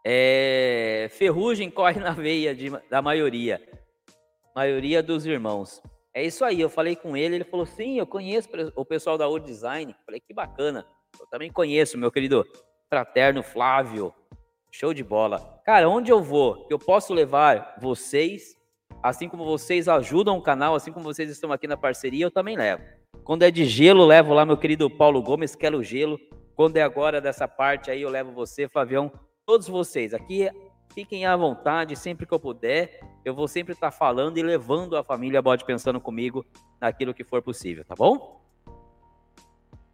É, 0.05 1.09
ferrugem 1.13 1.71
corre 1.71 2.01
na 2.01 2.11
veia 2.11 2.55
de, 2.55 2.71
da 2.91 3.01
maioria, 3.01 3.63
maioria 4.57 5.03
dos 5.03 5.25
irmãos. 5.25 5.81
É 6.15 6.23
isso 6.23 6.45
aí, 6.45 6.61
eu 6.61 6.69
falei 6.69 6.95
com 6.95 7.17
ele, 7.17 7.37
ele 7.37 7.45
falou: 7.45 7.67
Sim, 7.67 7.99
eu 7.99 8.07
conheço 8.07 8.49
o 8.77 8.85
pessoal 8.85 9.17
da 9.17 9.29
Old 9.29 9.47
Design. 9.47 9.95
Falei: 10.05 10.21
Que 10.21 10.35
bacana, 10.35 10.87
eu 11.19 11.27
também 11.27 11.51
conheço, 11.51 11.99
meu 11.99 12.11
querido 12.11 12.47
fraterno 12.89 13.43
Flávio. 13.43 14.15
Show 14.71 14.95
de 14.95 15.05
bola. 15.05 15.61
Cara, 15.65 15.89
onde 15.89 16.11
eu 16.11 16.23
vou, 16.23 16.67
eu 16.71 16.79
posso 16.79 17.13
levar 17.13 17.77
vocês 17.81 18.57
Assim 19.03 19.29
como 19.29 19.45
vocês 19.45 19.89
ajudam 19.89 20.39
o 20.39 20.43
canal, 20.43 20.77
assim 20.77 20.93
como 20.93 21.05
vocês 21.05 21.29
estão 21.29 21.51
aqui 21.51 21.67
na 21.67 21.77
parceria, 21.77 22.25
eu 22.25 22.31
também 22.31 22.57
levo. 22.57 22.83
Quando 23.25 23.43
é 23.43 23.51
de 23.51 23.65
gelo, 23.65 24.07
levo 24.07 24.33
lá 24.33 24.47
meu 24.47 24.57
querido 24.57 24.89
Paulo 24.89 25.21
Gomes, 25.21 25.57
quero 25.57 25.83
gelo. 25.83 26.21
Quando 26.55 26.77
é 26.77 26.83
agora 26.83 27.21
dessa 27.21 27.49
parte 27.49 27.91
aí, 27.91 28.03
eu 28.03 28.09
levo 28.09 28.31
você, 28.31 28.69
Flavião, 28.69 29.11
todos 29.45 29.67
vocês. 29.67 30.15
Aqui 30.15 30.49
fiquem 30.93 31.27
à 31.27 31.37
vontade, 31.37 31.97
sempre 31.97 32.27
que 32.27 32.33
eu 32.33 32.41
puder. 32.41 33.01
Eu 33.25 33.35
vou 33.35 33.49
sempre 33.49 33.73
estar 33.73 33.91
falando 33.91 34.39
e 34.39 34.43
levando 34.43 34.97
a 34.97 35.03
família 35.03 35.43
Bode 35.43 35.65
pensando 35.65 36.01
comigo 36.01 36.45
naquilo 36.81 37.15
que 37.15 37.25
for 37.25 37.43
possível, 37.43 37.85
tá 37.85 37.95
bom? 37.95 38.41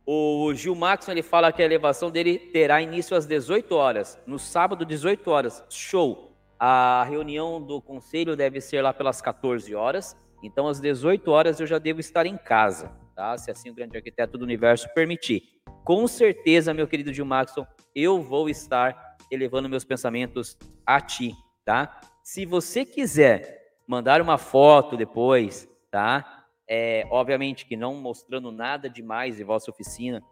O 0.07 0.55
Gil 0.55 0.75
Maxon 0.75 1.13
ele 1.13 1.23
fala 1.23 1.53
que 1.53 1.61
a 1.61 1.65
elevação 1.65 2.11
dele 2.11 2.39
terá 2.39 2.81
início 2.81 3.17
às 3.17 3.27
18 3.27 3.75
horas, 3.75 4.19
no 4.27 4.39
sábado, 4.39 4.85
18 4.85 5.31
horas. 5.31 5.63
Show! 5.69 6.35
A 6.59 7.05
reunião 7.05 7.63
do 7.63 7.81
conselho 7.81 8.35
deve 8.35 8.61
ser 8.61 8.83
lá 8.83 8.93
pelas 8.93 9.21
14 9.21 9.75
horas. 9.75 10.17
Então, 10.43 10.67
às 10.67 10.81
18 10.81 11.31
horas 11.31 11.61
eu 11.61 11.67
já 11.67 11.79
devo 11.79 12.01
estar 12.01 12.27
em 12.27 12.37
casa, 12.37 12.91
tá? 13.15 13.37
Se 13.37 13.51
assim 13.51 13.71
o 13.71 13.75
grande 13.75 13.97
arquiteto 13.97 14.39
do 14.39 14.45
universo 14.45 14.89
permitir. 14.95 15.43
Com 15.85 16.07
certeza, 16.09 16.75
meu 16.75 16.89
querido 16.89 17.13
Gil 17.13 17.27
Maxon, 17.27 17.67
eu 17.95 18.23
vou 18.23 18.49
estar 18.49 19.08
elevando 19.31 19.69
meus 19.69 19.85
pensamentos 19.85 20.57
a 20.87 21.01
ti, 21.01 21.35
tá? 21.65 22.01
Se 22.23 22.45
você 22.45 22.85
quiser 22.85 23.59
mandar 23.87 24.21
uma 24.21 24.39
foto 24.39 24.97
depois, 24.97 25.69
tá? 25.91 26.45
É, 26.69 27.07
obviamente 27.11 27.65
que 27.65 27.77
não 27.77 27.95
mostrando 27.95 28.53
nada 28.53 28.89
demais 28.91 29.37
de 29.37 29.45
vossa 29.45 29.71
oficina, 29.71 30.23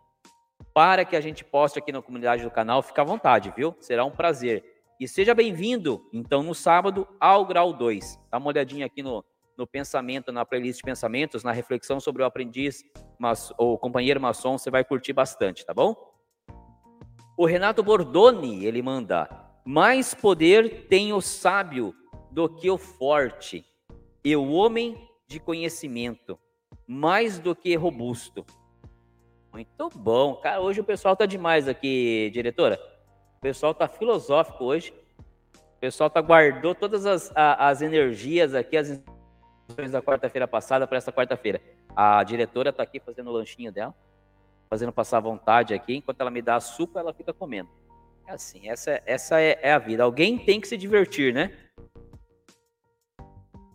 para 0.75 1.05
que 1.05 1.17
a 1.17 1.21
gente 1.21 1.45
poste 1.45 1.79
aqui 1.79 1.91
na 1.91 2.03
comunidade 2.03 2.43
do 2.43 2.51
canal, 2.51 2.83
fica 2.83 3.03
à 3.03 3.05
vontade, 3.05 3.53
viu? 3.57 3.75
Será 3.81 4.05
um 4.05 4.11
prazer. 4.11 4.65
E 4.99 5.07
seja 5.07 5.35
bem-vindo, 5.35 6.09
então, 6.13 6.43
no 6.43 6.55
sábado, 6.55 7.07
ao 7.21 7.45
grau 7.45 7.73
2. 7.73 8.19
Dá 8.31 8.39
uma 8.39 8.49
olhadinha 8.49 8.87
aqui 8.87 9.03
no, 9.03 9.25
no 9.57 9.67
pensamento, 9.67 10.33
na 10.33 10.45
playlist 10.45 10.79
de 10.79 10.85
pensamentos, 10.85 11.43
na 11.43 11.53
reflexão 11.53 12.01
sobre 12.01 12.23
o 12.23 12.27
aprendiz 12.27 12.83
mas, 13.19 13.53
ou 13.59 13.79
companheiro 13.79 14.21
maçom, 14.21 14.59
você 14.59 14.71
vai 14.71 14.85
curtir 14.85 15.13
bastante, 15.13 15.65
tá 15.65 15.73
bom? 15.73 15.95
O 17.37 17.45
Renato 17.45 17.83
Bordoni, 17.83 18.65
ele 18.65 18.81
manda: 18.81 19.29
mais 19.65 20.15
poder 20.15 20.87
tem 20.89 21.13
o 21.13 21.21
sábio 21.21 21.95
do 22.31 22.49
que 22.49 22.71
o 22.71 22.79
forte, 22.79 23.65
e 24.25 24.35
o 24.35 24.51
homem 24.53 25.09
de 25.27 25.39
conhecimento, 25.39 26.39
mais 26.87 27.39
do 27.39 27.55
que 27.55 27.75
robusto. 27.75 28.45
Muito 29.53 29.89
bom. 29.95 30.37
Cara, 30.37 30.61
hoje 30.61 30.81
o 30.81 30.85
pessoal 30.85 31.17
tá 31.17 31.27
demais 31.27 31.67
aqui, 31.67 32.31
diretora. 32.33 32.79
O 33.39 33.41
pessoal 33.41 33.75
tá 33.75 33.89
filosófico 33.89 34.65
hoje. 34.65 34.93
O 35.55 35.79
pessoal 35.81 36.11
tá 36.11 36.21
guardou 36.21 36.75
todas 36.75 37.07
as, 37.07 37.33
as 37.35 37.83
energias 37.83 38.55
aqui, 38.55 38.77
as 38.77 39.01
da 39.91 40.01
quarta-feira 40.01 40.47
passada 40.47 40.87
para 40.87 40.99
essa 40.99 41.13
quarta-feira. 41.13 41.61
A 41.95 42.23
diretora 42.23 42.71
está 42.71 42.83
aqui 42.83 43.01
fazendo 43.01 43.31
o 43.31 43.33
lanchinho 43.33 43.73
dela, 43.73 43.95
fazendo 44.69 44.93
passar 44.93 45.21
vontade 45.21 45.75
aqui. 45.75 45.97
Enquanto 45.97 46.21
ela 46.21 46.31
me 46.31 46.43
dá 46.43 46.57
açúcar, 46.57 47.01
ela 47.01 47.13
fica 47.13 47.33
comendo. 47.33 47.69
É 48.27 48.33
assim, 48.33 48.69
essa, 48.69 49.01
essa 49.07 49.41
é, 49.41 49.59
é 49.63 49.73
a 49.73 49.79
vida. 49.79 50.03
Alguém 50.03 50.37
tem 50.37 50.61
que 50.61 50.69
se 50.69 50.77
divertir, 50.77 51.33
né? 51.33 51.53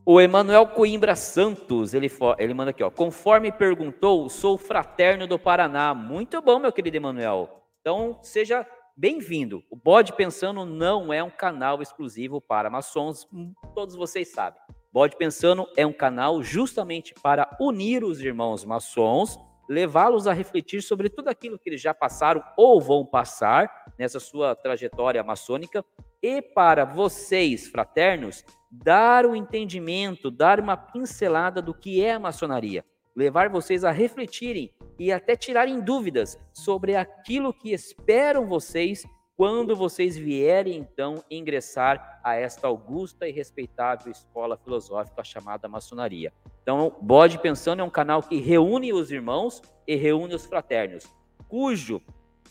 O 0.05 0.19
Emanuel 0.19 0.67
Coimbra 0.67 1.15
Santos, 1.15 1.93
ele, 1.93 2.11
ele 2.37 2.53
manda 2.53 2.71
aqui, 2.71 2.83
ó. 2.83 2.89
Conforme 2.89 3.51
perguntou, 3.51 4.27
sou 4.29 4.57
fraterno 4.57 5.27
do 5.27 5.39
Paraná. 5.39 5.93
Muito 5.93 6.41
bom, 6.41 6.59
meu 6.59 6.71
querido 6.71 6.97
Emanuel. 6.97 7.63
Então, 7.79 8.19
seja 8.21 8.67
bem-vindo. 8.97 9.63
O 9.69 9.75
Bode 9.75 10.13
Pensando 10.13 10.65
não 10.65 11.13
é 11.13 11.23
um 11.23 11.29
canal 11.29 11.81
exclusivo 11.81 12.41
para 12.41 12.69
maçons, 12.69 13.27
todos 13.73 13.95
vocês 13.95 14.29
sabem. 14.29 14.59
Bode 14.91 15.15
Pensando 15.15 15.67
é 15.77 15.85
um 15.85 15.93
canal 15.93 16.43
justamente 16.43 17.13
para 17.23 17.55
unir 17.59 18.03
os 18.03 18.19
irmãos 18.19 18.65
maçons, 18.65 19.39
levá-los 19.71 20.27
a 20.27 20.33
refletir 20.33 20.81
sobre 20.81 21.07
tudo 21.07 21.29
aquilo 21.29 21.57
que 21.57 21.69
eles 21.69 21.79
já 21.79 21.93
passaram 21.93 22.43
ou 22.57 22.81
vão 22.81 23.05
passar 23.05 23.71
nessa 23.97 24.19
sua 24.19 24.53
trajetória 24.53 25.23
maçônica. 25.23 25.85
E 26.21 26.41
para 26.41 26.83
vocês, 26.83 27.69
fraternos, 27.69 28.43
dar 28.69 29.25
o 29.25 29.29
um 29.29 29.35
entendimento, 29.35 30.29
dar 30.29 30.59
uma 30.59 30.75
pincelada 30.75 31.61
do 31.61 31.73
que 31.73 32.03
é 32.03 32.11
a 32.11 32.19
maçonaria, 32.19 32.83
levar 33.15 33.47
vocês 33.47 33.85
a 33.85 33.91
refletirem 33.91 34.73
e 34.99 35.09
até 35.09 35.37
tirarem 35.37 35.79
dúvidas 35.79 36.37
sobre 36.51 36.97
aquilo 36.97 37.53
que 37.53 37.71
esperam 37.71 38.45
vocês 38.45 39.05
quando 39.41 39.75
vocês 39.75 40.15
vierem 40.15 40.77
então 40.77 41.23
ingressar 41.27 42.21
a 42.23 42.35
esta 42.35 42.67
augusta 42.67 43.27
e 43.27 43.31
respeitável 43.31 44.11
escola 44.11 44.55
filosófica 44.55 45.23
chamada 45.23 45.67
maçonaria. 45.67 46.31
Então, 46.61 46.95
Bode 47.01 47.39
Pensando 47.39 47.79
é 47.79 47.83
um 47.83 47.89
canal 47.89 48.21
que 48.21 48.39
reúne 48.39 48.93
os 48.93 49.11
irmãos 49.11 49.59
e 49.87 49.95
reúne 49.95 50.35
os 50.35 50.45
fraternos, 50.45 51.11
cujo 51.47 52.03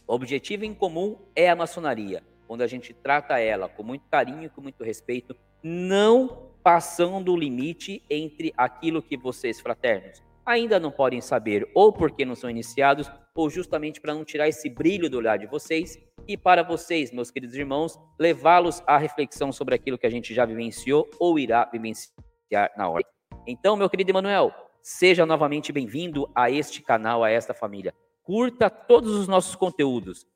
objetivo 0.04 0.64
em 0.64 0.74
comum 0.74 1.16
é 1.36 1.48
a 1.48 1.54
maçonaria, 1.54 2.24
onde 2.48 2.64
a 2.64 2.66
gente 2.66 2.92
trata 2.92 3.38
ela 3.38 3.68
com 3.68 3.84
muito 3.84 4.08
carinho 4.10 4.42
e 4.42 4.48
com 4.48 4.60
muito 4.60 4.82
respeito, 4.82 5.36
não 5.62 6.50
passando 6.60 7.32
o 7.32 7.36
limite 7.36 8.02
entre 8.10 8.52
aquilo 8.56 9.00
que 9.00 9.16
vocês 9.16 9.60
fraternos 9.60 10.28
ainda 10.50 10.80
não 10.80 10.90
podem 10.90 11.20
saber, 11.20 11.68
ou 11.74 11.92
porque 11.92 12.24
não 12.24 12.34
são 12.34 12.50
iniciados, 12.50 13.10
ou 13.40 13.48
justamente 13.48 14.00
para 14.00 14.12
não 14.12 14.22
tirar 14.22 14.48
esse 14.48 14.68
brilho 14.68 15.08
do 15.08 15.16
olhar 15.16 15.38
de 15.38 15.46
vocês, 15.46 15.98
e 16.28 16.36
para 16.36 16.62
vocês, 16.62 17.10
meus 17.10 17.30
queridos 17.30 17.56
irmãos, 17.56 17.98
levá-los 18.18 18.82
à 18.86 18.98
reflexão 18.98 19.50
sobre 19.50 19.74
aquilo 19.74 19.96
que 19.96 20.06
a 20.06 20.10
gente 20.10 20.34
já 20.34 20.44
vivenciou 20.44 21.08
ou 21.18 21.38
irá 21.38 21.64
vivenciar 21.64 22.70
na 22.76 22.88
hora. 22.88 23.04
Então, 23.46 23.76
meu 23.76 23.88
querido 23.88 24.10
Emanuel, 24.10 24.52
seja 24.82 25.24
novamente 25.24 25.72
bem-vindo 25.72 26.30
a 26.34 26.50
este 26.50 26.82
canal, 26.82 27.24
a 27.24 27.30
esta 27.30 27.54
família. 27.54 27.94
Curta 28.22 28.68
todos 28.68 29.14
os 29.14 29.26
nossos 29.26 29.56
conteúdos. 29.56 30.26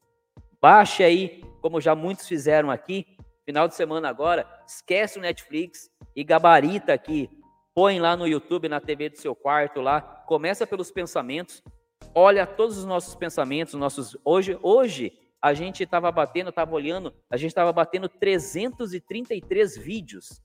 Baixe 0.58 1.04
aí, 1.04 1.44
como 1.60 1.82
já 1.82 1.94
muitos 1.94 2.26
fizeram 2.26 2.70
aqui, 2.70 3.06
final 3.44 3.68
de 3.68 3.74
semana 3.74 4.08
agora, 4.08 4.48
esquece 4.66 5.18
o 5.18 5.22
Netflix 5.22 5.90
e 6.16 6.24
gabarita 6.24 6.94
aqui 6.94 7.28
põe 7.74 7.98
lá 7.98 8.16
no 8.16 8.26
YouTube, 8.26 8.68
na 8.68 8.80
TV 8.80 9.08
do 9.08 9.18
seu 9.18 9.34
quarto 9.34 9.80
lá, 9.80 10.00
começa 10.00 10.66
pelos 10.66 10.92
pensamentos, 10.92 11.62
olha 12.14 12.46
todos 12.46 12.78
os 12.78 12.84
nossos 12.84 13.14
pensamentos, 13.14 13.74
nossos 13.74 14.16
hoje, 14.24 14.58
hoje 14.62 15.12
a 15.42 15.52
gente 15.52 15.82
estava 15.82 16.10
batendo, 16.10 16.50
estava 16.50 16.74
olhando, 16.74 17.12
a 17.28 17.36
gente 17.36 17.50
estava 17.50 17.72
batendo 17.72 18.08
333 18.08 19.76
vídeos. 19.76 20.40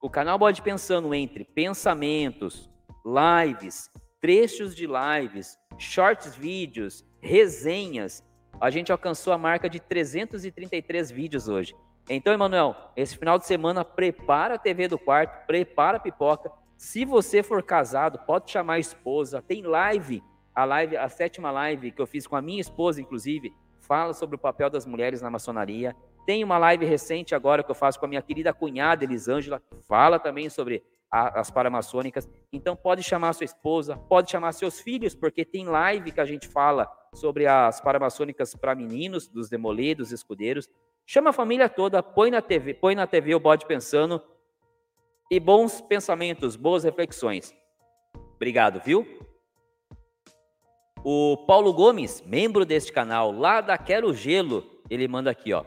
O 0.00 0.08
canal 0.08 0.38
pode 0.38 0.62
pensando 0.62 1.14
entre 1.14 1.44
pensamentos, 1.44 2.70
lives, 3.04 3.90
trechos 4.20 4.74
de 4.74 4.86
lives, 4.86 5.58
shorts 5.78 6.34
vídeos, 6.34 7.04
resenhas. 7.20 8.24
A 8.60 8.70
gente 8.70 8.90
alcançou 8.90 9.32
a 9.32 9.38
marca 9.38 9.68
de 9.68 9.80
333 9.80 11.10
vídeos 11.10 11.48
hoje. 11.48 11.74
Então, 12.08 12.32
Emanuel, 12.32 12.74
esse 12.96 13.16
final 13.16 13.38
de 13.38 13.46
semana, 13.46 13.84
prepara 13.84 14.54
a 14.54 14.58
TV 14.58 14.88
do 14.88 14.98
quarto, 14.98 15.46
prepara 15.46 15.98
a 15.98 16.00
pipoca. 16.00 16.50
Se 16.76 17.04
você 17.04 17.42
for 17.42 17.62
casado, 17.62 18.18
pode 18.26 18.50
chamar 18.50 18.74
a 18.74 18.78
esposa. 18.78 19.40
Tem 19.40 19.62
live, 19.62 20.22
a 20.54 20.64
live, 20.64 20.96
a 20.96 21.08
sétima 21.08 21.50
live 21.50 21.90
que 21.90 22.00
eu 22.00 22.06
fiz 22.06 22.26
com 22.26 22.36
a 22.36 22.42
minha 22.42 22.60
esposa, 22.60 23.00
inclusive, 23.00 23.52
fala 23.80 24.12
sobre 24.12 24.36
o 24.36 24.38
papel 24.38 24.70
das 24.70 24.86
mulheres 24.86 25.22
na 25.22 25.30
maçonaria. 25.30 25.96
Tem 26.24 26.44
uma 26.44 26.58
live 26.58 26.86
recente 26.86 27.34
agora 27.34 27.62
que 27.62 27.70
eu 27.70 27.74
faço 27.74 27.98
com 27.98 28.06
a 28.06 28.08
minha 28.08 28.22
querida 28.22 28.52
cunhada 28.52 29.04
Elisângela, 29.04 29.62
fala 29.88 30.18
também 30.18 30.48
sobre 30.48 30.82
a, 31.10 31.40
as 31.40 31.50
paramaçônicas. 31.50 32.28
Então 32.52 32.76
pode 32.76 33.02
chamar 33.02 33.32
sua 33.32 33.44
esposa, 33.44 33.96
pode 33.96 34.30
chamar 34.30 34.52
seus 34.52 34.80
filhos, 34.80 35.14
porque 35.14 35.44
tem 35.44 35.66
live 35.66 36.12
que 36.12 36.20
a 36.20 36.24
gente 36.24 36.46
fala 36.48 36.88
sobre 37.14 37.46
as 37.46 37.80
paramaçônicas 37.80 38.54
para 38.54 38.74
meninos, 38.74 39.28
dos 39.28 39.48
demolidos, 39.48 40.12
escudeiros. 40.12 40.68
Chama 41.04 41.30
a 41.30 41.32
família 41.32 41.68
toda, 41.68 42.02
põe 42.02 42.30
na 42.30 42.40
TV, 42.40 42.74
põe 42.74 42.94
na 42.94 43.06
TV 43.06 43.34
o 43.34 43.40
bode 43.40 43.66
pensando 43.66 44.22
e 45.30 45.40
bons 45.40 45.80
pensamentos, 45.80 46.56
boas 46.56 46.84
reflexões. 46.84 47.54
Obrigado, 48.36 48.80
viu? 48.80 49.31
O 51.04 51.36
Paulo 51.46 51.72
Gomes, 51.72 52.22
membro 52.26 52.64
deste 52.64 52.92
canal, 52.92 53.32
lá 53.32 53.60
da 53.60 53.76
Quero 53.76 54.14
Gelo, 54.14 54.64
ele 54.88 55.08
manda 55.08 55.30
aqui, 55.30 55.52
ó. 55.52 55.64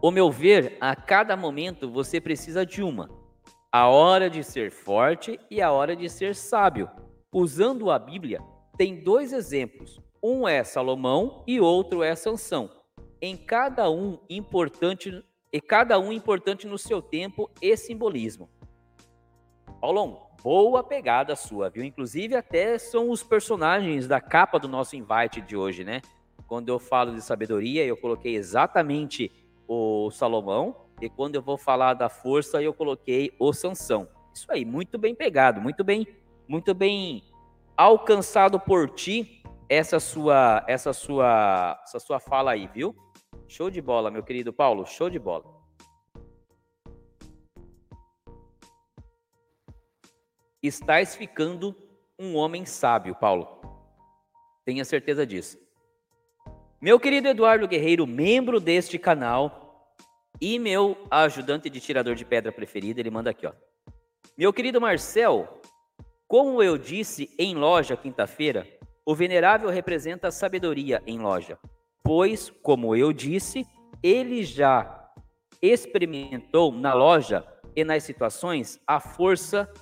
O 0.00 0.10
meu 0.10 0.30
ver, 0.30 0.76
a 0.80 0.96
cada 0.96 1.36
momento 1.36 1.90
você 1.90 2.20
precisa 2.20 2.64
de 2.64 2.82
uma. 2.82 3.08
A 3.70 3.88
hora 3.88 4.28
de 4.28 4.42
ser 4.42 4.70
forte 4.70 5.38
e 5.50 5.60
a 5.60 5.70
hora 5.70 5.94
de 5.94 6.08
ser 6.08 6.34
sábio. 6.34 6.90
Usando 7.32 7.90
a 7.90 7.98
Bíblia, 7.98 8.40
tem 8.76 9.02
dois 9.02 9.32
exemplos. 9.32 10.00
Um 10.22 10.48
é 10.48 10.64
Salomão 10.64 11.44
e 11.46 11.60
outro 11.60 12.02
é 12.02 12.14
Sansão 12.14 12.70
em 13.22 13.36
cada 13.36 13.88
um 13.88 14.18
importante 14.28 15.24
e 15.52 15.60
cada 15.60 15.96
um 16.00 16.12
importante 16.12 16.66
no 16.66 16.76
seu 16.76 17.00
tempo 17.00 17.48
e 17.62 17.76
simbolismo. 17.76 18.50
Paulão, 19.80 20.21
boa 20.42 20.82
pegada 20.82 21.36
sua, 21.36 21.70
viu? 21.70 21.84
Inclusive 21.84 22.34
até 22.34 22.76
são 22.78 23.10
os 23.10 23.22
personagens 23.22 24.08
da 24.08 24.20
capa 24.20 24.58
do 24.58 24.68
nosso 24.68 24.96
invite 24.96 25.40
de 25.40 25.56
hoje, 25.56 25.84
né? 25.84 26.02
Quando 26.46 26.68
eu 26.68 26.78
falo 26.78 27.14
de 27.14 27.22
sabedoria, 27.22 27.84
eu 27.84 27.96
coloquei 27.96 28.34
exatamente 28.34 29.30
o 29.66 30.10
Salomão, 30.10 30.76
e 31.00 31.08
quando 31.08 31.36
eu 31.36 31.42
vou 31.42 31.56
falar 31.56 31.94
da 31.94 32.08
força, 32.08 32.62
eu 32.62 32.74
coloquei 32.74 33.32
o 33.38 33.52
Sansão. 33.52 34.08
Isso 34.34 34.46
aí, 34.50 34.64
muito 34.64 34.98
bem 34.98 35.14
pegado, 35.14 35.60
muito 35.60 35.82
bem, 35.82 36.06
muito 36.46 36.74
bem 36.74 37.22
alcançado 37.76 38.60
por 38.60 38.90
ti 38.90 39.42
essa 39.68 39.98
sua 39.98 40.62
essa 40.68 40.92
sua 40.92 41.80
essa 41.82 41.98
sua 41.98 42.20
fala 42.20 42.52
aí, 42.52 42.66
viu? 42.66 42.94
Show 43.48 43.70
de 43.70 43.80
bola, 43.80 44.10
meu 44.10 44.22
querido 44.22 44.52
Paulo, 44.52 44.86
show 44.86 45.08
de 45.08 45.18
bola. 45.18 45.61
Estás 50.62 51.16
ficando 51.16 51.76
um 52.18 52.36
homem 52.36 52.64
sábio, 52.64 53.14
Paulo. 53.14 53.60
Tenha 54.64 54.84
certeza 54.84 55.26
disso. 55.26 55.58
Meu 56.80 57.00
querido 57.00 57.28
Eduardo 57.28 57.66
Guerreiro, 57.66 58.06
membro 58.06 58.60
deste 58.60 58.98
canal 58.98 59.94
e 60.40 60.58
meu 60.58 60.96
ajudante 61.10 61.68
de 61.68 61.80
tirador 61.80 62.14
de 62.14 62.24
pedra 62.24 62.52
preferido, 62.52 63.00
ele 63.00 63.10
manda 63.10 63.30
aqui, 63.30 63.46
ó. 63.46 63.52
Meu 64.36 64.52
querido 64.52 64.80
Marcel, 64.80 65.60
como 66.28 66.62
eu 66.62 66.78
disse 66.78 67.34
em 67.38 67.54
loja 67.54 67.96
quinta-feira, 67.96 68.66
o 69.04 69.14
venerável 69.14 69.68
representa 69.68 70.28
a 70.28 70.32
sabedoria 70.32 71.02
em 71.06 71.18
loja 71.18 71.58
pois, 72.02 72.50
como 72.62 72.96
eu 72.96 73.12
disse, 73.12 73.66
ele 74.02 74.42
já 74.42 75.10
experimentou 75.60 76.72
na 76.72 76.92
loja 76.92 77.46
e 77.76 77.84
nas 77.84 78.02
situações 78.02 78.80
a 78.86 78.98
força, 78.98 79.72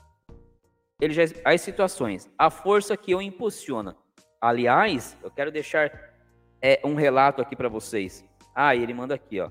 ele 1.01 1.15
já, 1.15 1.23
as 1.45 1.61
situações, 1.61 2.31
a 2.39 2.51
força 2.51 2.97
que 2.97 3.15
o 3.15 3.23
impulsiona. 3.23 3.97
Aliás, 4.41 5.17
eu 5.23 5.31
quero 5.31 5.51
deixar 5.51 5.91
é, 6.61 6.81
um 6.85 6.95
relato 6.95 7.41
aqui 7.41 7.57
para 7.57 7.69
vocês. 7.69 8.25
Ah, 8.55 8.75
ele 8.77 8.93
manda 8.93 9.15
aqui, 9.15 9.41
ó. 9.41 9.51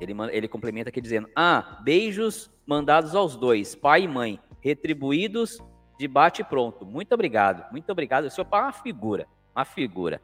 Ele, 0.00 0.14
ele 0.32 0.48
complementa 0.48 0.88
aqui 0.88 1.00
dizendo: 1.00 1.28
Ah, 1.36 1.80
beijos 1.82 2.50
mandados 2.66 3.14
aos 3.14 3.36
dois, 3.36 3.74
pai 3.74 4.02
e 4.02 4.08
mãe, 4.08 4.40
retribuídos 4.60 5.58
de 5.98 6.08
bate 6.08 6.42
pronto. 6.42 6.84
Muito 6.84 7.12
obrigado, 7.12 7.70
muito 7.70 7.90
obrigado. 7.90 8.24
O 8.24 8.30
senhor 8.30 8.48
é 8.50 8.56
uma 8.56 8.72
figura, 8.72 9.26
uma 9.54 9.64
figura, 9.64 10.20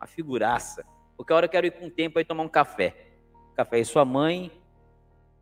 uma 0.00 0.06
figuraça. 0.06 0.84
Porque 1.16 1.32
hora 1.32 1.46
eu 1.46 1.50
quero 1.50 1.66
ir 1.66 1.72
com 1.72 1.86
o 1.86 1.90
tempo 1.90 2.18
aí 2.18 2.24
tomar 2.24 2.42
um 2.42 2.48
café. 2.48 3.12
Café 3.54 3.78
e 3.78 3.84
sua 3.84 4.04
mãe. 4.04 4.50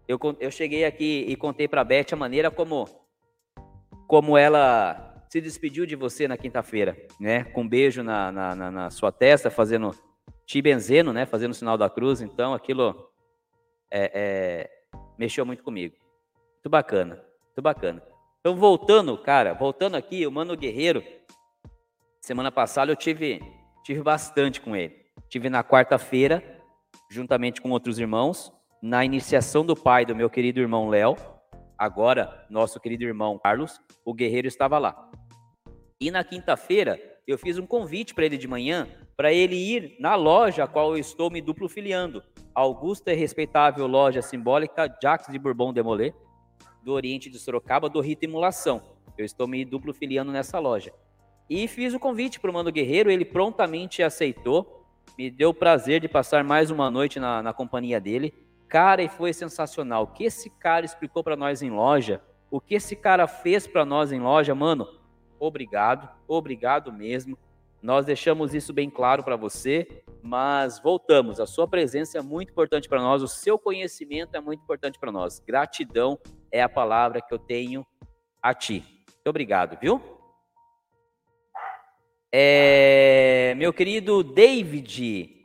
Eu, 0.06 0.18
eu 0.40 0.50
cheguei 0.50 0.84
aqui 0.84 1.24
e 1.28 1.36
contei 1.36 1.68
para 1.68 1.82
a 1.82 1.84
Beth 1.84 2.12
a 2.12 2.16
maneira 2.16 2.50
como, 2.50 2.88
como 4.08 4.38
ela 4.38 5.22
se 5.28 5.38
despediu 5.38 5.84
de 5.84 5.94
você 5.94 6.26
na 6.26 6.38
quinta-feira, 6.38 6.96
né? 7.20 7.44
Com 7.44 7.60
um 7.60 7.68
beijo 7.68 8.02
na, 8.02 8.32
na, 8.32 8.56
na, 8.56 8.70
na 8.70 8.90
sua 8.90 9.12
testa, 9.12 9.50
fazendo 9.50 9.94
te 10.46 10.62
benzendo, 10.62 11.12
né? 11.12 11.26
Fazendo 11.26 11.50
o 11.50 11.54
sinal 11.54 11.76
da 11.76 11.90
cruz. 11.90 12.22
Então, 12.22 12.54
aquilo 12.54 13.10
é, 13.90 14.10
é, 14.14 14.98
mexeu 15.18 15.44
muito 15.44 15.62
comigo. 15.62 15.94
Muito 16.54 16.70
bacana, 16.70 17.22
muito 17.44 17.62
bacana. 17.62 18.02
Então, 18.40 18.56
voltando, 18.56 19.16
cara, 19.18 19.52
voltando 19.52 19.94
aqui, 19.96 20.26
o 20.26 20.32
Mano 20.32 20.56
Guerreiro, 20.56 21.04
semana 22.22 22.50
passada 22.50 22.90
eu 22.90 22.96
tive, 22.96 23.42
tive 23.84 24.02
bastante 24.02 24.58
com 24.58 24.74
ele. 24.74 24.96
Tive 25.28 25.50
na 25.50 25.62
quarta-feira, 25.62 26.42
juntamente 27.10 27.60
com 27.60 27.70
outros 27.70 27.98
irmãos, 27.98 28.50
na 28.82 29.04
iniciação 29.04 29.66
do 29.66 29.76
pai 29.76 30.06
do 30.06 30.16
meu 30.16 30.30
querido 30.30 30.60
irmão 30.60 30.88
Léo, 30.88 31.16
agora 31.78 32.44
nosso 32.50 32.80
querido 32.80 33.04
irmão 33.04 33.38
Carlos, 33.38 33.80
o 34.04 34.12
Guerreiro 34.12 34.48
estava 34.48 34.78
lá. 34.78 35.10
E 36.00 36.10
na 36.10 36.24
quinta-feira, 36.24 37.00
eu 37.26 37.38
fiz 37.38 37.58
um 37.58 37.66
convite 37.66 38.14
para 38.14 38.26
ele 38.26 38.36
de 38.36 38.48
manhã, 38.48 38.88
para 39.16 39.32
ele 39.32 39.56
ir 39.56 39.96
na 39.98 40.14
loja 40.14 40.64
a 40.64 40.66
qual 40.66 40.92
eu 40.92 40.98
estou 40.98 41.30
me 41.30 41.40
duplo 41.40 41.68
filiando. 41.68 42.22
Augusta 42.54 43.12
e 43.12 43.16
respeitável 43.16 43.86
loja 43.86 44.22
simbólica 44.22 44.88
Jacques 45.02 45.30
de 45.30 45.38
Bourbon 45.38 45.72
Demolé, 45.72 46.12
do 46.82 46.92
Oriente 46.92 47.28
de 47.28 47.38
Sorocaba, 47.38 47.88
do 47.88 48.00
Rito 48.00 48.24
Emulação. 48.24 48.82
Eu 49.16 49.24
estou 49.24 49.46
me 49.46 49.64
duplo 49.64 49.92
filiando 49.92 50.32
nessa 50.32 50.58
loja. 50.58 50.92
E 51.50 51.66
fiz 51.66 51.94
o 51.94 51.98
convite 51.98 52.38
para 52.38 52.50
o 52.50 52.54
Mano 52.54 52.70
Guerreiro, 52.70 53.10
ele 53.10 53.24
prontamente 53.24 54.02
aceitou. 54.02 54.86
Me 55.18 55.30
deu 55.30 55.50
o 55.50 55.54
prazer 55.54 56.00
de 56.00 56.08
passar 56.08 56.44
mais 56.44 56.70
uma 56.70 56.90
noite 56.90 57.18
na, 57.18 57.42
na 57.42 57.52
companhia 57.52 58.00
dele. 58.00 58.32
Cara, 58.68 59.02
e 59.02 59.08
foi 59.08 59.32
sensacional. 59.32 60.02
O 60.02 60.06
que 60.08 60.24
esse 60.24 60.50
cara 60.50 60.84
explicou 60.84 61.24
para 61.24 61.36
nós 61.36 61.62
em 61.62 61.70
loja, 61.70 62.20
o 62.50 62.60
que 62.60 62.74
esse 62.74 62.94
cara 62.94 63.26
fez 63.26 63.66
para 63.66 63.84
nós 63.84 64.12
em 64.12 64.20
loja, 64.20 64.54
mano, 64.54 64.86
obrigado, 65.38 66.08
obrigado 66.26 66.92
mesmo. 66.92 67.38
Nós 67.80 68.04
deixamos 68.04 68.54
isso 68.54 68.72
bem 68.72 68.90
claro 68.90 69.22
para 69.22 69.36
você, 69.36 70.02
mas 70.22 70.80
voltamos. 70.80 71.40
A 71.40 71.46
sua 71.46 71.66
presença 71.66 72.18
é 72.18 72.22
muito 72.22 72.50
importante 72.50 72.88
para 72.88 73.00
nós, 73.00 73.22
o 73.22 73.28
seu 73.28 73.58
conhecimento 73.58 74.36
é 74.36 74.40
muito 74.40 74.62
importante 74.62 74.98
para 74.98 75.12
nós. 75.12 75.40
Gratidão 75.40 76.18
é 76.50 76.60
a 76.60 76.68
palavra 76.68 77.22
que 77.22 77.32
eu 77.32 77.38
tenho 77.38 77.86
a 78.42 78.52
ti. 78.52 78.84
Muito 79.06 79.28
obrigado, 79.28 79.78
viu? 79.80 80.02
É, 82.30 83.54
meu 83.56 83.72
querido 83.72 84.22
David, 84.22 85.37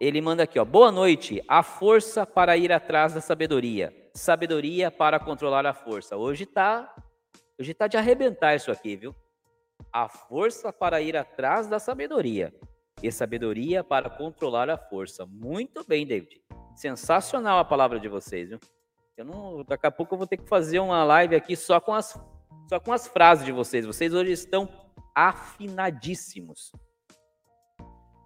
ele 0.00 0.20
manda 0.20 0.42
aqui, 0.42 0.58
ó. 0.58 0.64
Boa 0.64 0.90
noite. 0.90 1.42
A 1.48 1.62
força 1.62 2.26
para 2.26 2.56
ir 2.56 2.72
atrás 2.72 3.14
da 3.14 3.20
sabedoria. 3.20 3.94
Sabedoria 4.14 4.90
para 4.90 5.18
controlar 5.18 5.66
a 5.66 5.74
força. 5.74 6.16
Hoje 6.16 6.46
tá, 6.46 6.94
hoje 7.58 7.74
tá 7.74 7.86
de 7.86 7.96
arrebentar 7.96 8.54
isso 8.54 8.70
aqui, 8.70 8.96
viu? 8.96 9.14
a 9.92 10.08
força 10.08 10.72
para 10.72 11.00
ir 11.00 11.16
atrás 11.16 11.68
da 11.68 11.78
sabedoria 11.78 12.52
e 13.02 13.10
sabedoria 13.12 13.84
para 13.84 14.10
controlar 14.10 14.68
a 14.70 14.76
força. 14.76 15.24
Muito 15.26 15.84
bem, 15.86 16.06
David. 16.06 16.42
Sensacional 16.74 17.58
a 17.58 17.64
palavra 17.64 18.00
de 18.00 18.08
vocês, 18.08 18.48
viu? 18.48 18.58
Eu 19.16 19.24
não, 19.24 19.64
daqui 19.64 19.86
a 19.86 19.92
pouco 19.92 20.14
eu 20.14 20.18
vou 20.18 20.26
ter 20.26 20.38
que 20.38 20.48
fazer 20.48 20.80
uma 20.80 21.04
live 21.04 21.36
aqui 21.36 21.54
só 21.54 21.80
com 21.80 21.94
as 21.94 22.18
só 22.68 22.80
com 22.80 22.92
as 22.92 23.06
frases 23.06 23.44
de 23.44 23.52
vocês. 23.52 23.86
Vocês 23.86 24.12
hoje 24.12 24.32
estão 24.32 24.68
afinadíssimos. 25.14 26.72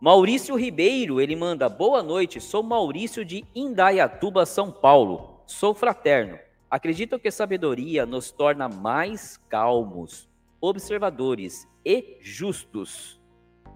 Maurício 0.00 0.54
Ribeiro, 0.54 1.20
ele 1.20 1.34
manda: 1.34 1.68
"Boa 1.68 2.02
noite, 2.02 2.40
sou 2.40 2.62
Maurício 2.62 3.24
de 3.24 3.44
Indaiatuba, 3.54 4.46
São 4.46 4.70
Paulo. 4.70 5.42
Sou 5.44 5.74
fraterno. 5.74 6.38
Acredito 6.70 7.18
que 7.18 7.30
sabedoria 7.30 8.06
nos 8.06 8.30
torna 8.30 8.68
mais 8.68 9.38
calmos, 9.48 10.28
observadores 10.60 11.66
e 11.84 12.18
justos. 12.20 13.20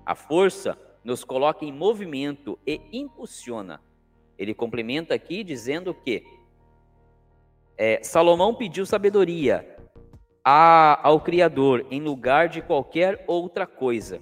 A 0.05 0.15
força 0.15 0.79
nos 1.03 1.25
coloca 1.25 1.65
em 1.65 1.73
movimento 1.73 2.59
e 2.67 2.81
impulsiona. 2.93 3.81
Ele 4.39 4.55
complementa 4.55 5.15
aqui 5.15 5.43
dizendo 5.43 5.93
que 5.95 6.23
é, 7.77 8.01
Salomão 8.03 8.55
pediu 8.55 8.87
sabedoria 8.87 9.77
a, 10.45 11.01
ao 11.03 11.21
Criador 11.21 11.87
em 11.91 12.01
lugar 12.01 12.49
de 12.49 12.61
qualquer 12.61 13.25
outra 13.27 13.67
coisa. 13.67 14.21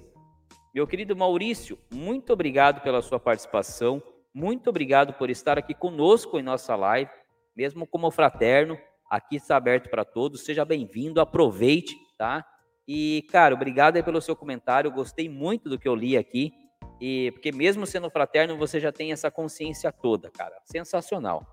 Meu 0.73 0.87
querido 0.87 1.15
Maurício, 1.15 1.77
muito 1.93 2.31
obrigado 2.31 2.81
pela 2.81 3.01
sua 3.01 3.19
participação, 3.19 4.01
muito 4.33 4.69
obrigado 4.69 5.13
por 5.13 5.29
estar 5.29 5.57
aqui 5.57 5.73
conosco 5.73 6.39
em 6.39 6.43
nossa 6.43 6.75
live, 6.75 7.11
mesmo 7.55 7.85
como 7.85 8.09
fraterno, 8.09 8.77
aqui 9.09 9.35
está 9.35 9.57
aberto 9.57 9.89
para 9.89 10.05
todos, 10.05 10.45
seja 10.45 10.63
bem-vindo, 10.63 11.19
aproveite, 11.19 11.93
tá? 12.17 12.45
E, 12.87 13.25
cara, 13.29 13.53
obrigado 13.53 13.97
aí 13.97 14.03
pelo 14.03 14.21
seu 14.21 14.35
comentário. 14.35 14.91
Gostei 14.91 15.29
muito 15.29 15.69
do 15.69 15.77
que 15.77 15.87
eu 15.87 15.95
li 15.95 16.17
aqui. 16.17 16.51
E 16.99 17.31
porque 17.31 17.51
mesmo 17.51 17.85
sendo 17.85 18.09
fraterno, 18.09 18.57
você 18.57 18.79
já 18.79 18.91
tem 18.91 19.11
essa 19.11 19.31
consciência 19.31 19.91
toda, 19.91 20.29
cara. 20.29 20.55
Sensacional. 20.65 21.45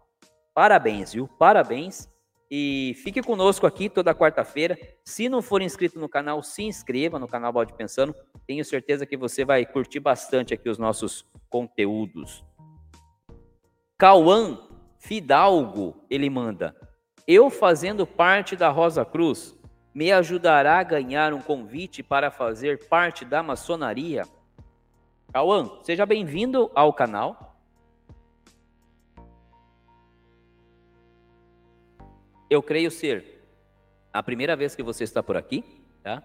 Parabéns, 0.55 1.13
viu? 1.13 1.29
Parabéns. 1.29 2.09
E 2.51 2.95
fique 3.03 3.23
conosco 3.23 3.67
aqui 3.67 3.91
toda 3.91 4.15
quarta-feira. 4.15 4.79
Se 5.05 5.29
não 5.29 5.43
for 5.43 5.61
inscrito 5.61 5.99
no 5.99 6.09
canal, 6.09 6.43
se 6.43 6.63
inscreva 6.63 7.19
no 7.19 7.29
canal 7.29 7.53
Bode 7.53 7.75
Pensando. 7.75 8.15
Tenho 8.47 8.65
certeza 8.65 9.05
que 9.05 9.17
você 9.17 9.45
vai 9.45 9.67
curtir 9.67 10.01
bastante 10.01 10.55
aqui 10.55 10.69
os 10.69 10.79
nossos 10.79 11.27
conteúdos. 11.51 12.43
Cauã 13.99 14.59
Fidalgo, 14.99 16.05
ele 16.11 16.29
manda. 16.29 16.75
Eu 17.27 17.51
fazendo 17.51 18.07
parte 18.07 18.57
da 18.57 18.69
Rosa 18.69 19.05
Cruz, 19.05 19.57
me 19.95 20.11
ajudará 20.11 20.79
a 20.79 20.83
ganhar 20.83 21.33
um 21.33 21.41
convite 21.41 22.03
para 22.03 22.31
fazer 22.31 22.89
parte 22.89 23.25
da 23.25 23.43
maçonaria? 23.43 24.25
Cauã, 25.33 25.71
seja 25.83 26.05
bem-vindo 26.05 26.71
ao 26.75 26.93
canal. 26.93 27.48
Eu 32.51 32.63
creio 32.63 32.91
ser 32.91 33.43
a 34.13 34.23
primeira 34.23 34.57
vez 34.57 34.75
que 34.75 34.83
você 34.83 35.05
está 35.05 35.23
por 35.23 35.37
aqui, 35.37 35.65
tá? 36.03 36.23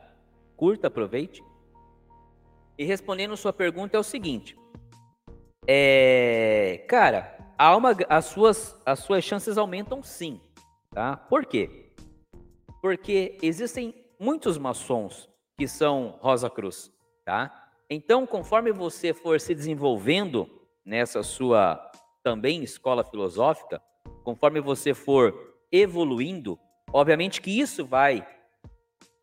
Curta, 0.56 0.88
aproveite. 0.88 1.44
E 2.78 2.84
respondendo 2.84 3.38
sua 3.38 3.54
pergunta 3.54 3.98
é 3.98 4.00
o 4.00 4.04
seguinte: 4.04 4.58
é, 5.68 6.86
cara, 6.88 7.38
há 7.58 7.76
uma, 7.76 7.96
as 8.10 8.26
suas 8.26 8.82
as 8.86 9.00
suas 9.00 9.24
chances 9.24 9.58
aumentam 9.58 10.02
sim, 10.02 10.40
tá? 10.92 11.16
Por 11.18 11.46
quê? 11.46 11.84
porque 12.84 13.38
existem 13.42 13.96
muitos 14.20 14.58
maçons 14.58 15.30
que 15.58 15.70
são 15.70 16.20
Rosa 16.20 16.50
Cruz, 16.50 16.92
tá? 17.24 17.70
Então, 17.90 18.28
conforme 18.28 18.74
você 18.74 19.14
for 19.14 19.40
se 19.40 19.56
desenvolvendo 19.56 20.50
nessa 20.84 21.24
sua 21.24 21.80
também 22.22 22.62
escola 22.62 23.02
filosófica, 23.02 23.82
conforme 24.26 24.60
você 24.60 24.94
for 24.94 25.53
evoluindo, 25.74 26.58
obviamente 26.94 27.42
que 27.42 27.60
isso 27.60 27.86
vai 27.86 28.26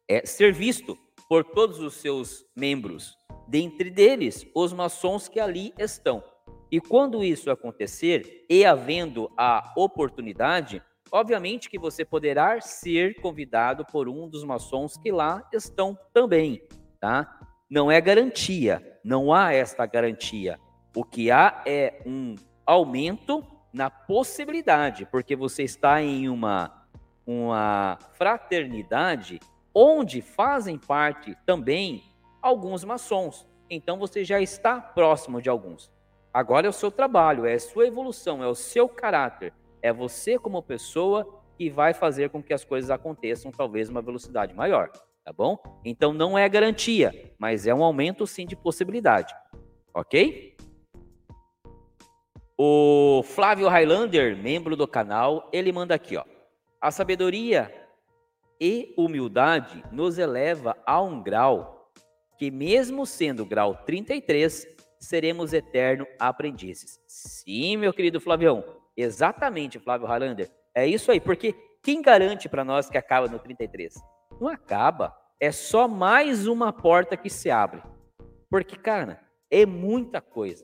é, 0.09 0.27
ser 0.27 0.53
visto 0.53 0.99
por 1.29 1.45
todos 1.45 1.79
os 1.79 1.95
seus 1.95 2.45
membros, 2.57 3.17
dentre 3.49 3.89
deles 3.89 4.45
os 4.55 4.73
maçons 4.73 5.29
que 5.29 5.41
ali 5.41 5.73
estão. 5.79 6.23
E 6.71 6.81
quando 6.81 7.25
isso 7.25 7.51
acontecer, 7.51 8.45
e 8.51 8.65
havendo 8.65 9.31
a 9.37 9.73
oportunidade, 9.77 10.83
Obviamente 11.13 11.69
que 11.69 11.79
você 11.79 12.05
poderá 12.05 12.61
ser 12.61 13.21
convidado 13.21 13.85
por 13.85 14.09
um 14.09 14.29
dos 14.29 14.45
maçons 14.45 14.97
que 14.97 15.11
lá 15.11 15.45
estão 15.53 15.99
também, 16.13 16.63
tá? 17.01 17.41
Não 17.69 17.91
é 17.91 18.01
garantia, 18.01 19.01
não 19.05 19.33
há 19.33 19.53
esta 19.53 19.85
garantia. 19.87 20.59
O 20.95 21.05
que 21.05 21.31
há 21.31 21.63
é 21.67 22.01
um 22.07 22.37
aumento 22.65 23.45
na 23.73 23.91
possibilidade, 23.91 25.07
porque 25.07 25.37
você 25.37 25.63
está 25.63 26.03
em 26.03 26.29
uma, 26.29 26.87
uma 27.27 27.99
fraternidade 28.13 29.41
onde 29.75 30.21
fazem 30.21 30.79
parte 30.79 31.37
também 31.47 32.03
alguns 32.43 32.85
maçons. 32.85 33.47
Então 33.69 33.99
você 33.99 34.25
já 34.25 34.41
está 34.41 34.81
próximo 34.81 35.41
de 35.41 35.49
alguns. 35.49 35.91
Agora 36.33 36.67
é 36.67 36.71
o 36.71 36.73
seu 36.73 36.91
trabalho, 36.91 37.47
é 37.47 37.55
a 37.55 37.61
sua 37.61 37.87
evolução, 37.87 38.43
é 38.43 38.47
o 38.47 38.55
seu 38.55 38.89
caráter. 38.89 39.53
É 39.83 39.93
você 39.93 40.39
como 40.39 40.63
pessoa 40.63 41.41
que 41.57 41.71
vai 41.71 41.93
fazer 41.93 42.31
com 42.31 42.43
que 42.43 42.53
as 42.53 42.65
coisas 42.65 42.91
aconteçam 42.91 43.51
talvez 43.51 43.89
uma 43.89 44.01
velocidade 44.03 44.55
maior, 44.55 44.91
tá 45.25 45.33
bom? 45.33 45.59
Então 45.85 46.13
não 46.13 46.39
é 46.39 46.49
garantia, 46.49 47.33
mas 47.39 47.67
é 47.67 47.75
um 47.75 47.85
aumento 47.85 48.27
sim 48.27 48.47
de 48.47 48.57
possibilidade. 48.57 49.35
OK? 49.93 50.50
O 52.63 53.23
Flávio 53.23 53.69
Highlander, 53.69 54.37
membro 54.37 54.77
do 54.77 54.87
canal, 54.87 55.49
ele 55.51 55.73
manda 55.73 55.95
aqui, 55.95 56.19
ó. 56.19 56.25
A 56.79 56.91
sabedoria 56.91 57.75
e 58.61 58.93
humildade 58.99 59.83
nos 59.91 60.19
eleva 60.19 60.77
a 60.85 61.01
um 61.01 61.23
grau 61.23 61.91
que, 62.37 62.51
mesmo 62.51 63.07
sendo 63.07 63.47
grau 63.47 63.77
33, 63.87 64.67
seremos 64.99 65.55
eterno 65.55 66.07
aprendizes. 66.19 67.01
Sim, 67.07 67.79
meu 67.79 67.95
querido 67.95 68.21
Flavião, 68.21 68.63
exatamente, 68.95 69.79
Flávio 69.79 70.07
Highlander. 70.07 70.51
É 70.75 70.87
isso 70.87 71.11
aí, 71.11 71.19
porque 71.19 71.55
quem 71.83 72.03
garante 72.03 72.47
para 72.47 72.63
nós 72.63 72.91
que 72.91 72.99
acaba 72.99 73.27
no 73.27 73.39
33? 73.39 73.95
Não 74.39 74.49
acaba, 74.49 75.17
é 75.41 75.51
só 75.51 75.89
mais 75.89 76.47
uma 76.47 76.75
porta 76.75 77.17
que 77.17 77.31
se 77.31 77.51
abre. 77.51 77.83
Porque, 78.51 78.77
cara, 78.77 79.19
é 79.51 79.65
muita 79.65 80.21
coisa. 80.21 80.63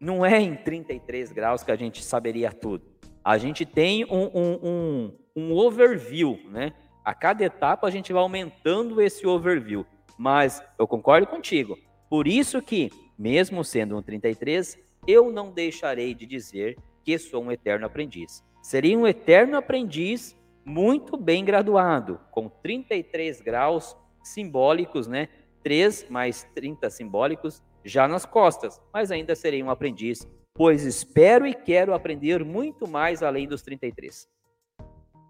Não 0.00 0.24
é 0.24 0.40
em 0.40 0.54
33 0.54 1.32
graus 1.32 1.64
que 1.64 1.72
a 1.72 1.76
gente 1.76 2.04
saberia 2.04 2.52
tudo. 2.52 2.84
A 3.24 3.36
gente 3.36 3.66
tem 3.66 4.04
um, 4.04 4.30
um, 4.32 4.58
um, 4.62 5.18
um 5.34 5.52
overview, 5.52 6.38
né? 6.50 6.72
A 7.04 7.12
cada 7.12 7.44
etapa 7.44 7.86
a 7.86 7.90
gente 7.90 8.12
vai 8.12 8.22
aumentando 8.22 9.02
esse 9.02 9.26
overview. 9.26 9.84
Mas 10.16 10.62
eu 10.78 10.86
concordo 10.86 11.26
contigo. 11.26 11.76
Por 12.08 12.28
isso 12.28 12.62
que, 12.62 12.90
mesmo 13.18 13.64
sendo 13.64 13.96
um 13.96 14.02
33, 14.02 14.78
eu 15.06 15.32
não 15.32 15.50
deixarei 15.50 16.14
de 16.14 16.26
dizer 16.26 16.76
que 17.04 17.18
sou 17.18 17.42
um 17.42 17.50
eterno 17.50 17.86
aprendiz. 17.86 18.44
Seria 18.62 18.96
um 18.96 19.06
eterno 19.06 19.56
aprendiz 19.56 20.36
muito 20.64 21.16
bem 21.16 21.44
graduado, 21.44 22.20
com 22.30 22.48
33 22.48 23.40
graus 23.40 23.96
simbólicos, 24.22 25.08
né? 25.08 25.28
3 25.64 26.08
mais 26.08 26.44
30 26.54 26.88
simbólicos 26.90 27.62
já 27.88 28.06
nas 28.06 28.24
costas, 28.24 28.80
mas 28.92 29.10
ainda 29.10 29.34
serei 29.34 29.62
um 29.62 29.70
aprendiz, 29.70 30.28
pois 30.54 30.84
espero 30.84 31.46
e 31.46 31.54
quero 31.54 31.94
aprender 31.94 32.44
muito 32.44 32.86
mais 32.86 33.22
além 33.22 33.48
dos 33.48 33.62
33. 33.62 34.28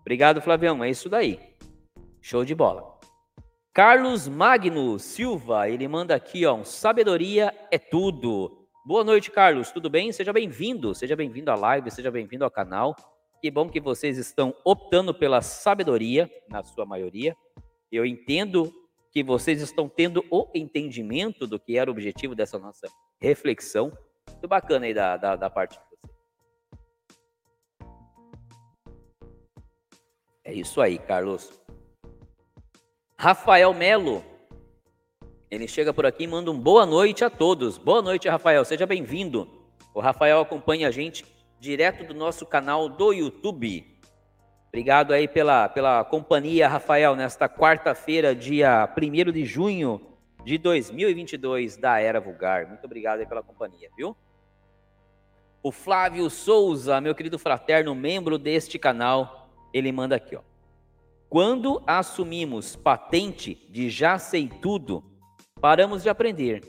Obrigado, 0.00 0.40
Flavião. 0.40 0.82
É 0.82 0.90
isso 0.90 1.08
daí. 1.08 1.38
Show 2.20 2.44
de 2.44 2.54
bola. 2.54 2.98
Carlos 3.72 4.26
Magno 4.26 4.98
Silva, 4.98 5.68
ele 5.68 5.86
manda 5.86 6.14
aqui, 6.14 6.44
ó, 6.44 6.54
um 6.54 6.64
sabedoria 6.64 7.54
é 7.70 7.78
tudo. 7.78 8.66
Boa 8.84 9.04
noite, 9.04 9.30
Carlos. 9.30 9.70
Tudo 9.70 9.88
bem? 9.90 10.10
Seja 10.10 10.32
bem-vindo. 10.32 10.94
Seja 10.94 11.14
bem-vindo 11.14 11.50
à 11.50 11.54
live, 11.54 11.90
seja 11.90 12.10
bem-vindo 12.10 12.42
ao 12.42 12.50
canal. 12.50 12.96
Que 13.40 13.50
bom 13.50 13.68
que 13.68 13.80
vocês 13.80 14.18
estão 14.18 14.54
optando 14.64 15.14
pela 15.14 15.42
sabedoria, 15.42 16.28
na 16.48 16.64
sua 16.64 16.84
maioria. 16.84 17.36
Eu 17.92 18.04
entendo 18.04 18.72
que 19.12 19.22
vocês 19.22 19.60
estão 19.60 19.88
tendo 19.88 20.24
o 20.30 20.48
entendimento 20.54 21.46
do 21.46 21.58
que 21.58 21.76
era 21.76 21.90
o 21.90 21.92
objetivo 21.92 22.34
dessa 22.34 22.58
nossa 22.58 22.88
reflexão. 23.20 23.92
Muito 24.30 24.48
bacana 24.48 24.86
aí 24.86 24.94
da, 24.94 25.16
da, 25.16 25.36
da 25.36 25.50
parte 25.50 25.72
de 25.72 25.80
vocês. 25.80 25.88
É 30.44 30.52
isso 30.52 30.80
aí, 30.80 30.98
Carlos. 30.98 31.52
Rafael 33.18 33.74
Melo. 33.74 34.24
Ele 35.50 35.66
chega 35.66 35.92
por 35.92 36.06
aqui 36.06 36.24
e 36.24 36.26
manda 36.26 36.50
um 36.50 36.58
boa 36.58 36.86
noite 36.86 37.24
a 37.24 37.30
todos. 37.30 37.78
Boa 37.78 38.02
noite, 38.02 38.28
Rafael. 38.28 38.64
Seja 38.64 38.86
bem-vindo. 38.86 39.48
O 39.94 40.00
Rafael 40.00 40.40
acompanha 40.40 40.88
a 40.88 40.90
gente 40.90 41.24
direto 41.58 42.04
do 42.04 42.14
nosso 42.14 42.46
canal 42.46 42.88
do 42.88 43.12
YouTube. 43.12 43.97
Obrigado 44.68 45.14
aí 45.14 45.26
pela, 45.26 45.66
pela 45.68 46.04
companhia, 46.04 46.68
Rafael, 46.68 47.16
nesta 47.16 47.48
quarta-feira, 47.48 48.34
dia 48.34 48.86
1 48.96 49.32
de 49.32 49.44
junho 49.44 50.00
de 50.44 50.58
2022, 50.58 51.78
da 51.78 51.98
Era 51.98 52.20
Vulgar. 52.20 52.68
Muito 52.68 52.84
obrigado 52.84 53.20
aí 53.20 53.26
pela 53.26 53.42
companhia, 53.42 53.88
viu? 53.96 54.14
O 55.62 55.72
Flávio 55.72 56.28
Souza, 56.28 57.00
meu 57.00 57.14
querido 57.14 57.38
fraterno, 57.38 57.94
membro 57.94 58.36
deste 58.36 58.78
canal, 58.78 59.50
ele 59.72 59.90
manda 59.90 60.16
aqui, 60.16 60.36
ó. 60.36 60.42
Quando 61.30 61.82
assumimos 61.86 62.76
patente 62.76 63.54
de 63.70 63.88
já 63.88 64.18
sei 64.18 64.48
tudo, 64.48 65.02
paramos 65.60 66.02
de 66.02 66.10
aprender. 66.10 66.62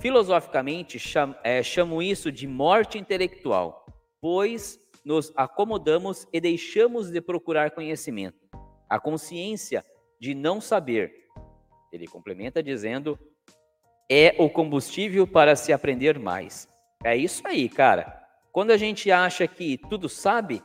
Filosoficamente, 0.00 0.98
é, 1.42 1.62
chamo 1.62 2.00
isso 2.00 2.30
de 2.30 2.46
morte 2.46 2.96
intelectual, 2.96 3.86
pois 4.20 4.83
nos 5.04 5.32
acomodamos 5.36 6.26
e 6.32 6.40
deixamos 6.40 7.10
de 7.10 7.20
procurar 7.20 7.70
conhecimento. 7.72 8.38
A 8.88 8.98
consciência 8.98 9.84
de 10.20 10.34
não 10.34 10.60
saber, 10.60 11.12
ele 11.92 12.06
complementa 12.06 12.62
dizendo, 12.62 13.18
é 14.10 14.34
o 14.38 14.48
combustível 14.48 15.26
para 15.26 15.56
se 15.56 15.72
aprender 15.72 16.18
mais. 16.18 16.68
É 17.04 17.16
isso 17.16 17.46
aí, 17.46 17.68
cara. 17.68 18.22
Quando 18.52 18.70
a 18.70 18.76
gente 18.76 19.10
acha 19.10 19.46
que 19.46 19.76
tudo 19.90 20.08
sabe, 20.08 20.62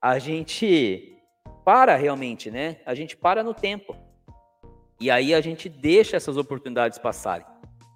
a 0.00 0.18
gente 0.18 1.18
para 1.64 1.96
realmente, 1.96 2.50
né? 2.50 2.80
A 2.86 2.94
gente 2.94 3.16
para 3.16 3.42
no 3.42 3.54
tempo. 3.54 3.96
E 5.00 5.10
aí 5.10 5.34
a 5.34 5.40
gente 5.40 5.68
deixa 5.68 6.16
essas 6.16 6.36
oportunidades 6.36 6.98
passarem. 6.98 7.46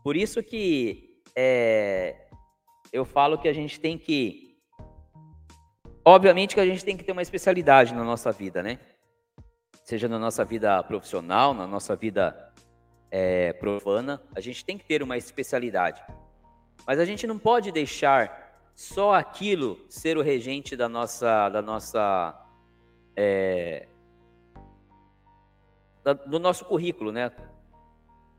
Por 0.02 0.16
isso 0.16 0.42
que 0.42 1.22
é, 1.36 2.28
eu 2.92 3.04
falo 3.04 3.38
que 3.38 3.48
a 3.48 3.52
gente 3.52 3.78
tem 3.78 3.96
que 3.96 4.47
Obviamente 6.08 6.54
que 6.54 6.60
a 6.62 6.64
gente 6.64 6.82
tem 6.82 6.96
que 6.96 7.04
ter 7.04 7.12
uma 7.12 7.20
especialidade 7.20 7.92
na 7.92 8.02
nossa 8.02 8.32
vida, 8.32 8.62
né? 8.62 8.78
Seja 9.84 10.08
na 10.08 10.18
nossa 10.18 10.42
vida 10.42 10.82
profissional, 10.82 11.52
na 11.52 11.66
nossa 11.66 11.94
vida 11.94 12.50
é, 13.10 13.52
profana, 13.52 14.18
a 14.34 14.40
gente 14.40 14.64
tem 14.64 14.78
que 14.78 14.86
ter 14.86 15.02
uma 15.02 15.18
especialidade. 15.18 16.02
Mas 16.86 16.98
a 16.98 17.04
gente 17.04 17.26
não 17.26 17.38
pode 17.38 17.70
deixar 17.70 18.58
só 18.74 19.12
aquilo 19.12 19.78
ser 19.90 20.16
o 20.16 20.22
regente 20.22 20.74
da 20.74 20.88
nossa, 20.88 21.50
da 21.50 21.60
nossa, 21.60 22.34
é, 23.14 23.86
da, 26.02 26.14
do 26.14 26.38
nosso 26.38 26.64
currículo, 26.64 27.12
né? 27.12 27.26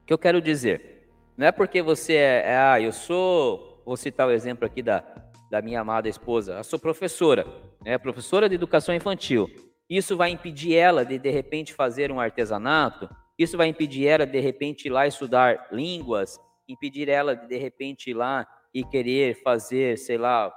O 0.02 0.06
que 0.08 0.14
eu 0.14 0.18
quero 0.18 0.42
dizer? 0.42 1.08
Não 1.38 1.46
é 1.46 1.52
porque 1.52 1.84
você 1.84 2.16
é, 2.16 2.46
é 2.48 2.58
ah, 2.58 2.82
eu 2.82 2.92
sou, 2.92 3.80
vou 3.86 3.96
citar 3.96 4.28
o 4.28 4.32
exemplo 4.32 4.66
aqui 4.66 4.82
da 4.82 5.04
da 5.50 5.62
minha 5.62 5.82
amada 5.82 6.08
esposa. 6.08 6.58
Eu 6.58 6.64
sou 6.64 6.80
professora, 6.80 7.46
né, 7.82 7.98
professora 7.98 8.48
de 8.48 8.56
educação 8.56 8.94
infantil. 8.94 9.50
Isso 9.90 10.16
vai 10.16 10.30
impedir 10.30 10.76
ela 10.76 11.04
de, 11.04 11.18
de 11.18 11.30
repente, 11.32 11.74
fazer 11.74 12.12
um 12.12 12.20
artesanato? 12.20 13.10
Isso 13.38 13.58
vai 13.58 13.68
impedir 13.68 14.06
ela, 14.06 14.26
de 14.26 14.40
repente, 14.40 14.86
ir 14.86 14.92
lá 14.92 15.08
estudar 15.08 15.68
línguas? 15.72 16.40
Impedir 16.68 17.10
ela 17.10 17.36
de, 17.36 17.48
de 17.48 17.58
repente, 17.58 18.12
ir 18.12 18.14
lá 18.14 18.48
e 18.72 18.84
querer 18.84 19.42
fazer, 19.42 19.98
sei 19.98 20.18
lá, 20.18 20.54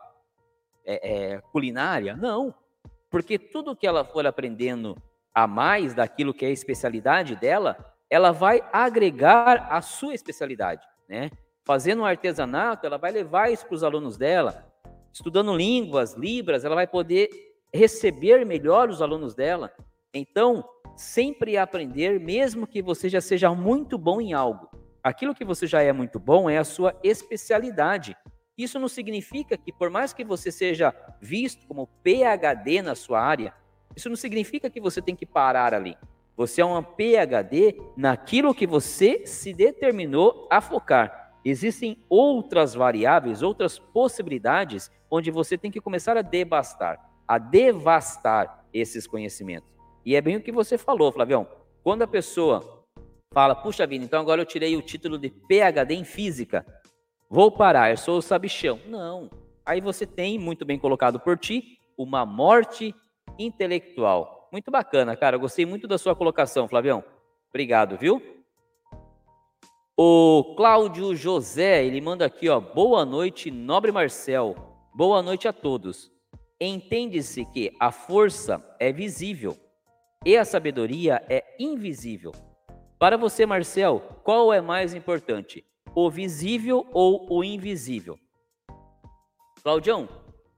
é, 0.84 1.34
é, 1.34 1.40
culinária? 1.52 2.14
Não. 2.14 2.54
Porque 3.10 3.38
tudo 3.38 3.74
que 3.74 3.86
ela 3.86 4.04
for 4.04 4.26
aprendendo 4.26 4.96
a 5.34 5.46
mais 5.46 5.94
daquilo 5.94 6.34
que 6.34 6.44
é 6.44 6.48
a 6.48 6.52
especialidade 6.52 7.34
dela, 7.36 7.94
ela 8.10 8.32
vai 8.32 8.62
agregar 8.70 9.68
a 9.70 9.80
sua 9.80 10.14
especialidade, 10.14 10.86
né? 11.08 11.30
Fazendo 11.64 12.02
um 12.02 12.04
artesanato, 12.04 12.84
ela 12.84 12.98
vai 12.98 13.10
levar 13.10 13.50
isso 13.50 13.64
para 13.64 13.74
os 13.74 13.84
alunos 13.84 14.18
dela, 14.18 14.71
estudando 15.12 15.54
línguas, 15.54 16.14
libras, 16.14 16.64
ela 16.64 16.74
vai 16.74 16.86
poder 16.86 17.28
receber 17.72 18.44
melhor 18.44 18.88
os 18.88 19.02
alunos 19.02 19.34
dela. 19.34 19.72
Então, 20.12 20.64
sempre 20.96 21.56
aprender, 21.56 22.20
mesmo 22.20 22.66
que 22.66 22.82
você 22.82 23.08
já 23.08 23.20
seja 23.20 23.54
muito 23.54 23.96
bom 23.96 24.20
em 24.20 24.32
algo. 24.32 24.68
Aquilo 25.02 25.34
que 25.34 25.44
você 25.44 25.66
já 25.66 25.82
é 25.82 25.92
muito 25.92 26.18
bom 26.18 26.48
é 26.48 26.58
a 26.58 26.64
sua 26.64 26.98
especialidade. 27.02 28.16
Isso 28.56 28.78
não 28.78 28.88
significa 28.88 29.56
que, 29.56 29.72
por 29.72 29.90
mais 29.90 30.12
que 30.12 30.24
você 30.24 30.52
seja 30.52 30.94
visto 31.20 31.66
como 31.66 31.88
PhD 32.02 32.82
na 32.82 32.94
sua 32.94 33.20
área, 33.20 33.54
isso 33.96 34.08
não 34.08 34.16
significa 34.16 34.70
que 34.70 34.80
você 34.80 35.02
tem 35.02 35.16
que 35.16 35.26
parar 35.26 35.74
ali. 35.74 35.96
Você 36.36 36.60
é 36.60 36.64
uma 36.64 36.82
PhD 36.82 37.76
naquilo 37.96 38.54
que 38.54 38.66
você 38.66 39.26
se 39.26 39.52
determinou 39.52 40.46
a 40.50 40.60
focar. 40.60 41.21
Existem 41.44 41.98
outras 42.08 42.74
variáveis, 42.74 43.42
outras 43.42 43.78
possibilidades, 43.78 44.90
onde 45.10 45.30
você 45.30 45.58
tem 45.58 45.70
que 45.70 45.80
começar 45.80 46.16
a 46.16 46.22
devastar, 46.22 46.98
a 47.26 47.38
devastar 47.38 48.64
esses 48.72 49.06
conhecimentos. 49.06 49.68
E 50.04 50.14
é 50.14 50.20
bem 50.20 50.36
o 50.36 50.40
que 50.40 50.52
você 50.52 50.78
falou, 50.78 51.12
Flavião. 51.12 51.46
Quando 51.82 52.02
a 52.02 52.06
pessoa 52.06 52.84
fala, 53.34 53.54
puxa 53.54 53.86
vida, 53.86 54.04
então 54.04 54.20
agora 54.20 54.40
eu 54.40 54.46
tirei 54.46 54.76
o 54.76 54.82
título 54.82 55.18
de 55.18 55.30
PhD 55.30 55.94
em 55.94 56.04
física, 56.04 56.64
vou 57.28 57.50
parar, 57.50 57.90
eu 57.90 57.96
sou 57.96 58.18
o 58.18 58.22
sabichão. 58.22 58.78
Não. 58.86 59.28
Aí 59.64 59.80
você 59.80 60.06
tem, 60.06 60.38
muito 60.38 60.64
bem 60.64 60.78
colocado 60.78 61.18
por 61.18 61.38
ti, 61.38 61.78
uma 61.96 62.24
morte 62.24 62.94
intelectual. 63.38 64.48
Muito 64.52 64.70
bacana, 64.70 65.16
cara. 65.16 65.36
Gostei 65.38 65.64
muito 65.64 65.88
da 65.88 65.96
sua 65.96 66.14
colocação, 66.14 66.68
Flavião. 66.68 67.02
Obrigado, 67.48 67.96
viu? 67.96 68.41
O 69.94 70.54
Cláudio 70.56 71.14
José, 71.14 71.84
ele 71.84 72.00
manda 72.00 72.24
aqui, 72.24 72.48
ó, 72.48 72.58
boa 72.58 73.04
noite, 73.04 73.50
nobre 73.50 73.92
Marcel. 73.92 74.56
Boa 74.94 75.22
noite 75.22 75.46
a 75.46 75.52
todos. 75.52 76.10
Entende-se 76.58 77.44
que 77.44 77.70
a 77.78 77.92
força 77.92 78.64
é 78.80 78.90
visível 78.90 79.54
e 80.24 80.34
a 80.34 80.46
sabedoria 80.46 81.22
é 81.28 81.44
invisível. 81.58 82.32
Para 82.98 83.18
você, 83.18 83.44
Marcel, 83.44 84.00
qual 84.24 84.50
é 84.50 84.62
mais 84.62 84.94
importante, 84.94 85.62
o 85.94 86.10
visível 86.10 86.86
ou 86.94 87.26
o 87.30 87.44
invisível? 87.44 88.18
Claudião, 89.62 90.08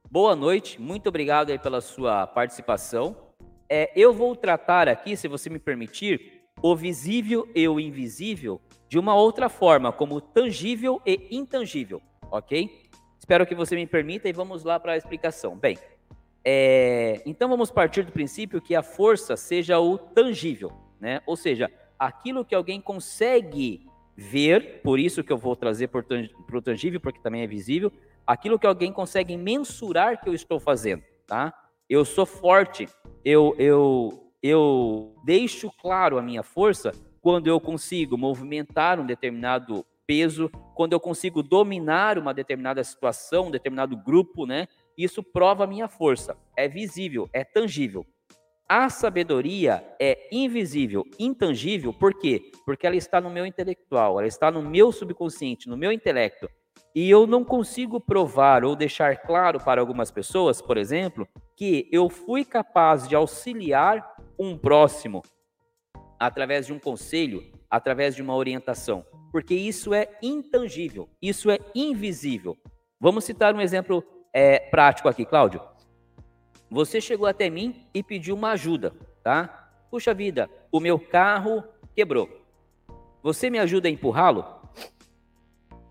boa 0.08 0.36
noite, 0.36 0.80
muito 0.80 1.08
obrigado 1.08 1.50
aí 1.50 1.58
pela 1.58 1.80
sua 1.80 2.24
participação. 2.24 3.16
É, 3.68 3.90
eu 3.96 4.12
vou 4.12 4.36
tratar 4.36 4.88
aqui, 4.88 5.16
se 5.16 5.26
você 5.26 5.50
me 5.50 5.58
permitir, 5.58 6.44
o 6.62 6.76
visível 6.76 7.48
e 7.52 7.66
o 7.66 7.80
invisível 7.80 8.60
de 8.88 8.98
uma 8.98 9.14
outra 9.14 9.48
forma, 9.48 9.92
como 9.92 10.20
tangível 10.20 11.00
e 11.04 11.28
intangível, 11.30 12.00
ok? 12.30 12.84
Espero 13.18 13.46
que 13.46 13.54
você 13.54 13.74
me 13.74 13.86
permita 13.86 14.28
e 14.28 14.32
vamos 14.32 14.64
lá 14.64 14.78
para 14.78 14.92
a 14.92 14.96
explicação. 14.96 15.56
Bem, 15.56 15.78
é, 16.44 17.22
então 17.24 17.48
vamos 17.48 17.70
partir 17.70 18.02
do 18.02 18.12
princípio 18.12 18.60
que 18.60 18.74
a 18.74 18.82
força 18.82 19.36
seja 19.36 19.78
o 19.80 19.96
tangível, 19.96 20.70
né? 21.00 21.22
Ou 21.26 21.36
seja, 21.36 21.70
aquilo 21.98 22.44
que 22.44 22.54
alguém 22.54 22.80
consegue 22.80 23.86
ver, 24.16 24.82
por 24.82 24.98
isso 24.98 25.24
que 25.24 25.32
eu 25.32 25.38
vou 25.38 25.56
trazer 25.56 25.88
para 25.88 26.04
o 26.52 26.62
tangível, 26.62 27.00
porque 27.00 27.20
também 27.20 27.42
é 27.42 27.46
visível, 27.46 27.90
aquilo 28.26 28.58
que 28.58 28.66
alguém 28.66 28.92
consegue 28.92 29.36
mensurar 29.36 30.20
que 30.20 30.28
eu 30.28 30.34
estou 30.34 30.60
fazendo, 30.60 31.02
tá? 31.26 31.52
Eu 31.88 32.04
sou 32.04 32.26
forte, 32.26 32.88
eu, 33.24 33.54
eu, 33.58 34.30
eu 34.42 35.16
deixo 35.24 35.70
claro 35.80 36.18
a 36.18 36.22
minha 36.22 36.42
força 36.42 36.92
quando 37.24 37.46
eu 37.46 37.58
consigo 37.58 38.18
movimentar 38.18 39.00
um 39.00 39.06
determinado 39.06 39.82
peso, 40.06 40.50
quando 40.74 40.92
eu 40.92 41.00
consigo 41.00 41.42
dominar 41.42 42.18
uma 42.18 42.34
determinada 42.34 42.84
situação, 42.84 43.46
um 43.46 43.50
determinado 43.50 43.96
grupo, 43.96 44.44
né? 44.44 44.68
Isso 44.94 45.22
prova 45.22 45.64
a 45.64 45.66
minha 45.66 45.88
força, 45.88 46.36
é 46.54 46.68
visível, 46.68 47.26
é 47.32 47.42
tangível. 47.42 48.04
A 48.68 48.90
sabedoria 48.90 49.82
é 49.98 50.28
invisível, 50.30 51.02
intangível, 51.18 51.94
por 51.94 52.12
quê? 52.12 52.52
Porque 52.66 52.86
ela 52.86 52.96
está 52.96 53.22
no 53.22 53.30
meu 53.30 53.46
intelectual, 53.46 54.18
ela 54.18 54.28
está 54.28 54.50
no 54.50 54.60
meu 54.60 54.92
subconsciente, 54.92 55.66
no 55.66 55.78
meu 55.78 55.90
intelecto. 55.90 56.46
E 56.94 57.08
eu 57.08 57.26
não 57.26 57.42
consigo 57.42 57.98
provar 57.98 58.66
ou 58.66 58.76
deixar 58.76 59.16
claro 59.22 59.58
para 59.58 59.80
algumas 59.80 60.10
pessoas, 60.10 60.60
por 60.60 60.76
exemplo, 60.76 61.26
que 61.56 61.88
eu 61.90 62.10
fui 62.10 62.44
capaz 62.44 63.08
de 63.08 63.16
auxiliar 63.16 64.14
um 64.38 64.58
próximo 64.58 65.22
através 66.18 66.66
de 66.66 66.72
um 66.72 66.78
conselho, 66.78 67.42
através 67.70 68.14
de 68.14 68.22
uma 68.22 68.34
orientação, 68.34 69.04
porque 69.32 69.54
isso 69.54 69.92
é 69.92 70.08
intangível, 70.22 71.08
isso 71.20 71.50
é 71.50 71.58
invisível. 71.74 72.56
Vamos 73.00 73.24
citar 73.24 73.54
um 73.54 73.60
exemplo 73.60 74.04
é, 74.32 74.58
prático 74.58 75.08
aqui, 75.08 75.24
Cláudio. 75.24 75.60
Você 76.70 77.00
chegou 77.00 77.26
até 77.26 77.50
mim 77.50 77.86
e 77.92 78.02
pediu 78.02 78.34
uma 78.34 78.52
ajuda, 78.52 78.92
tá? 79.22 79.70
Puxa 79.90 80.14
vida, 80.14 80.48
o 80.72 80.80
meu 80.80 80.98
carro 80.98 81.62
quebrou. 81.94 82.28
Você 83.22 83.48
me 83.48 83.58
ajuda 83.58 83.88
a 83.88 83.90
empurrá-lo? 83.90 84.44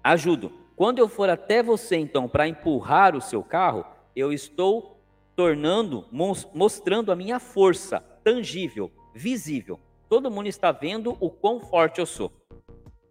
Ajudo. 0.04 0.52
Quando 0.76 1.00
eu 1.00 1.08
for 1.08 1.30
até 1.30 1.64
você, 1.64 1.96
então, 1.96 2.28
para 2.28 2.48
empurrar 2.48 3.16
o 3.16 3.22
seu 3.22 3.44
carro, 3.44 3.86
eu 4.16 4.34
estou 4.34 5.00
tornando, 5.36 6.06
mostrando 6.54 7.12
a 7.12 7.16
minha 7.16 7.40
força 7.40 8.00
tangível, 8.24 8.92
visível. 9.14 9.80
Todo 10.14 10.30
mundo 10.30 10.46
está 10.46 10.72
vendo 10.72 11.18
o 11.20 11.28
quão 11.28 11.60
forte 11.60 12.00
eu 12.00 12.06
sou. 12.06 12.32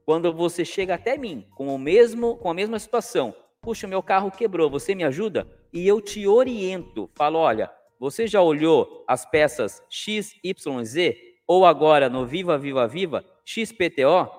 Quando 0.05 0.33
você 0.33 0.65
chega 0.65 0.95
até 0.95 1.19
mim 1.19 1.45
com 1.57 1.74
o 1.74 1.77
mesmo, 1.77 2.37
com 2.37 2.49
a 2.49 2.55
mesma 2.55 2.79
situação, 2.79 3.35
puxa, 3.61 3.89
meu 3.89 4.01
carro 4.01 4.31
quebrou, 4.31 4.70
você 4.70 4.95
me 4.95 5.03
ajuda? 5.03 5.45
E 5.73 5.85
eu 5.85 6.01
te 6.01 6.29
oriento, 6.29 7.11
falo, 7.16 7.41
olha, 7.41 7.69
você 7.99 8.29
já 8.29 8.41
olhou 8.41 9.05
as 9.09 9.27
peças 9.27 9.83
X, 9.91 10.33
Y, 10.45 10.85
Z? 10.85 11.19
Ou 11.45 11.66
agora 11.66 12.09
no 12.09 12.24
Viva, 12.24 12.57
Viva, 12.57 12.87
Viva, 12.87 13.24
XPTO? 13.45 14.31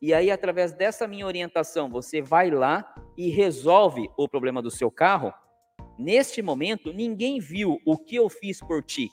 E 0.00 0.14
aí, 0.14 0.30
através 0.30 0.72
dessa 0.72 1.06
minha 1.06 1.26
orientação, 1.26 1.86
você 1.90 2.22
vai 2.22 2.50
lá 2.50 2.94
e 3.14 3.28
resolve 3.28 4.08
o 4.16 4.26
problema 4.26 4.62
do 4.62 4.70
seu 4.70 4.90
carro. 4.90 5.34
Neste 5.98 6.40
momento, 6.40 6.94
ninguém 6.94 7.38
viu 7.40 7.78
o 7.84 7.98
que 7.98 8.16
eu 8.16 8.30
fiz 8.30 8.58
por 8.58 8.82
ti. 8.82 9.10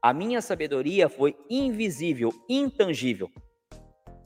A 0.00 0.12
minha 0.12 0.40
sabedoria 0.40 1.08
foi 1.08 1.36
invisível, 1.48 2.32
intangível. 2.48 3.30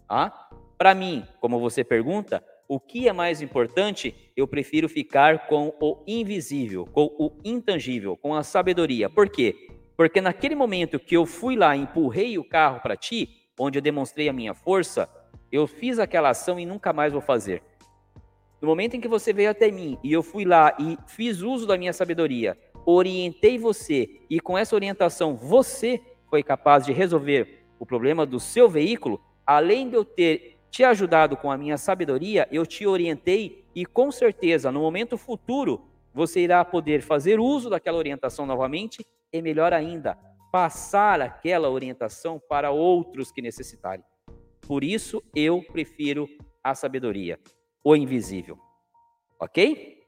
Ah? 0.09 0.49
Para 0.78 0.95
mim, 0.95 1.24
como 1.41 1.59
você 1.59 1.83
pergunta, 1.83 2.43
o 2.69 2.81
que 2.81 3.09
é 3.09 3.12
mais 3.12 3.41
importante, 3.41 4.15
eu 4.37 4.47
prefiro 4.47 4.89
ficar 4.89 5.47
com 5.47 5.74
o 5.81 6.03
invisível, 6.07 6.85
com 6.85 7.05
o 7.19 7.39
intangível, 7.45 8.16
com 8.16 8.35
a 8.35 8.43
sabedoria. 8.43 9.09
Por 9.09 9.28
quê? 9.28 9.55
Porque 9.97 10.20
naquele 10.20 10.55
momento 10.55 10.99
que 10.99 11.16
eu 11.16 11.24
fui 11.24 11.57
lá 11.57 11.77
e 11.77 11.81
empurrei 11.81 12.37
o 12.39 12.45
carro 12.45 12.81
para 12.81 12.97
ti, 12.97 13.28
onde 13.59 13.78
eu 13.78 13.83
demonstrei 13.83 14.28
a 14.28 14.33
minha 14.33 14.53
força, 14.53 15.09
eu 15.51 15.66
fiz 15.66 15.99
aquela 15.99 16.31
ação 16.31 16.59
e 16.59 16.66
nunca 16.66 16.93
mais 16.93 17.12
vou 17.12 17.23
fazer. 17.23 17.62
No 18.61 18.69
momento 18.69 18.95
em 18.95 19.01
que 19.01 19.09
você 19.09 19.33
veio 19.33 19.51
até 19.51 19.70
mim 19.70 19.99
e 20.03 20.12
eu 20.12 20.23
fui 20.23 20.45
lá 20.45 20.74
e 20.78 20.99
fiz 21.07 21.41
uso 21.41 21.66
da 21.66 21.78
minha 21.78 21.93
sabedoria, 21.93 22.59
orientei 22.87 23.59
você 23.59 24.21
e 24.31 24.39
com 24.39 24.57
essa 24.57 24.77
orientação 24.77 25.35
você 25.35 26.01
foi 26.31 26.43
capaz 26.43 26.87
de 26.87 26.93
resolver 26.93 27.65
o 27.79 27.85
problema 27.85 28.25
do 28.25 28.39
seu 28.39 28.69
veículo, 28.71 29.21
além 29.45 29.91
de 29.91 29.97
eu 29.97 30.05
ter 30.05 30.57
te 30.71 30.85
ajudado 30.85 31.37
com 31.37 31.51
a 31.51 31.59
minha 31.59 31.77
sabedoria, 31.77 32.49
eu 32.51 32.65
te 32.65 32.87
orientei 32.87 33.65
e 33.75 33.85
com 33.85 34.11
certeza 34.13 34.71
no 34.71 34.81
momento 34.81 35.19
futuro 35.19 35.85
você 36.15 36.41
irá 36.41 36.65
poder 36.65 37.03
fazer 37.03 37.41
uso 37.41 37.69
daquela 37.69 37.99
orientação 37.99 38.47
novamente 38.47 39.05
e 39.33 39.43
melhor 39.43 39.73
ainda, 39.73 40.17
passar 40.51 41.21
aquela 41.21 41.69
orientação 41.69 42.41
para 42.49 42.71
outros 42.71 43.31
que 43.31 43.43
necessitarem. 43.43 44.05
Por 44.67 44.83
isso 44.83 45.23
eu 45.35 45.63
prefiro 45.73 46.29
a 46.63 46.75
sabedoria, 46.75 47.39
o 47.85 47.95
invisível. 47.95 48.59
OK? 49.39 50.06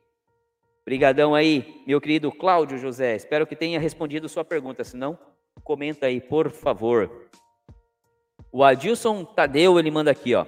Obrigadão 0.89 1.35
aí, 1.35 1.85
meu 1.87 2.01
querido 2.01 2.33
Cláudio 2.33 2.79
José. 2.79 3.15
Espero 3.15 3.47
que 3.47 3.55
tenha 3.55 3.79
respondido 3.79 4.27
sua 4.27 4.43
pergunta, 4.43 4.83
se 4.83 4.97
não, 4.97 5.19
comenta 5.63 6.07
aí, 6.07 6.19
por 6.19 6.51
favor. 6.51 7.29
O 8.51 8.65
Adilson 8.65 9.23
Tadeu, 9.23 9.79
ele 9.79 9.91
manda 9.91 10.11
aqui, 10.11 10.35
ó. 10.35 10.47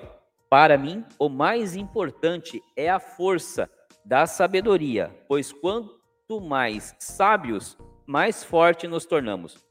Para 0.48 0.78
mim, 0.78 1.04
o 1.18 1.28
mais 1.28 1.76
importante 1.76 2.62
é 2.74 2.88
a 2.88 2.98
força 2.98 3.70
da 4.02 4.26
sabedoria, 4.26 5.14
pois 5.28 5.52
quanto 5.52 6.40
mais 6.40 6.96
sábios, 6.98 7.76
mais 8.06 8.42
forte 8.42 8.88
nos 8.88 9.04
tornamos. 9.04 9.62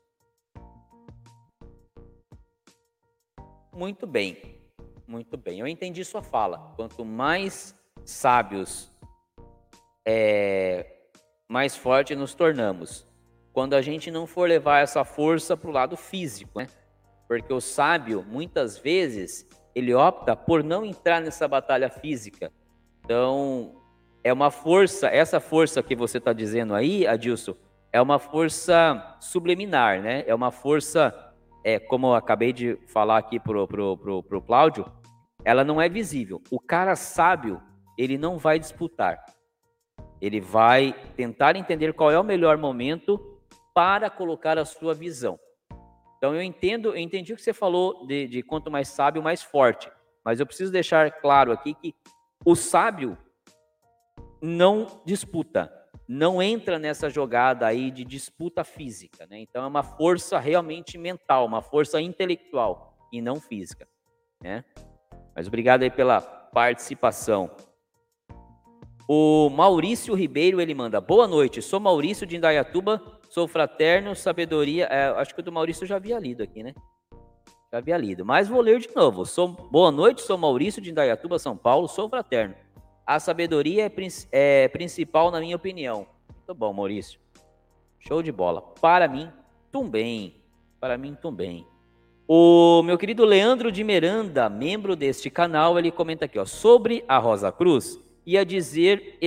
Muito 3.74 4.06
bem, 4.06 4.62
muito 5.08 5.36
bem. 5.36 5.62
Eu 5.62 5.68
entendi 5.68 6.06
sua 6.06 6.22
fala. 6.22 6.74
Quanto 6.76 7.04
mais 7.04 7.74
sábios, 8.06 8.89
é, 10.12 10.88
mais 11.48 11.76
forte 11.76 12.16
nos 12.16 12.34
tornamos. 12.34 13.08
Quando 13.54 13.76
a 13.76 13.82
gente 13.82 14.10
não 14.10 14.26
for 14.26 14.50
levar 14.50 14.80
essa 14.80 15.06
força 15.06 15.56
para 15.56 15.70
o 15.70 15.74
lado 15.74 15.96
físico, 15.96 16.58
né? 16.58 16.68
Porque 17.28 17.54
o 17.54 17.62
sábio, 17.62 18.26
muitas 18.28 18.76
vezes, 18.76 19.48
ele 19.76 19.94
opta 19.94 20.36
por 20.36 20.64
não 20.64 20.84
entrar 20.84 21.22
nessa 21.22 21.48
batalha 21.48 21.92
física. 21.92 22.52
Então, 23.06 23.76
é 24.24 24.34
uma 24.34 24.50
força, 24.50 25.08
essa 25.10 25.40
força 25.40 25.84
que 25.84 25.96
você 25.96 26.18
está 26.18 26.34
dizendo 26.34 26.74
aí, 26.74 27.06
Adilson, 27.06 27.56
é 27.94 28.02
uma 28.02 28.18
força 28.18 29.16
subliminar, 29.20 30.02
né? 30.02 30.24
É 30.26 30.34
uma 30.34 30.50
força, 30.50 31.14
é, 31.64 31.78
como 31.78 32.08
eu 32.08 32.16
acabei 32.16 32.52
de 32.52 32.80
falar 32.88 33.20
aqui 33.20 33.40
pro, 33.40 33.68
pro, 33.68 33.96
pro, 33.96 34.24
pro 34.24 34.42
Cláudio, 34.42 34.92
ela 35.46 35.64
não 35.64 35.80
é 35.80 35.88
visível. 35.88 36.42
O 36.50 36.60
cara 36.60 36.96
sábio, 36.96 37.62
ele 37.96 38.18
não 38.18 38.40
vai 38.40 38.58
disputar. 38.58 39.24
Ele 40.22 40.40
vai 40.40 40.94
tentar 41.16 41.56
entender 41.56 41.94
qual 41.94 42.12
é 42.12 42.20
o 42.20 42.24
melhor 42.24 42.58
momento 42.58 43.40
para 43.74 44.10
colocar 44.10 44.58
a 44.58 44.66
sua 44.66 44.94
visão. 44.94 45.40
Então 46.18 46.36
eu 46.36 46.42
entendo, 46.42 46.90
eu 46.90 46.98
entendi 46.98 47.32
o 47.32 47.36
que 47.36 47.42
você 47.42 47.54
falou 47.54 48.06
de, 48.06 48.28
de 48.28 48.44
quanto 48.44 48.70
mais 48.70 48.90
sábio, 48.90 49.24
mais 49.24 49.42
forte. 49.42 49.90
Mas 50.24 50.40
eu 50.40 50.46
preciso 50.46 50.72
deixar 50.72 51.10
claro 51.22 51.52
aqui 51.52 51.74
que 51.74 51.96
o 52.46 52.56
sábio 52.56 53.18
não 54.42 55.02
disputa, 55.06 55.72
não 56.08 56.42
entra 56.42 56.78
nessa 56.78 57.10
jogada 57.10 57.66
aí 57.66 57.90
de 57.90 58.04
disputa 58.04 58.64
física, 58.64 59.26
né? 59.28 59.40
Então 59.40 59.64
é 59.64 59.68
uma 59.68 59.84
força 59.84 60.40
realmente 60.40 60.98
mental, 60.98 61.46
uma 61.46 61.62
força 61.62 62.02
intelectual 62.02 62.98
e 63.12 63.22
não 63.22 63.38
física, 63.38 63.88
né? 64.42 64.64
Mas 65.36 65.48
obrigado 65.48 65.84
aí 65.84 65.90
pela 65.90 66.20
participação. 66.20 67.50
O 69.12 69.50
Maurício 69.50 70.14
Ribeiro 70.14 70.62
ele 70.62 70.76
manda: 70.76 71.02
Boa 71.02 71.28
noite, 71.28 71.64
sou 71.64 71.80
Maurício 71.80 72.28
de 72.28 72.38
Indaiatuba, 72.38 73.02
sou 73.28 73.48
fraterno, 73.48 74.16
sabedoria. 74.16 74.86
É, 74.86 75.08
acho 75.20 75.34
que 75.34 75.40
o 75.40 75.44
do 75.44 75.52
Maurício 75.52 75.84
eu 75.84 75.88
já 75.88 75.96
havia 75.96 76.20
lido 76.20 76.44
aqui, 76.44 76.62
né? 76.62 76.76
Já 77.72 77.80
havia 77.80 77.98
lido, 77.98 78.24
mas 78.24 78.48
vou 78.48 78.62
ler 78.62 78.78
de 78.78 78.96
novo. 78.96 79.26
Sou 79.26 79.48
Boa 79.48 79.92
noite, 79.92 80.22
sou 80.22 80.38
Maurício 80.38 80.80
de 80.80 80.92
Indaiatuba, 80.92 81.40
São 81.40 81.58
Paulo, 81.58 81.88
sou 81.88 82.08
fraterno. 82.08 82.54
A 83.04 83.20
sabedoria 83.20 83.88
é, 83.88 83.92
é 84.32 84.68
principal 84.68 85.32
na 85.32 85.40
minha 85.40 85.56
opinião. 85.56 86.06
Muito 86.32 86.54
bom, 86.54 86.72
Maurício. 86.72 87.20
Show 87.98 88.22
de 88.22 88.32
bola. 88.32 88.62
Para 88.62 89.08
mim, 89.08 89.28
também. 89.72 90.36
Para 90.80 91.00
mim, 91.00 91.18
também. 91.20 91.66
O 92.28 92.84
meu 92.84 92.96
querido 92.96 93.26
Leandro 93.26 93.72
de 93.72 93.84
Miranda, 93.84 94.48
membro 94.50 94.96
deste 94.96 95.32
canal, 95.32 95.80
ele 95.80 95.90
comenta 95.90 96.26
aqui, 96.26 96.38
ó, 96.38 96.46
sobre 96.46 97.04
a 97.08 97.18
Rosa 97.18 97.52
Cruz 97.52 98.08
ia 98.30 98.46
dizer, 98.46 99.18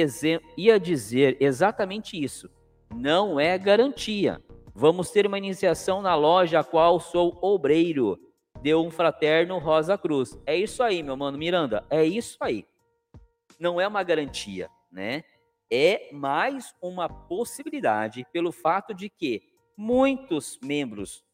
ia 0.57 0.79
dizer 0.79 1.37
exatamente 1.41 2.23
isso. 2.23 2.49
Não 2.95 3.41
é 3.41 3.59
garantia. 3.59 4.41
Vamos 4.75 5.11
ter 5.11 5.27
uma 5.27 5.39
iniciação 5.39 6.01
na 6.01 6.15
loja 6.15 6.61
a 6.61 6.65
qual 6.65 7.01
sou 7.01 7.37
obreiro. 7.43 8.19
Deu 8.63 8.81
um 8.81 8.91
fraterno 8.91 9.59
Rosa 9.59 9.99
Cruz. 9.99 10.39
É 10.47 10.55
isso 10.55 10.85
aí, 10.85 11.03
meu 11.03 11.17
mano 11.17 11.37
Miranda. 11.37 11.85
É 11.91 12.05
isso 12.05 12.37
aí. 12.41 12.65
Não 13.59 13.81
é 13.81 13.89
uma 13.89 14.05
garantia, 14.05 14.71
né? 14.91 15.25
É 15.71 16.11
mais 16.13 16.73
uma 16.81 17.09
possibilidade 17.09 18.25
pelo 18.33 18.53
fato 18.53 18.95
de 18.95 19.09
que 19.09 19.43
muitos 19.77 20.61
membros 20.63 21.25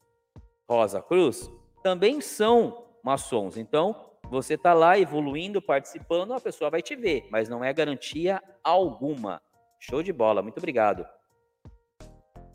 Rosa 0.67 1.03
Cruz 1.03 1.51
também 1.83 2.19
são 2.19 2.85
maçons. 3.03 3.57
Então, 3.57 4.08
você 4.29 4.53
está 4.53 4.73
lá 4.73 4.97
evoluindo, 4.99 5.61
participando, 5.61 6.33
a 6.33 6.39
pessoa 6.39 6.69
vai 6.69 6.81
te 6.81 6.95
ver, 6.95 7.27
mas 7.31 7.49
não 7.49 7.63
é 7.63 7.73
garantia 7.73 8.41
alguma. 8.63 9.41
Show 9.79 10.03
de 10.03 10.13
bola, 10.13 10.43
muito 10.43 10.57
obrigado. 10.57 11.05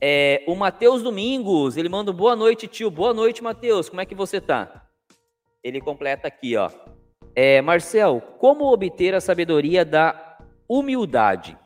É, 0.00 0.44
o 0.46 0.54
Matheus 0.54 1.02
Domingos, 1.02 1.76
ele 1.76 1.88
manda 1.88 2.12
boa 2.12 2.36
noite, 2.36 2.68
tio. 2.68 2.90
Boa 2.90 3.14
noite, 3.14 3.42
Matheus. 3.42 3.88
Como 3.88 4.00
é 4.00 4.06
que 4.06 4.14
você 4.14 4.40
tá? 4.40 4.86
Ele 5.62 5.80
completa 5.80 6.28
aqui, 6.28 6.56
ó. 6.56 6.70
É, 7.34 7.60
Marcel, 7.60 8.20
como 8.38 8.72
obter 8.72 9.14
a 9.14 9.20
sabedoria 9.20 9.84
da 9.84 10.38
humildade 10.68 11.58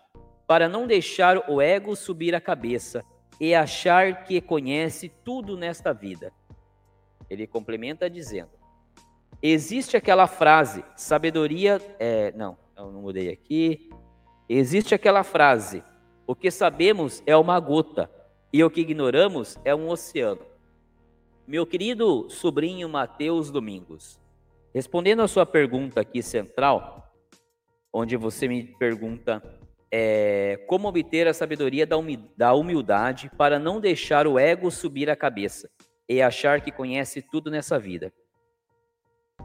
para 0.47 0.69
não 0.69 0.87
deixar 0.87 1.51
o 1.51 1.61
ego 1.61 1.95
subir 1.95 2.35
a 2.35 2.41
cabeça 2.41 3.05
e 3.41 3.55
achar 3.55 4.25
que 4.25 4.41
conhece 4.41 5.11
tudo 5.25 5.57
nesta 5.57 5.93
vida? 5.93 6.33
Ele 7.29 7.47
complementa 7.47 8.09
dizendo: 8.09 8.58
Existe 9.43 9.97
aquela 9.97 10.27
frase, 10.27 10.85
sabedoria. 10.97 11.81
É, 11.99 12.33
não, 12.33 12.57
eu 12.77 12.91
não 12.91 13.03
mudei 13.03 13.31
aqui. 13.31 13.89
Existe 14.49 14.95
aquela 14.95 15.23
frase: 15.23 15.83
o 16.27 16.35
que 16.35 16.51
sabemos 16.51 17.23
é 17.27 17.37
uma 17.37 17.61
gota 17.61 18.11
e 18.53 18.65
o 18.65 18.71
que 18.71 18.81
ignoramos 18.81 19.57
é 19.65 19.75
um 19.75 19.89
oceano. 19.89 20.41
Meu 21.47 21.67
querido 21.67 22.29
sobrinho 22.29 22.89
Mateus 22.89 23.51
Domingos, 23.51 24.21
respondendo 24.75 25.23
a 25.23 25.29
sua 25.29 25.47
pergunta 25.47 26.01
aqui 26.01 26.23
central, 26.23 27.11
onde 27.93 28.17
você 28.17 28.47
me 28.47 28.65
pergunta 28.65 29.43
é, 29.91 30.63
como 30.67 30.89
obter 30.89 31.27
a 31.27 31.33
sabedoria 31.33 31.87
da 31.87 32.53
humildade 32.55 33.31
para 33.37 33.59
não 33.59 33.81
deixar 33.81 34.27
o 34.27 34.39
ego 34.39 34.71
subir 34.71 35.09
a 35.09 35.17
cabeça 35.17 35.71
e 36.09 36.21
achar 36.21 36.61
que 36.61 36.71
conhece 36.71 37.23
tudo 37.23 37.51
nessa 37.51 37.79
vida. 37.79 38.13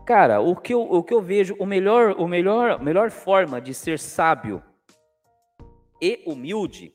Cara, 0.05 0.41
o 0.41 0.53
que 0.53 0.73
eu, 0.73 0.81
o 0.81 1.01
que 1.01 1.13
eu 1.13 1.21
vejo, 1.21 1.55
o 1.57 1.65
melhor, 1.65 2.15
o 2.19 2.27
melhor, 2.27 2.81
melhor 2.81 3.09
forma 3.09 3.61
de 3.61 3.73
ser 3.73 3.97
sábio 3.97 4.61
e 6.01 6.21
humilde 6.25 6.93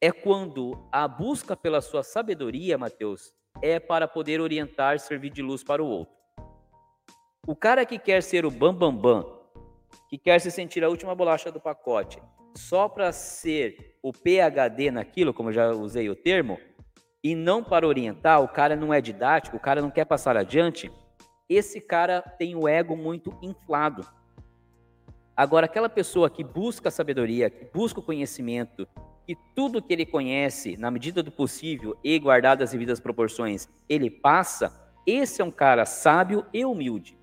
é 0.00 0.10
quando 0.10 0.84
a 0.90 1.06
busca 1.06 1.56
pela 1.56 1.80
sua 1.80 2.02
sabedoria, 2.02 2.76
Mateus, 2.76 3.32
é 3.62 3.78
para 3.78 4.08
poder 4.08 4.40
orientar, 4.40 4.98
servir 4.98 5.30
de 5.30 5.42
luz 5.42 5.62
para 5.62 5.80
o 5.80 5.86
outro. 5.86 6.12
O 7.46 7.54
cara 7.54 7.86
que 7.86 8.00
quer 8.00 8.20
ser 8.20 8.44
o 8.44 8.50
bambambam, 8.50 9.22
bam, 9.22 9.22
bam, 9.22 9.60
que 10.10 10.18
quer 10.18 10.40
se 10.40 10.50
sentir 10.50 10.82
a 10.82 10.88
última 10.88 11.14
bolacha 11.14 11.52
do 11.52 11.60
pacote, 11.60 12.20
só 12.56 12.88
para 12.88 13.12
ser 13.12 13.96
o 14.02 14.12
PhD 14.12 14.90
naquilo, 14.90 15.32
como 15.32 15.52
já 15.52 15.70
usei 15.70 16.10
o 16.10 16.16
termo, 16.16 16.58
e 17.22 17.36
não 17.36 17.62
para 17.62 17.86
orientar, 17.86 18.42
o 18.42 18.48
cara 18.48 18.74
não 18.74 18.92
é 18.92 19.00
didático, 19.00 19.56
o 19.56 19.60
cara 19.60 19.80
não 19.80 19.90
quer 19.90 20.04
passar 20.04 20.36
adiante, 20.36 20.90
esse 21.54 21.80
cara 21.80 22.20
tem 22.20 22.54
o 22.54 22.66
ego 22.66 22.96
muito 22.96 23.36
inflado. 23.42 24.06
Agora, 25.36 25.66
aquela 25.66 25.88
pessoa 25.88 26.30
que 26.30 26.44
busca 26.44 26.88
a 26.88 26.92
sabedoria, 26.92 27.50
que 27.50 27.64
busca 27.72 28.00
o 28.00 28.02
conhecimento, 28.02 28.86
que 29.26 29.36
tudo 29.54 29.82
que 29.82 29.92
ele 29.92 30.06
conhece, 30.06 30.76
na 30.76 30.90
medida 30.90 31.22
do 31.22 31.32
possível 31.32 31.96
e 32.04 32.18
guardadas 32.18 32.68
as 32.68 32.72
devidas 32.72 33.00
proporções, 33.00 33.68
ele 33.88 34.10
passa, 34.10 34.72
esse 35.06 35.42
é 35.42 35.44
um 35.44 35.50
cara 35.50 35.84
sábio 35.84 36.46
e 36.52 36.64
humilde. 36.64 37.18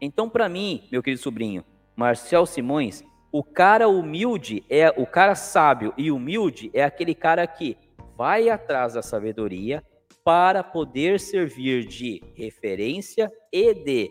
Então, 0.00 0.28
para 0.28 0.48
mim, 0.48 0.86
meu 0.90 1.02
querido 1.02 1.22
sobrinho, 1.22 1.64
Marcel 1.96 2.46
Simões, 2.46 3.02
o 3.30 3.42
cara 3.42 3.88
humilde 3.88 4.64
é 4.68 4.90
o 4.90 5.06
cara 5.06 5.34
sábio 5.34 5.94
e 5.96 6.10
humilde 6.10 6.70
é 6.74 6.84
aquele 6.84 7.14
cara 7.14 7.46
que 7.46 7.76
vai 8.16 8.48
atrás 8.48 8.94
da 8.94 9.02
sabedoria 9.02 9.82
para 10.24 10.62
poder 10.62 11.18
servir 11.18 11.84
de 11.84 12.22
referência 12.34 13.32
e 13.52 13.74
de 13.74 14.10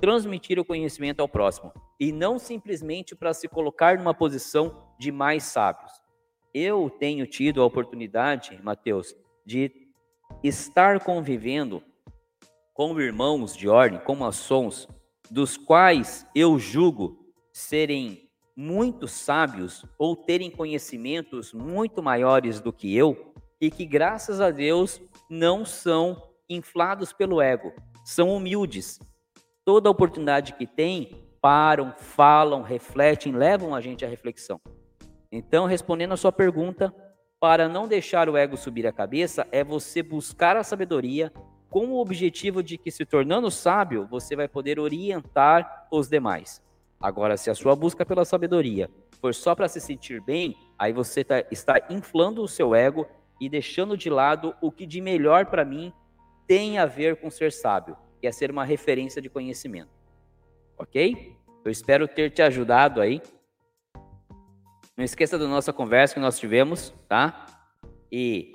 transmitir 0.00 0.58
o 0.58 0.64
conhecimento 0.64 1.20
ao 1.20 1.28
próximo, 1.28 1.72
e 2.00 2.10
não 2.10 2.38
simplesmente 2.38 3.14
para 3.14 3.32
se 3.32 3.46
colocar 3.46 3.96
numa 3.96 4.12
posição 4.12 4.88
de 4.98 5.12
mais 5.12 5.44
sábios. 5.44 5.92
Eu 6.52 6.90
tenho 6.90 7.26
tido 7.26 7.62
a 7.62 7.64
oportunidade, 7.64 8.58
Mateus, 8.62 9.14
de 9.46 9.70
estar 10.42 10.98
convivendo 11.00 11.82
com 12.74 12.98
irmãos 13.00 13.56
de 13.56 13.68
ordem, 13.68 14.00
com 14.00 14.16
maçons, 14.16 14.88
dos 15.30 15.56
quais 15.56 16.26
eu 16.34 16.58
julgo 16.58 17.32
serem 17.52 18.28
muito 18.56 19.06
sábios 19.06 19.84
ou 19.98 20.16
terem 20.16 20.50
conhecimentos 20.50 21.52
muito 21.52 22.02
maiores 22.02 22.60
do 22.60 22.72
que 22.72 22.94
eu, 22.94 23.31
e 23.62 23.70
que, 23.70 23.86
graças 23.86 24.40
a 24.40 24.50
Deus, 24.50 25.00
não 25.30 25.64
são 25.64 26.20
inflados 26.50 27.12
pelo 27.12 27.40
ego, 27.40 27.72
são 28.04 28.34
humildes. 28.34 28.98
Toda 29.64 29.88
oportunidade 29.88 30.54
que 30.54 30.66
têm, 30.66 31.24
param, 31.40 31.94
falam, 31.96 32.62
refletem, 32.62 33.32
levam 33.32 33.72
a 33.72 33.80
gente 33.80 34.04
à 34.04 34.08
reflexão. 34.08 34.60
Então, 35.30 35.64
respondendo 35.64 36.10
a 36.10 36.16
sua 36.16 36.32
pergunta, 36.32 36.92
para 37.38 37.68
não 37.68 37.86
deixar 37.86 38.28
o 38.28 38.36
ego 38.36 38.56
subir 38.56 38.84
a 38.84 38.92
cabeça, 38.92 39.46
é 39.52 39.62
você 39.62 40.02
buscar 40.02 40.56
a 40.56 40.64
sabedoria 40.64 41.32
com 41.70 41.86
o 41.86 42.00
objetivo 42.00 42.64
de 42.64 42.76
que, 42.76 42.90
se 42.90 43.06
tornando 43.06 43.48
sábio, 43.48 44.08
você 44.10 44.34
vai 44.34 44.48
poder 44.48 44.80
orientar 44.80 45.86
os 45.88 46.08
demais. 46.08 46.60
Agora, 47.00 47.36
se 47.36 47.48
a 47.48 47.54
sua 47.54 47.76
busca 47.76 48.04
pela 48.04 48.24
sabedoria 48.24 48.90
for 49.20 49.32
só 49.32 49.54
para 49.54 49.68
se 49.68 49.80
sentir 49.80 50.20
bem, 50.20 50.56
aí 50.76 50.92
você 50.92 51.22
tá, 51.22 51.44
está 51.48 51.80
inflando 51.88 52.42
o 52.42 52.48
seu 52.48 52.74
ego 52.74 53.06
e 53.42 53.48
deixando 53.48 53.96
de 53.96 54.08
lado 54.08 54.54
o 54.60 54.70
que 54.70 54.86
de 54.86 55.00
melhor 55.00 55.46
para 55.46 55.64
mim 55.64 55.92
tem 56.46 56.78
a 56.78 56.86
ver 56.86 57.16
com 57.16 57.28
ser 57.28 57.50
sábio, 57.50 57.96
que 58.20 58.26
é 58.28 58.30
ser 58.30 58.52
uma 58.52 58.64
referência 58.64 59.20
de 59.20 59.28
conhecimento. 59.28 59.90
Ok? 60.78 61.36
Eu 61.64 61.72
espero 61.72 62.06
ter 62.06 62.30
te 62.30 62.40
ajudado 62.40 63.00
aí. 63.00 63.20
Não 64.96 65.04
esqueça 65.04 65.36
da 65.36 65.48
nossa 65.48 65.72
conversa 65.72 66.14
que 66.14 66.20
nós 66.20 66.38
tivemos, 66.38 66.94
tá? 67.08 67.44
E 68.12 68.54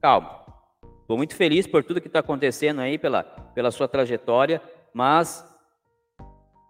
calma. 0.00 0.46
Estou 1.00 1.16
muito 1.16 1.34
feliz 1.34 1.66
por 1.66 1.82
tudo 1.82 2.00
que 2.00 2.06
está 2.06 2.20
acontecendo 2.20 2.80
aí, 2.80 2.98
pela, 2.98 3.24
pela 3.24 3.72
sua 3.72 3.88
trajetória, 3.88 4.62
mas 4.94 5.44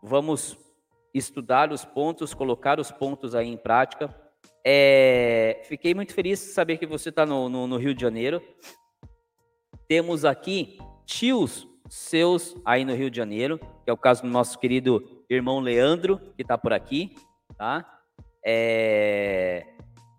vamos 0.03 0.57
estudar 1.13 1.71
os 1.73 1.85
pontos, 1.85 2.33
colocar 2.33 2.81
os 2.81 2.91
pontos 2.91 3.35
aí 3.35 3.49
em 3.49 3.59
prática 3.59 4.19
é, 4.65 5.63
fiquei 5.65 5.95
muito 5.95 6.13
feliz 6.13 6.39
de 6.39 6.47
saber 6.47 6.79
que 6.79 6.87
você 6.87 7.09
está 7.09 7.25
no, 7.25 7.49
no, 7.49 7.67
no, 7.67 7.77
Rio 7.77 7.95
de 7.95 8.01
Janeiro. 8.01 8.43
Temos 9.89 10.25
aqui 10.25 10.79
tios 11.07 11.67
seus 11.89 12.55
aí 12.65 12.85
no 12.85 12.95
Rio 12.95 13.11
de 13.11 13.17
Janeiro, 13.17 13.59
que 13.59 13.91
é 13.91 13.93
o 13.93 13.97
caso 13.97 14.23
do 14.23 14.29
nosso 14.29 14.59
querido 14.59 15.25
irmão 15.29 15.61
Leandro, 15.61 16.19
que 16.37 16.43
está 16.43 16.57
por 16.57 16.73
aqui, 16.73 17.15
tá? 17.57 17.87
É, 18.45 19.67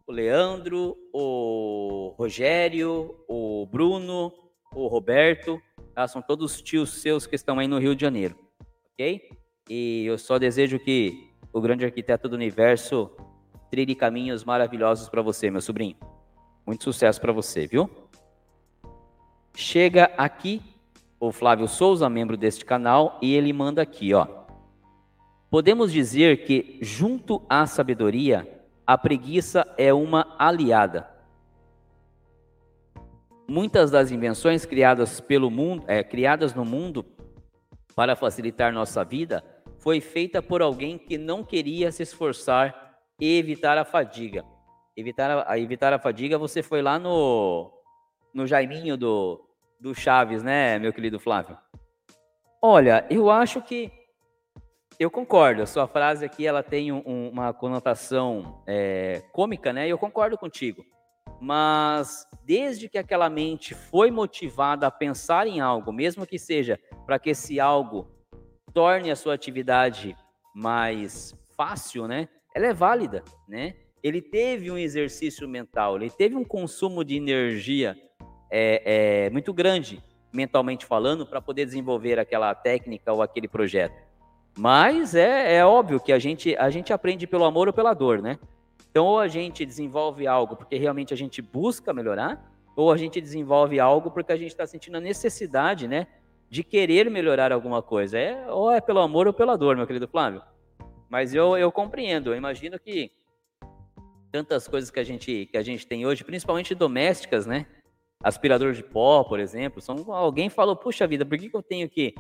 o 0.07 0.11
Leandro, 0.11 0.97
o 1.13 2.13
Rogério, 2.17 3.15
o 3.27 3.65
Bruno, 3.67 4.33
o 4.73 4.87
Roberto, 4.87 5.61
tá? 5.93 6.07
São 6.07 6.21
todos 6.21 6.61
tios 6.61 7.01
seus 7.01 7.25
que 7.25 7.35
estão 7.35 7.59
aí 7.59 7.67
no 7.67 7.79
Rio 7.79 7.95
de 7.95 8.01
Janeiro, 8.01 8.35
ok? 8.93 9.29
E 9.69 10.05
eu 10.05 10.17
só 10.17 10.37
desejo 10.37 10.79
que 10.79 11.31
o 11.53 11.61
grande 11.61 11.85
arquiteto 11.85 12.27
do 12.27 12.35
universo 12.35 13.15
trilhe 13.71 13.95
caminhos 13.95 14.43
maravilhosos 14.43 15.07
para 15.07 15.21
você, 15.21 15.49
meu 15.49 15.61
sobrinho. 15.61 15.95
Muito 16.67 16.83
sucesso 16.83 17.21
para 17.21 17.31
você, 17.31 17.65
viu? 17.65 17.89
Chega 19.55 20.11
aqui 20.17 20.61
o 21.17 21.31
Flávio 21.31 21.69
Souza, 21.69 22.09
membro 22.09 22.35
deste 22.35 22.65
canal, 22.65 23.17
e 23.21 23.33
ele 23.33 23.53
manda 23.53 23.81
aqui, 23.81 24.13
ó. 24.13 24.27
Podemos 25.49 25.91
dizer 25.91 26.43
que 26.45 26.79
junto 26.81 27.41
à 27.47 27.65
sabedoria, 27.65 28.45
a 28.85 28.97
preguiça 28.97 29.65
é 29.77 29.93
uma 29.93 30.35
aliada. 30.37 31.09
Muitas 33.47 33.89
das 33.89 34.11
invenções 34.11 34.65
criadas 34.65 35.21
pelo 35.21 35.49
mundo, 35.49 35.85
é, 35.87 36.03
criadas 36.03 36.53
no 36.53 36.65
mundo 36.65 37.05
para 37.95 38.17
facilitar 38.17 38.73
nossa 38.73 39.03
vida, 39.05 39.43
foi 39.77 40.01
feita 40.01 40.41
por 40.41 40.61
alguém 40.61 40.97
que 40.97 41.17
não 41.17 41.43
queria 41.43 41.91
se 41.91 42.03
esforçar 42.03 42.90
evitar 43.21 43.77
a 43.77 43.85
fadiga. 43.85 44.43
Evitar 44.97 45.45
a, 45.47 45.59
evitar 45.59 45.93
a 45.93 45.99
fadiga, 45.99 46.37
você 46.37 46.63
foi 46.63 46.81
lá 46.81 46.97
no, 46.97 47.71
no 48.33 48.47
Jaiminho 48.47 48.97
do, 48.97 49.41
do 49.79 49.93
Chaves, 49.93 50.43
né, 50.43 50.79
meu 50.79 50.91
querido 50.91 51.19
Flávio? 51.19 51.57
Olha, 52.61 53.05
eu 53.09 53.29
acho 53.29 53.61
que 53.61 53.91
eu 54.99 55.09
concordo. 55.09 55.63
A 55.63 55.65
sua 55.65 55.87
frase 55.87 56.25
aqui 56.25 56.45
ela 56.45 56.61
tem 56.61 56.91
um, 56.91 57.29
uma 57.29 57.53
conotação 57.53 58.61
é, 58.67 59.23
cômica, 59.31 59.73
né? 59.73 59.87
Eu 59.87 59.97
concordo 59.97 60.37
contigo. 60.37 60.85
Mas 61.39 62.27
desde 62.43 62.87
que 62.87 62.99
aquela 62.99 63.27
mente 63.27 63.73
foi 63.73 64.11
motivada 64.11 64.85
a 64.85 64.91
pensar 64.91 65.47
em 65.47 65.59
algo, 65.59 65.91
mesmo 65.91 66.27
que 66.27 66.37
seja 66.37 66.79
para 67.05 67.17
que 67.17 67.31
esse 67.31 67.59
algo 67.59 68.07
torne 68.73 69.09
a 69.09 69.15
sua 69.15 69.33
atividade 69.33 70.15
mais 70.53 71.33
fácil, 71.57 72.07
né? 72.07 72.29
Ela 72.53 72.67
é 72.67 72.73
válida, 72.73 73.23
né? 73.47 73.75
Ele 74.03 74.21
teve 74.21 74.71
um 74.71 74.77
exercício 74.77 75.47
mental, 75.47 75.95
ele 75.95 76.09
teve 76.09 76.35
um 76.35 76.43
consumo 76.43 77.03
de 77.03 77.15
energia 77.15 77.95
é, 78.49 79.25
é 79.25 79.29
muito 79.29 79.53
grande, 79.53 80.03
mentalmente 80.33 80.85
falando, 80.85 81.25
para 81.25 81.41
poder 81.41 81.65
desenvolver 81.65 82.19
aquela 82.19 82.53
técnica 82.53 83.13
ou 83.13 83.21
aquele 83.21 83.47
projeto. 83.47 83.95
Mas 84.57 85.15
é, 85.15 85.55
é 85.55 85.65
óbvio 85.65 85.99
que 85.99 86.11
a 86.11 86.19
gente, 86.19 86.55
a 86.57 86.69
gente 86.69 86.91
aprende 86.91 87.25
pelo 87.25 87.45
amor 87.45 87.67
ou 87.67 87.73
pela 87.73 87.93
dor, 87.93 88.21
né? 88.21 88.37
Então, 88.89 89.05
ou 89.05 89.19
a 89.19 89.27
gente 89.27 89.65
desenvolve 89.65 90.27
algo 90.27 90.57
porque 90.57 90.77
realmente 90.77 91.13
a 91.13 91.17
gente 91.17 91.41
busca 91.41 91.93
melhorar, 91.93 92.51
ou 92.75 92.91
a 92.91 92.97
gente 92.97 93.21
desenvolve 93.21 93.79
algo 93.79 94.11
porque 94.11 94.33
a 94.33 94.37
gente 94.37 94.51
está 94.51 94.67
sentindo 94.67 94.97
a 94.97 95.01
necessidade, 95.01 95.87
né, 95.87 96.07
de 96.49 96.63
querer 96.63 97.09
melhorar 97.09 97.53
alguma 97.53 97.81
coisa. 97.81 98.17
É, 98.17 98.51
ou 98.51 98.69
é 98.69 98.81
pelo 98.81 98.99
amor 98.99 99.27
ou 99.27 99.33
pela 99.33 99.57
dor, 99.57 99.77
meu 99.77 99.87
querido 99.87 100.07
Flávio. 100.07 100.41
Mas 101.11 101.33
eu, 101.35 101.57
eu 101.57 101.69
compreendo, 101.73 102.31
eu 102.31 102.37
imagino 102.37 102.79
que 102.79 103.11
tantas 104.31 104.65
coisas 104.65 104.89
que 104.89 104.97
a 104.97 105.03
gente 105.03 105.45
que 105.51 105.57
a 105.57 105.61
gente 105.61 105.85
tem 105.85 106.05
hoje, 106.05 106.23
principalmente 106.23 106.73
domésticas, 106.73 107.45
né? 107.45 107.65
Aspirador 108.23 108.71
de 108.71 108.81
pó, 108.81 109.21
por 109.25 109.37
exemplo, 109.37 109.81
são 109.81 110.09
alguém 110.13 110.49
falou: 110.49 110.73
"Puxa 110.73 111.05
vida, 111.05 111.25
por 111.25 111.37
que, 111.37 111.49
que 111.49 111.55
eu 111.55 111.61
tenho 111.61 111.89
que 111.89 112.15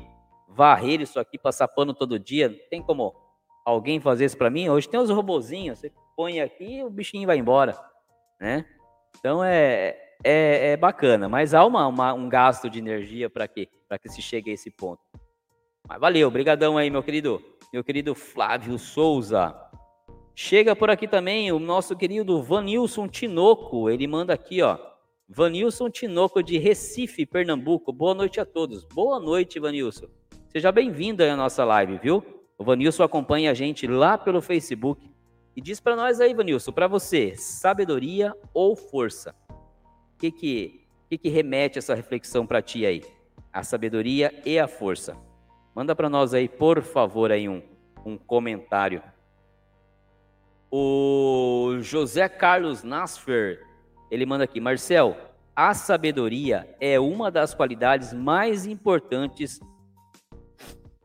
varrer 0.45 0.99
isso 0.99 1.21
aqui, 1.21 1.37
passar 1.37 1.69
pano 1.69 1.93
todo 1.93 2.19
dia? 2.19 2.49
Tem 2.69 2.83
como 2.83 3.15
alguém 3.65 4.01
fazer 4.01 4.25
isso 4.25 4.37
para 4.37 4.49
mim? 4.49 4.67
Hoje 4.67 4.89
tem 4.89 4.99
os 4.99 5.09
robozinhos, 5.09 5.79
você 5.79 5.89
põe 6.17 6.41
aqui 6.41 6.79
e 6.79 6.83
o 6.83 6.89
bichinho 6.89 7.27
vai 7.27 7.37
embora, 7.37 7.79
né? 8.41 8.65
Então 9.17 9.41
é, 9.41 9.97
é, 10.21 10.71
é 10.71 10.77
bacana, 10.77 11.29
mas 11.29 11.53
há 11.53 11.65
uma, 11.65 11.87
uma 11.87 12.13
um 12.13 12.27
gasto 12.27 12.69
de 12.69 12.79
energia 12.79 13.29
para 13.29 13.47
quê? 13.47 13.69
Para 13.87 13.97
que 13.97 14.09
se 14.09 14.21
chegue 14.21 14.51
a 14.51 14.53
esse 14.53 14.69
ponto. 14.69 15.01
Mas 15.87 15.99
valeu, 15.99 16.29
brigadão 16.31 16.77
aí, 16.77 16.89
meu 16.89 17.03
querido, 17.03 17.41
meu 17.73 17.83
querido 17.83 18.15
Flávio 18.15 18.77
Souza. 18.77 19.55
Chega 20.35 20.75
por 20.75 20.89
aqui 20.89 21.07
também 21.07 21.51
o 21.51 21.59
nosso 21.59 21.95
querido 21.95 22.41
Vanilson 22.41 23.07
Tinoco, 23.07 23.89
ele 23.89 24.07
manda 24.07 24.33
aqui, 24.33 24.61
ó. 24.61 24.77
Vanilson 25.27 25.89
Tinoco 25.89 26.43
de 26.43 26.57
Recife, 26.57 27.25
Pernambuco. 27.25 27.93
Boa 27.93 28.13
noite 28.13 28.39
a 28.39 28.45
todos. 28.45 28.83
Boa 28.83 29.19
noite, 29.19 29.59
Vanilson. 29.59 30.07
Seja 30.49 30.71
bem-vindo 30.71 31.23
aí 31.23 31.29
à 31.29 31.37
nossa 31.37 31.63
live, 31.63 31.97
viu? 31.97 32.23
O 32.57 32.63
Vanilson 32.63 33.03
acompanha 33.03 33.51
a 33.51 33.53
gente 33.53 33.87
lá 33.87 34.17
pelo 34.17 34.41
Facebook. 34.41 35.09
E 35.55 35.61
diz 35.61 35.79
para 35.79 35.95
nós 35.95 36.19
aí, 36.19 36.33
Vanilson, 36.33 36.71
para 36.71 36.87
você, 36.87 37.35
sabedoria 37.35 38.35
ou 38.53 38.75
força? 38.75 39.33
O 39.49 40.17
que 40.19 40.31
que, 40.31 40.81
que, 41.09 41.17
que 41.17 41.29
remete 41.29 41.79
essa 41.79 41.95
reflexão 41.95 42.45
para 42.45 42.61
ti 42.61 42.85
aí? 42.85 43.01
A 43.51 43.63
sabedoria 43.63 44.33
e 44.45 44.59
a 44.59 44.67
força. 44.67 45.15
Manda 45.73 45.95
para 45.95 46.09
nós 46.09 46.33
aí, 46.33 46.49
por 46.49 46.81
favor, 46.81 47.31
aí 47.31 47.47
um, 47.47 47.61
um 48.05 48.17
comentário. 48.17 49.01
O 50.69 51.77
José 51.79 52.27
Carlos 52.27 52.83
Nasfer, 52.83 53.65
ele 54.09 54.25
manda 54.25 54.43
aqui, 54.43 54.59
Marcel, 54.59 55.17
a 55.55 55.73
sabedoria 55.73 56.75
é 56.79 56.99
uma 56.99 57.29
das 57.29 57.53
qualidades 57.53 58.13
mais 58.13 58.65
importantes 58.65 59.59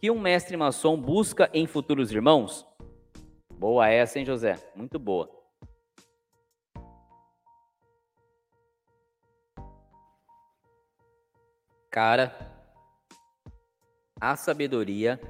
que 0.01 0.11
um 0.11 0.21
mestre 0.21 0.57
maçom 0.57 1.01
busca 1.01 1.51
em 1.53 1.67
futuros 1.67 2.13
irmãos? 2.13 2.67
Boa 3.59 3.89
essa, 3.89 4.19
hein, 4.19 4.25
José? 4.25 4.57
Muito 4.75 4.99
boa. 4.99 5.31
Cara, 11.91 12.46
a 14.21 14.35
sabedoria 14.35 15.21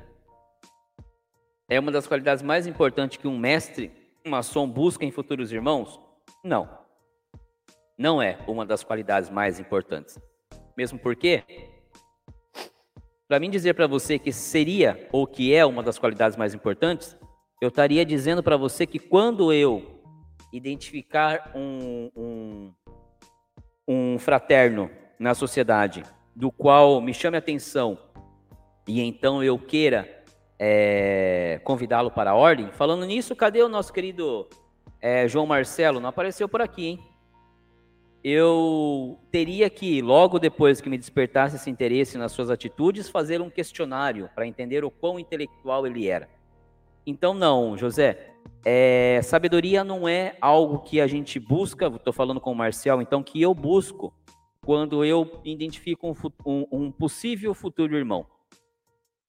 é 1.68 1.78
uma 1.80 1.90
das 1.90 2.06
qualidades 2.06 2.42
mais 2.42 2.66
importantes 2.66 3.18
que 3.18 3.26
um 3.26 3.36
mestre 3.36 3.90
maçom 4.24 4.68
busca 4.68 5.04
em 5.04 5.10
futuros 5.10 5.52
irmãos? 5.52 6.00
Não. 6.44 6.68
Não 7.98 8.22
é 8.22 8.38
uma 8.46 8.64
das 8.64 8.84
qualidades 8.84 9.28
mais 9.30 9.58
importantes. 9.58 10.18
Mesmo 10.76 10.98
porque, 10.98 11.42
para 13.26 13.40
mim 13.40 13.50
dizer 13.50 13.74
para 13.74 13.86
você 13.86 14.18
que 14.18 14.32
seria 14.32 15.08
ou 15.10 15.26
que 15.26 15.52
é 15.52 15.64
uma 15.64 15.82
das 15.82 15.98
qualidades 15.98 16.36
mais 16.36 16.54
importantes, 16.54 17.16
eu 17.60 17.68
estaria 17.68 18.04
dizendo 18.04 18.42
para 18.42 18.56
você 18.56 18.86
que 18.86 18.98
quando 18.98 19.52
eu 19.52 20.00
identificar 20.52 21.50
um, 21.54 22.10
um, 22.14 22.74
um 23.88 24.18
fraterno 24.18 24.90
na 25.18 25.34
sociedade 25.34 26.04
do 26.34 26.52
qual 26.52 27.00
me 27.00 27.12
chame 27.12 27.36
a 27.36 27.40
atenção 27.40 28.05
e 28.86 29.00
então 29.00 29.42
eu 29.42 29.58
queira 29.58 30.24
é, 30.58 31.60
convidá-lo 31.64 32.10
para 32.10 32.30
a 32.30 32.34
ordem, 32.34 32.70
falando 32.72 33.04
nisso, 33.04 33.34
cadê 33.34 33.62
o 33.62 33.68
nosso 33.68 33.92
querido 33.92 34.48
é, 35.00 35.26
João 35.28 35.46
Marcelo? 35.46 36.00
Não 36.00 36.08
apareceu 36.08 36.48
por 36.48 36.60
aqui, 36.60 36.86
hein? 36.86 37.00
Eu 38.22 39.20
teria 39.30 39.70
que, 39.70 40.02
logo 40.02 40.38
depois 40.38 40.80
que 40.80 40.88
me 40.88 40.98
despertasse 40.98 41.56
esse 41.56 41.70
interesse 41.70 42.18
nas 42.18 42.32
suas 42.32 42.50
atitudes, 42.50 43.08
fazer 43.08 43.40
um 43.40 43.48
questionário 43.48 44.28
para 44.34 44.46
entender 44.46 44.84
o 44.84 44.90
quão 44.90 45.18
intelectual 45.18 45.86
ele 45.86 46.08
era. 46.08 46.28
Então, 47.06 47.32
não, 47.32 47.76
José, 47.76 48.32
é, 48.64 49.20
sabedoria 49.22 49.84
não 49.84 50.08
é 50.08 50.36
algo 50.40 50.80
que 50.80 51.00
a 51.00 51.06
gente 51.06 51.38
busca, 51.38 51.86
estou 51.86 52.12
falando 52.12 52.40
com 52.40 52.50
o 52.50 52.54
Marcel, 52.56 53.00
então, 53.00 53.22
que 53.22 53.40
eu 53.40 53.54
busco 53.54 54.12
quando 54.60 55.04
eu 55.04 55.40
identifico 55.44 56.08
um, 56.08 56.14
um, 56.44 56.66
um, 56.72 56.90
possível 56.90 57.54
futuro 57.54 57.96
irmão. 57.96 58.26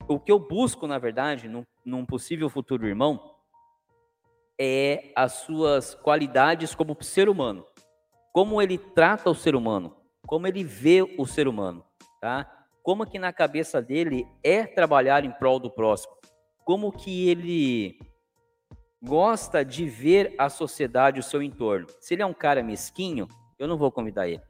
O 0.08 0.20
que 0.20 0.32
eu 0.32 0.40
busco, 0.40 0.88
na 0.88 0.98
verdade, 0.98 1.48
num, 1.48 1.64
num 1.86 2.06
possível 2.06 2.50
futuro 2.50 2.88
irmão, 2.88 3.36
é 4.60 5.12
as 5.16 5.34
suas 5.34 5.94
qualidades 5.96 6.74
como 6.74 6.98
ser 7.02 7.30
humano. 7.30 7.66
Como 8.34 8.62
ele 8.62 8.78
trata 8.78 9.30
o 9.30 9.36
ser 9.36 9.56
humano, 9.56 9.96
como 10.26 10.48
ele 10.48 10.64
vê 10.64 11.02
o 11.18 11.26
ser 11.26 11.48
humano, 11.48 11.84
tá? 12.22 12.50
Como 12.84 13.06
que 13.06 13.20
na 13.20 13.34
cabeça 13.34 13.82
dele 13.82 14.28
é 14.44 14.66
trabalhar 14.66 15.26
em 15.26 15.32
prol 15.32 15.60
do 15.60 15.70
próximo 15.70 16.18
como 16.68 16.92
que 16.92 17.30
ele 17.30 17.98
gosta 19.02 19.64
de 19.64 19.88
ver 19.88 20.36
a 20.38 20.50
sociedade, 20.50 21.18
o 21.18 21.24
seu 21.24 21.42
entorno. 21.42 21.88
Se 22.02 22.14
ele 22.14 22.24
é 22.24 22.26
um 22.26 22.34
cara 22.34 22.62
mesquinho, 22.62 23.26
eu 23.58 23.70
não 23.70 23.78
vou 23.78 23.90
convidar 23.90 24.28
ele. 24.28 24.42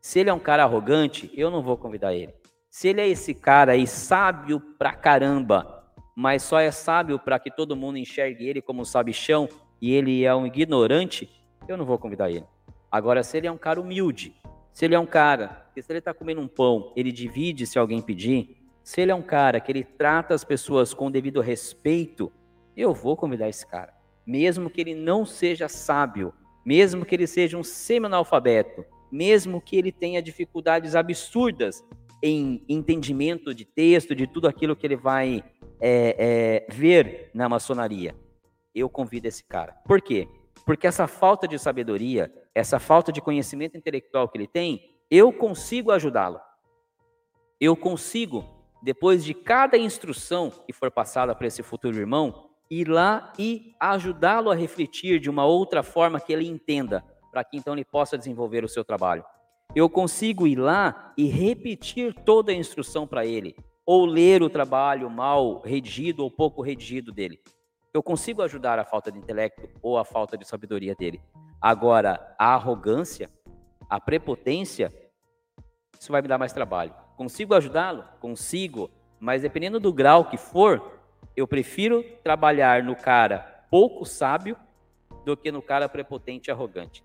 Se 0.00 0.20
ele 0.20 0.30
é 0.30 0.32
um 0.32 0.38
cara 0.38 0.62
arrogante, 0.62 1.28
eu 1.34 1.50
não 1.50 1.60
vou 1.60 1.76
convidar 1.76 2.14
ele. 2.14 2.32
Se 2.70 2.88
ele 2.88 3.00
é 3.00 3.08
esse 3.08 3.34
cara 3.34 3.72
aí 3.72 3.86
sábio 3.86 4.60
pra 4.60 4.92
caramba, 4.92 5.84
mas 6.14 6.42
só 6.42 6.60
é 6.60 6.70
sábio 6.70 7.18
para 7.18 7.38
que 7.38 7.50
todo 7.50 7.74
mundo 7.74 7.96
enxergue 7.96 8.46
ele 8.46 8.60
como 8.60 8.84
sabichão 8.84 9.48
e 9.80 9.92
ele 9.94 10.24
é 10.24 10.34
um 10.34 10.46
ignorante, 10.46 11.30
eu 11.66 11.76
não 11.76 11.86
vou 11.86 11.98
convidar 11.98 12.30
ele. 12.30 12.44
Agora, 12.90 13.22
se 13.22 13.36
ele 13.36 13.46
é 13.46 13.52
um 13.52 13.58
cara 13.58 13.80
humilde, 13.80 14.34
se 14.72 14.84
ele 14.84 14.94
é 14.94 14.98
um 14.98 15.06
cara 15.06 15.66
que 15.74 15.82
se 15.82 15.90
ele 15.90 15.98
está 15.98 16.12
comendo 16.12 16.40
um 16.40 16.48
pão, 16.48 16.92
ele 16.94 17.10
divide 17.10 17.66
se 17.66 17.78
alguém 17.78 18.02
pedir, 18.02 18.56
se 18.82 19.00
ele 19.00 19.12
é 19.12 19.14
um 19.14 19.22
cara 19.22 19.60
que 19.60 19.72
ele 19.72 19.84
trata 19.84 20.34
as 20.34 20.44
pessoas 20.44 20.92
com 20.92 21.10
devido 21.10 21.40
respeito, 21.40 22.30
eu 22.76 22.92
vou 22.92 23.16
convidar 23.16 23.48
esse 23.48 23.66
cara. 23.66 23.94
Mesmo 24.26 24.68
que 24.68 24.80
ele 24.80 24.94
não 24.94 25.24
seja 25.24 25.68
sábio, 25.68 26.34
mesmo 26.64 27.04
que 27.04 27.14
ele 27.14 27.26
seja 27.26 27.56
um 27.56 27.64
semi-analfabeto, 27.64 28.84
mesmo 29.10 29.60
que 29.60 29.76
ele 29.76 29.90
tenha 29.90 30.20
dificuldades 30.20 30.94
absurdas 30.94 31.82
em 32.22 32.64
entendimento 32.68 33.54
de 33.54 33.64
texto, 33.64 34.14
de 34.14 34.26
tudo 34.26 34.48
aquilo 34.48 34.74
que 34.74 34.86
ele 34.86 34.96
vai 34.96 35.44
é, 35.80 36.66
é, 36.68 36.72
ver 36.72 37.30
na 37.32 37.48
maçonaria, 37.48 38.14
eu 38.74 38.88
convido 38.88 39.28
esse 39.28 39.44
cara. 39.44 39.74
Por 39.86 40.00
quê? 40.00 40.28
Porque 40.64 40.86
essa 40.86 41.06
falta 41.06 41.46
de 41.46 41.58
sabedoria, 41.58 42.32
essa 42.54 42.78
falta 42.78 43.12
de 43.12 43.20
conhecimento 43.20 43.76
intelectual 43.76 44.28
que 44.28 44.36
ele 44.36 44.46
tem, 44.46 44.90
eu 45.10 45.32
consigo 45.32 45.90
ajudá-lo. 45.90 46.40
Eu 47.60 47.76
consigo 47.76 48.44
depois 48.82 49.24
de 49.24 49.34
cada 49.34 49.76
instrução 49.76 50.50
que 50.50 50.72
for 50.72 50.90
passada 50.90 51.34
para 51.34 51.46
esse 51.46 51.62
futuro 51.62 51.96
irmão, 51.96 52.48
ir 52.70 52.88
lá 52.88 53.32
e 53.38 53.74
ajudá-lo 53.80 54.50
a 54.50 54.54
refletir 54.54 55.18
de 55.18 55.30
uma 55.30 55.44
outra 55.44 55.82
forma 55.82 56.20
que 56.20 56.32
ele 56.32 56.46
entenda, 56.46 57.04
para 57.30 57.42
que 57.42 57.56
então 57.56 57.72
ele 57.72 57.84
possa 57.84 58.16
desenvolver 58.16 58.64
o 58.64 58.68
seu 58.68 58.84
trabalho. 58.84 59.24
Eu 59.74 59.88
consigo 59.88 60.46
ir 60.46 60.56
lá 60.56 61.12
e 61.16 61.26
repetir 61.26 62.14
toda 62.24 62.52
a 62.52 62.54
instrução 62.54 63.06
para 63.06 63.26
ele, 63.26 63.54
ou 63.84 64.06
ler 64.06 64.42
o 64.42 64.48
trabalho 64.48 65.10
mal 65.10 65.60
redigido 65.60 66.22
ou 66.22 66.30
pouco 66.30 66.62
redigido 66.62 67.12
dele. 67.12 67.38
Eu 67.92 68.02
consigo 68.02 68.42
ajudar 68.42 68.78
a 68.78 68.84
falta 68.84 69.12
de 69.12 69.18
intelecto 69.18 69.68
ou 69.82 69.98
a 69.98 70.04
falta 70.04 70.36
de 70.36 70.46
sabedoria 70.46 70.94
dele. 70.94 71.20
Agora, 71.60 72.34
a 72.38 72.54
arrogância, 72.54 73.28
a 73.88 74.00
prepotência, 74.00 74.92
isso 75.98 76.12
vai 76.12 76.22
me 76.22 76.28
dar 76.28 76.38
mais 76.38 76.52
trabalho. 76.52 76.94
Consigo 77.16 77.54
ajudá-lo? 77.54 78.04
Consigo. 78.20 78.90
Mas 79.20 79.42
dependendo 79.42 79.80
do 79.80 79.92
grau 79.92 80.24
que 80.24 80.36
for, 80.36 80.98
Eu 81.38 81.46
prefiro 81.46 82.02
trabalhar 82.24 82.82
no 82.82 82.96
cara 82.96 83.64
pouco 83.70 84.04
sábio 84.04 84.56
do 85.24 85.36
que 85.36 85.52
no 85.52 85.62
cara 85.62 85.88
prepotente 85.88 86.50
e 86.50 86.52
arrogante. 86.52 87.04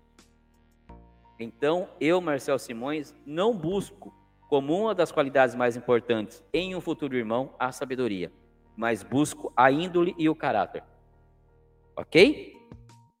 Então, 1.38 1.88
eu, 2.00 2.20
Marcel 2.20 2.58
Simões, 2.58 3.14
não 3.26 3.54
busco 3.56 4.14
como 4.48 4.78
uma 4.78 4.94
das 4.94 5.10
qualidades 5.10 5.54
mais 5.54 5.76
importantes 5.76 6.44
em 6.52 6.74
um 6.76 6.80
futuro 6.80 7.16
irmão 7.16 7.54
a 7.58 7.72
sabedoria, 7.72 8.30
mas 8.76 9.02
busco 9.02 9.52
a 9.56 9.70
índole 9.70 10.14
e 10.18 10.28
o 10.28 10.34
caráter. 10.34 10.82
Ok? 11.96 12.54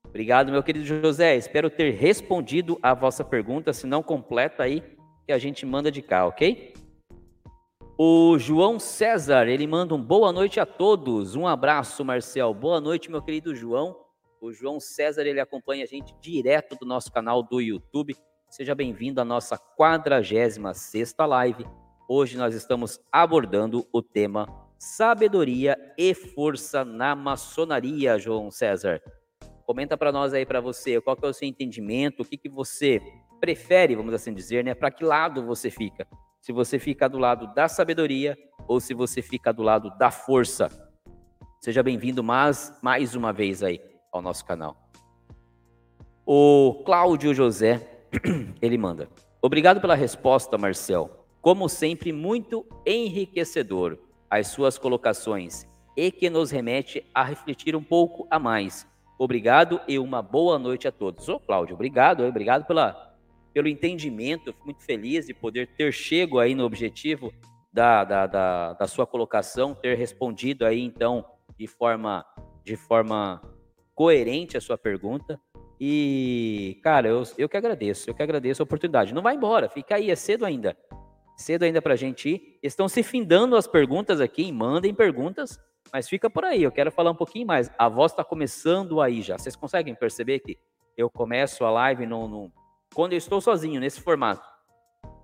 Obrigado, 0.06 0.52
meu 0.52 0.62
querido 0.62 0.84
José. 0.84 1.36
Espero 1.36 1.68
ter 1.68 1.90
respondido 1.90 2.78
a 2.80 2.94
vossa 2.94 3.24
pergunta. 3.24 3.72
Se 3.72 3.84
não, 3.84 4.00
completa 4.00 4.62
aí 4.62 4.80
que 5.26 5.32
a 5.32 5.38
gente 5.38 5.66
manda 5.66 5.90
de 5.90 6.02
cá, 6.02 6.26
ok? 6.26 6.72
O 7.98 8.38
João 8.38 8.78
César, 8.78 9.48
ele 9.48 9.66
manda 9.66 9.94
um 9.94 10.00
boa 10.00 10.32
noite 10.32 10.60
a 10.60 10.66
todos. 10.66 11.34
Um 11.34 11.46
abraço, 11.46 12.04
Marcel. 12.04 12.52
Boa 12.54 12.80
noite, 12.80 13.10
meu 13.10 13.22
querido 13.22 13.54
João. 13.54 14.03
O 14.44 14.52
João 14.52 14.78
César, 14.78 15.22
ele 15.22 15.40
acompanha 15.40 15.84
a 15.84 15.86
gente 15.86 16.14
direto 16.20 16.76
do 16.76 16.84
nosso 16.84 17.10
canal 17.10 17.42
do 17.42 17.62
YouTube. 17.62 18.14
Seja 18.50 18.74
bem-vindo 18.74 19.18
à 19.18 19.24
nossa 19.24 19.56
46 19.56 21.14
live. 21.18 21.64
Hoje 22.06 22.36
nós 22.36 22.54
estamos 22.54 23.00
abordando 23.10 23.88
o 23.90 24.02
tema 24.02 24.46
Sabedoria 24.78 25.78
e 25.96 26.12
Força 26.12 26.84
na 26.84 27.16
Maçonaria, 27.16 28.18
João 28.18 28.50
César. 28.50 29.00
Comenta 29.64 29.96
para 29.96 30.12
nós 30.12 30.34
aí, 30.34 30.44
para 30.44 30.60
você, 30.60 31.00
qual 31.00 31.16
que 31.16 31.24
é 31.24 31.28
o 31.30 31.32
seu 31.32 31.48
entendimento, 31.48 32.20
o 32.20 32.24
que, 32.26 32.36
que 32.36 32.50
você 32.50 33.00
prefere, 33.40 33.96
vamos 33.96 34.12
assim 34.12 34.34
dizer, 34.34 34.62
né? 34.62 34.74
Para 34.74 34.90
que 34.90 35.04
lado 35.04 35.42
você 35.46 35.70
fica? 35.70 36.06
Se 36.42 36.52
você 36.52 36.78
fica 36.78 37.08
do 37.08 37.16
lado 37.16 37.54
da 37.54 37.66
sabedoria 37.66 38.36
ou 38.68 38.78
se 38.78 38.92
você 38.92 39.22
fica 39.22 39.54
do 39.54 39.62
lado 39.62 39.88
da 39.96 40.10
força. 40.10 40.68
Seja 41.62 41.82
bem-vindo 41.82 42.22
mais, 42.22 42.78
mais 42.82 43.14
uma 43.14 43.32
vez 43.32 43.62
aí 43.62 43.93
ao 44.14 44.22
nosso 44.22 44.44
canal. 44.44 44.76
O 46.24 46.82
Cláudio 46.86 47.34
José, 47.34 48.06
ele 48.62 48.78
manda. 48.78 49.08
Obrigado 49.42 49.80
pela 49.80 49.94
resposta, 49.94 50.56
Marcel. 50.56 51.26
Como 51.42 51.68
sempre, 51.68 52.12
muito 52.12 52.64
enriquecedor 52.86 53.98
as 54.30 54.46
suas 54.46 54.78
colocações 54.78 55.66
e 55.96 56.10
que 56.10 56.30
nos 56.30 56.50
remete 56.50 57.04
a 57.12 57.22
refletir 57.22 57.76
um 57.76 57.82
pouco 57.82 58.26
a 58.30 58.38
mais. 58.38 58.86
Obrigado 59.18 59.80
e 59.86 59.98
uma 59.98 60.22
boa 60.22 60.58
noite 60.58 60.88
a 60.88 60.92
todos. 60.92 61.28
Ô, 61.28 61.38
Cláudio, 61.38 61.74
obrigado, 61.74 62.24
obrigado 62.24 62.64
pela, 62.66 63.14
pelo 63.52 63.68
entendimento. 63.68 64.52
Fico 64.52 64.64
muito 64.64 64.82
feliz 64.82 65.26
de 65.26 65.34
poder 65.34 65.68
ter 65.76 65.92
chego 65.92 66.38
aí 66.38 66.54
no 66.54 66.64
objetivo 66.64 67.32
da, 67.72 68.04
da, 68.04 68.26
da, 68.26 68.72
da 68.72 68.86
sua 68.86 69.06
colocação, 69.06 69.74
ter 69.74 69.96
respondido 69.96 70.64
aí, 70.64 70.80
então, 70.80 71.24
de 71.58 71.66
forma, 71.66 72.24
de 72.64 72.76
forma 72.76 73.42
coerente 73.94 74.56
a 74.56 74.60
sua 74.60 74.76
pergunta. 74.76 75.40
E, 75.80 76.78
cara, 76.82 77.08
eu, 77.08 77.22
eu 77.36 77.48
que 77.48 77.56
agradeço, 77.56 78.08
eu 78.08 78.14
que 78.14 78.22
agradeço 78.22 78.62
a 78.62 78.64
oportunidade. 78.64 79.14
Não 79.14 79.22
vai 79.22 79.34
embora, 79.34 79.68
fica 79.68 79.96
aí, 79.96 80.10
é 80.10 80.16
cedo 80.16 80.44
ainda. 80.44 80.76
Cedo 81.36 81.64
ainda 81.64 81.82
pra 81.82 81.96
gente 81.96 82.28
ir. 82.28 82.58
Estão 82.62 82.88
se 82.88 83.02
findando 83.02 83.56
as 83.56 83.66
perguntas 83.66 84.20
aqui, 84.20 84.50
mandem 84.52 84.94
perguntas, 84.94 85.58
mas 85.92 86.08
fica 86.08 86.30
por 86.30 86.44
aí, 86.44 86.62
eu 86.62 86.72
quero 86.72 86.90
falar 86.90 87.10
um 87.10 87.16
pouquinho 87.16 87.46
mais. 87.46 87.70
A 87.78 87.88
voz 87.88 88.12
está 88.12 88.24
começando 88.24 89.00
aí 89.00 89.20
já. 89.20 89.36
Vocês 89.36 89.56
conseguem 89.56 89.94
perceber 89.94 90.40
que 90.40 90.56
eu 90.96 91.10
começo 91.10 91.64
a 91.64 91.70
live 91.70 92.06
no, 92.06 92.28
no... 92.28 92.52
quando 92.94 93.12
eu 93.12 93.18
estou 93.18 93.40
sozinho, 93.40 93.80
nesse 93.80 94.00
formato. 94.00 94.46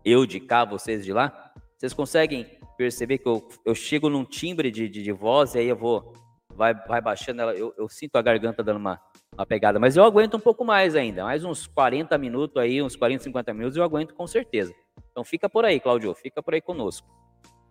Eu 0.05 0.27
de 0.27 0.41
cá, 0.41 0.65
vocês 0.65 1.05
de 1.05 1.13
lá. 1.13 1.53
Vocês 1.77 1.95
conseguem 1.95 2.59
perceber 2.77 3.19
que 3.19 3.29
eu, 3.29 3.47
eu 3.65 3.75
chego 3.75 4.09
num 4.09 4.25
timbre 4.25 4.71
de, 4.71 4.89
de, 4.89 5.03
de 5.03 5.13
voz 5.13 5.55
e 5.55 5.59
aí 5.59 5.69
eu 5.69 5.77
vou 5.77 6.13
vai, 6.61 6.75
vai 6.75 7.01
baixando 7.01 7.41
ela. 7.41 7.55
Eu, 7.55 7.73
eu 7.79 7.89
sinto 7.89 8.17
a 8.17 8.23
garganta 8.23 8.63
dando 8.63 8.77
uma, 8.77 9.01
uma 9.33 9.47
pegada, 9.47 9.81
mas 9.81 9.97
eu 9.97 10.05
aguento 10.05 10.37
um 10.37 10.41
pouco 10.41 10.63
mais 10.63 10.95
ainda, 10.95 11.25
mais 11.25 11.43
uns 11.43 11.67
40 11.67 12.19
minutos 12.19 12.59
aí, 12.59 12.83
uns 12.83 12.95
40, 12.95 13.25
50 13.25 13.55
minutos 13.55 13.79
eu 13.79 13.83
aguento 13.83 14.15
com 14.15 14.27
certeza. 14.27 14.75
Então 15.11 15.25
fica 15.25 15.49
por 15.49 15.65
aí, 15.65 15.81
Claudio, 15.81 16.15
fica 16.15 16.43
por 16.43 16.53
aí 16.53 16.61
conosco. 16.61 17.09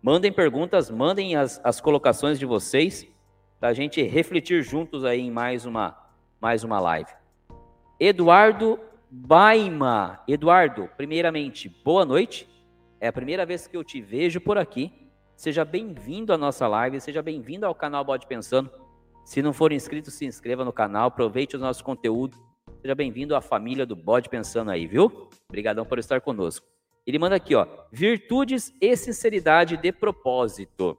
Mandem 0.02 0.32
perguntas, 0.32 0.90
mandem 0.90 1.36
as, 1.36 1.62
as 1.64 1.80
colocações 1.80 2.40
de 2.40 2.48
vocês 2.48 3.08
para 3.60 3.70
a 3.70 3.74
gente 3.74 4.02
refletir 4.02 4.64
juntos 4.64 5.06
aí 5.06 5.22
em 5.22 5.30
mais 5.30 5.68
uma, 5.68 5.96
mais 6.42 6.64
uma 6.64 6.80
live. 6.80 7.12
Eduardo 8.00 8.80
Baima. 9.12 10.20
Eduardo, 10.28 10.90
primeiramente, 10.98 11.70
boa 11.84 12.06
noite. 12.06 12.50
É 13.00 13.08
a 13.08 13.14
primeira 13.14 13.46
vez 13.46 13.68
que 13.68 13.78
eu 13.78 13.84
te 13.84 14.02
vejo 14.02 14.42
por 14.42 14.58
aqui. 14.58 14.92
Seja 15.36 15.64
bem-vindo 15.64 16.34
à 16.34 16.38
nossa 16.38 16.68
live, 16.68 17.00
seja 17.00 17.22
bem-vindo 17.22 17.66
ao 17.66 17.76
canal 17.76 18.04
Bode 18.04 18.28
Pensando. 18.28 18.79
Se 19.30 19.44
não 19.44 19.54
for 19.54 19.72
inscrito, 19.72 20.10
se 20.10 20.26
inscreva 20.26 20.66
no 20.66 20.74
canal, 20.74 21.10
aproveite 21.10 21.56
o 21.56 21.60
nosso 21.60 21.84
conteúdo. 21.84 22.36
Seja 22.82 22.96
bem-vindo 22.96 23.36
à 23.36 23.42
família 23.42 23.86
do 23.86 23.96
Bode 23.96 24.28
Pensando 24.28 24.72
aí, 24.72 24.88
viu? 24.88 25.30
Obrigadão 25.48 25.86
por 25.86 26.00
estar 26.00 26.20
conosco. 26.20 26.66
Ele 27.06 27.20
manda 27.20 27.36
aqui, 27.36 27.54
ó, 27.54 27.68
virtudes 27.92 28.74
e 28.82 28.98
sinceridade 28.98 29.78
de 29.78 29.92
propósito. 29.92 30.98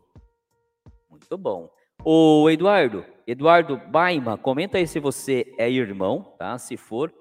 Muito 1.10 1.36
bom. 1.36 1.68
O 2.04 2.48
Eduardo, 2.48 3.04
Eduardo 3.26 3.76
Baima, 3.76 4.38
comenta 4.38 4.78
aí 4.78 4.86
se 4.86 5.00
você 5.00 5.52
é 5.58 5.68
irmão, 5.68 6.32
tá? 6.38 6.56
Se 6.56 6.76
for, 6.76 7.12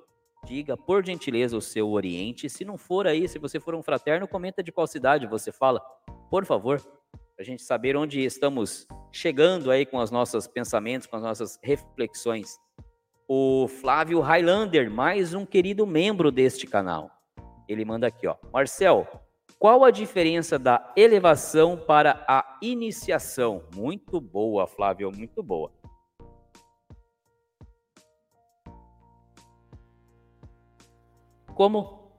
diga 0.45 0.77
por 0.77 1.03
gentileza 1.03 1.57
o 1.57 1.61
seu 1.61 1.89
oriente. 1.89 2.47
Se 2.47 2.63
não 2.63 2.77
for 2.77 3.07
aí, 3.07 3.27
se 3.27 3.39
você 3.39 3.59
for 3.59 3.73
um 3.73 3.81
fraterno, 3.81 4.27
comenta 4.27 4.61
de 4.61 4.71
qual 4.71 4.85
cidade 4.85 5.25
você 5.25 5.51
fala, 5.51 5.81
por 6.29 6.45
favor 6.45 6.79
a 7.39 7.43
gente 7.43 7.63
saber 7.63 7.95
onde 7.95 8.19
estamos 8.19 8.85
chegando 9.13 9.71
aí 9.71 9.85
com 9.85 9.97
os 9.97 10.11
nossos 10.11 10.45
pensamentos, 10.45 11.07
com 11.07 11.15
as 11.15 11.23
nossas 11.23 11.57
reflexões. 11.63 12.59
O 13.29 13.65
Flávio 13.69 14.19
Highlander, 14.19 14.91
mais 14.91 15.33
um 15.33 15.45
querido 15.45 15.87
membro 15.87 16.33
deste 16.33 16.67
canal. 16.67 17.09
Ele 17.65 17.85
manda 17.85 18.07
aqui, 18.07 18.27
ó. 18.27 18.35
Marcel, 18.51 19.07
qual 19.57 19.85
a 19.85 19.91
diferença 19.91 20.59
da 20.59 20.93
elevação 20.97 21.77
para 21.77 22.25
a 22.27 22.59
iniciação? 22.61 23.63
Muito 23.73 24.19
boa, 24.19 24.67
Flávio, 24.67 25.09
muito 25.09 25.41
boa. 25.41 25.71
Como, 31.55 32.11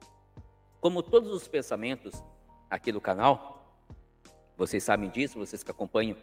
como 0.79 1.03
todos 1.03 1.31
os 1.31 1.47
pensamentos 1.47 2.23
aqui 2.71 2.91
do 2.91 2.99
canal, 3.01 3.60
vocês 4.61 4.83
sabem 4.83 5.09
disso, 5.09 5.39
vocês 5.39 5.63
que 5.63 5.71
acompanham 5.71 6.15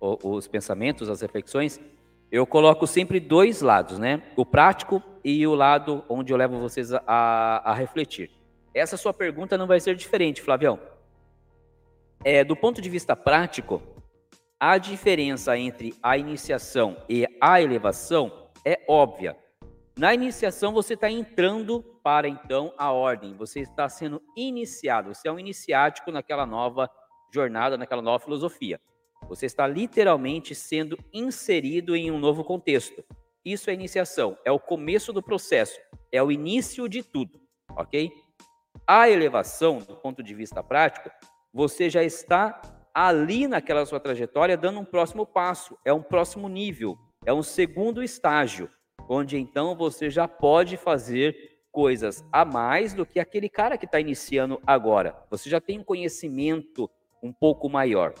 os 0.00 0.46
pensamentos, 0.46 1.10
as 1.10 1.20
reflexões, 1.20 1.80
eu 2.30 2.46
coloco 2.46 2.86
sempre 2.86 3.18
dois 3.18 3.62
lados, 3.62 3.98
né? 3.98 4.22
O 4.36 4.46
prático 4.46 5.02
e 5.24 5.44
o 5.44 5.56
lado 5.56 6.04
onde 6.08 6.32
eu 6.32 6.36
levo 6.36 6.60
vocês 6.60 6.92
a, 6.92 7.00
a 7.64 7.74
refletir. 7.74 8.30
Essa 8.72 8.96
sua 8.96 9.12
pergunta 9.12 9.58
não 9.58 9.66
vai 9.66 9.80
ser 9.80 9.96
diferente, 9.96 10.40
Flavião. 10.40 10.78
É, 12.22 12.44
do 12.44 12.54
ponto 12.54 12.80
de 12.80 12.88
vista 12.88 13.16
prático, 13.16 13.82
a 14.58 14.78
diferença 14.78 15.58
entre 15.58 15.94
a 16.00 16.16
iniciação 16.16 16.96
e 17.08 17.26
a 17.40 17.60
elevação 17.60 18.50
é 18.64 18.84
óbvia. 18.88 19.36
Na 19.98 20.14
iniciação, 20.14 20.72
você 20.72 20.94
está 20.94 21.10
entrando 21.10 21.82
para 22.04 22.28
então 22.28 22.72
a 22.78 22.92
ordem, 22.92 23.34
você 23.34 23.60
está 23.60 23.88
sendo 23.88 24.22
iniciado, 24.36 25.12
você 25.12 25.26
é 25.26 25.32
um 25.32 25.40
iniciático 25.40 26.12
naquela 26.12 26.46
nova 26.46 26.88
jornada, 27.34 27.76
naquela 27.76 28.00
nova 28.00 28.22
filosofia. 28.22 28.80
Você 29.28 29.46
está 29.46 29.66
literalmente 29.66 30.54
sendo 30.54 30.98
inserido 31.12 31.96
em 31.96 32.10
um 32.10 32.18
novo 32.18 32.44
contexto. 32.44 33.04
Isso 33.44 33.68
é 33.68 33.74
iniciação, 33.74 34.38
é 34.44 34.50
o 34.50 34.58
começo 34.58 35.12
do 35.12 35.22
processo, 35.22 35.78
é 36.10 36.22
o 36.22 36.32
início 36.32 36.88
de 36.88 37.02
tudo, 37.02 37.40
ok? 37.76 38.10
A 38.86 39.10
elevação, 39.10 39.78
do 39.78 39.96
ponto 39.96 40.22
de 40.22 40.34
vista 40.34 40.62
prático, 40.62 41.10
você 41.52 41.90
já 41.90 42.02
está 42.02 42.60
ali 42.94 43.46
naquela 43.46 43.84
sua 43.84 44.00
trajetória 44.00 44.56
dando 44.56 44.80
um 44.80 44.84
próximo 44.84 45.26
passo, 45.26 45.76
é 45.84 45.92
um 45.92 46.02
próximo 46.02 46.48
nível, 46.48 46.96
é 47.26 47.32
um 47.32 47.42
segundo 47.42 48.02
estágio, 48.02 48.70
onde 49.08 49.36
então 49.36 49.76
você 49.76 50.08
já 50.08 50.26
pode 50.26 50.76
fazer 50.76 51.54
coisas 51.70 52.24
a 52.30 52.44
mais 52.44 52.94
do 52.94 53.04
que 53.04 53.18
aquele 53.18 53.48
cara 53.48 53.76
que 53.76 53.84
está 53.84 53.98
iniciando 53.98 54.60
agora. 54.66 55.16
Você 55.28 55.50
já 55.50 55.60
tem 55.60 55.80
um 55.80 55.84
conhecimento 55.84 56.88
um 57.24 57.32
pouco 57.32 57.70
maior, 57.70 58.12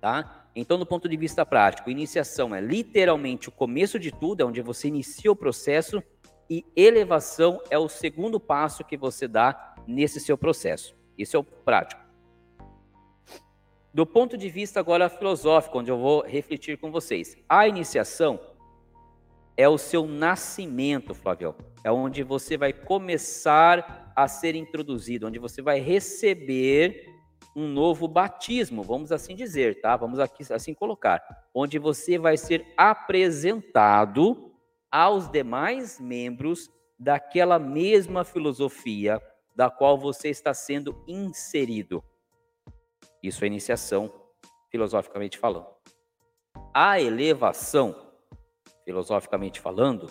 tá? 0.00 0.48
Então, 0.52 0.76
do 0.76 0.84
ponto 0.84 1.08
de 1.08 1.16
vista 1.16 1.46
prático, 1.46 1.90
iniciação 1.90 2.52
é 2.52 2.60
literalmente 2.60 3.48
o 3.48 3.52
começo 3.52 4.00
de 4.00 4.10
tudo, 4.10 4.40
é 4.40 4.44
onde 4.44 4.60
você 4.60 4.88
inicia 4.88 5.30
o 5.30 5.36
processo, 5.36 6.02
e 6.50 6.64
elevação 6.74 7.62
é 7.70 7.78
o 7.78 7.88
segundo 7.88 8.40
passo 8.40 8.84
que 8.84 8.96
você 8.96 9.28
dá 9.28 9.74
nesse 9.86 10.18
seu 10.18 10.36
processo. 10.36 10.96
Isso 11.16 11.36
é 11.36 11.40
o 11.40 11.44
prático. 11.44 12.04
Do 13.94 14.04
ponto 14.04 14.36
de 14.36 14.48
vista 14.48 14.80
agora 14.80 15.08
filosófico, 15.08 15.78
onde 15.78 15.90
eu 15.90 15.98
vou 15.98 16.22
refletir 16.22 16.78
com 16.78 16.90
vocês, 16.90 17.36
a 17.48 17.68
iniciação 17.68 18.40
é 19.56 19.68
o 19.68 19.78
seu 19.78 20.04
nascimento, 20.06 21.14
Flávio. 21.14 21.54
É 21.82 21.92
onde 21.92 22.22
você 22.24 22.56
vai 22.56 22.72
começar 22.72 24.12
a 24.14 24.26
ser 24.26 24.54
introduzido, 24.54 25.28
onde 25.28 25.38
você 25.38 25.62
vai 25.62 25.80
receber 25.80 27.15
um 27.56 27.66
novo 27.66 28.06
batismo, 28.06 28.82
vamos 28.82 29.10
assim 29.10 29.34
dizer, 29.34 29.80
tá? 29.80 29.96
Vamos 29.96 30.18
aqui 30.20 30.44
assim 30.52 30.74
colocar, 30.74 31.22
onde 31.54 31.78
você 31.78 32.18
vai 32.18 32.36
ser 32.36 32.70
apresentado 32.76 34.52
aos 34.92 35.30
demais 35.30 35.98
membros 35.98 36.68
daquela 36.98 37.58
mesma 37.58 38.24
filosofia 38.24 39.20
da 39.56 39.70
qual 39.70 39.96
você 39.96 40.28
está 40.28 40.52
sendo 40.52 41.02
inserido. 41.08 42.04
Isso 43.22 43.42
é 43.42 43.46
iniciação, 43.46 44.12
filosoficamente 44.70 45.38
falando. 45.38 45.68
A 46.74 47.00
elevação, 47.00 48.12
filosoficamente 48.84 49.60
falando, 49.60 50.10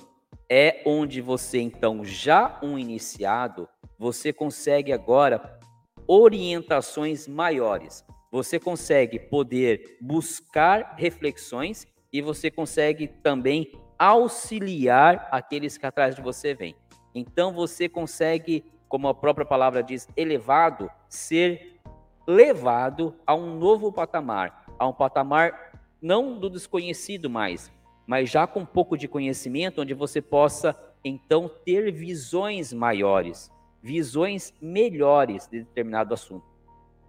é 0.50 0.82
onde 0.84 1.22
você, 1.22 1.60
então, 1.60 2.04
já 2.04 2.60
um 2.64 2.78
iniciado, 2.78 3.70
você 4.00 4.34
consegue 4.34 4.92
agora 4.92 5.60
orientações 6.08 7.28
maiores. 7.28 8.06
Você 8.32 8.60
consegue 8.60 9.20
poder 9.20 9.98
buscar 10.02 10.96
reflexões 10.98 11.88
e 12.12 12.22
você 12.22 12.52
consegue 12.52 13.08
também 13.08 13.72
auxiliar 13.98 15.28
aqueles 15.32 15.78
que 15.78 15.86
atrás 15.86 16.16
de 16.16 16.22
você 16.22 16.54
vêm. 16.54 16.76
Então 17.14 17.54
você 17.54 17.88
consegue, 17.88 18.66
como 18.90 19.08
a 19.08 19.14
própria 19.14 19.46
palavra 19.46 19.82
diz, 19.82 20.08
elevado, 20.18 20.90
ser 21.08 21.80
levado 22.28 23.16
a 23.26 23.34
um 23.36 23.58
novo 23.58 23.92
patamar, 23.92 24.66
a 24.78 24.88
um 24.88 24.94
patamar 24.94 25.80
não 26.02 26.38
do 26.38 26.50
desconhecido 26.50 27.30
mais, 27.30 27.72
mas 28.06 28.30
já 28.30 28.46
com 28.46 28.62
um 28.62 28.66
pouco 28.66 28.98
de 28.98 29.08
conhecimento, 29.08 29.82
onde 29.82 29.94
você 29.94 30.22
possa 30.22 30.78
então 31.04 31.50
ter 31.64 31.92
visões 31.92 32.74
maiores, 32.74 33.50
visões 33.86 34.52
melhores 34.60 35.48
de 35.48 35.60
determinado 35.60 36.12
assunto. 36.12 36.44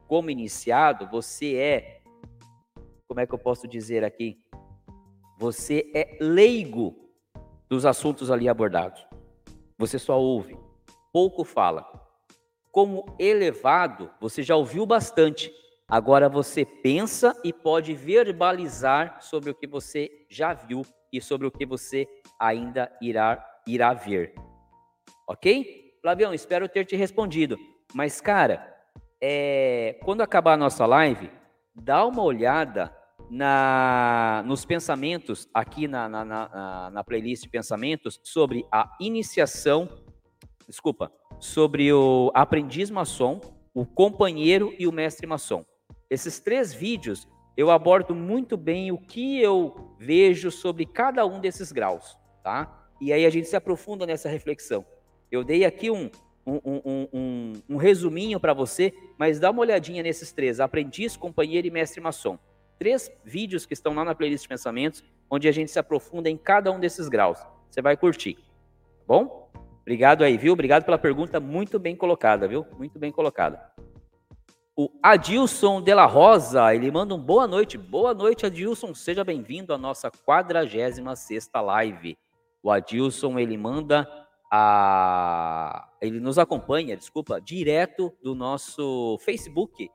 Como 0.06 0.28
iniciado, 0.28 1.08
você 1.08 1.56
é, 1.56 2.02
como 3.08 3.18
é 3.18 3.26
que 3.26 3.32
eu 3.32 3.38
posso 3.38 3.66
dizer 3.66 4.04
aqui? 4.04 4.38
Você 5.38 5.90
é 5.94 6.18
leigo 6.20 6.94
dos 7.66 7.86
assuntos 7.86 8.30
ali 8.30 8.46
abordados. 8.46 9.06
Você 9.78 9.98
só 9.98 10.20
ouve, 10.20 10.54
pouco 11.14 11.44
fala. 11.44 11.90
Como 12.70 13.06
elevado, 13.18 14.10
você 14.20 14.42
já 14.42 14.54
ouviu 14.54 14.84
bastante. 14.84 15.50
Agora 15.88 16.28
você 16.28 16.66
pensa 16.66 17.34
e 17.42 17.54
pode 17.54 17.94
verbalizar 17.94 19.22
sobre 19.22 19.48
o 19.48 19.54
que 19.54 19.66
você 19.66 20.26
já 20.28 20.52
viu 20.52 20.82
e 21.10 21.22
sobre 21.22 21.46
o 21.46 21.50
que 21.50 21.64
você 21.64 22.06
ainda 22.38 22.94
irá, 23.00 23.42
irá 23.66 23.94
ver. 23.94 24.34
Ok? 25.26 25.85
Flavião, 26.06 26.32
espero 26.32 26.68
ter 26.68 26.84
te 26.84 26.94
respondido. 26.94 27.58
Mas, 27.92 28.20
cara, 28.20 28.72
é, 29.20 29.98
quando 30.04 30.20
acabar 30.20 30.52
a 30.52 30.56
nossa 30.56 30.86
live, 30.86 31.28
dá 31.74 32.06
uma 32.06 32.22
olhada 32.22 32.96
na, 33.28 34.40
nos 34.46 34.64
pensamentos, 34.64 35.48
aqui 35.52 35.88
na, 35.88 36.08
na, 36.08 36.24
na, 36.24 36.90
na 36.92 37.02
playlist 37.02 37.42
de 37.42 37.48
pensamentos, 37.48 38.20
sobre 38.22 38.64
a 38.70 38.96
iniciação, 39.00 39.88
desculpa, 40.68 41.10
sobre 41.40 41.92
o 41.92 42.30
aprendiz 42.32 42.88
maçom, 42.88 43.40
o 43.74 43.84
companheiro 43.84 44.72
e 44.78 44.86
o 44.86 44.92
mestre 44.92 45.26
maçom. 45.26 45.64
Esses 46.08 46.38
três 46.38 46.72
vídeos 46.72 47.26
eu 47.56 47.68
abordo 47.68 48.14
muito 48.14 48.56
bem 48.56 48.92
o 48.92 48.98
que 48.98 49.40
eu 49.40 49.96
vejo 49.98 50.52
sobre 50.52 50.86
cada 50.86 51.26
um 51.26 51.40
desses 51.40 51.72
graus, 51.72 52.16
tá? 52.44 52.86
E 53.00 53.12
aí 53.12 53.26
a 53.26 53.30
gente 53.30 53.48
se 53.48 53.56
aprofunda 53.56 54.06
nessa 54.06 54.28
reflexão. 54.28 54.86
Eu 55.36 55.44
dei 55.44 55.64
aqui 55.64 55.90
um, 55.90 56.10
um, 56.46 56.60
um, 56.64 57.08
um, 57.12 57.52
um 57.70 57.76
resuminho 57.76 58.40
para 58.40 58.52
você, 58.54 58.92
mas 59.18 59.38
dá 59.38 59.50
uma 59.50 59.60
olhadinha 59.60 60.02
nesses 60.02 60.32
três: 60.32 60.60
aprendiz, 60.60 61.16
companheiro 61.16 61.66
e 61.66 61.70
mestre 61.70 62.00
maçom 62.00 62.38
três 62.78 63.10
vídeos 63.24 63.66
que 63.66 63.74
estão 63.74 63.94
lá 63.94 64.04
na 64.04 64.14
playlist 64.14 64.42
de 64.42 64.48
pensamentos, 64.48 65.02
onde 65.30 65.48
a 65.48 65.52
gente 65.52 65.70
se 65.70 65.78
aprofunda 65.78 66.30
em 66.30 66.36
cada 66.36 66.70
um 66.70 66.78
desses 66.78 67.08
graus. 67.08 67.38
Você 67.70 67.82
vai 67.82 67.96
curtir. 67.96 68.34
Tá 68.34 69.04
bom? 69.06 69.50
Obrigado 69.82 70.24
aí, 70.24 70.36
viu? 70.36 70.52
Obrigado 70.52 70.84
pela 70.84 70.98
pergunta 70.98 71.38
muito 71.38 71.78
bem 71.78 71.96
colocada, 71.96 72.48
viu? 72.48 72.66
Muito 72.76 72.98
bem 72.98 73.12
colocada. 73.12 73.60
O 74.76 74.90
Adilson 75.02 75.80
de 75.80 75.94
la 75.94 76.04
Rosa, 76.04 76.74
ele 76.74 76.90
manda 76.90 77.14
um 77.14 77.20
boa 77.20 77.46
noite. 77.46 77.78
Boa 77.78 78.12
noite, 78.12 78.44
Adilson. 78.44 78.94
Seja 78.94 79.24
bem-vindo 79.24 79.72
à 79.72 79.78
nossa 79.78 80.10
46 80.10 81.50
live. 81.54 82.18
O 82.62 82.70
Adilson, 82.70 83.38
ele 83.38 83.56
manda 83.56 84.06
a... 84.50 85.88
Ele 86.00 86.20
nos 86.20 86.38
acompanha, 86.38 86.96
desculpa, 86.96 87.40
direto 87.40 88.12
do 88.22 88.34
nosso 88.34 89.18
Facebook, 89.20 89.90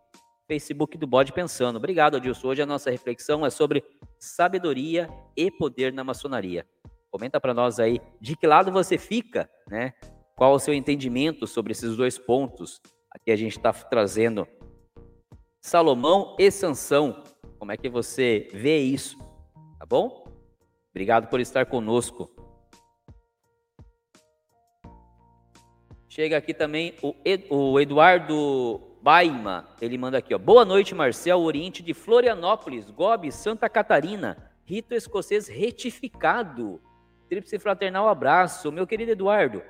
Facebook 0.48 0.98
do 0.98 1.07
Bode 1.07 1.32
Pensando. 1.32 1.78
Obrigado, 1.78 2.18
Adilson. 2.18 2.49
Hoje 2.49 2.61
a 2.61 2.65
nossa 2.65 2.91
reflexão 2.91 3.45
é 3.45 3.49
sobre 3.49 3.84
sabedoria 4.19 5.10
e 5.36 5.49
poder 5.49 5.94
na 5.94 6.03
maçonaria. 6.03 6.65
Comenta 7.10 7.40
para 7.40 7.53
nós 7.53 7.80
aí 7.80 8.02
de 8.19 8.36
que 8.36 8.48
lado 8.48 8.72
você 8.72 8.98
fica, 8.98 9.49
né? 9.68 9.94
Qual 10.36 10.53
o 10.53 10.60
seu 10.60 10.73
entendimento 10.73 11.45
sobre 11.45 11.72
esses 11.72 11.95
dois 11.95 12.18
pontos? 12.18 12.82
Aqui 13.11 13.32
a 13.32 13.36
gente 13.36 13.57
está 13.57 13.72
trazendo 13.72 14.48
Salomão 15.61 16.36
e 16.40 16.49
Sansão. 16.49 17.23
Como 17.60 17.72
é 17.72 17.78
que 17.78 17.90
você 17.90 18.49
vê 18.53 18.80
isso? 18.80 19.18
Tá 19.78 19.86
bom? 19.86 20.26
Obrigado 20.90 21.28
por 21.28 21.40
estar 21.40 21.65
conosco. 21.65 22.30
Chega 26.11 26.35
aqui 26.35 26.53
também 26.53 26.93
o 27.49 27.79
Eduardo 27.79 28.81
Baima, 29.01 29.69
ele 29.79 29.97
manda 29.97 30.17
aqui, 30.17 30.35
ó. 30.35 30.38
Boa 30.38 30.65
noite, 30.65 30.93
Marcel, 30.93 31.39
Oriente 31.39 31.81
de 31.81 31.93
Florianópolis, 31.93 32.89
Gobi, 32.89 33.31
Santa 33.31 33.69
Catarina. 33.69 34.51
Rito 34.65 34.93
escocês 34.93 35.47
retificado. 35.47 36.81
Tríplice 37.29 37.57
fraternal 37.57 38.09
abraço. 38.09 38.73
Meu 38.73 38.85
querido 38.85 39.13
Eduardo, 39.13 39.63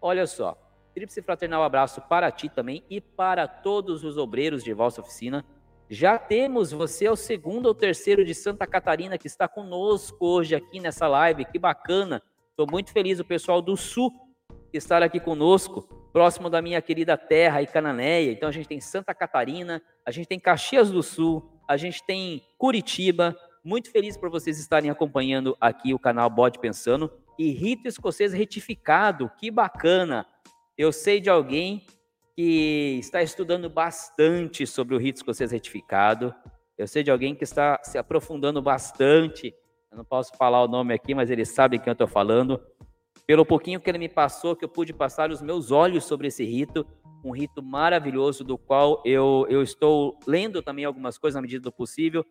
olha 0.00 0.26
só. 0.26 0.56
Tríplice 0.94 1.20
fraternal 1.20 1.62
abraço 1.62 2.00
para 2.00 2.30
ti 2.30 2.48
também 2.48 2.82
e 2.88 2.98
para 2.98 3.46
todos 3.46 4.02
os 4.02 4.16
obreiros 4.16 4.64
de 4.64 4.72
vossa 4.72 5.02
oficina. 5.02 5.44
Já 5.90 6.18
temos 6.18 6.72
você 6.72 7.04
é 7.04 7.12
o 7.12 7.16
segundo 7.16 7.66
ou 7.66 7.74
terceiro 7.74 8.24
de 8.24 8.34
Santa 8.34 8.66
Catarina 8.66 9.18
que 9.18 9.26
está 9.26 9.46
conosco 9.46 10.24
hoje 10.26 10.54
aqui 10.54 10.80
nessa 10.80 11.06
live. 11.06 11.44
Que 11.44 11.58
bacana. 11.58 12.22
Estou 12.48 12.66
muito 12.66 12.90
feliz 12.90 13.20
o 13.20 13.26
pessoal 13.26 13.60
do 13.60 13.76
Sul 13.76 14.10
estar 14.72 15.02
aqui 15.02 15.20
conosco 15.20 15.88
próximo 16.16 16.48
da 16.48 16.62
minha 16.62 16.80
querida 16.80 17.14
terra 17.14 17.60
e 17.60 17.66
Cananéia. 17.66 18.32
Então 18.32 18.48
a 18.48 18.52
gente 18.52 18.66
tem 18.66 18.80
Santa 18.80 19.14
Catarina, 19.14 19.82
a 20.02 20.10
gente 20.10 20.26
tem 20.26 20.40
Caxias 20.40 20.90
do 20.90 21.02
Sul, 21.02 21.46
a 21.68 21.76
gente 21.76 22.02
tem 22.06 22.42
Curitiba. 22.56 23.36
Muito 23.62 23.90
feliz 23.90 24.16
por 24.16 24.30
vocês 24.30 24.58
estarem 24.58 24.88
acompanhando 24.88 25.54
aqui 25.60 25.92
o 25.92 25.98
canal 25.98 26.30
Bode 26.30 26.58
Pensando. 26.58 27.12
E 27.38 27.50
rito 27.50 27.86
escocês 27.86 28.32
retificado, 28.32 29.30
que 29.38 29.50
bacana! 29.50 30.26
Eu 30.78 30.90
sei 30.90 31.20
de 31.20 31.28
alguém 31.28 31.84
que 32.34 32.96
está 32.98 33.22
estudando 33.22 33.68
bastante 33.68 34.66
sobre 34.66 34.94
o 34.94 34.98
rito 34.98 35.16
escocês 35.16 35.52
retificado. 35.52 36.34
Eu 36.78 36.86
sei 36.86 37.02
de 37.02 37.10
alguém 37.10 37.34
que 37.34 37.44
está 37.44 37.78
se 37.82 37.98
aprofundando 37.98 38.62
bastante. 38.62 39.54
Eu 39.90 39.98
não 39.98 40.04
posso 40.04 40.34
falar 40.36 40.64
o 40.64 40.68
nome 40.68 40.94
aqui, 40.94 41.14
mas 41.14 41.30
eles 41.30 41.50
sabem 41.50 41.78
quem 41.78 41.90
eu 41.90 41.92
estou 41.92 42.08
falando 42.08 42.58
pelo 43.26 43.44
pouquinho 43.44 43.80
que 43.80 43.90
ele 43.90 43.98
me 43.98 44.08
passou, 44.08 44.54
que 44.54 44.64
eu 44.64 44.68
pude 44.68 44.92
passar 44.92 45.30
os 45.30 45.42
meus 45.42 45.72
olhos 45.72 46.04
sobre 46.04 46.28
esse 46.28 46.44
rito, 46.44 46.86
um 47.24 47.32
rito 47.32 47.60
maravilhoso 47.60 48.44
do 48.44 48.56
qual 48.56 49.02
eu, 49.04 49.44
eu 49.48 49.62
estou 49.62 50.16
lendo 50.26 50.62
também 50.62 50.84
algumas 50.84 51.18
coisas 51.18 51.34
na 51.34 51.42
medida 51.42 51.62
do 51.62 51.72
possível. 51.72 52.24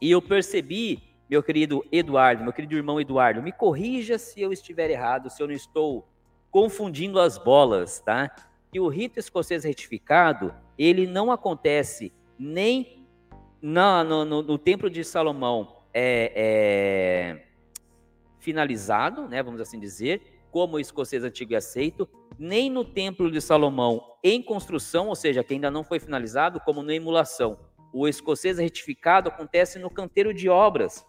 E 0.00 0.10
eu 0.10 0.20
percebi, 0.20 1.02
meu 1.30 1.42
querido 1.42 1.82
Eduardo, 1.90 2.44
meu 2.44 2.52
querido 2.52 2.76
irmão 2.76 3.00
Eduardo, 3.00 3.42
me 3.42 3.52
corrija 3.52 4.18
se 4.18 4.40
eu 4.40 4.52
estiver 4.52 4.90
errado, 4.90 5.30
se 5.30 5.42
eu 5.42 5.46
não 5.46 5.54
estou 5.54 6.06
confundindo 6.50 7.18
as 7.18 7.38
bolas, 7.38 8.00
tá? 8.00 8.30
Que 8.70 8.78
o 8.78 8.88
rito 8.88 9.18
escocês 9.18 9.64
retificado, 9.64 10.54
ele 10.76 11.06
não 11.06 11.32
acontece 11.32 12.12
nem 12.38 13.06
na, 13.62 14.04
no, 14.04 14.24
no, 14.26 14.42
no 14.42 14.58
Templo 14.58 14.90
de 14.90 15.02
Salomão, 15.04 15.78
é, 15.94 16.32
é 17.46 17.51
finalizado, 18.42 19.28
né, 19.28 19.40
vamos 19.42 19.60
assim 19.60 19.78
dizer, 19.78 20.20
como 20.50 20.76
o 20.76 20.80
escocês 20.80 21.22
antigo 21.22 21.52
e 21.52 21.56
aceito, 21.56 22.08
nem 22.38 22.68
no 22.68 22.84
Templo 22.84 23.30
de 23.30 23.40
Salomão 23.40 24.02
em 24.22 24.42
construção, 24.42 25.08
ou 25.08 25.14
seja, 25.14 25.44
que 25.44 25.54
ainda 25.54 25.70
não 25.70 25.84
foi 25.84 26.00
finalizado, 26.00 26.60
como 26.60 26.82
na 26.82 26.92
emulação. 26.92 27.58
O 27.92 28.08
escocês 28.08 28.58
retificado 28.58 29.28
acontece 29.28 29.78
no 29.78 29.88
canteiro 29.88 30.34
de 30.34 30.48
obras. 30.48 31.06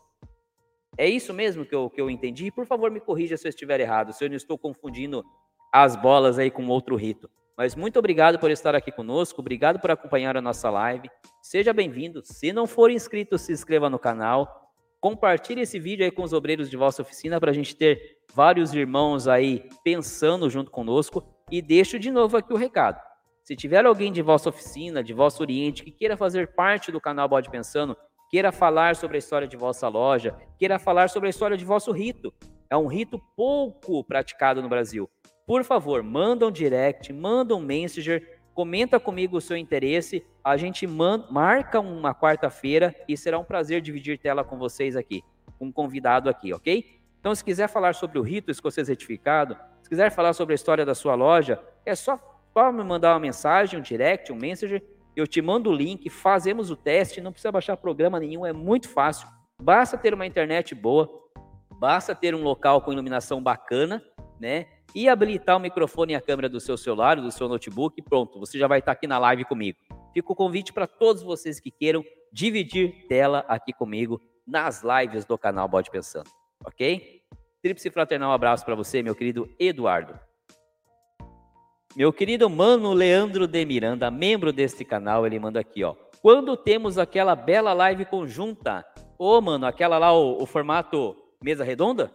É 0.96 1.10
isso 1.10 1.34
mesmo 1.34 1.66
que 1.66 1.74
eu, 1.74 1.90
que 1.90 2.00
eu 2.00 2.10
entendi? 2.10 2.52
Por 2.52 2.66
favor, 2.66 2.92
me 2.92 3.00
corrija 3.00 3.36
se 3.36 3.48
eu 3.48 3.50
estiver 3.50 3.80
errado, 3.80 4.14
se 4.14 4.24
eu 4.24 4.30
não 4.30 4.36
estou 4.36 4.58
confundindo 4.58 5.26
as 5.74 5.96
bolas 5.96 6.38
aí 6.38 6.52
com 6.52 6.68
outro 6.68 6.96
rito. 6.96 7.30
Mas 7.58 7.76
muito 7.76 7.98
obrigado 7.98 8.38
por 8.38 8.52
estar 8.52 8.76
aqui 8.76 8.92
conosco, 8.92 9.42
obrigado 9.42 9.80
por 9.80 9.90
acompanhar 9.90 10.38
a 10.38 10.42
nossa 10.42 10.70
live. 10.70 11.10
Seja 11.42 11.74
bem-vindo. 11.74 12.22
Se 12.24 12.54
não 12.54 12.68
for 12.68 12.92
inscrito, 12.92 13.38
se 13.38 13.52
inscreva 13.52 13.90
no 13.90 13.98
canal 13.98 14.63
Compartilhe 15.04 15.60
esse 15.60 15.78
vídeo 15.80 16.06
aí 16.06 16.12
com 16.12 16.24
os 16.24 16.32
obreiros 16.32 16.70
de 16.70 16.78
vossa 16.78 17.02
oficina 17.02 17.38
para 17.38 17.52
a 17.52 17.54
gente 17.54 17.76
ter 17.76 18.20
vários 18.34 18.74
irmãos 18.74 19.28
aí 19.28 19.68
pensando 19.84 20.50
junto 20.50 20.72
conosco. 20.72 21.22
E 21.52 21.62
deixo 21.62 22.00
de 22.00 22.10
novo 22.10 22.38
aqui 22.38 22.54
o 22.54 22.56
recado. 22.56 23.02
Se 23.44 23.54
tiver 23.54 23.86
alguém 23.86 24.14
de 24.14 24.22
vossa 24.22 24.48
oficina, 24.48 25.04
de 25.04 25.14
vosso 25.14 25.44
oriente, 25.44 25.84
que 25.84 25.92
queira 25.92 26.16
fazer 26.16 26.54
parte 26.56 26.90
do 26.90 27.02
canal 27.02 27.28
Bode 27.28 27.52
Pensando, 27.52 27.98
queira 28.32 28.50
falar 28.50 28.96
sobre 28.96 29.18
a 29.18 29.20
história 29.20 29.46
de 29.46 29.58
vossa 29.58 29.90
loja, 29.90 30.38
queira 30.58 30.80
falar 30.80 31.10
sobre 31.10 31.28
a 31.28 31.32
história 31.32 31.58
de 31.58 31.66
vosso 31.66 31.92
rito. 31.92 32.34
É 32.70 32.78
um 32.78 32.88
rito 32.88 33.20
pouco 33.36 34.06
praticado 34.06 34.62
no 34.62 34.70
Brasil. 34.70 35.10
Por 35.46 35.66
favor, 35.66 36.02
manda 36.02 36.48
um 36.48 36.52
direct, 36.52 37.12
manda 37.12 37.54
um 37.54 37.60
messenger, 37.60 38.40
comenta 38.54 39.00
comigo 39.00 39.38
o 39.38 39.42
seu 39.42 39.58
interesse. 39.58 40.26
A 40.44 40.58
gente 40.58 40.86
marca 40.86 41.80
uma 41.80 42.14
quarta-feira 42.14 42.96
e 43.08 43.18
será 43.18 43.40
um 43.40 43.44
prazer 43.44 43.82
dividir 43.82 44.18
tela 44.18 44.44
com 44.44 44.58
vocês 44.58 44.96
aqui, 44.96 45.24
com 45.58 45.66
um 45.66 45.72
convidado 45.72 46.30
aqui, 46.30 46.54
ok? 46.54 47.02
Então, 47.20 47.34
se 47.34 47.44
quiser 47.44 47.70
falar 47.70 47.96
sobre 47.96 48.20
o 48.20 48.22
rito 48.22 48.52
escocês 48.52 48.90
retificado, 48.90 49.58
se 49.82 49.90
quiser 49.90 50.12
falar 50.12 50.34
sobre 50.34 50.54
a 50.54 50.56
história 50.56 50.86
da 50.86 50.94
sua 50.94 51.16
loja, 51.16 51.60
é 51.86 51.96
só, 51.96 52.20
só 52.54 52.72
me 52.72 52.84
mandar 52.84 53.14
uma 53.14 53.20
mensagem, 53.20 53.80
um 53.80 53.82
direct, 53.82 54.32
um 54.32 54.36
messenger, 54.36 54.84
eu 55.16 55.28
te 55.28 55.42
mando 55.42 55.70
o 55.70 55.74
link, 55.74 56.10
fazemos 56.10 56.72
o 56.72 56.76
teste, 56.76 57.22
não 57.22 57.32
precisa 57.32 57.52
baixar 57.52 57.78
programa 57.78 58.20
nenhum, 58.20 58.46
é 58.46 58.52
muito 58.52 58.90
fácil. 58.90 59.28
Basta 59.62 59.98
ter 59.98 60.14
uma 60.14 60.26
internet 60.26 60.74
boa, 60.76 61.10
basta 61.80 62.16
ter 62.16 62.34
um 62.36 62.44
local 62.44 62.82
com 62.82 62.92
iluminação 62.92 63.42
bacana, 63.42 64.04
né? 64.40 64.68
E 64.96 65.10
habilitar 65.10 65.58
o 65.58 65.60
microfone 65.60 66.14
e 66.14 66.16
a 66.16 66.22
câmera 66.22 66.48
do 66.48 66.60
seu 66.60 66.78
celular, 66.78 67.20
do 67.20 67.32
seu 67.32 67.50
notebook, 67.50 68.00
pronto, 68.04 68.40
você 68.40 68.60
já 68.60 68.68
vai 68.68 68.78
estar 68.78 68.92
aqui 68.92 69.08
na 69.08 69.18
live 69.18 69.44
comigo. 69.44 69.80
Fica 70.14 70.32
o 70.32 70.36
convite 70.36 70.72
para 70.72 70.86
todos 70.86 71.24
vocês 71.24 71.60
que 71.60 71.72
queiram 71.72 72.04
dividir 72.32 73.08
tela 73.08 73.44
aqui 73.48 73.74
comigo 73.74 74.22
nas 74.46 74.84
lives 74.84 75.26
do 75.26 75.38
canal 75.38 75.68
Bode 75.68 75.90
Pensando, 75.90 76.30
ok? 76.64 77.22
Tríplice 77.62 77.90
fraternal 77.90 78.32
abraço 78.32 78.64
para 78.64 78.76
você, 78.76 79.02
meu 79.02 79.16
querido 79.16 79.50
Eduardo. 79.60 80.20
Meu 81.96 82.12
querido 82.12 82.50
mano 82.50 82.94
Leandro 82.94 83.48
de 83.48 83.66
Miranda, 83.66 84.12
membro 84.12 84.52
deste 84.52 84.84
canal, 84.84 85.26
ele 85.26 85.40
manda 85.40 85.60
aqui, 85.60 85.84
ó. 85.84 85.96
Quando 86.22 86.56
temos 86.56 86.98
aquela 86.98 87.36
bela 87.36 87.74
live 87.74 88.06
conjunta? 88.06 88.86
Ô, 89.18 89.40
mano, 89.42 89.66
aquela 89.66 89.98
lá, 89.98 90.14
o, 90.14 90.42
o 90.42 90.46
formato 90.46 91.16
mesa 91.42 91.64
redonda? 91.64 92.12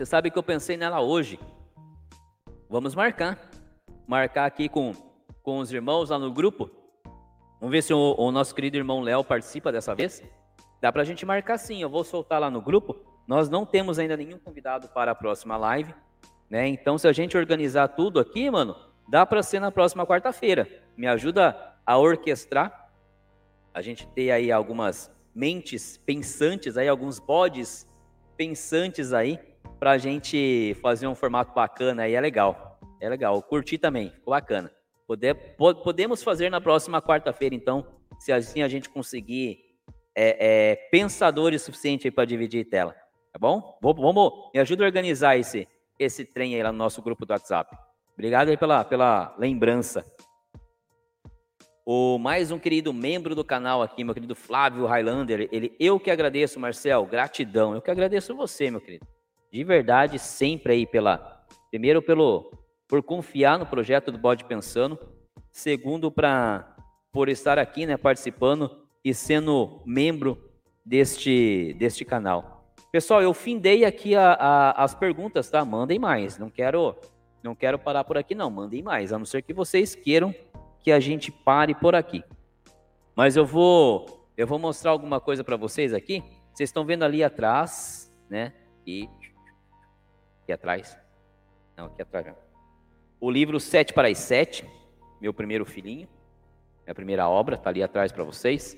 Você 0.00 0.06
sabe 0.06 0.30
que 0.30 0.38
eu 0.38 0.42
pensei 0.42 0.78
nela 0.78 1.02
hoje. 1.02 1.38
Vamos 2.70 2.94
marcar. 2.94 3.38
Marcar 4.08 4.46
aqui 4.46 4.66
com, 4.66 4.94
com 5.42 5.58
os 5.58 5.70
irmãos 5.70 6.08
lá 6.08 6.18
no 6.18 6.32
grupo. 6.32 6.70
Vamos 7.60 7.70
ver 7.70 7.82
se 7.82 7.92
o, 7.92 8.14
o 8.16 8.32
nosso 8.32 8.54
querido 8.54 8.78
irmão 8.78 9.02
Léo 9.02 9.22
participa 9.22 9.70
dessa 9.70 9.94
vez. 9.94 10.22
Dá 10.80 10.90
para 10.90 11.02
a 11.02 11.04
gente 11.04 11.26
marcar 11.26 11.58
sim, 11.58 11.82
eu 11.82 11.90
vou 11.90 12.02
soltar 12.02 12.40
lá 12.40 12.50
no 12.50 12.62
grupo. 12.62 12.96
Nós 13.28 13.50
não 13.50 13.66
temos 13.66 13.98
ainda 13.98 14.16
nenhum 14.16 14.38
convidado 14.38 14.88
para 14.88 15.10
a 15.10 15.14
próxima 15.14 15.58
live, 15.58 15.94
né? 16.48 16.66
Então, 16.66 16.96
se 16.96 17.06
a 17.06 17.12
gente 17.12 17.36
organizar 17.36 17.88
tudo 17.88 18.18
aqui, 18.18 18.50
mano, 18.50 18.74
dá 19.06 19.26
para 19.26 19.42
ser 19.42 19.60
na 19.60 19.70
próxima 19.70 20.06
quarta-feira. 20.06 20.66
Me 20.96 21.06
ajuda 21.08 21.74
a 21.84 21.98
orquestrar, 21.98 22.90
a 23.74 23.82
gente 23.82 24.06
ter 24.14 24.30
aí 24.30 24.50
algumas 24.50 25.14
mentes 25.34 25.98
pensantes 25.98 26.78
aí, 26.78 26.88
alguns 26.88 27.18
bodes 27.18 27.86
pensantes 28.34 29.12
aí, 29.12 29.49
para 29.80 29.92
a 29.92 29.98
gente 29.98 30.76
fazer 30.82 31.06
um 31.06 31.14
formato 31.14 31.54
bacana 31.54 32.02
aí, 32.02 32.14
é 32.14 32.20
legal. 32.20 32.78
É 33.00 33.08
legal, 33.08 33.34
eu 33.34 33.42
curti 33.42 33.78
também, 33.78 34.10
ficou 34.10 34.32
bacana. 34.32 34.70
Poder, 35.06 35.34
podemos 35.82 36.22
fazer 36.22 36.50
na 36.50 36.60
próxima 36.60 37.00
quarta-feira, 37.00 37.54
então, 37.54 37.86
se 38.18 38.30
assim 38.30 38.62
a 38.62 38.68
gente 38.68 38.90
conseguir 38.90 39.58
é, 40.14 40.72
é, 40.72 40.76
pensadores 40.90 41.62
suficientes 41.62 42.12
para 42.12 42.26
dividir 42.26 42.68
tela. 42.68 42.94
Tá 43.32 43.38
bom? 43.38 43.78
Vamos, 43.82 44.50
me 44.52 44.60
ajuda 44.60 44.84
a 44.84 44.86
organizar 44.86 45.38
esse, 45.38 45.66
esse 45.98 46.26
trem 46.26 46.54
aí 46.54 46.62
lá 46.62 46.70
no 46.70 46.78
nosso 46.78 47.00
grupo 47.00 47.24
do 47.24 47.32
WhatsApp. 47.32 47.74
Obrigado 48.12 48.50
aí 48.50 48.58
pela, 48.58 48.84
pela 48.84 49.34
lembrança. 49.38 50.04
O 51.86 52.18
mais 52.18 52.50
um 52.50 52.58
querido 52.58 52.92
membro 52.92 53.34
do 53.34 53.44
canal 53.44 53.80
aqui, 53.80 54.04
meu 54.04 54.12
querido 54.12 54.34
Flávio 54.34 54.84
Highlander, 54.84 55.48
ele, 55.50 55.74
eu 55.80 55.98
que 55.98 56.10
agradeço, 56.10 56.60
Marcel, 56.60 57.06
gratidão. 57.06 57.74
Eu 57.74 57.80
que 57.80 57.90
agradeço 57.90 58.36
você, 58.36 58.70
meu 58.70 58.80
querido. 58.80 59.06
De 59.50 59.64
verdade, 59.64 60.18
sempre 60.18 60.72
aí 60.72 60.86
pela, 60.86 61.44
primeiro 61.70 62.00
pelo, 62.00 62.52
por 62.86 63.02
confiar 63.02 63.58
no 63.58 63.66
projeto 63.66 64.12
do 64.12 64.18
Bode 64.18 64.44
Pensando, 64.44 64.98
segundo 65.50 66.10
para 66.10 66.76
por 67.12 67.28
estar 67.28 67.58
aqui, 67.58 67.86
né, 67.86 67.96
participando 67.96 68.84
e 69.04 69.12
sendo 69.12 69.82
membro 69.84 70.38
deste, 70.84 71.74
deste 71.78 72.04
canal. 72.04 72.72
Pessoal, 72.92 73.22
eu 73.22 73.34
findei 73.34 73.84
aqui 73.84 74.14
a, 74.14 74.32
a, 74.32 74.84
as 74.84 74.94
perguntas, 74.94 75.50
tá? 75.50 75.64
Mandem 75.64 75.98
mais. 75.98 76.38
Não 76.38 76.50
quero, 76.50 76.96
não 77.42 77.54
quero 77.54 77.78
parar 77.78 78.04
por 78.04 78.18
aqui, 78.18 78.34
não. 78.34 78.50
Mandem 78.50 78.82
mais, 78.82 79.12
a 79.12 79.18
não 79.18 79.24
ser 79.24 79.42
que 79.42 79.52
vocês 79.52 79.94
queiram 79.94 80.34
que 80.80 80.90
a 80.90 81.00
gente 81.00 81.30
pare 81.30 81.74
por 81.74 81.94
aqui. 81.94 82.24
Mas 83.14 83.36
eu 83.36 83.44
vou, 83.44 84.26
eu 84.36 84.46
vou 84.46 84.58
mostrar 84.58 84.90
alguma 84.90 85.20
coisa 85.20 85.44
para 85.44 85.56
vocês 85.56 85.92
aqui. 85.92 86.22
Vocês 86.52 86.68
estão 86.68 86.84
vendo 86.84 87.04
ali 87.04 87.22
atrás, 87.22 88.12
né? 88.28 88.52
E 88.86 89.08
aqui 90.50 90.52
atrás. 90.52 90.98
Não, 91.76 91.86
aqui 91.86 92.02
atrás. 92.02 92.26
Não. 92.26 92.34
O 93.20 93.30
livro 93.30 93.60
Sete 93.60 93.92
para 93.92 94.08
as 94.08 94.18
Sete, 94.18 94.66
meu 95.20 95.32
primeiro 95.32 95.64
filhinho. 95.64 96.08
Minha 96.84 96.94
primeira 96.94 97.28
obra, 97.28 97.56
tá 97.56 97.70
ali 97.70 97.82
atrás 97.82 98.10
para 98.10 98.24
vocês. 98.24 98.76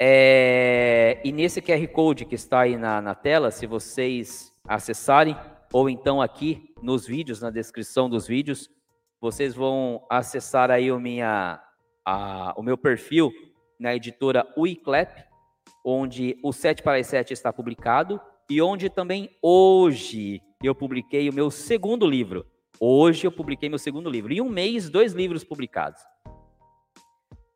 É, 0.00 1.20
e 1.24 1.32
nesse 1.32 1.60
QR 1.60 1.86
Code 1.88 2.24
que 2.24 2.34
está 2.34 2.60
aí 2.60 2.76
na, 2.76 3.00
na 3.02 3.14
tela, 3.14 3.50
se 3.50 3.66
vocês 3.66 4.52
acessarem, 4.66 5.36
ou 5.72 5.90
então 5.90 6.22
aqui 6.22 6.72
nos 6.82 7.06
vídeos, 7.06 7.40
na 7.40 7.50
descrição 7.50 8.08
dos 8.08 8.26
vídeos, 8.26 8.70
vocês 9.20 9.54
vão 9.54 10.06
acessar 10.10 10.70
aí 10.70 10.90
o, 10.90 11.00
minha, 11.00 11.60
a, 12.04 12.54
o 12.56 12.62
meu 12.62 12.78
perfil 12.78 13.30
na 13.78 13.94
editora 13.94 14.46
Uiclep, 14.56 15.24
onde 15.84 16.38
o 16.42 16.52
7 16.52 16.82
para 16.82 16.98
as 16.98 17.06
7 17.06 17.32
está 17.32 17.52
publicado 17.52 18.20
e 18.48 18.62
onde 18.62 18.88
também 18.88 19.30
hoje 19.42 20.40
eu 20.66 20.74
publiquei 20.74 21.28
o 21.28 21.34
meu 21.34 21.50
segundo 21.50 22.06
livro. 22.06 22.44
Hoje 22.78 23.26
eu 23.26 23.32
publiquei 23.32 23.68
meu 23.68 23.78
segundo 23.78 24.10
livro. 24.10 24.32
Em 24.32 24.40
um 24.40 24.48
mês, 24.48 24.90
dois 24.90 25.12
livros 25.12 25.44
publicados. 25.44 26.00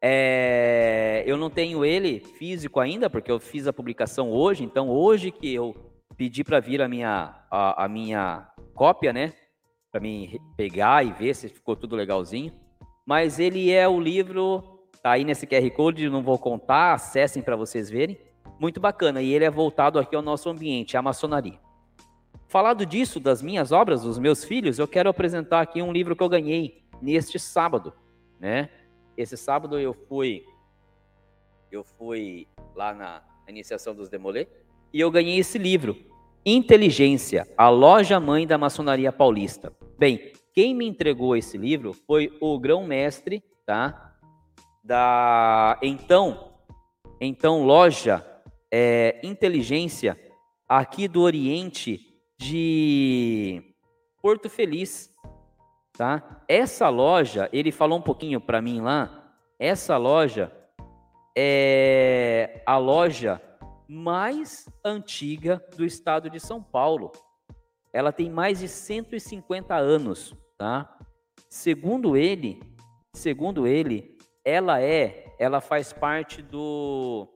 É, 0.02 1.22
eu 1.26 1.36
não 1.36 1.50
tenho 1.50 1.84
ele 1.84 2.20
físico 2.20 2.80
ainda, 2.80 3.10
porque 3.10 3.30
eu 3.30 3.38
fiz 3.38 3.66
a 3.66 3.72
publicação 3.72 4.30
hoje, 4.30 4.64
então 4.64 4.88
hoje 4.88 5.30
que 5.30 5.52
eu 5.52 5.76
pedi 6.16 6.42
para 6.42 6.58
vir 6.58 6.80
a 6.80 6.88
minha, 6.88 7.34
a, 7.50 7.84
a 7.84 7.88
minha 7.88 8.48
cópia, 8.74 9.12
né? 9.12 9.34
Para 9.92 10.00
mim 10.00 10.38
pegar 10.56 11.04
e 11.04 11.12
ver 11.12 11.34
se 11.34 11.48
ficou 11.48 11.76
tudo 11.76 11.96
legalzinho. 11.96 12.52
Mas 13.06 13.38
ele 13.38 13.70
é 13.70 13.86
o 13.86 14.00
livro, 14.00 14.86
tá 15.02 15.12
aí 15.12 15.24
nesse 15.24 15.46
QR 15.46 15.68
Code, 15.72 16.08
não 16.08 16.22
vou 16.22 16.38
contar, 16.38 16.94
acessem 16.94 17.42
para 17.42 17.56
vocês 17.56 17.90
verem. 17.90 18.18
Muito 18.58 18.80
bacana, 18.80 19.20
e 19.20 19.32
ele 19.32 19.44
é 19.44 19.50
voltado 19.50 19.98
aqui 19.98 20.14
ao 20.14 20.22
nosso 20.22 20.48
ambiente, 20.48 20.96
a 20.96 21.02
maçonaria. 21.02 21.58
Falado 22.50 22.84
disso, 22.84 23.20
das 23.20 23.40
minhas 23.40 23.70
obras, 23.70 24.02
dos 24.02 24.18
meus 24.18 24.44
filhos, 24.44 24.76
eu 24.76 24.88
quero 24.88 25.08
apresentar 25.08 25.60
aqui 25.60 25.80
um 25.80 25.92
livro 25.92 26.16
que 26.16 26.22
eu 26.22 26.28
ganhei 26.28 26.82
neste 27.00 27.38
sábado, 27.38 27.92
né? 28.40 28.68
Esse 29.16 29.36
sábado 29.36 29.78
eu 29.78 29.94
fui 29.94 30.44
eu 31.70 31.84
fui 31.84 32.48
lá 32.74 32.92
na 32.92 33.22
iniciação 33.46 33.94
dos 33.94 34.08
Demolê 34.08 34.48
e 34.92 34.98
eu 34.98 35.12
ganhei 35.12 35.38
esse 35.38 35.58
livro, 35.58 35.96
Inteligência, 36.44 37.46
a 37.56 37.68
loja 37.68 38.18
mãe 38.18 38.48
da 38.48 38.58
maçonaria 38.58 39.12
paulista. 39.12 39.72
Bem, 39.96 40.32
quem 40.52 40.74
me 40.74 40.88
entregou 40.88 41.36
esse 41.36 41.56
livro 41.56 41.92
foi 41.92 42.36
o 42.40 42.58
grão-mestre, 42.58 43.44
tá? 43.64 44.16
Da 44.82 45.78
então, 45.80 46.54
então 47.20 47.64
loja 47.64 48.26
é, 48.72 49.20
Inteligência 49.22 50.18
aqui 50.68 51.06
do 51.06 51.20
Oriente 51.20 52.09
de 52.40 53.62
Porto 54.22 54.48
Feliz, 54.48 55.14
tá? 55.92 56.42
Essa 56.48 56.88
loja, 56.88 57.50
ele 57.52 57.70
falou 57.70 57.98
um 57.98 58.02
pouquinho 58.02 58.40
para 58.40 58.62
mim 58.62 58.80
lá, 58.80 59.34
essa 59.58 59.98
loja 59.98 60.50
é 61.36 62.62
a 62.64 62.78
loja 62.78 63.40
mais 63.86 64.66
antiga 64.82 65.62
do 65.76 65.84
estado 65.84 66.30
de 66.30 66.40
São 66.40 66.62
Paulo. 66.62 67.12
Ela 67.92 68.10
tem 68.10 68.30
mais 68.30 68.60
de 68.60 68.68
150 68.68 69.74
anos, 69.74 70.34
tá? 70.56 70.98
Segundo 71.46 72.16
ele, 72.16 72.62
segundo 73.14 73.66
ele, 73.66 74.16
ela 74.42 74.80
é, 74.80 75.36
ela 75.38 75.60
faz 75.60 75.92
parte 75.92 76.40
do 76.40 77.28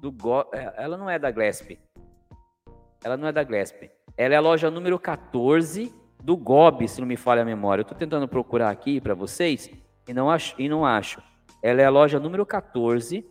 do 0.00 0.14
é, 0.54 0.72
ela 0.78 0.96
não 0.96 1.10
é 1.10 1.18
da 1.18 1.30
Glesp. 1.30 1.78
Ela 3.04 3.16
não 3.16 3.28
é 3.28 3.32
da 3.32 3.44
Glesp. 3.44 3.95
Ela 4.16 4.34
é 4.34 4.36
a 4.36 4.40
loja 4.40 4.70
número 4.70 4.98
14 4.98 5.92
do 6.22 6.36
GOB, 6.36 6.88
se 6.88 7.00
não 7.00 7.06
me 7.06 7.16
falha 7.16 7.42
a 7.42 7.44
memória. 7.44 7.82
Eu 7.82 7.84
estou 7.84 7.98
tentando 7.98 8.26
procurar 8.26 8.70
aqui 8.70 9.00
para 9.00 9.14
vocês 9.14 9.70
e 10.08 10.14
não 10.14 10.30
acho. 10.30 10.54
E 10.58 10.68
não 10.68 10.84
acho. 10.84 11.22
Ela 11.62 11.82
é 11.82 11.84
a 11.84 11.90
loja 11.90 12.18
número 12.18 12.46
14. 12.46 13.24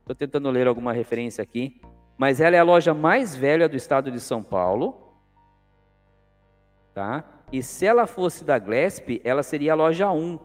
Estou 0.00 0.14
tentando 0.14 0.50
ler 0.50 0.66
alguma 0.66 0.92
referência 0.92 1.42
aqui. 1.42 1.80
Mas 2.18 2.40
ela 2.40 2.56
é 2.56 2.58
a 2.58 2.64
loja 2.64 2.94
mais 2.94 3.34
velha 3.34 3.68
do 3.68 3.76
estado 3.76 4.10
de 4.10 4.20
São 4.20 4.42
Paulo. 4.42 5.14
tá? 6.94 7.24
E 7.52 7.62
se 7.62 7.86
ela 7.86 8.06
fosse 8.06 8.44
da 8.44 8.58
Glesp, 8.58 9.20
ela 9.22 9.42
seria 9.42 9.72
a 9.72 9.76
loja 9.76 10.10
1. 10.10 10.38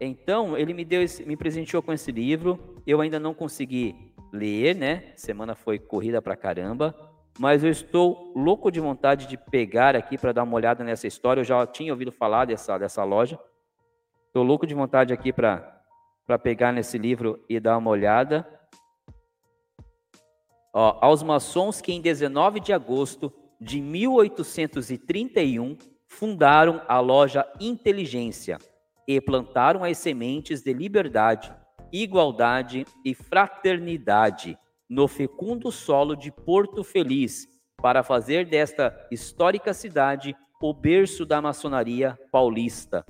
Então, 0.00 0.56
ele 0.56 0.74
me 0.74 0.84
deu 0.84 1.02
esse, 1.02 1.24
me 1.24 1.36
presenteou 1.36 1.82
com 1.82 1.92
esse 1.92 2.12
livro. 2.12 2.58
Eu 2.86 3.00
ainda 3.00 3.18
não 3.18 3.32
consegui 3.32 4.12
ler, 4.32 4.74
né? 4.74 5.12
Semana 5.16 5.54
foi 5.54 5.78
corrida 5.78 6.20
pra 6.20 6.36
caramba, 6.36 6.94
mas 7.38 7.64
eu 7.64 7.70
estou 7.70 8.32
louco 8.36 8.70
de 8.70 8.80
vontade 8.80 9.26
de 9.26 9.36
pegar 9.36 9.96
aqui 9.96 10.16
para 10.16 10.32
dar 10.32 10.44
uma 10.44 10.54
olhada 10.54 10.84
nessa 10.84 11.06
história. 11.06 11.40
Eu 11.40 11.44
já 11.44 11.66
tinha 11.66 11.92
ouvido 11.92 12.12
falar 12.12 12.44
dessa, 12.44 12.78
dessa 12.78 13.02
loja. 13.02 13.38
Estou 14.26 14.44
louco 14.44 14.66
de 14.66 14.74
vontade 14.74 15.12
aqui 15.12 15.32
para 15.32 15.82
pegar 16.42 16.72
nesse 16.72 16.96
livro 16.96 17.44
e 17.48 17.58
dar 17.58 17.76
uma 17.78 17.90
olhada. 17.90 18.48
Ó, 20.72 20.98
aos 21.00 21.22
maçons 21.22 21.80
que 21.80 21.92
em 21.92 22.00
19 22.00 22.60
de 22.60 22.72
agosto 22.72 23.32
de 23.60 23.80
1831 23.80 25.76
fundaram 26.06 26.82
a 26.86 27.00
loja 27.00 27.46
Inteligência 27.60 28.58
e 29.06 29.20
plantaram 29.20 29.84
as 29.84 29.98
sementes 29.98 30.62
de 30.62 30.72
liberdade, 30.72 31.52
igualdade 31.92 32.86
e 33.04 33.14
fraternidade 33.14 34.58
no 34.88 35.08
fecundo 35.08 35.70
solo 35.72 36.14
de 36.14 36.30
Porto 36.30 36.84
Feliz, 36.84 37.48
para 37.80 38.02
fazer 38.02 38.46
desta 38.46 38.94
histórica 39.10 39.74
cidade 39.74 40.36
o 40.60 40.72
berço 40.72 41.26
da 41.26 41.42
maçonaria 41.42 42.18
paulista. 42.32 43.04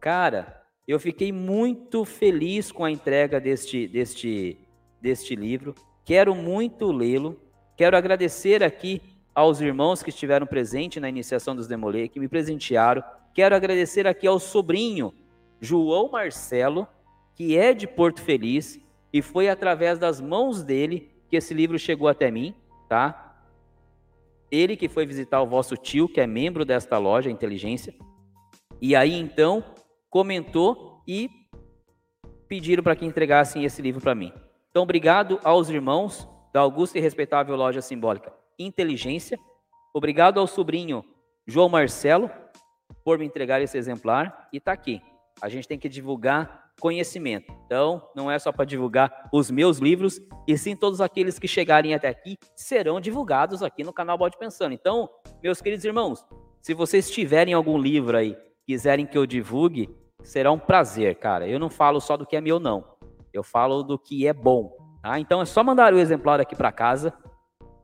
Cara, 0.00 0.62
eu 0.86 1.00
fiquei 1.00 1.32
muito 1.32 2.04
feliz 2.04 2.70
com 2.70 2.84
a 2.84 2.90
entrega 2.90 3.40
deste, 3.40 3.88
deste, 3.88 4.58
deste 5.00 5.34
livro. 5.34 5.74
Quero 6.04 6.34
muito 6.34 6.92
lê-lo. 6.92 7.40
Quero 7.76 7.96
agradecer 7.96 8.62
aqui 8.62 9.02
aos 9.34 9.60
irmãos 9.60 10.02
que 10.02 10.10
estiveram 10.10 10.46
presentes 10.46 11.00
na 11.00 11.08
iniciação 11.08 11.56
dos 11.56 11.66
Demolê, 11.66 12.08
que 12.08 12.20
me 12.20 12.28
presentearam. 12.28 13.02
Quero 13.34 13.56
agradecer 13.56 14.06
aqui 14.06 14.26
ao 14.26 14.38
sobrinho 14.38 15.12
João 15.60 16.10
Marcelo, 16.10 16.86
que 17.34 17.56
é 17.56 17.72
de 17.72 17.86
Porto 17.86 18.20
Feliz, 18.20 18.80
e 19.12 19.20
foi 19.20 19.48
através 19.48 19.98
das 19.98 20.20
mãos 20.20 20.62
dele 20.62 21.10
que 21.28 21.36
esse 21.36 21.52
livro 21.52 21.78
chegou 21.78 22.08
até 22.08 22.30
mim, 22.30 22.54
tá? 22.88 23.36
Ele 24.50 24.76
que 24.76 24.88
foi 24.88 25.06
visitar 25.06 25.40
o 25.40 25.46
vosso 25.46 25.76
tio, 25.76 26.08
que 26.08 26.20
é 26.20 26.26
membro 26.26 26.64
desta 26.64 26.98
loja 26.98 27.30
Inteligência, 27.30 27.94
e 28.80 28.96
aí 28.96 29.14
então 29.14 29.64
comentou 30.10 31.02
e 31.06 31.30
pediram 32.48 32.82
para 32.82 32.96
que 32.96 33.06
entregassem 33.06 33.64
esse 33.64 33.80
livro 33.80 34.00
para 34.00 34.14
mim. 34.14 34.32
Então, 34.70 34.82
obrigado 34.82 35.40
aos 35.42 35.70
irmãos 35.70 36.28
da 36.52 36.60
augusta 36.60 36.98
e 36.98 37.00
respeitável 37.00 37.56
loja 37.56 37.80
simbólica 37.80 38.32
Inteligência. 38.58 39.38
Obrigado 39.94 40.38
ao 40.38 40.46
sobrinho 40.46 41.04
João 41.46 41.68
Marcelo 41.68 42.30
por 43.04 43.18
me 43.18 43.24
entregar 43.24 43.60
esse 43.60 43.76
exemplar 43.76 44.48
e 44.52 44.58
está 44.58 44.72
aqui. 44.72 45.00
A 45.40 45.48
gente 45.48 45.66
tem 45.66 45.78
que 45.78 45.88
divulgar 45.88 46.61
conhecimento. 46.80 47.52
Então, 47.66 48.02
não 48.14 48.30
é 48.30 48.38
só 48.38 48.52
para 48.52 48.64
divulgar 48.64 49.28
os 49.32 49.50
meus 49.50 49.78
livros, 49.78 50.20
e 50.46 50.56
sim 50.58 50.74
todos 50.74 51.00
aqueles 51.00 51.38
que 51.38 51.48
chegarem 51.48 51.94
até 51.94 52.08
aqui 52.08 52.36
serão 52.56 53.00
divulgados 53.00 53.62
aqui 53.62 53.84
no 53.84 53.92
canal 53.92 54.18
Bode 54.18 54.38
Pensando. 54.38 54.72
Então, 54.72 55.08
meus 55.42 55.60
queridos 55.60 55.84
irmãos, 55.84 56.24
se 56.60 56.74
vocês 56.74 57.10
tiverem 57.10 57.54
algum 57.54 57.78
livro 57.78 58.16
aí, 58.16 58.36
quiserem 58.66 59.06
que 59.06 59.18
eu 59.18 59.26
divulgue, 59.26 59.88
será 60.22 60.52
um 60.52 60.58
prazer, 60.58 61.16
cara. 61.16 61.46
Eu 61.46 61.58
não 61.58 61.68
falo 61.70 62.00
só 62.00 62.16
do 62.16 62.26
que 62.26 62.36
é 62.36 62.40
meu, 62.40 62.60
não. 62.60 62.84
Eu 63.32 63.42
falo 63.42 63.82
do 63.82 63.98
que 63.98 64.26
é 64.26 64.32
bom. 64.32 64.76
Tá? 65.02 65.18
Então 65.18 65.40
é 65.42 65.44
só 65.44 65.64
mandar 65.64 65.92
o 65.92 65.98
exemplar 65.98 66.40
aqui 66.40 66.54
para 66.54 66.70
casa, 66.70 67.12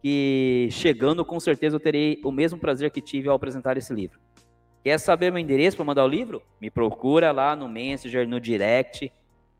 que 0.00 0.68
chegando, 0.70 1.24
com 1.24 1.40
certeza 1.40 1.76
eu 1.76 1.80
terei 1.80 2.20
o 2.24 2.30
mesmo 2.30 2.58
prazer 2.58 2.90
que 2.90 3.00
tive 3.00 3.28
ao 3.28 3.34
apresentar 3.34 3.76
esse 3.76 3.92
livro. 3.92 4.20
Quer 4.88 4.98
saber 4.98 5.30
meu 5.30 5.38
endereço 5.38 5.76
para 5.76 5.84
mandar 5.84 6.02
o 6.02 6.08
livro? 6.08 6.42
Me 6.58 6.70
procura 6.70 7.30
lá 7.30 7.54
no 7.54 7.68
Messenger, 7.68 8.26
no 8.26 8.40
direct. 8.40 9.12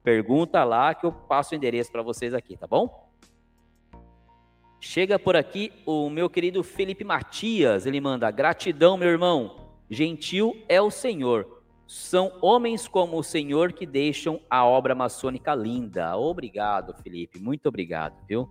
Pergunta 0.02 0.64
lá 0.64 0.94
que 0.94 1.04
eu 1.04 1.12
passo 1.12 1.52
o 1.52 1.54
endereço 1.54 1.92
para 1.92 2.00
vocês 2.00 2.32
aqui, 2.32 2.56
tá 2.56 2.66
bom? 2.66 3.06
Chega 4.80 5.18
por 5.18 5.36
aqui 5.36 5.70
o 5.84 6.08
meu 6.08 6.30
querido 6.30 6.64
Felipe 6.64 7.04
Matias. 7.04 7.84
Ele 7.84 8.00
manda: 8.00 8.30
Gratidão, 8.30 8.96
meu 8.96 9.10
irmão. 9.10 9.68
Gentil 9.90 10.56
é 10.66 10.80
o 10.80 10.90
Senhor 10.90 11.62
são 11.86 12.32
homens 12.40 12.88
como 12.88 13.18
o 13.18 13.22
Senhor 13.22 13.74
que 13.74 13.84
deixam 13.84 14.40
a 14.48 14.64
obra 14.64 14.94
maçônica 14.94 15.54
linda. 15.54 16.16
Obrigado, 16.16 16.94
Felipe. 17.02 17.38
Muito 17.38 17.68
obrigado, 17.68 18.14
viu? 18.26 18.48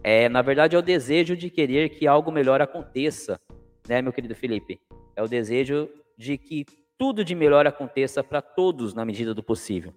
É, 0.00 0.28
na 0.28 0.42
verdade, 0.42 0.76
é 0.76 0.78
o 0.78 0.82
desejo 0.82 1.36
de 1.36 1.50
querer 1.50 1.88
que 1.88 2.06
algo 2.06 2.30
melhor 2.30 2.62
aconteça, 2.62 3.40
né, 3.88 4.00
meu 4.00 4.12
querido 4.12 4.36
Felipe? 4.36 4.80
É 5.16 5.22
o 5.22 5.28
desejo 5.28 5.88
de 6.16 6.38
que 6.38 6.64
tudo 6.96 7.24
de 7.24 7.34
melhor 7.34 7.66
aconteça 7.66 8.22
para 8.22 8.40
todos 8.40 8.94
na 8.94 9.04
medida 9.04 9.34
do 9.34 9.42
possível. 9.42 9.92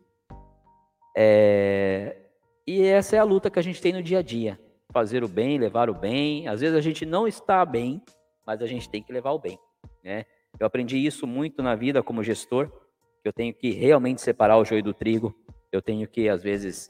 É... 1.16 2.18
E 2.66 2.82
essa 2.84 3.16
é 3.16 3.20
a 3.20 3.24
luta 3.24 3.50
que 3.50 3.60
a 3.60 3.62
gente 3.62 3.82
tem 3.82 3.94
no 3.94 4.04
dia 4.04 4.20
a 4.20 4.22
dia. 4.22 4.60
Fazer 4.92 5.24
o 5.24 5.28
bem, 5.28 5.58
levar 5.58 5.90
o 5.90 5.94
bem. 5.94 6.48
Às 6.48 6.62
vezes 6.62 6.76
a 6.76 6.82
gente 6.82 7.06
não 7.06 7.28
está 7.28 7.66
bem, 7.66 8.02
mas 8.46 8.62
a 8.62 8.66
gente 8.66 8.90
tem 8.90 9.02
que 9.02 9.12
levar 9.12 9.32
o 9.32 9.40
bem, 9.40 9.60
né? 10.04 10.26
Eu 10.60 10.66
aprendi 10.66 10.98
isso 10.98 11.28
muito 11.28 11.62
na 11.62 11.76
vida 11.76 12.02
como 12.02 12.24
gestor, 12.24 12.72
eu 13.24 13.32
tenho 13.32 13.54
que 13.54 13.72
realmente 13.72 14.22
separar 14.22 14.58
o 14.58 14.66
joio 14.66 14.82
do 14.82 14.94
trigo, 14.94 15.36
eu 15.72 15.82
tenho 15.82 16.08
que, 16.08 16.30
às 16.30 16.42
vezes, 16.42 16.88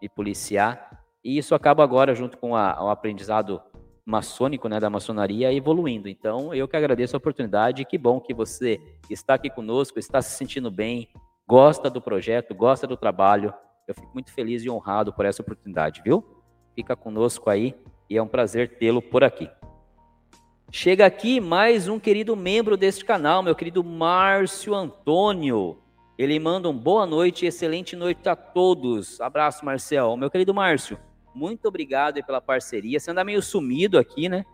me 0.00 0.08
policiar, 0.08 1.02
e 1.24 1.36
isso 1.36 1.54
acaba 1.54 1.82
agora, 1.82 2.14
junto 2.14 2.36
com 2.38 2.54
a, 2.54 2.84
o 2.84 2.90
aprendizado 2.90 3.60
maçônico, 4.08 4.70
né, 4.70 4.80
da 4.80 4.88
maçonaria, 4.88 5.52
evoluindo. 5.52 6.08
Então, 6.08 6.54
eu 6.54 6.66
que 6.66 6.74
agradeço 6.74 7.14
a 7.14 7.18
oportunidade, 7.18 7.84
que 7.84 7.98
bom 7.98 8.18
que 8.18 8.32
você 8.32 8.80
está 9.10 9.34
aqui 9.34 9.50
conosco, 9.50 9.98
está 9.98 10.22
se 10.22 10.34
sentindo 10.34 10.70
bem, 10.70 11.10
gosta 11.46 11.90
do 11.90 12.00
projeto, 12.00 12.54
gosta 12.54 12.86
do 12.86 12.96
trabalho. 12.96 13.52
Eu 13.86 13.94
fico 13.94 14.08
muito 14.14 14.32
feliz 14.32 14.62
e 14.64 14.70
honrado 14.70 15.12
por 15.12 15.26
essa 15.26 15.42
oportunidade, 15.42 16.00
viu? 16.02 16.24
Fica 16.74 16.96
conosco 16.96 17.50
aí 17.50 17.74
e 18.08 18.16
é 18.16 18.22
um 18.22 18.26
prazer 18.26 18.78
tê-lo 18.78 19.02
por 19.02 19.22
aqui. 19.22 19.50
Chega 20.72 21.04
aqui 21.04 21.38
mais 21.38 21.86
um 21.86 21.98
querido 21.98 22.34
membro 22.34 22.78
deste 22.78 23.04
canal, 23.04 23.42
meu 23.42 23.54
querido 23.54 23.84
Márcio 23.84 24.74
Antônio. 24.74 25.78
Ele 26.16 26.38
manda 26.40 26.68
um 26.68 26.76
boa 26.76 27.04
noite, 27.04 27.44
excelente 27.44 27.94
noite 27.94 28.26
a 28.26 28.34
todos. 28.34 29.20
Abraço, 29.20 29.64
Marcel. 29.64 30.16
Meu 30.16 30.30
querido 30.30 30.54
Márcio, 30.54 30.98
muito 31.34 31.68
obrigado 31.68 32.22
pela 32.24 32.40
parceria. 32.40 32.98
Você 32.98 33.10
anda 33.10 33.24
meio 33.24 33.42
sumido 33.42 33.98
aqui, 33.98 34.28
né? 34.28 34.44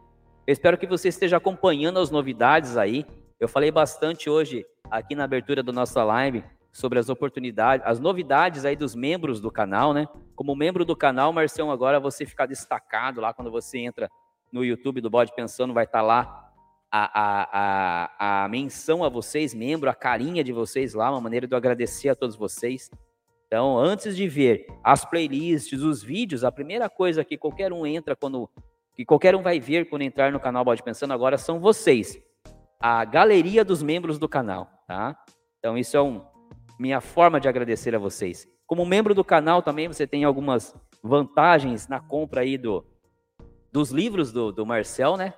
Eu 0.46 0.52
espero 0.52 0.76
que 0.76 0.86
você 0.86 1.08
esteja 1.08 1.36
acompanhando 1.36 1.98
as 1.98 2.10
novidades 2.10 2.76
aí. 2.76 3.06
Eu 3.40 3.48
falei 3.48 3.70
bastante 3.70 4.28
hoje 4.28 4.64
aqui 4.90 5.14
na 5.14 5.24
abertura 5.24 5.62
da 5.62 5.72
nossa 5.72 6.04
live 6.04 6.44
sobre 6.72 6.98
as 6.98 7.08
oportunidades, 7.08 7.86
as 7.86 8.00
novidades 8.00 8.64
aí 8.64 8.74
dos 8.74 8.94
membros 8.94 9.40
do 9.40 9.50
canal, 9.50 9.94
né? 9.94 10.08
Como 10.34 10.56
membro 10.56 10.84
do 10.84 10.96
canal, 10.96 11.32
Marcelo, 11.32 11.70
agora 11.70 12.00
você 12.00 12.26
fica 12.26 12.46
destacado 12.46 13.20
lá 13.20 13.32
quando 13.32 13.50
você 13.50 13.78
entra 13.78 14.10
no 14.52 14.64
YouTube 14.64 15.00
do 15.00 15.08
Bode 15.08 15.32
Pensando, 15.34 15.72
vai 15.72 15.84
estar 15.84 16.00
tá 16.00 16.04
lá 16.04 16.50
a, 16.90 17.20
a, 17.20 17.48
a, 17.52 18.44
a 18.44 18.48
menção 18.48 19.02
a 19.02 19.08
vocês, 19.08 19.54
membro, 19.54 19.88
a 19.88 19.94
carinha 19.94 20.44
de 20.44 20.52
vocês 20.52 20.94
lá, 20.94 21.10
uma 21.10 21.20
maneira 21.20 21.46
de 21.46 21.54
eu 21.54 21.56
agradecer 21.56 22.08
a 22.08 22.14
todos 22.14 22.36
vocês. 22.36 22.90
Então, 23.54 23.78
antes 23.78 24.16
de 24.16 24.26
ver 24.26 24.66
as 24.82 25.04
playlists, 25.04 25.80
os 25.80 26.02
vídeos, 26.02 26.42
a 26.42 26.50
primeira 26.50 26.90
coisa 26.90 27.24
que 27.24 27.38
qualquer 27.38 27.72
um 27.72 27.86
entra 27.86 28.16
quando. 28.16 28.50
que 28.96 29.04
qualquer 29.04 29.36
um 29.36 29.42
vai 29.44 29.60
ver 29.60 29.88
quando 29.88 30.02
entrar 30.02 30.32
no 30.32 30.40
canal 30.40 30.64
Bode 30.64 30.82
Pensando 30.82 31.12
agora 31.12 31.38
são 31.38 31.60
vocês. 31.60 32.20
A 32.80 33.04
galeria 33.04 33.64
dos 33.64 33.80
membros 33.80 34.18
do 34.18 34.28
canal, 34.28 34.68
tá? 34.88 35.16
Então, 35.60 35.78
isso 35.78 35.96
é 35.96 36.02
um, 36.02 36.20
minha 36.80 37.00
forma 37.00 37.38
de 37.38 37.46
agradecer 37.46 37.94
a 37.94 37.98
vocês. 38.00 38.44
Como 38.66 38.84
membro 38.84 39.14
do 39.14 39.22
canal 39.22 39.62
também 39.62 39.86
você 39.86 40.04
tem 40.04 40.24
algumas 40.24 40.74
vantagens 41.00 41.86
na 41.86 42.00
compra 42.00 42.40
aí 42.40 42.58
do, 42.58 42.84
dos 43.70 43.92
livros 43.92 44.32
do, 44.32 44.50
do 44.50 44.66
Marcel, 44.66 45.16
né? 45.16 45.32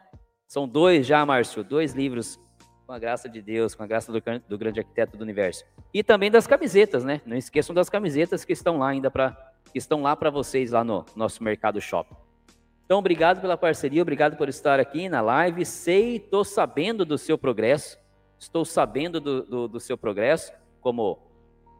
São 0.48 0.66
dois 0.66 1.06
já, 1.06 1.26
Márcio, 1.26 1.62
dois 1.62 1.92
livros 1.92 2.40
com 2.86 2.92
a 2.92 2.98
graça 2.98 3.28
de 3.28 3.42
Deus, 3.42 3.74
com 3.74 3.82
a 3.82 3.86
graça 3.86 4.12
do, 4.12 4.22
do 4.48 4.56
grande 4.56 4.78
arquiteto 4.78 5.16
do 5.16 5.22
universo. 5.22 5.64
E 5.92 6.04
também 6.04 6.30
das 6.30 6.46
camisetas, 6.46 7.04
né? 7.04 7.20
Não 7.26 7.36
esqueçam 7.36 7.74
das 7.74 7.90
camisetas 7.90 8.44
que 8.44 8.52
estão 8.52 8.78
lá 8.78 8.88
ainda 8.88 9.10
para 9.10 9.54
estão 9.74 10.00
lá 10.00 10.14
para 10.16 10.30
vocês 10.30 10.70
lá 10.70 10.82
no 10.84 11.04
nosso 11.14 11.42
Mercado 11.42 11.80
Shop. 11.80 12.08
Então, 12.84 12.98
obrigado 12.98 13.40
pela 13.40 13.58
parceria, 13.58 14.00
obrigado 14.00 14.36
por 14.36 14.48
estar 14.48 14.78
aqui 14.78 15.08
na 15.08 15.20
live. 15.20 15.66
Sei, 15.66 16.16
estou 16.16 16.44
sabendo 16.44 17.04
do 17.04 17.18
seu 17.18 17.36
progresso, 17.36 17.98
estou 18.38 18.64
sabendo 18.64 19.20
do, 19.20 19.42
do, 19.42 19.68
do 19.68 19.80
seu 19.80 19.98
progresso 19.98 20.52
como 20.80 21.18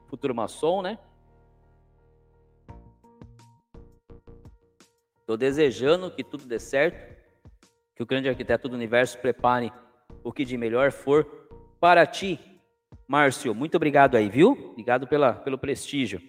futuro 0.09 0.35
maçom, 0.35 0.83
né? 0.83 0.99
Estou 5.21 5.37
desejando 5.37 6.11
que 6.11 6.25
tudo 6.25 6.45
dê 6.45 6.59
certo, 6.59 7.17
que 7.95 8.03
o 8.03 8.07
grande 8.07 8.29
arquiteto 8.29 8.69
do 8.69 8.75
universo 8.75 9.19
prepare 9.19 9.73
o 10.27 10.33
que 10.33 10.45
de 10.45 10.59
melhor 10.59 10.91
for 10.91 11.25
para 11.79 12.05
ti. 12.05 12.41
Márcio, 13.07 13.55
muito 13.55 13.77
obrigado 13.77 14.17
aí, 14.17 14.29
viu? 14.29 14.71
Obrigado 14.73 15.07
pela, 15.07 15.35
pelo 15.35 15.57
prestígio. 15.57 16.21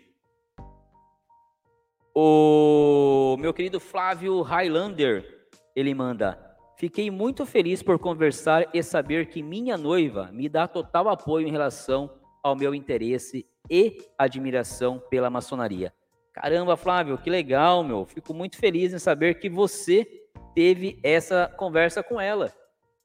O 2.13 3.35
meu 3.39 3.51
querido 3.51 3.79
Flávio 3.79 4.43
Highlander, 4.43 5.49
ele 5.75 5.95
manda: 5.95 6.37
Fiquei 6.75 7.09
muito 7.09 7.43
feliz 7.43 7.81
por 7.81 7.97
conversar 7.97 8.69
e 8.71 8.83
saber 8.83 9.29
que 9.29 9.41
minha 9.41 9.75
noiva 9.75 10.29
me 10.31 10.47
dá 10.47 10.67
total 10.67 11.09
apoio 11.09 11.47
em 11.47 11.51
relação 11.51 12.07
ao 12.43 12.55
meu 12.55 12.75
interesse 12.75 13.47
e 13.67 13.97
admiração 14.15 14.99
pela 15.09 15.31
maçonaria. 15.31 15.91
Caramba, 16.33 16.77
Flávio, 16.77 17.17
que 17.17 17.31
legal, 17.31 17.83
meu. 17.83 18.05
Fico 18.05 18.31
muito 18.31 18.57
feliz 18.57 18.93
em 18.93 18.99
saber 18.99 19.39
que 19.39 19.49
você 19.49 20.05
teve 20.53 20.99
essa 21.03 21.51
conversa 21.57 22.03
com 22.03 22.21
ela. 22.21 22.53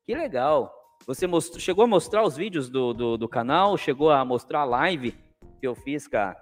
Que 0.04 0.14
legal. 0.14 0.81
Você 1.06 1.26
chegou 1.58 1.84
a 1.84 1.86
mostrar 1.86 2.22
os 2.22 2.36
vídeos 2.36 2.70
do, 2.70 2.94
do, 2.94 3.16
do, 3.18 3.28
canal, 3.28 3.76
chegou 3.76 4.10
a 4.10 4.24
mostrar 4.24 4.60
a 4.60 4.64
live 4.64 5.12
que 5.58 5.66
eu 5.66 5.74
fiz 5.74 6.06
com 6.06 6.16
a, 6.16 6.36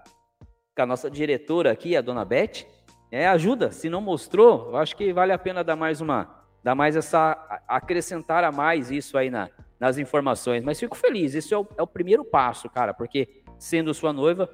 com 0.76 0.82
a 0.82 0.86
nossa 0.86 1.10
diretora 1.10 1.72
aqui, 1.72 1.96
a 1.96 2.02
dona 2.02 2.24
Beth. 2.24 2.66
É, 3.10 3.26
ajuda. 3.26 3.72
Se 3.72 3.88
não 3.88 4.02
mostrou, 4.02 4.68
eu 4.68 4.76
acho 4.76 4.94
que 4.94 5.12
vale 5.12 5.32
a 5.32 5.38
pena 5.38 5.64
dar 5.64 5.76
mais 5.76 6.00
uma, 6.02 6.44
dar 6.62 6.74
mais 6.74 6.94
essa, 6.94 7.32
acrescentar 7.66 8.44
a 8.44 8.52
mais 8.52 8.90
isso 8.90 9.16
aí 9.16 9.30
na, 9.30 9.48
nas 9.80 9.96
informações. 9.96 10.62
Mas 10.62 10.78
fico 10.78 10.96
feliz, 10.96 11.34
isso 11.34 11.54
é 11.54 11.58
o, 11.58 11.66
é 11.78 11.82
o 11.82 11.86
primeiro 11.86 12.24
passo, 12.24 12.68
cara, 12.68 12.92
porque 12.92 13.42
sendo 13.58 13.94
sua 13.94 14.12
noiva, 14.12 14.48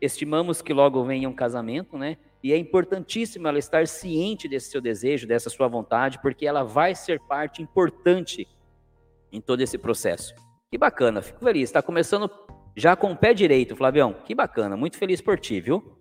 estimamos 0.00 0.62
que 0.62 0.72
logo 0.72 1.02
venha 1.04 1.28
um 1.28 1.34
casamento, 1.34 1.98
né? 1.98 2.16
E 2.42 2.52
é 2.52 2.56
importantíssimo 2.56 3.48
ela 3.48 3.58
estar 3.58 3.86
ciente 3.86 4.48
desse 4.48 4.70
seu 4.70 4.80
desejo, 4.80 5.26
dessa 5.26 5.50
sua 5.50 5.68
vontade, 5.68 6.20
porque 6.22 6.46
ela 6.46 6.62
vai 6.62 6.94
ser 6.94 7.20
parte 7.20 7.60
importante 7.60 8.48
em 9.32 9.40
todo 9.40 9.60
esse 9.60 9.78
processo. 9.78 10.34
Que 10.70 10.78
bacana, 10.78 11.22
fico 11.22 11.40
feliz. 11.40 11.68
Está 11.68 11.82
começando 11.82 12.30
já 12.76 12.94
com 12.94 13.12
o 13.12 13.16
pé 13.16 13.34
direito, 13.34 13.76
Flavião. 13.76 14.14
Que 14.24 14.34
bacana, 14.34 14.76
muito 14.76 14.96
feliz 14.96 15.20
por 15.20 15.38
ti, 15.38 15.60
viu? 15.60 15.96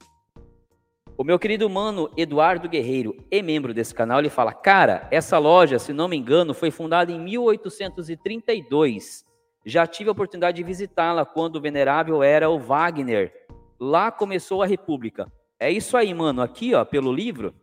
O 1.17 1.23
meu 1.23 1.37
querido 1.37 1.69
mano 1.69 2.09
Eduardo 2.15 2.69
Guerreiro 2.69 3.17
é 3.29 3.41
membro 3.41 3.73
desse 3.73 3.93
canal. 3.93 4.19
Ele 4.19 4.29
fala: 4.29 4.53
Cara, 4.53 5.05
essa 5.11 5.37
loja, 5.37 5.77
se 5.77 5.91
não 5.91 6.07
me 6.07 6.15
engano, 6.15 6.53
foi 6.53 6.71
fundada 6.71 7.11
em 7.11 7.19
1832. 7.19 9.25
Já 9.65 9.85
tive 9.85 10.07
a 10.07 10.13
oportunidade 10.13 10.55
de 10.55 10.63
visitá-la 10.63 11.25
quando 11.25 11.57
o 11.57 11.61
venerável 11.61 12.23
era 12.23 12.49
o 12.49 12.57
Wagner. 12.57 13.33
Lá 13.77 14.09
começou 14.11 14.63
a 14.63 14.65
República. 14.65 15.29
É 15.59 15.69
isso 15.69 15.97
aí, 15.97 16.13
mano. 16.13 16.41
Aqui, 16.41 16.73
ó, 16.73 16.85
pelo 16.85 17.11
livro, 17.11 17.53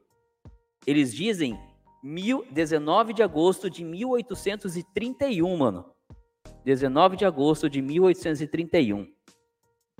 eles 0.86 1.14
dizem 1.14 1.58
mil, 2.06 2.46
19 2.52 3.12
de 3.12 3.22
agosto 3.24 3.68
de 3.68 3.82
1831, 3.82 5.56
mano. 5.56 5.90
19 6.64 7.16
de 7.16 7.24
agosto 7.24 7.68
de 7.68 7.82
1831. 7.82 9.08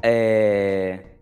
É. 0.00 1.16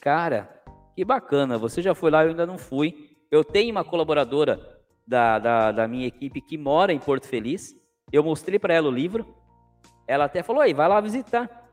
Cara, 0.00 0.62
que 0.96 1.04
bacana, 1.04 1.58
você 1.58 1.82
já 1.82 1.94
foi 1.94 2.10
lá, 2.10 2.24
eu 2.24 2.30
ainda 2.30 2.46
não 2.46 2.56
fui. 2.56 3.10
Eu 3.30 3.44
tenho 3.44 3.70
uma 3.70 3.84
colaboradora 3.84 4.80
da, 5.06 5.38
da, 5.38 5.72
da 5.72 5.86
minha 5.86 6.06
equipe 6.06 6.40
que 6.40 6.56
mora 6.56 6.92
em 6.92 6.98
Porto 6.98 7.28
Feliz. 7.28 7.74
Eu 8.10 8.24
mostrei 8.24 8.58
para 8.58 8.72
ela 8.72 8.88
o 8.88 8.92
livro. 8.92 9.26
Ela 10.06 10.24
até 10.24 10.42
falou: 10.42 10.62
aí, 10.62 10.72
vai 10.72 10.88
lá 10.88 11.00
visitar. 11.02 11.68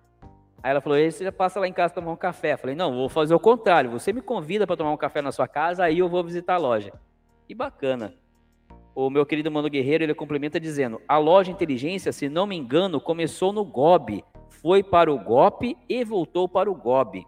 Aí 0.62 0.72
ela 0.72 0.82
falou: 0.82 0.98
você 0.98 1.24
já 1.24 1.32
passa 1.32 1.58
lá 1.58 1.68
em 1.70 1.74
casa 1.74 1.94
tomar 1.94 2.12
um 2.12 2.18
café. 2.18 2.54
Eu 2.54 2.58
falei: 2.58 2.76
não, 2.76 2.94
vou 2.94 3.08
fazer 3.08 3.34
o 3.34 3.40
contrário. 3.40 3.90
Você 3.92 4.12
me 4.12 4.22
convida 4.22 4.68
para 4.68 4.76
tomar 4.76 4.92
um 4.92 4.98
café 4.98 5.22
na 5.22 5.32
sua 5.32 5.48
casa, 5.48 5.86
aí 5.86 6.00
eu 6.00 6.10
vou 6.10 6.22
visitar 6.22 6.56
a 6.56 6.58
loja. 6.58 6.92
Que 7.50 7.56
bacana. 7.56 8.14
O 8.94 9.10
meu 9.10 9.26
querido 9.26 9.50
Mano 9.50 9.68
Guerreiro, 9.68 10.04
ele 10.04 10.14
complementa 10.14 10.60
dizendo: 10.60 11.02
a 11.08 11.18
loja 11.18 11.50
inteligência, 11.50 12.12
se 12.12 12.30
não 12.30 12.46
me 12.46 12.56
engano, 12.56 13.02
começou 13.02 13.52
no 13.52 13.66
GOB, 13.66 14.24
foi 14.62 14.84
para 14.84 15.12
o 15.12 15.18
GOP 15.18 15.76
e 15.90 16.04
voltou 16.04 16.48
para 16.48 16.70
o 16.70 16.76
GOB. 16.76 17.26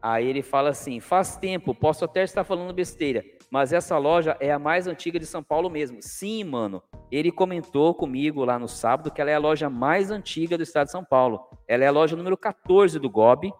Aí 0.00 0.28
ele 0.28 0.42
fala 0.42 0.68
assim: 0.68 1.00
faz 1.00 1.36
tempo, 1.36 1.74
posso 1.74 2.04
até 2.04 2.22
estar 2.22 2.44
falando 2.44 2.72
besteira, 2.72 3.24
mas 3.50 3.72
essa 3.72 3.98
loja 3.98 4.36
é 4.38 4.52
a 4.52 4.60
mais 4.60 4.86
antiga 4.86 5.18
de 5.18 5.26
São 5.26 5.42
Paulo 5.42 5.68
mesmo. 5.68 5.98
Sim, 6.00 6.44
mano. 6.44 6.80
Ele 7.10 7.32
comentou 7.32 7.92
comigo 7.92 8.44
lá 8.44 8.60
no 8.60 8.68
sábado 8.68 9.10
que 9.10 9.20
ela 9.20 9.32
é 9.32 9.34
a 9.34 9.40
loja 9.40 9.68
mais 9.68 10.08
antiga 10.08 10.56
do 10.56 10.62
estado 10.62 10.86
de 10.86 10.92
São 10.92 11.04
Paulo. 11.04 11.40
Ela 11.66 11.82
é 11.82 11.88
a 11.88 11.92
loja 11.92 12.14
número 12.14 12.36
14 12.36 13.00
do 13.00 13.10
GOB. 13.10 13.52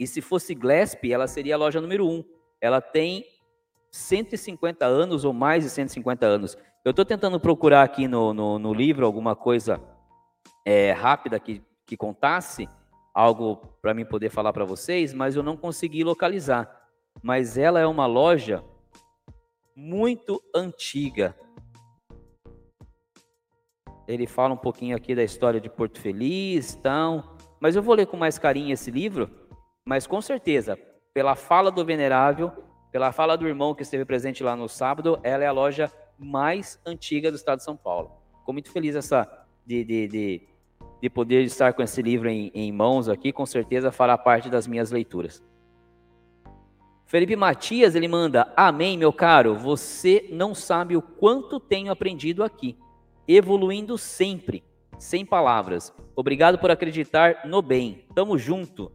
E 0.00 0.04
se 0.04 0.20
fosse 0.20 0.52
Glesp, 0.52 1.12
ela 1.12 1.28
seria 1.28 1.54
a 1.54 1.58
loja 1.58 1.80
número 1.80 2.08
1. 2.08 2.24
Ela 2.60 2.80
tem 2.80 3.24
150 3.98 4.86
anos 4.86 5.24
ou 5.24 5.32
mais 5.32 5.64
de 5.64 5.70
150 5.70 6.24
anos. 6.24 6.56
Eu 6.84 6.90
estou 6.90 7.04
tentando 7.04 7.38
procurar 7.40 7.82
aqui 7.82 8.06
no, 8.06 8.32
no, 8.32 8.58
no 8.58 8.72
livro 8.72 9.04
alguma 9.04 9.34
coisa 9.34 9.80
é, 10.64 10.92
rápida 10.92 11.38
que, 11.40 11.62
que 11.86 11.96
contasse 11.96 12.68
algo 13.12 13.56
para 13.82 13.92
mim 13.92 14.04
poder 14.04 14.30
falar 14.30 14.52
para 14.52 14.64
vocês, 14.64 15.12
mas 15.12 15.34
eu 15.34 15.42
não 15.42 15.56
consegui 15.56 16.04
localizar. 16.04 16.70
Mas 17.22 17.58
ela 17.58 17.80
é 17.80 17.86
uma 17.86 18.06
loja 18.06 18.62
muito 19.74 20.40
antiga. 20.54 21.34
Ele 24.06 24.26
fala 24.26 24.54
um 24.54 24.58
pouquinho 24.58 24.96
aqui 24.96 25.14
da 25.14 25.24
história 25.24 25.60
de 25.60 25.68
Porto 25.68 26.00
Feliz, 26.00 26.74
então, 26.74 27.36
mas 27.60 27.74
eu 27.74 27.82
vou 27.82 27.94
ler 27.94 28.06
com 28.06 28.16
mais 28.16 28.38
carinho 28.38 28.72
esse 28.72 28.90
livro, 28.90 29.28
mas 29.84 30.06
com 30.06 30.20
certeza, 30.20 30.78
pela 31.12 31.34
fala 31.34 31.70
do 31.70 31.84
venerável, 31.84 32.67
pela 32.90 33.12
fala 33.12 33.36
do 33.36 33.46
irmão 33.46 33.74
que 33.74 33.82
esteve 33.82 34.04
presente 34.04 34.42
lá 34.42 34.56
no 34.56 34.68
sábado, 34.68 35.18
ela 35.22 35.44
é 35.44 35.46
a 35.46 35.52
loja 35.52 35.92
mais 36.18 36.80
antiga 36.84 37.30
do 37.30 37.36
estado 37.36 37.58
de 37.58 37.64
São 37.64 37.76
Paulo. 37.76 38.12
Fico 38.38 38.52
muito 38.52 38.70
feliz 38.70 38.96
essa 38.96 39.28
de, 39.66 39.84
de, 39.84 40.08
de 40.08 40.48
de 41.00 41.08
poder 41.08 41.44
estar 41.44 41.72
com 41.72 41.82
esse 41.82 42.02
livro 42.02 42.28
em, 42.28 42.50
em 42.54 42.72
mãos 42.72 43.08
aqui, 43.08 43.32
com 43.32 43.46
certeza 43.46 43.92
fará 43.92 44.18
parte 44.18 44.48
das 44.48 44.66
minhas 44.66 44.90
leituras. 44.90 45.42
Felipe 47.06 47.36
Matias, 47.36 47.94
ele 47.94 48.08
manda: 48.08 48.52
Amém, 48.56 48.98
meu 48.98 49.12
caro. 49.12 49.54
Você 49.54 50.28
não 50.30 50.54
sabe 50.54 50.96
o 50.96 51.02
quanto 51.02 51.60
tenho 51.60 51.90
aprendido 51.90 52.42
aqui, 52.42 52.76
evoluindo 53.26 53.96
sempre, 53.96 54.62
sem 54.98 55.24
palavras. 55.24 55.94
Obrigado 56.14 56.58
por 56.58 56.70
acreditar 56.70 57.46
no 57.46 57.62
bem. 57.62 58.04
Tamo 58.14 58.36
junto. 58.36 58.92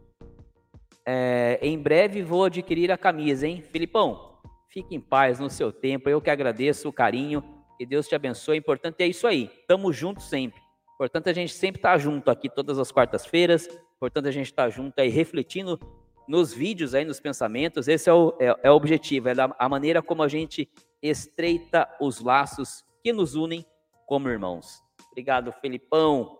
É, 1.05 1.59
em 1.61 1.77
breve 1.77 2.21
vou 2.21 2.45
adquirir 2.45 2.91
a 2.91 2.97
camisa, 2.97 3.47
hein? 3.47 3.61
Filipão, 3.61 4.39
fique 4.69 4.95
em 4.95 5.01
paz 5.01 5.39
no 5.39 5.49
seu 5.49 5.71
tempo. 5.71 6.09
Eu 6.09 6.21
que 6.21 6.30
agradeço 6.30 6.88
o 6.89 6.93
carinho. 6.93 7.43
Que 7.77 7.85
Deus 7.85 8.07
te 8.07 8.15
abençoe. 8.15 8.57
Importante 8.57 9.01
é 9.03 9.07
isso 9.07 9.27
aí. 9.27 9.49
Tamo 9.67 9.91
junto 9.91 10.21
sempre. 10.21 10.61
Portanto, 10.97 11.27
a 11.27 11.34
gente 11.34 11.53
sempre 11.53 11.80
está 11.80 11.97
junto 11.97 12.30
aqui 12.30 12.49
todas 12.49 12.80
as 12.80 12.91
quartas-feiras. 12.91 13.67
Portanto, 13.99 14.27
a 14.27 14.31
gente 14.31 14.47
está 14.47 14.69
junto 14.69 14.99
aí 14.99 15.09
refletindo 15.09 15.80
nos 16.27 16.53
vídeos 16.53 16.93
aí, 16.93 17.05
nos 17.05 17.19
pensamentos. 17.19 17.88
Esse 17.88 18.09
é 18.09 18.13
o, 18.13 18.35
é, 18.39 18.55
é 18.63 18.71
o 18.71 18.75
objetivo, 18.75 19.30
é 19.30 19.34
a 19.57 19.69
maneira 19.69 20.01
como 20.01 20.23
a 20.23 20.27
gente 20.27 20.69
estreita 21.01 21.88
os 21.99 22.21
laços 22.21 22.84
que 23.03 23.11
nos 23.11 23.35
unem 23.35 23.65
como 24.05 24.30
irmãos. 24.30 24.81
Obrigado, 25.11 25.51
Felipão. 25.51 26.38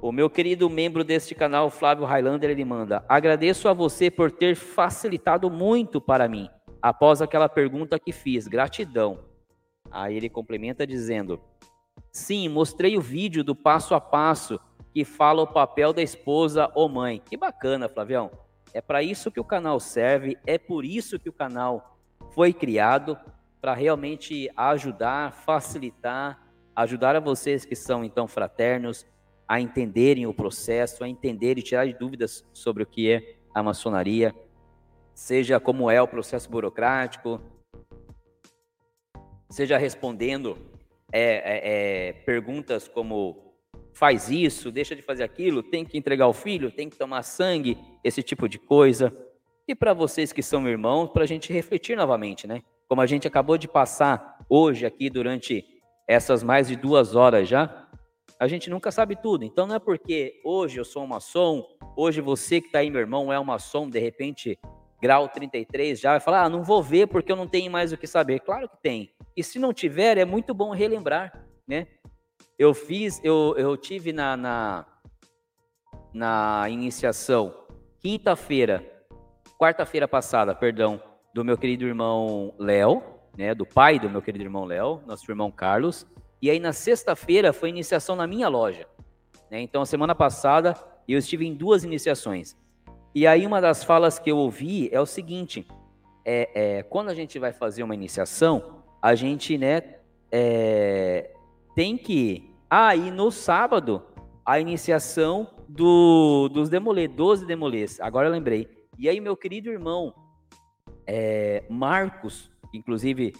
O 0.00 0.12
meu 0.12 0.28
querido 0.28 0.68
membro 0.68 1.02
deste 1.02 1.34
canal, 1.34 1.70
Flávio 1.70 2.04
Highlander, 2.04 2.50
ele 2.50 2.64
manda: 2.64 3.04
Agradeço 3.08 3.68
a 3.68 3.72
você 3.72 4.10
por 4.10 4.30
ter 4.30 4.54
facilitado 4.54 5.50
muito 5.50 6.00
para 6.00 6.28
mim 6.28 6.50
após 6.82 7.22
aquela 7.22 7.48
pergunta 7.48 7.98
que 7.98 8.12
fiz. 8.12 8.46
Gratidão. 8.46 9.24
Aí 9.90 10.16
ele 10.16 10.28
complementa 10.28 10.86
dizendo: 10.86 11.40
Sim, 12.12 12.48
mostrei 12.48 12.98
o 12.98 13.00
vídeo 13.00 13.42
do 13.42 13.54
passo 13.54 13.94
a 13.94 14.00
passo 14.00 14.60
que 14.92 15.04
fala 15.04 15.42
o 15.42 15.46
papel 15.46 15.92
da 15.92 16.02
esposa 16.02 16.70
ou 16.74 16.88
mãe. 16.88 17.22
Que 17.24 17.36
bacana, 17.36 17.88
Flavião. 17.88 18.30
É 18.72 18.80
para 18.80 19.02
isso 19.02 19.30
que 19.30 19.40
o 19.40 19.44
canal 19.44 19.80
serve, 19.80 20.36
é 20.46 20.58
por 20.58 20.84
isso 20.84 21.18
que 21.18 21.28
o 21.28 21.32
canal 21.32 21.98
foi 22.32 22.52
criado 22.52 23.16
para 23.60 23.72
realmente 23.72 24.50
ajudar, 24.56 25.32
facilitar, 25.32 26.42
ajudar 26.76 27.16
a 27.16 27.20
vocês 27.20 27.64
que 27.64 27.74
são 27.74 28.04
então 28.04 28.26
fraternos 28.26 29.06
a 29.54 29.60
entenderem 29.60 30.26
o 30.26 30.34
processo, 30.34 31.04
a 31.04 31.08
entenderem 31.08 31.60
e 31.60 31.64
tirar 31.64 31.86
dúvidas 31.92 32.44
sobre 32.52 32.82
o 32.82 32.86
que 32.86 33.08
é 33.08 33.36
a 33.54 33.62
maçonaria, 33.62 34.34
seja 35.14 35.60
como 35.60 35.88
é 35.88 36.02
o 36.02 36.08
processo 36.08 36.50
burocrático, 36.50 37.40
seja 39.48 39.78
respondendo 39.78 40.58
é, 41.12 41.22
é, 41.22 42.08
é, 42.08 42.12
perguntas 42.24 42.88
como 42.88 43.54
faz 43.92 44.28
isso, 44.28 44.72
deixa 44.72 44.96
de 44.96 45.02
fazer 45.02 45.22
aquilo, 45.22 45.62
tem 45.62 45.84
que 45.84 45.96
entregar 45.96 46.26
o 46.26 46.32
filho, 46.32 46.72
tem 46.72 46.90
que 46.90 46.98
tomar 46.98 47.22
sangue, 47.22 47.78
esse 48.02 48.24
tipo 48.24 48.48
de 48.48 48.58
coisa. 48.58 49.16
E 49.68 49.74
para 49.76 49.94
vocês 49.94 50.32
que 50.32 50.42
são 50.42 50.68
irmãos, 50.68 51.10
para 51.10 51.22
a 51.22 51.28
gente 51.28 51.52
refletir 51.52 51.96
novamente, 51.96 52.44
né? 52.44 52.60
Como 52.88 53.00
a 53.00 53.06
gente 53.06 53.28
acabou 53.28 53.56
de 53.56 53.68
passar 53.68 54.44
hoje 54.48 54.84
aqui 54.84 55.08
durante 55.08 55.64
essas 56.08 56.42
mais 56.42 56.66
de 56.66 56.74
duas 56.74 57.14
horas 57.14 57.48
já, 57.48 57.83
a 58.38 58.48
gente 58.48 58.68
nunca 58.68 58.90
sabe 58.90 59.16
tudo. 59.16 59.44
Então 59.44 59.66
não 59.66 59.76
é 59.76 59.78
porque 59.78 60.40
hoje 60.44 60.78
eu 60.78 60.84
sou 60.84 61.04
um 61.04 61.06
maçom, 61.06 61.66
hoje 61.96 62.20
você 62.20 62.60
que 62.60 62.66
está 62.66 62.80
aí, 62.80 62.90
meu 62.90 63.00
irmão, 63.00 63.32
é 63.32 63.38
um 63.38 63.44
maçom, 63.44 63.88
de 63.88 63.98
repente, 63.98 64.58
grau 65.00 65.28
33, 65.28 66.00
já 66.00 66.10
vai 66.10 66.20
falar, 66.20 66.44
ah, 66.44 66.48
não 66.48 66.62
vou 66.62 66.82
ver 66.82 67.06
porque 67.08 67.30
eu 67.30 67.36
não 67.36 67.46
tenho 67.46 67.70
mais 67.70 67.92
o 67.92 67.96
que 67.96 68.06
saber. 68.06 68.40
Claro 68.40 68.68
que 68.68 68.76
tem. 68.82 69.12
E 69.36 69.42
se 69.42 69.58
não 69.58 69.72
tiver, 69.72 70.18
é 70.18 70.24
muito 70.24 70.54
bom 70.54 70.70
relembrar, 70.70 71.46
né? 71.66 71.86
Eu 72.58 72.72
fiz, 72.72 73.20
eu, 73.24 73.54
eu 73.56 73.76
tive 73.76 74.12
na, 74.12 74.36
na, 74.36 74.86
na 76.12 76.68
iniciação, 76.68 77.66
quinta-feira, 78.00 78.84
quarta-feira 79.58 80.06
passada, 80.06 80.54
perdão, 80.54 81.02
do 81.34 81.44
meu 81.44 81.58
querido 81.58 81.84
irmão 81.84 82.54
Léo, 82.58 83.02
né, 83.36 83.54
do 83.54 83.66
pai 83.66 83.98
do 83.98 84.08
meu 84.08 84.22
querido 84.22 84.44
irmão 84.44 84.64
Léo, 84.64 85.02
nosso 85.06 85.28
irmão 85.30 85.50
Carlos. 85.50 86.06
E 86.40 86.50
aí 86.50 86.58
na 86.58 86.72
sexta-feira 86.72 87.52
foi 87.52 87.68
iniciação 87.68 88.16
na 88.16 88.26
minha 88.26 88.48
loja. 88.48 88.86
Né? 89.50 89.60
Então, 89.60 89.82
a 89.82 89.86
semana 89.86 90.14
passada 90.14 90.74
eu 91.06 91.18
estive 91.18 91.46
em 91.46 91.54
duas 91.54 91.84
iniciações. 91.84 92.56
E 93.14 93.26
aí 93.26 93.46
uma 93.46 93.60
das 93.60 93.84
falas 93.84 94.18
que 94.18 94.30
eu 94.30 94.36
ouvi 94.36 94.88
é 94.92 95.00
o 95.00 95.06
seguinte: 95.06 95.66
é, 96.24 96.78
é 96.78 96.82
quando 96.82 97.10
a 97.10 97.14
gente 97.14 97.38
vai 97.38 97.52
fazer 97.52 97.82
uma 97.82 97.94
iniciação, 97.94 98.82
a 99.00 99.14
gente 99.14 99.56
né, 99.56 99.96
é, 100.30 101.30
tem 101.74 101.96
que. 101.96 102.50
Ah, 102.68 102.96
e 102.96 103.10
no 103.10 103.30
sábado, 103.30 104.02
a 104.44 104.58
iniciação 104.58 105.48
do, 105.68 106.48
dos 106.48 106.68
demolê, 106.68 107.06
12 107.06 107.46
demolês. 107.46 108.00
Agora 108.00 108.28
eu 108.28 108.32
lembrei. 108.32 108.68
E 108.98 109.08
aí, 109.08 109.20
meu 109.20 109.36
querido 109.36 109.70
irmão 109.70 110.14
é, 111.06 111.64
Marcos, 111.68 112.50
inclusive 112.72 113.34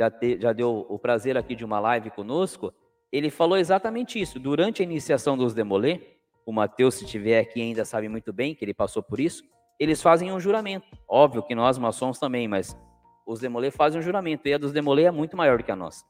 já, 0.00 0.10
te, 0.10 0.40
já 0.40 0.54
deu 0.54 0.86
o 0.88 0.98
prazer 0.98 1.36
aqui 1.36 1.54
de 1.54 1.62
uma 1.62 1.78
live 1.78 2.08
conosco, 2.08 2.72
ele 3.12 3.28
falou 3.28 3.58
exatamente 3.58 4.18
isso. 4.18 4.40
Durante 4.40 4.80
a 4.80 4.84
iniciação 4.84 5.36
dos 5.36 5.52
demolê, 5.52 6.00
o 6.46 6.52
Mateus, 6.52 6.94
se 6.94 7.04
tiver 7.04 7.38
aqui, 7.38 7.60
ainda 7.60 7.84
sabe 7.84 8.08
muito 8.08 8.32
bem 8.32 8.54
que 8.54 8.64
ele 8.64 8.72
passou 8.72 9.02
por 9.02 9.20
isso. 9.20 9.44
Eles 9.78 10.00
fazem 10.00 10.32
um 10.32 10.40
juramento. 10.40 10.86
Óbvio 11.06 11.42
que 11.42 11.54
nós 11.54 11.76
maçons 11.76 12.18
também, 12.18 12.48
mas 12.48 12.74
os 13.26 13.40
demolê 13.40 13.70
fazem 13.70 14.00
um 14.00 14.02
juramento. 14.02 14.48
E 14.48 14.54
a 14.54 14.58
dos 14.58 14.72
demolê 14.72 15.04
é 15.04 15.10
muito 15.10 15.36
maior 15.36 15.58
do 15.58 15.64
que 15.64 15.70
a 15.70 15.76
nossa. 15.76 16.02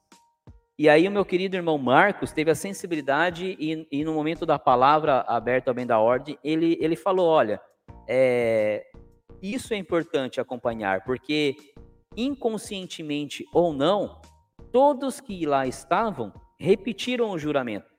E 0.78 0.88
aí 0.88 1.08
o 1.08 1.10
meu 1.10 1.24
querido 1.24 1.56
irmão 1.56 1.76
Marcos 1.76 2.32
teve 2.32 2.52
a 2.52 2.54
sensibilidade 2.54 3.56
e, 3.58 3.88
e 3.90 4.04
no 4.04 4.14
momento 4.14 4.46
da 4.46 4.58
palavra 4.58 5.22
aberta 5.26 5.72
ao 5.72 5.74
bem 5.74 5.84
da 5.84 5.98
ordem, 5.98 6.38
ele, 6.44 6.78
ele 6.80 6.94
falou, 6.94 7.26
olha, 7.26 7.60
é, 8.08 8.86
isso 9.42 9.74
é 9.74 9.76
importante 9.76 10.40
acompanhar, 10.40 11.02
porque 11.02 11.56
inconscientemente 12.16 13.44
ou 13.52 13.72
não, 13.72 14.20
todos 14.72 15.20
que 15.20 15.46
lá 15.46 15.66
estavam 15.66 16.32
repetiram 16.58 17.30
o 17.30 17.38
juramento. 17.38 17.90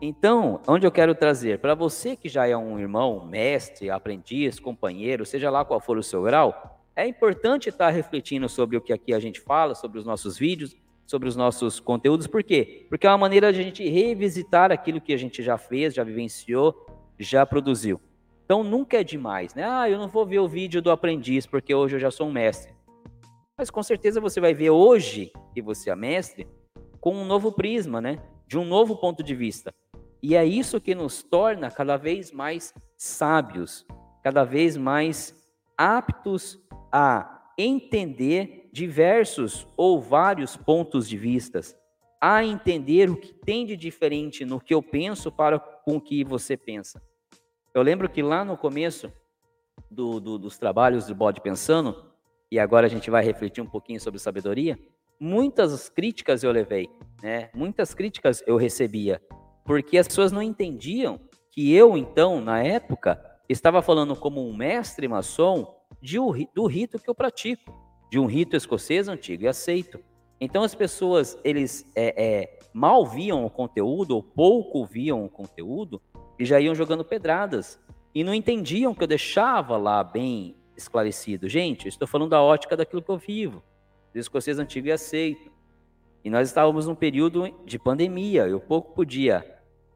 Então, 0.00 0.60
onde 0.66 0.86
eu 0.86 0.92
quero 0.92 1.14
trazer? 1.14 1.58
Para 1.58 1.74
você 1.74 2.16
que 2.16 2.28
já 2.28 2.46
é 2.46 2.56
um 2.56 2.78
irmão, 2.78 3.24
mestre, 3.24 3.90
aprendiz, 3.90 4.60
companheiro, 4.60 5.24
seja 5.24 5.50
lá 5.50 5.64
qual 5.64 5.80
for 5.80 5.96
o 5.96 6.02
seu 6.02 6.22
grau, 6.22 6.82
é 6.94 7.06
importante 7.06 7.68
estar 7.68 7.90
refletindo 7.90 8.48
sobre 8.48 8.76
o 8.76 8.80
que 8.80 8.92
aqui 8.92 9.14
a 9.14 9.18
gente 9.18 9.40
fala, 9.40 9.74
sobre 9.74 9.98
os 9.98 10.04
nossos 10.04 10.38
vídeos, 10.38 10.76
sobre 11.06 11.28
os 11.28 11.36
nossos 11.36 11.80
conteúdos. 11.80 12.26
Por 12.26 12.42
quê? 12.42 12.86
Porque 12.88 13.06
é 13.06 13.10
uma 13.10 13.18
maneira 13.18 13.52
de 13.52 13.60
a 13.60 13.62
gente 13.62 13.88
revisitar 13.88 14.70
aquilo 14.70 15.00
que 15.00 15.12
a 15.12 15.16
gente 15.16 15.42
já 15.42 15.56
fez, 15.56 15.94
já 15.94 16.04
vivenciou, 16.04 16.86
já 17.18 17.46
produziu. 17.46 18.00
Então 18.44 18.62
nunca 18.62 19.00
é 19.00 19.04
demais, 19.04 19.54
né? 19.54 19.64
Ah, 19.66 19.88
eu 19.90 19.98
não 19.98 20.08
vou 20.08 20.26
ver 20.26 20.38
o 20.38 20.48
vídeo 20.48 20.82
do 20.82 20.90
aprendiz 20.90 21.46
porque 21.46 21.74
hoje 21.74 21.96
eu 21.96 22.00
já 22.00 22.10
sou 22.10 22.28
um 22.28 22.32
mestre. 22.32 22.75
Mas 23.58 23.70
com 23.70 23.82
certeza 23.82 24.20
você 24.20 24.38
vai 24.38 24.52
ver 24.52 24.68
hoje 24.68 25.32
que 25.54 25.62
você 25.62 25.88
é 25.88 25.96
mestre 25.96 26.46
com 27.00 27.14
um 27.14 27.24
novo 27.24 27.50
prisma, 27.50 28.02
né? 28.02 28.22
De 28.46 28.58
um 28.58 28.64
novo 28.66 28.96
ponto 28.96 29.22
de 29.22 29.34
vista. 29.34 29.74
E 30.22 30.36
é 30.36 30.44
isso 30.44 30.80
que 30.80 30.94
nos 30.94 31.22
torna 31.22 31.70
cada 31.70 31.96
vez 31.96 32.30
mais 32.30 32.74
sábios, 32.98 33.86
cada 34.22 34.44
vez 34.44 34.76
mais 34.76 35.34
aptos 35.76 36.60
a 36.92 37.50
entender 37.56 38.68
diversos 38.72 39.66
ou 39.74 40.02
vários 40.02 40.54
pontos 40.54 41.08
de 41.08 41.16
vistas, 41.16 41.74
a 42.20 42.44
entender 42.44 43.08
o 43.08 43.16
que 43.16 43.32
tem 43.32 43.64
de 43.64 43.74
diferente 43.74 44.44
no 44.44 44.60
que 44.60 44.74
eu 44.74 44.82
penso 44.82 45.32
para 45.32 45.58
com 45.58 45.96
o 45.96 46.00
que 46.00 46.22
você 46.24 46.58
pensa. 46.58 47.00
Eu 47.72 47.80
lembro 47.80 48.08
que 48.08 48.22
lá 48.22 48.44
no 48.44 48.56
começo 48.56 49.10
do, 49.90 50.20
do, 50.20 50.38
dos 50.38 50.58
trabalhos 50.58 51.06
do 51.06 51.14
Bode 51.14 51.40
Pensando, 51.40 52.05
e 52.50 52.58
agora 52.58 52.86
a 52.86 52.90
gente 52.90 53.10
vai 53.10 53.24
refletir 53.24 53.62
um 53.62 53.66
pouquinho 53.66 54.00
sobre 54.00 54.20
sabedoria, 54.20 54.78
muitas 55.18 55.88
críticas 55.88 56.42
eu 56.42 56.52
levei, 56.52 56.88
né? 57.22 57.50
Muitas 57.54 57.94
críticas 57.94 58.42
eu 58.46 58.56
recebia 58.56 59.20
porque 59.66 59.98
as 59.98 60.06
pessoas 60.06 60.30
não 60.30 60.40
entendiam 60.40 61.20
que 61.50 61.74
eu, 61.74 61.96
então, 61.96 62.40
na 62.40 62.62
época, 62.62 63.20
estava 63.48 63.82
falando 63.82 64.14
como 64.14 64.46
um 64.46 64.56
mestre 64.56 65.08
maçom 65.08 65.74
de, 66.00 66.18
do 66.54 66.66
rito 66.66 66.98
que 66.98 67.10
eu 67.10 67.14
pratico, 67.14 67.74
de 68.10 68.18
um 68.18 68.26
rito 68.26 68.56
escocês 68.56 69.08
antigo 69.08 69.42
e 69.42 69.48
aceito. 69.48 69.98
Então 70.40 70.62
as 70.62 70.74
pessoas, 70.74 71.36
eles 71.42 71.90
é, 71.96 72.14
é, 72.16 72.58
mal 72.72 73.04
viam 73.04 73.44
o 73.44 73.50
conteúdo, 73.50 74.14
ou 74.14 74.22
pouco 74.22 74.84
viam 74.84 75.24
o 75.24 75.28
conteúdo, 75.28 76.00
e 76.38 76.44
já 76.44 76.60
iam 76.60 76.74
jogando 76.74 77.04
pedradas. 77.04 77.80
E 78.14 78.22
não 78.22 78.34
entendiam 78.34 78.94
que 78.94 79.02
eu 79.02 79.08
deixava 79.08 79.76
lá 79.76 80.04
bem 80.04 80.56
esclarecido. 80.76 81.48
Gente, 81.48 81.86
eu 81.86 81.88
estou 81.88 82.06
falando 82.06 82.30
da 82.30 82.42
ótica 82.42 82.76
daquilo 82.76 83.02
que 83.02 83.10
eu 83.10 83.18
vivo, 83.18 83.62
do 84.12 84.18
escocês 84.18 84.58
antigo 84.58 84.88
e 84.88 84.92
aceito. 84.92 85.50
E 86.24 86.30
nós 86.30 86.48
estávamos 86.48 86.86
num 86.86 86.94
período 86.94 87.48
de 87.64 87.78
pandemia, 87.78 88.46
eu 88.48 88.60
pouco 88.60 88.94
podia 88.94 89.44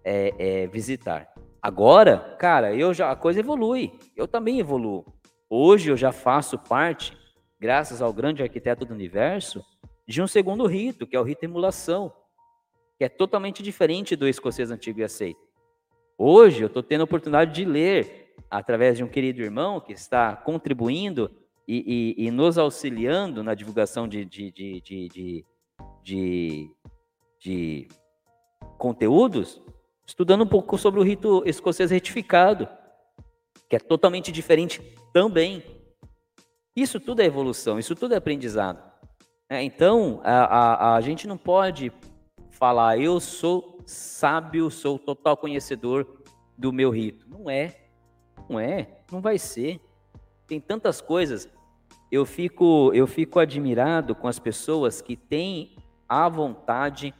é, 0.04 0.34
é, 0.38 0.66
visitar. 0.66 1.28
Agora, 1.60 2.36
cara, 2.38 2.74
eu 2.74 2.94
já 2.94 3.10
a 3.10 3.16
coisa 3.16 3.40
evolui. 3.40 3.92
Eu 4.16 4.26
também 4.26 4.58
evoluo. 4.58 5.04
Hoje 5.48 5.90
eu 5.90 5.96
já 5.96 6.12
faço 6.12 6.58
parte, 6.58 7.16
graças 7.58 8.00
ao 8.00 8.12
grande 8.12 8.42
arquiteto 8.42 8.84
do 8.84 8.94
universo, 8.94 9.64
de 10.06 10.22
um 10.22 10.26
segundo 10.26 10.66
rito, 10.66 11.06
que 11.06 11.16
é 11.16 11.20
o 11.20 11.24
rito 11.24 11.44
emulação, 11.44 12.12
que 12.96 13.04
é 13.04 13.08
totalmente 13.08 13.62
diferente 13.62 14.16
do 14.16 14.28
escocês 14.28 14.70
antigo 14.70 15.00
e 15.00 15.04
aceito. 15.04 15.40
Hoje 16.16 16.62
eu 16.62 16.66
estou 16.66 16.82
tendo 16.82 17.00
a 17.00 17.04
oportunidade 17.04 17.52
de 17.52 17.64
ler 17.64 18.19
através 18.48 18.96
de 18.96 19.04
um 19.04 19.08
querido 19.08 19.42
irmão 19.42 19.80
que 19.80 19.92
está 19.92 20.36
contribuindo 20.36 21.30
e, 21.66 22.16
e, 22.18 22.26
e 22.26 22.30
nos 22.30 22.58
auxiliando 22.58 23.42
na 23.42 23.54
divulgação 23.54 24.08
de, 24.08 24.24
de, 24.24 24.50
de, 24.50 25.44
de, 26.02 26.70
de 27.38 27.88
conteúdos, 28.78 29.60
estudando 30.06 30.44
um 30.44 30.46
pouco 30.46 30.76
sobre 30.78 31.00
o 31.00 31.02
rito 31.02 31.42
escocês 31.46 31.90
retificado, 31.90 32.68
que 33.68 33.76
é 33.76 33.78
totalmente 33.78 34.32
diferente 34.32 34.80
também. 35.12 35.62
Isso 36.74 36.98
tudo 36.98 37.22
é 37.22 37.24
evolução, 37.24 37.78
isso 37.78 37.94
tudo 37.94 38.14
é 38.14 38.16
aprendizado. 38.16 38.90
É, 39.48 39.62
então, 39.62 40.20
a, 40.24 40.44
a, 40.44 40.96
a 40.96 41.00
gente 41.00 41.26
não 41.26 41.36
pode 41.36 41.92
falar, 42.50 42.98
eu 42.98 43.18
sou 43.20 43.80
sábio, 43.86 44.70
sou 44.70 44.98
total 44.98 45.36
conhecedor 45.36 46.22
do 46.56 46.72
meu 46.72 46.90
rito. 46.90 47.28
Não 47.28 47.50
é, 47.50 47.79
não 48.48 48.58
é, 48.58 49.02
não 49.10 49.20
vai 49.20 49.38
ser. 49.38 49.80
Tem 50.46 50.60
tantas 50.60 51.00
coisas. 51.00 51.48
Eu 52.10 52.26
fico, 52.26 52.92
eu 52.92 53.06
fico 53.06 53.38
admirado 53.38 54.14
com 54.14 54.26
as 54.26 54.38
pessoas 54.38 55.00
que 55.00 55.16
têm 55.16 55.76
a 56.08 56.28
vontade 56.28 57.14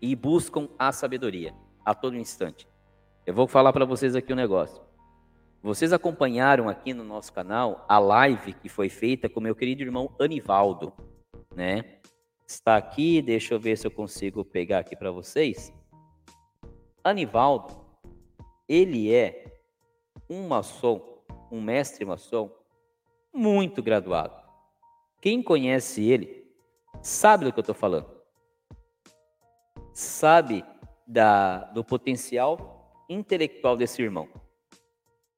e 0.00 0.14
buscam 0.14 0.68
a 0.78 0.92
sabedoria 0.92 1.54
a 1.84 1.94
todo 1.94 2.16
instante. 2.16 2.68
Eu 3.26 3.34
vou 3.34 3.46
falar 3.46 3.72
para 3.72 3.84
vocês 3.84 4.14
aqui 4.14 4.32
um 4.32 4.36
negócio. 4.36 4.82
Vocês 5.62 5.92
acompanharam 5.92 6.68
aqui 6.68 6.94
no 6.94 7.02
nosso 7.02 7.32
canal 7.32 7.84
a 7.88 7.98
live 7.98 8.52
que 8.52 8.68
foi 8.68 8.88
feita 8.88 9.28
com 9.28 9.40
meu 9.40 9.56
querido 9.56 9.82
irmão 9.82 10.14
Anivaldo, 10.20 10.92
né? 11.54 11.98
Está 12.46 12.76
aqui, 12.76 13.20
deixa 13.20 13.54
eu 13.54 13.60
ver 13.60 13.76
se 13.76 13.86
eu 13.86 13.90
consigo 13.90 14.44
pegar 14.44 14.78
aqui 14.78 14.96
para 14.96 15.10
vocês. 15.10 15.72
Anivaldo, 17.02 17.74
ele 18.68 19.12
é 19.12 19.57
um 20.28 20.46
maçom, 20.46 21.00
um 21.50 21.60
mestre 21.60 22.04
maçom 22.04 22.50
muito 23.32 23.82
graduado. 23.82 24.34
Quem 25.20 25.42
conhece 25.42 26.04
ele 26.04 26.46
sabe 27.02 27.44
do 27.44 27.52
que 27.52 27.58
eu 27.58 27.62
estou 27.62 27.74
falando. 27.74 28.06
Sabe 29.92 30.64
da, 31.06 31.64
do 31.72 31.82
potencial 31.82 33.04
intelectual 33.08 33.76
desse 33.76 34.02
irmão. 34.02 34.28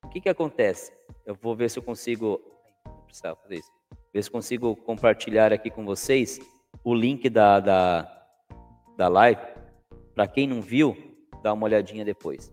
O 0.05 0.09
que, 0.09 0.21
que 0.21 0.29
acontece? 0.29 0.93
Eu 1.25 1.35
vou 1.35 1.55
ver 1.55 1.71
se 1.71 1.79
eu 1.79 1.83
consigo. 1.83 2.41
Não 2.85 3.03
precisava 3.05 3.37
fazer 3.37 3.57
isso. 3.57 3.71
Ver 4.13 4.23
se 4.23 4.31
consigo 4.31 4.75
compartilhar 4.75 5.53
aqui 5.53 5.71
com 5.71 5.85
vocês 5.85 6.41
o 6.83 6.95
link 6.95 7.29
da, 7.29 7.61
da, 7.61 8.27
da 8.97 9.09
live. 9.09 9.41
Para 10.15 10.27
quem 10.27 10.47
não 10.47 10.61
viu, 10.61 10.97
dá 11.43 11.53
uma 11.53 11.65
olhadinha 11.65 12.05
depois. 12.05 12.53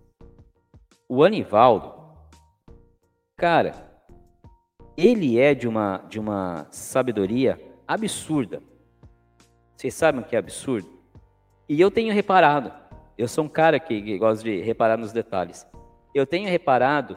O 1.10 1.24
Anivaldo, 1.24 1.97
cara, 3.38 3.88
ele 4.98 5.40
é 5.40 5.54
de 5.54 5.68
uma, 5.68 6.00
de 6.10 6.20
uma 6.20 6.66
sabedoria 6.72 7.62
absurda. 7.88 8.64
Vocês 9.76 9.94
sabem 9.94 10.22
o 10.22 10.24
que 10.24 10.36
é 10.36 10.40
absurdo? 10.40 10.90
E 11.70 11.80
eu 11.80 11.92
tenho 11.92 12.12
reparado, 12.12 12.74
eu 13.16 13.28
sou 13.28 13.44
um 13.44 13.50
cara 13.50 13.80
que, 13.80 14.18
gosta 14.18 14.44
de 14.44 14.60
reparar 14.62 14.98
nos 14.98 15.12
detalhes. 15.12 15.68
Eu 16.16 16.26
tenho 16.26 16.50
reparado, 16.50 17.16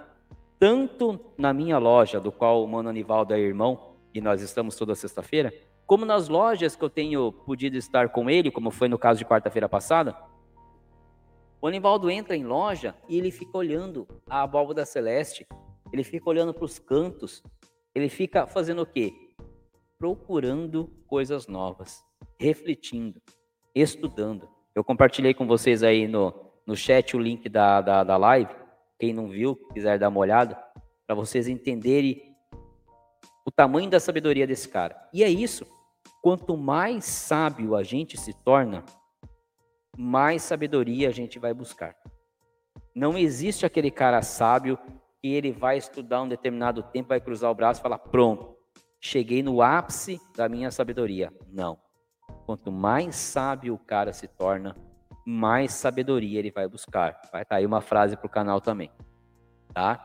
tanto 0.58 1.18
na 1.38 1.54
minha 1.54 1.78
loja, 1.78 2.20
do 2.20 2.30
qual 2.30 2.62
o 2.62 2.68
Mano 2.68 2.90
Anivaldo 2.90 3.32
é 3.32 3.38
irmão, 3.38 3.94
e 4.12 4.20
nós 4.20 4.42
estamos 4.42 4.76
toda 4.76 4.94
sexta-feira, 4.94 5.54
como 5.86 6.04
nas 6.04 6.28
lojas 6.28 6.76
que 6.76 6.84
eu 6.84 6.90
tenho 6.90 7.32
podido 7.32 7.76
estar 7.78 8.10
com 8.10 8.28
ele, 8.28 8.50
como 8.50 8.70
foi 8.70 8.88
no 8.88 8.98
caso 8.98 9.18
de 9.18 9.24
quarta-feira 9.24 9.68
passada, 9.68 10.14
o 11.62 11.66
Anivaldo 11.66 12.10
entra 12.10 12.36
em 12.36 12.44
loja 12.44 12.94
e 13.08 13.16
ele 13.16 13.30
fica 13.30 13.56
olhando 13.56 14.06
a 14.28 14.42
abóbora 14.42 14.84
celeste, 14.84 15.46
ele 15.92 16.04
fica 16.04 16.28
olhando 16.28 16.54
para 16.54 16.64
os 16.64 16.78
cantos, 16.78 17.42
ele 17.94 18.08
fica 18.08 18.46
fazendo 18.46 18.82
o 18.82 18.86
quê? 18.86 19.12
procurando 20.00 20.90
coisas 21.06 21.46
novas, 21.46 22.02
refletindo, 22.40 23.20
estudando. 23.74 24.48
Eu 24.74 24.82
compartilhei 24.82 25.34
com 25.34 25.46
vocês 25.46 25.82
aí 25.82 26.08
no, 26.08 26.34
no 26.66 26.74
chat 26.74 27.14
o 27.14 27.20
link 27.20 27.50
da, 27.50 27.82
da, 27.82 28.02
da 28.02 28.16
live. 28.16 28.50
Quem 28.98 29.12
não 29.12 29.28
viu, 29.28 29.54
quiser 29.74 29.98
dar 29.98 30.08
uma 30.08 30.20
olhada, 30.20 30.58
para 31.06 31.14
vocês 31.14 31.46
entenderem 31.46 32.34
o 33.44 33.50
tamanho 33.50 33.90
da 33.90 34.00
sabedoria 34.00 34.46
desse 34.46 34.70
cara. 34.70 34.96
E 35.12 35.22
é 35.22 35.28
isso. 35.28 35.66
Quanto 36.22 36.56
mais 36.56 37.04
sábio 37.04 37.76
a 37.76 37.82
gente 37.82 38.18
se 38.18 38.32
torna, 38.32 38.82
mais 39.98 40.42
sabedoria 40.42 41.10
a 41.10 41.12
gente 41.12 41.38
vai 41.38 41.52
buscar. 41.52 41.94
Não 42.94 43.18
existe 43.18 43.66
aquele 43.66 43.90
cara 43.90 44.22
sábio 44.22 44.78
que 45.20 45.28
ele 45.32 45.52
vai 45.52 45.76
estudar 45.76 46.22
um 46.22 46.28
determinado 46.28 46.82
tempo, 46.82 47.10
vai 47.10 47.20
cruzar 47.20 47.50
o 47.50 47.54
braço 47.54 47.80
e 47.80 47.82
falar: 47.82 47.98
pronto, 47.98 48.56
cheguei 49.00 49.42
no 49.42 49.62
ápice 49.62 50.20
da 50.36 50.48
minha 50.48 50.70
sabedoria. 50.70 51.32
Não. 51.52 51.78
Quanto 52.46 52.72
mais 52.72 53.16
sábio 53.16 53.74
o 53.74 53.78
cara 53.78 54.12
se 54.12 54.26
torna, 54.26 54.74
mais 55.26 55.72
sabedoria 55.72 56.38
ele 56.38 56.50
vai 56.50 56.66
buscar. 56.66 57.20
Vai 57.30 57.42
estar 57.42 57.54
tá 57.54 57.56
aí 57.56 57.66
uma 57.66 57.80
frase 57.80 58.16
para 58.16 58.26
o 58.26 58.30
canal 58.30 58.60
também, 58.60 58.90
tá? 59.72 60.04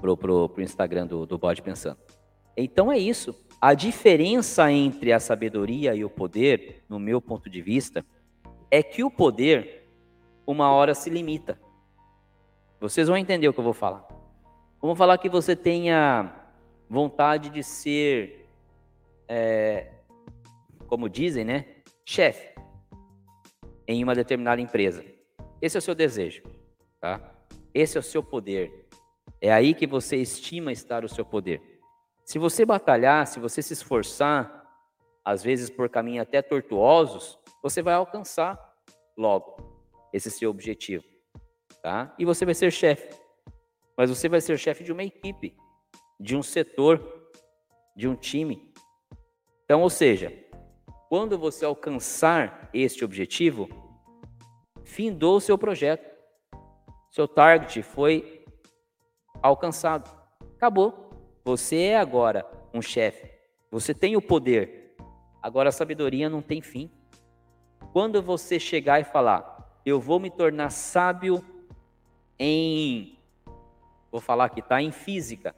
Pro, 0.00 0.16
pro, 0.16 0.48
pro 0.48 0.62
Instagram 0.62 1.06
do, 1.06 1.24
do 1.24 1.38
Bode 1.38 1.62
Pensando. 1.62 1.98
Então 2.56 2.92
é 2.92 2.98
isso. 2.98 3.34
A 3.60 3.74
diferença 3.74 4.70
entre 4.70 5.12
a 5.12 5.20
sabedoria 5.20 5.94
e 5.94 6.04
o 6.04 6.10
poder, 6.10 6.84
no 6.88 6.98
meu 6.98 7.20
ponto 7.20 7.48
de 7.48 7.62
vista, 7.62 8.04
é 8.70 8.82
que 8.82 9.04
o 9.04 9.10
poder, 9.10 9.88
uma 10.46 10.70
hora 10.72 10.94
se 10.94 11.08
limita. 11.08 11.58
Vocês 12.80 13.06
vão 13.06 13.16
entender 13.16 13.48
o 13.48 13.52
que 13.52 13.60
eu 13.60 13.64
vou 13.64 13.72
falar. 13.72 14.04
Vamos 14.82 14.98
falar 14.98 15.16
que 15.16 15.28
você 15.28 15.54
tenha 15.54 16.34
vontade 16.90 17.50
de 17.50 17.62
ser, 17.62 18.48
é, 19.28 19.92
como 20.88 21.08
dizem, 21.08 21.44
né? 21.44 21.76
Chefe 22.04 22.52
em 23.86 24.02
uma 24.02 24.12
determinada 24.12 24.60
empresa. 24.60 25.04
Esse 25.60 25.76
é 25.76 25.78
o 25.78 25.82
seu 25.82 25.94
desejo, 25.94 26.42
tá? 27.00 27.20
Esse 27.72 27.96
é 27.96 28.00
o 28.00 28.02
seu 28.02 28.24
poder. 28.24 28.88
É 29.40 29.52
aí 29.52 29.72
que 29.72 29.86
você 29.86 30.16
estima 30.16 30.72
estar 30.72 31.04
o 31.04 31.08
seu 31.08 31.24
poder. 31.24 31.62
Se 32.24 32.36
você 32.36 32.66
batalhar, 32.66 33.24
se 33.28 33.38
você 33.38 33.62
se 33.62 33.74
esforçar, 33.74 34.66
às 35.24 35.44
vezes 35.44 35.70
por 35.70 35.88
caminhos 35.88 36.22
até 36.22 36.42
tortuosos, 36.42 37.38
você 37.62 37.82
vai 37.82 37.94
alcançar 37.94 38.58
logo 39.16 39.56
esse 40.12 40.28
seu 40.28 40.50
objetivo, 40.50 41.04
tá? 41.80 42.12
E 42.18 42.24
você 42.24 42.44
vai 42.44 42.54
ser 42.54 42.72
chefe. 42.72 43.21
Mas 43.96 44.10
você 44.10 44.28
vai 44.28 44.40
ser 44.40 44.58
chefe 44.58 44.84
de 44.84 44.92
uma 44.92 45.04
equipe, 45.04 45.56
de 46.18 46.36
um 46.36 46.42
setor, 46.42 47.30
de 47.96 48.08
um 48.08 48.14
time. 48.14 48.72
Então, 49.64 49.82
ou 49.82 49.90
seja, 49.90 50.32
quando 51.08 51.38
você 51.38 51.64
alcançar 51.64 52.70
este 52.72 53.04
objetivo, 53.04 53.68
findou 54.84 55.36
o 55.36 55.40
seu 55.40 55.58
projeto. 55.58 56.10
Seu 57.10 57.28
target 57.28 57.82
foi 57.82 58.44
alcançado. 59.42 60.10
Acabou. 60.56 61.10
Você 61.44 61.76
é 61.82 61.98
agora 61.98 62.46
um 62.72 62.80
chefe. 62.80 63.30
Você 63.70 63.92
tem 63.92 64.16
o 64.16 64.22
poder. 64.22 64.96
Agora 65.42 65.68
a 65.68 65.72
sabedoria 65.72 66.28
não 66.30 66.40
tem 66.40 66.62
fim. 66.62 66.90
Quando 67.92 68.22
você 68.22 68.58
chegar 68.58 69.00
e 69.00 69.04
falar, 69.04 69.80
eu 69.84 70.00
vou 70.00 70.20
me 70.20 70.30
tornar 70.30 70.70
sábio 70.70 71.44
em. 72.38 73.18
Vou 74.12 74.20
falar 74.20 74.50
que 74.50 74.60
tá 74.60 74.82
em 74.82 74.92
física. 74.92 75.54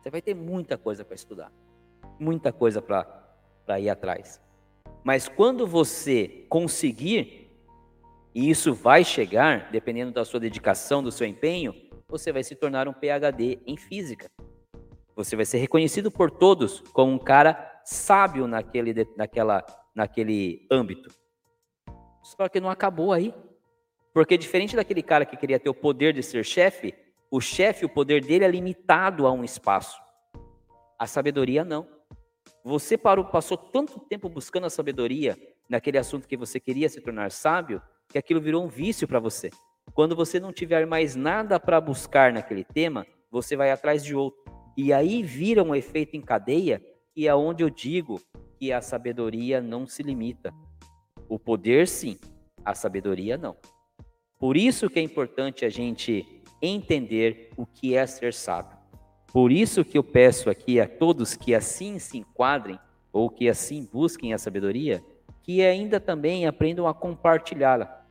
Você 0.00 0.08
vai 0.08 0.22
ter 0.22 0.34
muita 0.34 0.78
coisa 0.78 1.04
para 1.04 1.14
estudar. 1.14 1.52
Muita 2.18 2.50
coisa 2.50 2.80
para 2.80 3.78
ir 3.78 3.90
atrás. 3.90 4.40
Mas 5.04 5.28
quando 5.28 5.66
você 5.66 6.46
conseguir, 6.48 7.52
e 8.34 8.48
isso 8.48 8.72
vai 8.72 9.04
chegar, 9.04 9.70
dependendo 9.70 10.12
da 10.12 10.24
sua 10.24 10.40
dedicação, 10.40 11.02
do 11.02 11.12
seu 11.12 11.26
empenho, 11.26 11.74
você 12.08 12.32
vai 12.32 12.42
se 12.42 12.56
tornar 12.56 12.88
um 12.88 12.92
PhD 12.94 13.60
em 13.66 13.76
física. 13.76 14.26
Você 15.14 15.36
vai 15.36 15.44
ser 15.44 15.58
reconhecido 15.58 16.10
por 16.10 16.30
todos 16.30 16.80
como 16.92 17.12
um 17.12 17.18
cara 17.18 17.82
sábio 17.84 18.46
naquele, 18.46 19.06
naquela, 19.14 19.62
naquele 19.94 20.66
âmbito. 20.70 21.14
Só 22.22 22.48
que 22.48 22.60
não 22.60 22.70
acabou 22.70 23.12
aí. 23.12 23.34
Porque 24.14 24.38
diferente 24.38 24.76
daquele 24.76 25.02
cara 25.02 25.26
que 25.26 25.36
queria 25.36 25.58
ter 25.58 25.68
o 25.68 25.74
poder 25.74 26.12
de 26.12 26.22
ser 26.22 26.44
chefe, 26.44 26.94
o 27.28 27.40
chefe, 27.40 27.84
o 27.84 27.88
poder 27.88 28.24
dele 28.24 28.44
é 28.44 28.48
limitado 28.48 29.26
a 29.26 29.32
um 29.32 29.42
espaço. 29.42 30.00
A 30.96 31.04
sabedoria 31.04 31.64
não. 31.64 31.88
Você 32.64 32.96
parou, 32.96 33.24
passou 33.24 33.56
tanto 33.56 33.98
tempo 33.98 34.28
buscando 34.28 34.66
a 34.66 34.70
sabedoria 34.70 35.36
naquele 35.68 35.98
assunto 35.98 36.28
que 36.28 36.36
você 36.36 36.60
queria 36.60 36.88
se 36.88 37.00
tornar 37.00 37.32
sábio, 37.32 37.82
que 38.08 38.16
aquilo 38.16 38.40
virou 38.40 38.64
um 38.64 38.68
vício 38.68 39.08
para 39.08 39.18
você. 39.18 39.50
Quando 39.92 40.14
você 40.14 40.38
não 40.38 40.52
tiver 40.52 40.86
mais 40.86 41.16
nada 41.16 41.58
para 41.58 41.80
buscar 41.80 42.32
naquele 42.32 42.62
tema, 42.62 43.04
você 43.32 43.56
vai 43.56 43.72
atrás 43.72 44.04
de 44.04 44.14
outro. 44.14 44.44
E 44.76 44.92
aí 44.92 45.24
vira 45.24 45.64
um 45.64 45.74
efeito 45.74 46.16
em 46.16 46.20
cadeia, 46.20 46.80
e 47.16 47.26
é 47.26 47.34
onde 47.34 47.64
eu 47.64 47.68
digo 47.68 48.20
que 48.60 48.72
a 48.72 48.80
sabedoria 48.80 49.60
não 49.60 49.88
se 49.88 50.04
limita. 50.04 50.54
O 51.28 51.36
poder 51.36 51.88
sim, 51.88 52.16
a 52.64 52.74
sabedoria 52.76 53.36
não. 53.36 53.56
Por 54.44 54.58
isso 54.58 54.90
que 54.90 54.98
é 54.98 55.02
importante 55.02 55.64
a 55.64 55.70
gente 55.70 56.42
entender 56.60 57.48
o 57.56 57.64
que 57.64 57.96
é 57.96 58.06
ser 58.06 58.34
sábio. 58.34 58.76
Por 59.32 59.50
isso 59.50 59.82
que 59.82 59.96
eu 59.96 60.04
peço 60.04 60.50
aqui 60.50 60.78
a 60.78 60.86
todos 60.86 61.34
que 61.34 61.54
assim 61.54 61.98
se 61.98 62.18
enquadrem 62.18 62.78
ou 63.10 63.30
que 63.30 63.48
assim 63.48 63.88
busquem 63.90 64.34
a 64.34 64.38
sabedoria, 64.38 65.02
que 65.42 65.62
ainda 65.62 65.98
também 65.98 66.46
aprendam 66.46 66.86
a 66.86 66.92
compartilhá-la. 66.92 68.06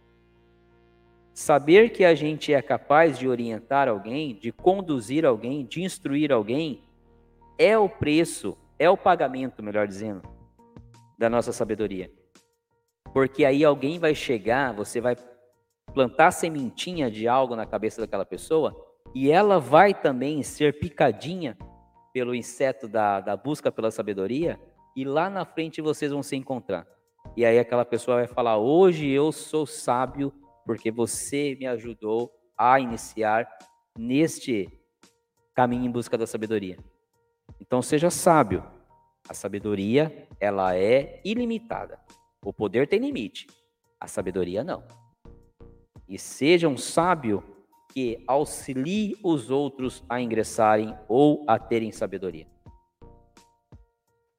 Saber 1.36 1.92
que 1.92 2.04
a 2.04 2.16
gente 2.16 2.52
é 2.52 2.64
capaz 2.64 3.20
de 3.20 3.28
orientar 3.28 3.88
alguém, 3.88 4.34
de 4.34 4.52
conduzir 4.52 5.28
alguém, 5.28 5.64
de 5.64 5.84
instruir 5.84 6.32
alguém, 6.32 6.82
é 7.60 7.78
o 7.78 7.88
preço, 7.88 8.58
é 8.80 8.90
o 8.90 8.98
pagamento, 8.98 9.62
melhor 9.62 9.88
dizendo, 9.88 10.24
da 11.16 11.30
nossa 11.30 11.54
sabedoria. 11.54 12.12
Porque 13.14 13.46
aí 13.46 13.64
alguém 13.64 14.00
vai 14.00 14.16
chegar, 14.16 14.74
você 14.74 15.00
vai 15.00 15.16
plantar 15.94 16.32
sementinha 16.32 17.10
de 17.10 17.28
algo 17.28 17.56
na 17.56 17.66
cabeça 17.66 18.02
daquela 18.02 18.26
pessoa 18.26 18.76
e 19.14 19.30
ela 19.30 19.60
vai 19.60 19.94
também 19.94 20.42
ser 20.42 20.80
picadinha 20.80 21.58
pelo 22.12 22.34
inseto 22.34 22.88
da, 22.88 23.20
da 23.20 23.38
busca 23.38 23.72
pela 23.72 23.92
sabedoria 23.92 24.60
e 24.96 25.04
lá 25.04 25.30
na 25.30 25.46
frente 25.46 25.82
vocês 25.82 26.12
vão 26.12 26.24
se 26.24 26.36
encontrar. 26.36 26.88
E 27.36 27.46
aí 27.46 27.58
aquela 27.58 27.86
pessoa 27.86 28.18
vai 28.18 28.28
falar: 28.28 28.58
Hoje 28.58 29.08
eu 29.08 29.32
sou 29.32 29.66
sábio 29.66 30.34
porque 30.66 30.92
você 30.92 31.56
me 31.60 31.68
ajudou 31.68 32.32
a 32.58 32.80
iniciar 32.80 33.48
neste 33.98 34.68
caminho 35.56 35.86
em 35.86 35.92
busca 35.92 36.18
da 36.18 36.28
sabedoria. 36.28 36.78
Então 37.60 37.82
seja 37.82 38.10
sábio. 38.10 38.64
A 39.28 39.34
sabedoria, 39.34 40.28
ela 40.38 40.76
é 40.76 41.22
ilimitada. 41.24 41.98
O 42.44 42.52
poder 42.52 42.90
tem 42.90 43.00
limite, 43.00 43.48
a 43.98 44.06
sabedoria 44.06 44.66
não. 44.66 44.84
E 46.14 46.20
seja 46.20 46.70
um 46.70 46.78
sábio 46.78 47.44
que 47.92 48.24
auxilie 48.28 49.18
os 49.24 49.50
outros 49.50 50.04
a 50.08 50.22
ingressarem 50.22 50.96
ou 51.08 51.44
a 51.48 51.58
terem 51.58 51.92
sabedoria. 51.92 52.46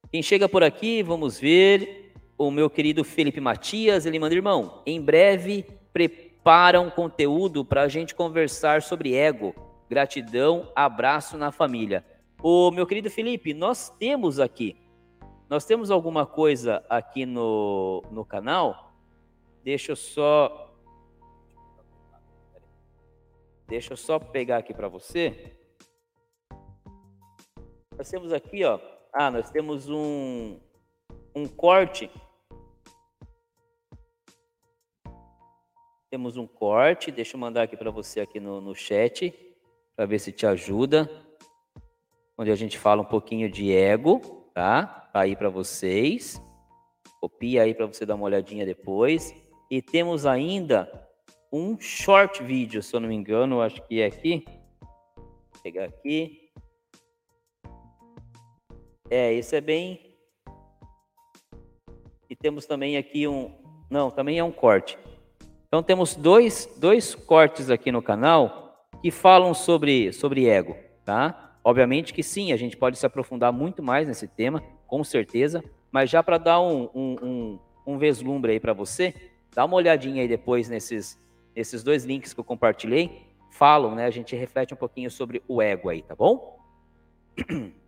Quem 0.08 0.22
chega 0.22 0.48
por 0.48 0.62
aqui, 0.62 1.02
vamos 1.02 1.36
ver 1.36 2.14
o 2.38 2.48
meu 2.48 2.70
querido 2.70 3.02
Felipe 3.02 3.40
Matias, 3.40 4.06
ele 4.06 4.20
manda, 4.20 4.36
irmão, 4.36 4.84
em 4.86 5.02
breve 5.02 5.66
prepara 5.92 6.80
um 6.80 6.90
conteúdo 6.90 7.64
para 7.64 7.82
a 7.82 7.88
gente 7.88 8.14
conversar 8.14 8.80
sobre 8.80 9.16
ego. 9.16 9.52
Gratidão, 9.90 10.70
abraço 10.76 11.36
na 11.36 11.50
família. 11.50 12.04
O 12.40 12.70
meu 12.70 12.86
querido 12.86 13.10
Felipe, 13.10 13.52
nós 13.52 13.90
temos 13.98 14.38
aqui, 14.38 14.76
nós 15.50 15.64
temos 15.64 15.90
alguma 15.90 16.24
coisa 16.24 16.84
aqui 16.88 17.26
no, 17.26 18.00
no 18.12 18.24
canal. 18.24 18.92
Deixa 19.64 19.90
eu 19.90 19.96
só, 19.96 20.63
deixa 23.66 23.92
eu 23.92 23.96
só 23.96 24.18
pegar 24.18 24.58
aqui 24.58 24.72
para 24.72 24.88
você. 24.88 25.56
Nós 27.96 28.08
temos 28.10 28.32
aqui, 28.32 28.64
ó. 28.64 28.78
Ah, 29.12 29.30
nós 29.30 29.50
temos 29.50 29.88
um 29.88 30.60
um 31.36 31.48
corte 31.48 32.10
Temos 36.14 36.36
um 36.36 36.46
corte, 36.46 37.10
deixa 37.10 37.34
eu 37.34 37.40
mandar 37.40 37.64
aqui 37.64 37.76
para 37.76 37.90
você 37.90 38.20
aqui 38.20 38.38
no, 38.38 38.60
no 38.60 38.72
chat, 38.72 39.34
para 39.96 40.06
ver 40.06 40.20
se 40.20 40.30
te 40.30 40.46
ajuda. 40.46 41.10
Onde 42.38 42.52
a 42.52 42.54
gente 42.54 42.78
fala 42.78 43.02
um 43.02 43.04
pouquinho 43.04 43.50
de 43.50 43.72
ego, 43.72 44.20
tá? 44.54 44.86
Tá 45.12 45.22
aí 45.22 45.34
para 45.34 45.48
vocês. 45.48 46.40
Copia 47.20 47.64
aí 47.64 47.74
para 47.74 47.86
você 47.86 48.06
dar 48.06 48.14
uma 48.14 48.26
olhadinha 48.26 48.64
depois. 48.64 49.34
E 49.68 49.82
temos 49.82 50.24
ainda 50.24 50.88
um 51.54 51.78
short 51.78 52.42
vídeo, 52.42 52.82
se 52.82 52.96
eu 52.96 52.98
não 52.98 53.08
me 53.08 53.14
engano, 53.14 53.60
acho 53.60 53.80
que 53.86 54.00
é 54.00 54.06
aqui. 54.06 54.44
Vou 55.14 55.62
pegar 55.62 55.84
aqui. 55.84 56.50
É, 59.08 59.32
esse 59.32 59.54
é 59.54 59.60
bem. 59.60 60.16
E 62.28 62.34
temos 62.34 62.66
também 62.66 62.96
aqui 62.96 63.28
um. 63.28 63.54
Não, 63.88 64.10
também 64.10 64.36
é 64.36 64.42
um 64.42 64.50
corte. 64.50 64.98
Então 65.68 65.80
temos 65.80 66.16
dois, 66.16 66.66
dois 66.76 67.14
cortes 67.14 67.70
aqui 67.70 67.92
no 67.92 68.02
canal 68.02 68.88
que 69.00 69.12
falam 69.12 69.54
sobre, 69.54 70.12
sobre 70.12 70.48
ego, 70.48 70.76
tá? 71.04 71.56
Obviamente 71.62 72.12
que 72.12 72.22
sim, 72.24 72.52
a 72.52 72.56
gente 72.56 72.76
pode 72.76 72.98
se 72.98 73.06
aprofundar 73.06 73.52
muito 73.52 73.80
mais 73.80 74.08
nesse 74.08 74.26
tema, 74.26 74.60
com 74.88 75.04
certeza, 75.04 75.62
mas 75.92 76.10
já 76.10 76.20
para 76.20 76.38
dar 76.38 76.60
um, 76.60 76.90
um, 76.92 77.16
um, 77.22 77.58
um 77.86 77.98
vislumbre 77.98 78.52
aí 78.52 78.60
para 78.60 78.72
você, 78.72 79.14
dá 79.54 79.64
uma 79.64 79.76
olhadinha 79.76 80.22
aí 80.22 80.28
depois 80.28 80.68
nesses, 80.68 81.18
nesses 81.54 81.82
dois 81.82 82.04
links 82.04 82.32
que 82.32 82.40
eu 82.40 82.44
compartilhei, 82.44 83.26
falam, 83.50 83.94
né? 83.94 84.06
A 84.06 84.10
gente 84.10 84.34
reflete 84.34 84.74
um 84.74 84.76
pouquinho 84.76 85.10
sobre 85.10 85.42
o 85.46 85.62
ego 85.62 85.88
aí, 85.88 86.02
tá 86.02 86.14
bom? 86.14 86.58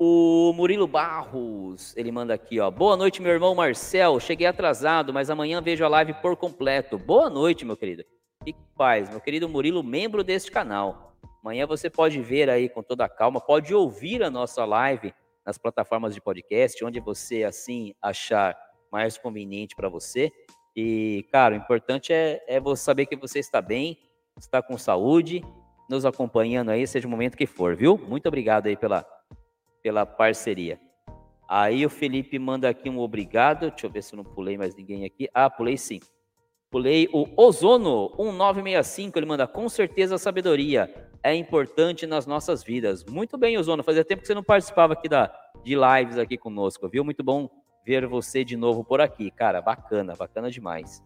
O 0.00 0.52
Murilo 0.52 0.86
Barros, 0.86 1.92
ele 1.96 2.12
manda 2.12 2.32
aqui, 2.32 2.60
ó. 2.60 2.70
Boa 2.70 2.96
noite, 2.96 3.20
meu 3.20 3.32
irmão 3.32 3.52
Marcel. 3.52 4.20
Cheguei 4.20 4.46
atrasado, 4.46 5.12
mas 5.12 5.28
amanhã 5.28 5.60
vejo 5.60 5.84
a 5.84 5.88
live 5.88 6.14
por 6.22 6.36
completo. 6.36 6.96
Boa 6.96 7.28
noite, 7.28 7.64
meu 7.64 7.76
querido. 7.76 8.04
Que 8.44 8.54
paz, 8.76 9.10
meu 9.10 9.20
querido 9.20 9.48
Murilo, 9.48 9.82
membro 9.82 10.22
deste 10.22 10.52
canal. 10.52 11.16
Amanhã 11.42 11.66
você 11.66 11.90
pode 11.90 12.22
ver 12.22 12.48
aí 12.48 12.68
com 12.68 12.80
toda 12.80 13.06
a 13.06 13.08
calma, 13.08 13.40
pode 13.40 13.74
ouvir 13.74 14.22
a 14.22 14.30
nossa 14.30 14.64
live 14.64 15.12
nas 15.44 15.58
plataformas 15.58 16.14
de 16.14 16.20
podcast, 16.20 16.84
onde 16.84 17.00
você 17.00 17.42
assim 17.42 17.92
achar 18.00 18.56
mais 18.92 19.18
conveniente 19.18 19.74
para 19.74 19.88
você. 19.88 20.30
E, 20.80 21.26
cara, 21.32 21.56
o 21.56 21.58
importante 21.58 22.12
é, 22.12 22.40
é 22.46 22.60
você 22.60 22.84
saber 22.84 23.06
que 23.06 23.16
você 23.16 23.40
está 23.40 23.60
bem, 23.60 23.98
está 24.38 24.62
com 24.62 24.78
saúde, 24.78 25.42
nos 25.90 26.06
acompanhando 26.06 26.70
aí, 26.70 26.86
seja 26.86 27.08
o 27.08 27.10
momento 27.10 27.36
que 27.36 27.46
for, 27.46 27.74
viu? 27.74 27.98
Muito 27.98 28.28
obrigado 28.28 28.68
aí 28.68 28.76
pela 28.76 29.04
pela 29.82 30.06
parceria. 30.06 30.78
Aí 31.48 31.84
o 31.84 31.90
Felipe 31.90 32.38
manda 32.38 32.68
aqui 32.68 32.88
um 32.88 33.00
obrigado. 33.00 33.70
Deixa 33.70 33.86
eu 33.86 33.90
ver 33.90 34.04
se 34.04 34.14
eu 34.14 34.18
não 34.18 34.24
pulei 34.24 34.56
mais 34.56 34.76
ninguém 34.76 35.04
aqui. 35.04 35.28
Ah, 35.34 35.50
pulei 35.50 35.76
sim. 35.76 35.98
Pulei 36.70 37.08
o 37.12 37.26
Ozono 37.36 38.10
1965. 38.16 39.18
Ele 39.18 39.26
manda 39.26 39.48
com 39.48 39.68
certeza 39.68 40.14
a 40.14 40.18
sabedoria 40.18 41.10
é 41.24 41.34
importante 41.34 42.06
nas 42.06 42.24
nossas 42.24 42.62
vidas. 42.62 43.04
Muito 43.04 43.36
bem, 43.36 43.58
Ozono. 43.58 43.82
Fazia 43.82 44.04
tempo 44.04 44.20
que 44.20 44.28
você 44.28 44.34
não 44.34 44.44
participava 44.44 44.92
aqui 44.92 45.08
da, 45.08 45.26
de 45.64 45.74
lives 45.74 46.18
aqui 46.18 46.38
conosco, 46.38 46.88
viu? 46.88 47.04
Muito 47.04 47.24
bom 47.24 47.50
ver 47.88 48.06
você 48.06 48.44
de 48.44 48.54
novo 48.54 48.84
por 48.84 49.00
aqui, 49.00 49.30
cara. 49.30 49.62
Bacana, 49.62 50.14
bacana 50.14 50.50
demais. 50.50 51.02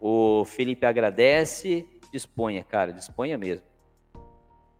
O 0.00 0.44
Felipe 0.44 0.84
agradece. 0.84 1.88
Disponha, 2.12 2.64
cara, 2.64 2.92
disponha 2.92 3.38
mesmo. 3.38 3.64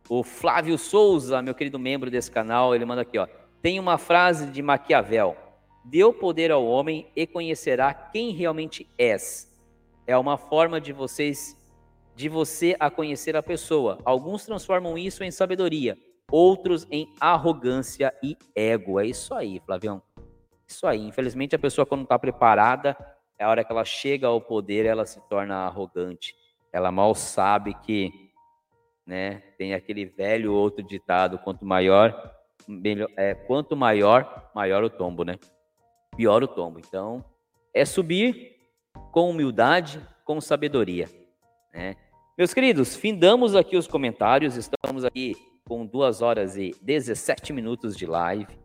O 0.09 0.25
Flávio 0.25 0.77
Souza, 0.77 1.41
meu 1.41 1.55
querido 1.55 1.79
membro 1.79 2.11
desse 2.11 2.29
canal, 2.29 2.75
ele 2.75 2.85
manda 2.85 3.03
aqui, 3.03 3.17
ó. 3.17 3.29
Tem 3.63 3.79
uma 3.79 3.99
frase 3.99 4.49
de 4.49 4.61
Maquiavel: 4.63 5.37
Deu 5.85 6.13
poder 6.13 6.51
ao 6.51 6.67
homem 6.67 7.07
e 7.15 7.25
conhecerá 7.25 7.95
quem 7.95 8.33
realmente 8.33 8.89
és. 8.99 9.49
É 10.09 10.19
uma 10.19 10.37
forma 10.37 10.81
de 10.81 10.93
vocês 10.93 11.57
de 12.17 12.29
você 12.29 12.75
a 12.81 12.91
conhecer 12.91 13.37
a 13.37 13.43
pessoa. 13.43 13.99
Alguns 14.05 14.45
transformam 14.45 14.99
isso 14.99 15.23
em 15.23 15.31
sabedoria, 15.31 15.97
outros 16.33 16.85
em 16.91 17.09
arrogância 17.21 18.13
e 18.21 18.37
ego. 18.57 18.99
É 18.99 19.07
isso 19.07 19.33
aí, 19.35 19.61
Flavião. 19.65 20.03
Isso 20.67 20.87
aí. 20.87 21.01
Infelizmente, 21.01 21.55
a 21.55 21.59
pessoa, 21.59 21.87
quando 21.87 22.03
está 22.03 22.19
preparada, 22.19 22.97
é 23.39 23.45
a 23.45 23.49
hora 23.49 23.65
que 23.65 23.73
ela 23.73 23.85
chega 23.85 24.27
ao 24.27 24.41
poder, 24.41 24.87
ela 24.87 25.05
se 25.07 25.21
torna 25.29 25.67
arrogante. 25.67 26.35
Ela 26.73 26.91
mal 26.91 27.15
sabe 27.15 27.75
que 27.83 28.25
né? 29.07 29.43
Tem 29.59 29.75
aquele 29.75 30.07
velho 30.07 30.53
outro 30.53 30.83
ditado, 30.83 31.39
quanto 31.39 31.65
maior, 31.65 32.35
melhor, 32.67 33.11
é, 33.17 33.35
quanto 33.35 33.77
maior, 33.77 34.51
maior 34.55 34.83
o 34.83 34.91
tombo, 34.91 35.25
né? 35.25 35.39
Pior 36.17 36.43
o 36.43 36.49
tombo. 36.49 36.79
Então, 36.79 37.25
é 37.73 37.85
subir 37.85 38.57
com 39.13 39.31
humildade, 39.31 40.01
com 40.25 40.41
sabedoria, 40.41 41.09
né? 41.73 41.97
Meus 42.37 42.53
queridos, 42.53 42.97
findamos 42.97 43.55
aqui 43.55 43.77
os 43.77 43.87
comentários, 43.87 44.57
estamos 44.57 45.05
aqui 45.05 45.37
com 45.69 45.87
duas 45.87 46.21
horas 46.21 46.57
e 46.57 46.75
17 46.83 47.53
minutos 47.53 47.97
de 47.97 48.07
live. 48.07 48.64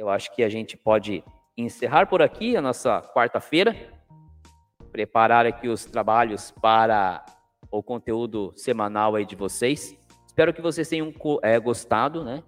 Eu 0.00 0.08
acho 0.08 0.34
que 0.34 0.42
a 0.42 0.48
gente 0.48 0.78
pode 0.78 1.22
encerrar 1.54 2.06
por 2.06 2.22
aqui 2.22 2.56
a 2.56 2.62
nossa 2.62 3.02
quarta-feira, 3.14 3.76
preparar 4.90 5.44
aqui 5.44 5.68
os 5.68 5.84
trabalhos 5.84 6.50
para 6.52 7.22
o 7.70 7.82
conteúdo 7.82 8.50
semanal 8.56 9.14
aí 9.14 9.26
de 9.26 9.36
vocês. 9.36 9.94
Espero 10.26 10.54
que 10.54 10.62
vocês 10.62 10.88
tenham 10.88 11.12
é, 11.42 11.60
gostado, 11.60 12.24
né? 12.24 12.42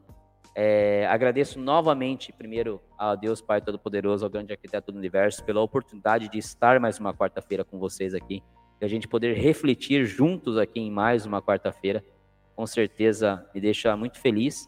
É, 0.55 1.07
agradeço 1.11 1.61
novamente, 1.61 2.33
primeiro, 2.33 2.81
a 2.99 3.15
Deus 3.15 3.43
Pai 3.43 3.61
Todo-Poderoso, 3.61 4.25
ao 4.25 4.31
grande 4.31 4.55
arquiteto 4.55 4.91
do 4.91 4.97
universo, 4.97 5.45
pela 5.45 5.61
oportunidade 5.61 6.31
de 6.31 6.39
estar 6.39 6.81
mais 6.81 6.99
uma 6.99 7.13
quarta-feira 7.13 7.67
com 7.67 7.79
vocês 7.79 8.15
aqui, 8.15 8.43
e 8.81 8.85
a 8.85 8.89
gente 8.89 9.07
poder 9.07 9.37
refletir 9.37 10.07
juntos 10.07 10.57
aqui 10.57 10.81
em 10.81 10.91
mais 10.91 11.27
uma 11.27 11.43
quarta-feira, 11.43 12.03
com 12.57 12.67
certeza 12.67 13.47
me 13.55 13.61
deixa 13.61 13.95
muito 13.95 14.19
feliz. 14.19 14.67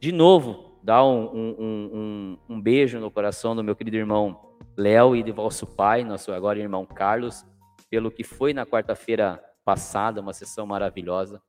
De 0.00 0.10
novo, 0.10 0.69
dar 0.82 1.04
um, 1.04 1.24
um, 1.26 1.56
um, 1.58 2.38
um 2.48 2.60
beijo 2.60 2.98
no 2.98 3.10
coração 3.10 3.54
do 3.54 3.62
meu 3.62 3.76
querido 3.76 3.96
irmão 3.96 4.50
Léo 4.76 5.14
e 5.14 5.22
do 5.22 5.34
vosso 5.34 5.66
pai, 5.66 6.04
nosso 6.04 6.32
agora 6.32 6.58
irmão 6.58 6.86
Carlos, 6.86 7.44
pelo 7.90 8.10
que 8.10 8.24
foi 8.24 8.54
na 8.54 8.64
quarta-feira 8.64 9.42
passada, 9.64 10.20
uma 10.20 10.32
sessão 10.32 10.66
maravilhosa. 10.66 11.42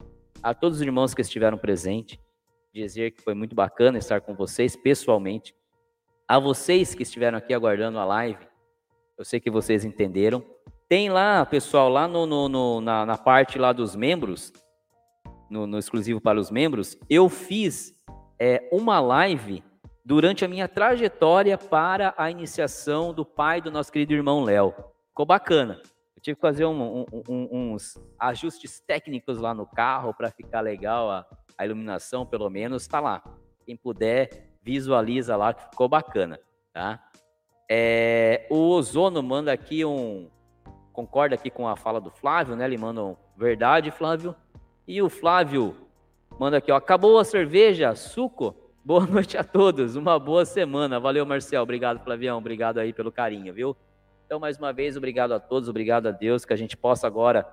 A 0.43 0.53
todos 0.53 0.77
os 0.77 0.81
irmãos 0.81 1.13
que 1.13 1.21
estiveram 1.21 1.57
presentes, 1.57 2.19
dizer 2.73 3.11
que 3.11 3.21
foi 3.21 3.33
muito 3.33 3.55
bacana 3.55 3.97
estar 3.97 4.21
com 4.21 4.33
vocês 4.33 4.75
pessoalmente. 4.75 5.55
A 6.27 6.39
vocês 6.39 6.95
que 6.95 7.03
estiveram 7.03 7.37
aqui 7.37 7.53
aguardando 7.53 7.99
a 7.99 8.05
live, 8.05 8.47
eu 9.17 9.25
sei 9.25 9.39
que 9.39 9.51
vocês 9.51 9.85
entenderam. 9.85 10.43
Tem 10.87 11.09
lá, 11.09 11.45
pessoal, 11.45 11.89
lá 11.89 12.07
no, 12.07 12.25
no, 12.25 12.49
no 12.49 12.81
na, 12.81 13.05
na, 13.05 13.17
parte 13.17 13.57
lá 13.59 13.71
dos 13.71 13.95
membros, 13.95 14.51
no, 15.49 15.67
no, 15.67 15.77
exclusivo 15.77 16.19
para 16.19 16.39
os 16.39 16.49
membros, 16.49 16.97
eu 17.09 17.29
fiz 17.29 17.93
é, 18.43 18.67
uma 18.71 18.99
live 18.99 19.63
durante 20.03 20.43
a 20.43 20.47
minha 20.47 20.67
trajetória 20.67 21.55
para 21.59 22.11
a 22.17 22.31
iniciação 22.31 23.13
do 23.13 23.23
pai 23.23 23.61
do 23.61 23.69
nosso 23.69 23.91
querido 23.91 24.13
irmão 24.13 24.43
Léo. 24.43 24.73
Ficou 25.09 25.27
bacana. 25.27 25.79
Eu 26.15 26.21
tive 26.23 26.35
que 26.37 26.41
fazer 26.41 26.65
um, 26.65 27.05
um, 27.29 27.47
uns 27.51 27.99
ajustes 28.17 28.79
técnicos 28.79 29.37
lá 29.37 29.53
no 29.53 29.67
carro 29.67 30.11
para 30.11 30.31
ficar 30.31 30.61
legal 30.61 31.11
a, 31.11 31.23
a, 31.55 31.65
iluminação, 31.67 32.25
pelo 32.25 32.49
menos. 32.49 32.81
Está 32.81 32.99
lá. 32.99 33.21
Quem 33.63 33.77
puder, 33.77 34.57
visualiza 34.63 35.35
lá 35.35 35.53
que 35.53 35.69
ficou 35.69 35.87
bacana, 35.87 36.39
tá? 36.73 36.99
É, 37.69 38.47
o 38.49 38.69
Ozono 38.69 39.21
manda 39.21 39.53
aqui 39.53 39.85
um. 39.85 40.31
Concorda 40.91 41.35
aqui 41.35 41.51
com 41.51 41.67
a 41.67 41.75
fala 41.75 42.01
do 42.01 42.09
Flávio, 42.09 42.55
né? 42.55 42.65
Ele 42.65 42.77
manda 42.79 43.03
um 43.03 43.15
verdade, 43.37 43.91
Flávio. 43.91 44.35
E 44.87 44.99
o 44.99 45.11
Flávio 45.11 45.90
manda 46.39 46.57
aqui, 46.57 46.71
ó. 46.71 46.75
Acabou 46.75 47.17
a 47.17 47.23
cerveja, 47.23 47.95
suco. 47.95 48.55
Boa 48.83 49.05
noite 49.07 49.37
a 49.37 49.43
todos, 49.43 49.95
uma 49.95 50.17
boa 50.17 50.45
semana. 50.45 50.99
Valeu, 50.99 51.25
Marcel. 51.25 51.61
Obrigado, 51.61 52.03
Flavião. 52.03 52.37
Obrigado 52.37 52.79
aí 52.79 52.91
pelo 52.91 53.11
carinho, 53.11 53.53
viu? 53.53 53.75
Então, 54.31 54.39
mais 54.39 54.57
uma 54.57 54.71
vez, 54.71 54.95
obrigado 54.95 55.33
a 55.33 55.41
todos, 55.41 55.67
obrigado 55.67 56.07
a 56.07 56.11
Deus, 56.11 56.45
que 56.45 56.53
a 56.53 56.55
gente 56.55 56.77
possa 56.77 57.05
agora, 57.05 57.45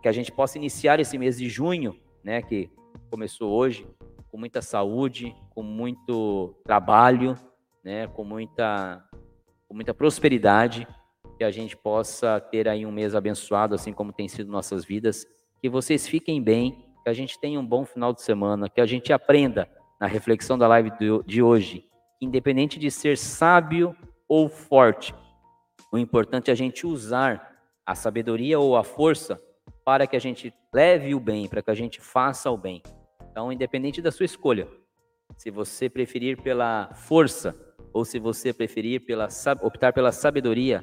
que 0.00 0.06
a 0.06 0.12
gente 0.12 0.30
possa 0.30 0.58
iniciar 0.58 1.00
esse 1.00 1.18
mês 1.18 1.36
de 1.36 1.48
junho, 1.48 1.98
né, 2.22 2.40
que 2.40 2.70
começou 3.10 3.50
hoje, 3.50 3.84
com 4.30 4.38
muita 4.38 4.62
saúde, 4.62 5.34
com 5.50 5.64
muito 5.64 6.54
trabalho, 6.62 7.36
né, 7.82 8.06
com 8.06 8.22
muita, 8.22 9.04
com 9.66 9.74
muita 9.74 9.92
prosperidade, 9.92 10.86
que 11.36 11.42
a 11.42 11.50
gente 11.50 11.76
possa 11.76 12.38
ter 12.38 12.68
aí 12.68 12.86
um 12.86 12.92
mês 12.92 13.16
abençoado, 13.16 13.74
assim 13.74 13.92
como 13.92 14.12
tem 14.12 14.28
sido 14.28 14.52
nossas 14.52 14.84
vidas, 14.84 15.26
que 15.60 15.68
vocês 15.68 16.06
fiquem 16.06 16.40
bem, 16.40 16.89
que 17.02 17.08
a 17.08 17.12
gente 17.12 17.38
tenha 17.38 17.58
um 17.58 17.66
bom 17.66 17.84
final 17.84 18.12
de 18.12 18.22
semana, 18.22 18.68
que 18.68 18.80
a 18.80 18.86
gente 18.86 19.12
aprenda 19.12 19.68
na 20.00 20.06
reflexão 20.06 20.58
da 20.58 20.66
live 20.68 20.90
de 21.26 21.42
hoje, 21.42 21.84
independente 22.20 22.78
de 22.78 22.90
ser 22.90 23.16
sábio 23.16 23.94
ou 24.28 24.48
forte, 24.48 25.14
o 25.92 25.98
importante 25.98 26.50
é 26.50 26.52
a 26.52 26.56
gente 26.56 26.86
usar 26.86 27.58
a 27.84 27.94
sabedoria 27.94 28.58
ou 28.58 28.76
a 28.76 28.84
força 28.84 29.40
para 29.84 30.06
que 30.06 30.14
a 30.14 30.20
gente 30.20 30.54
leve 30.72 31.14
o 31.14 31.20
bem, 31.20 31.48
para 31.48 31.62
que 31.62 31.70
a 31.70 31.74
gente 31.74 32.00
faça 32.00 32.50
o 32.50 32.56
bem. 32.56 32.82
Então, 33.30 33.52
independente 33.52 34.00
da 34.00 34.12
sua 34.12 34.26
escolha, 34.26 34.68
se 35.36 35.50
você 35.50 35.88
preferir 35.88 36.40
pela 36.40 36.92
força 36.94 37.54
ou 37.92 38.04
se 38.04 38.18
você 38.18 38.52
preferir 38.52 39.04
pela, 39.04 39.26
optar 39.62 39.92
pela 39.92 40.12
sabedoria, 40.12 40.80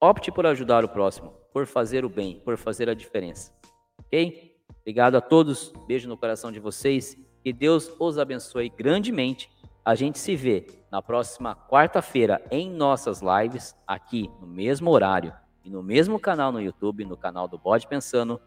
opte 0.00 0.30
por 0.30 0.46
ajudar 0.46 0.84
o 0.84 0.88
próximo, 0.88 1.30
por 1.52 1.66
fazer 1.66 2.04
o 2.04 2.08
bem, 2.08 2.40
por 2.44 2.56
fazer 2.56 2.88
a 2.88 2.94
diferença. 2.94 3.52
Ok? 3.98 4.47
Obrigado 4.88 5.16
a 5.16 5.20
todos, 5.20 5.70
beijo 5.86 6.08
no 6.08 6.16
coração 6.16 6.50
de 6.50 6.58
vocês, 6.58 7.14
que 7.44 7.52
Deus 7.52 7.92
os 8.00 8.18
abençoe 8.18 8.70
grandemente. 8.70 9.50
A 9.84 9.94
gente 9.94 10.18
se 10.18 10.34
vê 10.34 10.64
na 10.90 11.02
próxima 11.02 11.54
quarta-feira 11.54 12.42
em 12.50 12.70
nossas 12.70 13.20
lives, 13.20 13.76
aqui 13.86 14.30
no 14.40 14.46
mesmo 14.46 14.90
horário 14.90 15.34
e 15.62 15.68
no 15.68 15.82
mesmo 15.82 16.18
canal 16.18 16.50
no 16.50 16.58
YouTube, 16.58 17.04
no 17.04 17.18
canal 17.18 17.46
do 17.46 17.58
Bode 17.58 17.86
Pensando, 17.86 18.40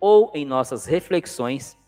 ou 0.00 0.32
em 0.34 0.46
nossas 0.46 0.86
reflexões 0.86 1.78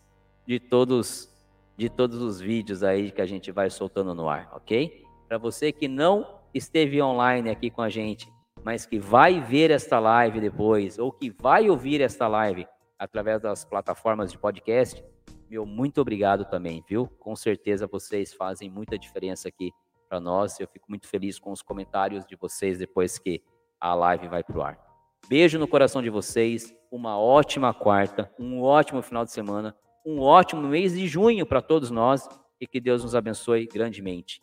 de 0.45 0.59
todos 0.59 1.33
de 1.75 1.89
todos 1.89 2.21
os 2.21 2.39
vídeos 2.39 2.83
aí 2.83 3.09
que 3.09 3.23
a 3.23 3.25
gente 3.25 3.51
vai 3.51 3.71
soltando 3.71 4.13
no 4.13 4.29
ar, 4.29 4.51
ok? 4.53 5.03
Para 5.27 5.39
você 5.39 5.71
que 5.71 5.87
não 5.87 6.41
esteve 6.53 7.01
online 7.01 7.49
aqui 7.49 7.71
com 7.71 7.81
a 7.81 7.89
gente, 7.89 8.31
mas 8.63 8.85
que 8.85 8.99
vai 8.99 9.41
ver 9.41 9.71
esta 9.71 9.97
live 9.97 10.39
depois, 10.39 10.99
ou 10.99 11.11
que 11.11 11.31
vai 11.31 11.71
ouvir 11.71 12.01
esta 12.01 12.27
live 12.27 12.67
através 12.97 13.41
das 13.41 13.65
plataformas 13.65 14.31
de 14.31 14.37
podcast, 14.37 15.03
meu 15.49 15.65
muito 15.65 16.01
obrigado 16.01 16.45
também, 16.45 16.83
viu? 16.87 17.07
Com 17.19 17.35
certeza 17.35 17.87
vocês 17.87 18.33
fazem 18.33 18.69
muita 18.69 18.97
diferença 18.97 19.47
aqui 19.47 19.71
para 20.09 20.19
nós. 20.19 20.59
Eu 20.59 20.67
fico 20.67 20.85
muito 20.89 21.07
feliz 21.07 21.39
com 21.39 21.51
os 21.51 21.61
comentários 21.61 22.25
de 22.25 22.35
vocês 22.35 22.77
depois 22.77 23.17
que 23.17 23.43
a 23.79 23.93
live 23.93 24.27
vai 24.27 24.43
para 24.43 24.57
o 24.57 24.61
ar. 24.61 24.79
Beijo 25.27 25.59
no 25.59 25.67
coração 25.67 26.01
de 26.01 26.09
vocês, 26.09 26.75
uma 26.91 27.19
ótima 27.19 27.73
quarta, 27.73 28.31
um 28.39 28.61
ótimo 28.61 29.01
final 29.01 29.25
de 29.25 29.31
semana, 29.31 29.75
um 30.05 30.19
ótimo 30.19 30.67
mês 30.67 30.93
de 30.93 31.07
junho 31.07 31.45
para 31.45 31.61
todos 31.61 31.89
nós 31.89 32.27
e 32.59 32.67
que 32.67 32.79
Deus 32.79 33.03
nos 33.03 33.15
abençoe 33.15 33.65
grandemente. 33.67 34.41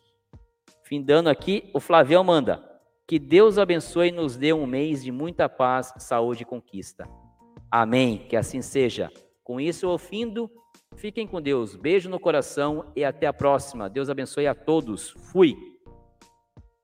Findando 0.83 1.29
aqui, 1.29 1.71
o 1.73 1.81
Flavião 1.81 2.23
manda. 2.23 2.69
Que 3.07 3.19
Deus 3.19 3.59
abençoe 3.59 4.09
e 4.09 4.13
nos 4.13 4.37
dê 4.37 4.53
um 4.53 4.67
mês 4.67 5.03
de 5.03 5.13
muita 5.13 5.49
paz, 5.49 5.93
saúde 5.99 6.43
e 6.43 6.47
conquista. 6.47 7.09
Amém. 7.73 8.19
Que 8.29 8.37
assim 8.37 8.61
seja. 8.61 9.11
Com 9.43 9.59
isso 9.59 9.87
eu 9.87 9.97
findo. 9.97 10.51
Fiquem 10.95 11.27
com 11.27 11.41
Deus. 11.41 11.75
Beijo 11.75 12.11
no 12.11 12.21
coração 12.21 12.93
e 12.95 13.03
até 13.03 13.27
a 13.27 13.33
próxima. 13.33 13.89
Deus 13.89 14.11
abençoe 14.11 14.47
a 14.47 14.55
todos. 14.55 15.09
Fui. 15.33 15.57